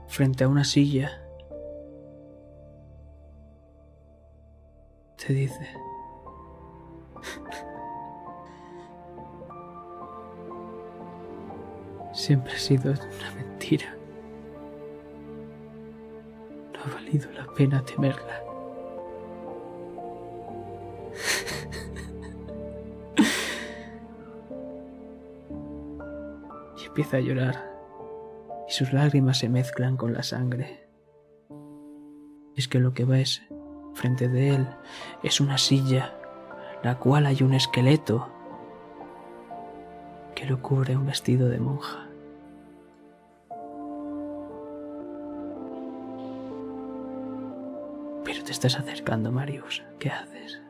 frente 0.07 0.43
a 0.43 0.49
una 0.49 0.65
silla 0.65 1.21
te 5.25 5.33
dice. 5.33 5.67
Siempre 12.13 12.53
ha 12.53 12.59
sido 12.59 12.91
una 12.91 13.31
mentira. 13.35 13.95
No 16.73 16.79
ha 16.83 16.93
valido 16.93 17.31
la 17.31 17.45
pena 17.53 17.83
temerla. 17.83 18.54
Empieza 26.95 27.17
a 27.17 27.19
llorar 27.19 27.75
y 28.69 28.71
sus 28.71 28.93
lágrimas 28.93 29.39
se 29.39 29.49
mezclan 29.49 29.97
con 29.97 30.13
la 30.13 30.23
sangre. 30.23 30.87
Es 32.55 32.69
que 32.69 32.79
lo 32.79 32.93
que 32.93 33.03
va 33.03 33.19
es 33.19 33.41
Frente 33.95 34.29
de 34.29 34.55
él 34.55 34.67
es 35.23 35.41
una 35.41 35.57
silla, 35.57 36.13
la 36.83 36.97
cual 36.99 37.25
hay 37.25 37.43
un 37.43 37.53
esqueleto 37.53 38.29
que 40.35 40.45
lo 40.45 40.61
cubre 40.61 40.95
un 40.95 41.05
vestido 41.05 41.49
de 41.49 41.59
monja. 41.59 42.07
Pero 48.23 48.43
te 48.43 48.51
estás 48.51 48.77
acercando, 48.77 49.31
Marius. 49.31 49.83
¿Qué 49.97 50.09
haces? 50.09 50.64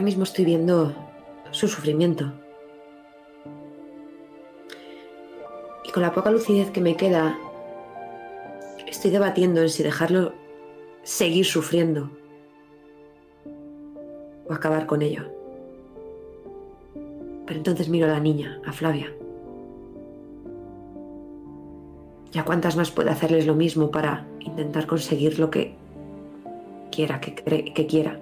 Ahora 0.00 0.06
mismo 0.06 0.24
estoy 0.24 0.46
viendo 0.46 0.94
su 1.50 1.68
sufrimiento. 1.68 2.32
Y 5.84 5.92
con 5.92 6.02
la 6.02 6.14
poca 6.14 6.30
lucidez 6.30 6.70
que 6.70 6.80
me 6.80 6.96
queda, 6.96 7.38
estoy 8.86 9.10
debatiendo 9.10 9.60
en 9.60 9.68
si 9.68 9.82
dejarlo 9.82 10.32
seguir 11.02 11.44
sufriendo 11.44 12.08
o 14.48 14.54
acabar 14.54 14.86
con 14.86 15.02
ello. 15.02 15.24
Pero 17.44 17.58
entonces 17.58 17.90
miro 17.90 18.06
a 18.06 18.12
la 18.12 18.20
niña, 18.20 18.58
a 18.64 18.72
Flavia. 18.72 19.12
¿Y 22.32 22.38
a 22.38 22.44
cuántas 22.46 22.74
más 22.74 22.90
puede 22.90 23.10
hacerles 23.10 23.46
lo 23.46 23.54
mismo 23.54 23.90
para 23.90 24.26
intentar 24.38 24.86
conseguir 24.86 25.38
lo 25.38 25.50
que 25.50 25.74
quiera, 26.90 27.20
que, 27.20 27.34
que 27.34 27.86
quiera? 27.86 28.18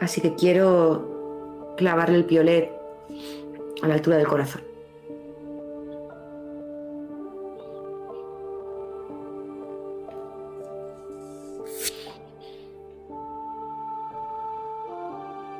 Así 0.00 0.20
que 0.20 0.34
quiero 0.34 1.74
clavarle 1.76 2.16
el 2.16 2.24
piolet 2.24 2.70
a 3.82 3.88
la 3.88 3.94
altura 3.94 4.16
del 4.16 4.26
corazón. 4.26 4.62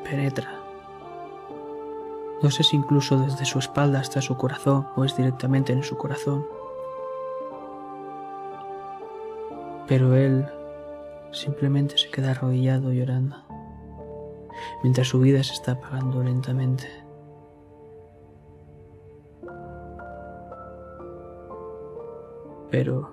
Penetra. 0.04 0.60
No 2.42 2.50
sé 2.50 2.62
si 2.62 2.76
incluso 2.76 3.18
desde 3.18 3.46
su 3.46 3.58
espalda 3.58 4.00
hasta 4.00 4.20
su 4.20 4.36
corazón 4.36 4.86
o 4.96 5.04
es 5.04 5.16
directamente 5.16 5.72
en 5.72 5.82
su 5.82 5.96
corazón. 5.96 6.46
Pero 9.88 10.14
él 10.14 10.46
simplemente 11.32 11.96
se 11.98 12.10
queda 12.10 12.32
arrodillado 12.32 12.92
llorando, 12.92 13.36
mientras 14.84 15.08
su 15.08 15.18
vida 15.18 15.42
se 15.42 15.54
está 15.54 15.72
apagando 15.72 16.22
lentamente. 16.22 16.86
Pero, 22.70 23.10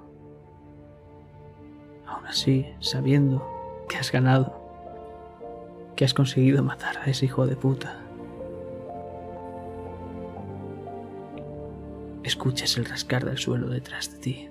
aún 2.06 2.28
así, 2.28 2.68
sabiendo 2.82 3.42
que 3.88 3.96
has 3.96 4.12
ganado, 4.12 4.54
que 5.96 6.04
has 6.04 6.14
conseguido 6.14 6.62
matar 6.62 6.98
a 6.98 7.06
ese 7.06 7.24
hijo 7.28 7.48
de 7.48 7.56
puta, 7.56 8.02
escuchas 12.24 12.76
el 12.76 12.84
rascar 12.84 13.24
del 13.24 13.38
suelo 13.38 13.70
detrás 13.70 14.12
de 14.12 14.18
ti. 14.18 14.50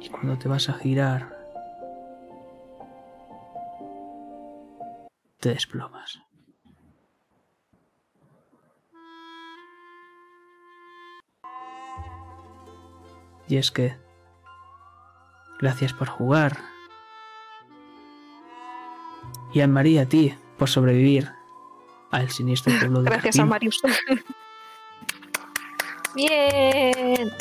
Y 0.00 0.08
cuando 0.08 0.36
te 0.38 0.48
vas 0.48 0.68
a 0.68 0.72
girar, 0.72 1.37
te 5.40 5.50
desplomas. 5.50 6.20
Y 13.48 13.56
es 13.56 13.70
que, 13.70 13.96
gracias 15.58 15.92
por 15.94 16.08
jugar. 16.08 16.58
Y 19.54 19.60
a 19.62 19.68
María 19.68 20.02
a 20.02 20.06
ti 20.06 20.34
por 20.58 20.68
sobrevivir 20.68 21.30
al 22.10 22.28
siniestro 22.30 22.78
pueblo 22.78 23.02
de 23.02 23.04
Gracias 23.10 23.36
a 23.36 23.38
Carpín. 23.38 23.48
Marius. 23.48 23.80
Bien. 26.14 27.32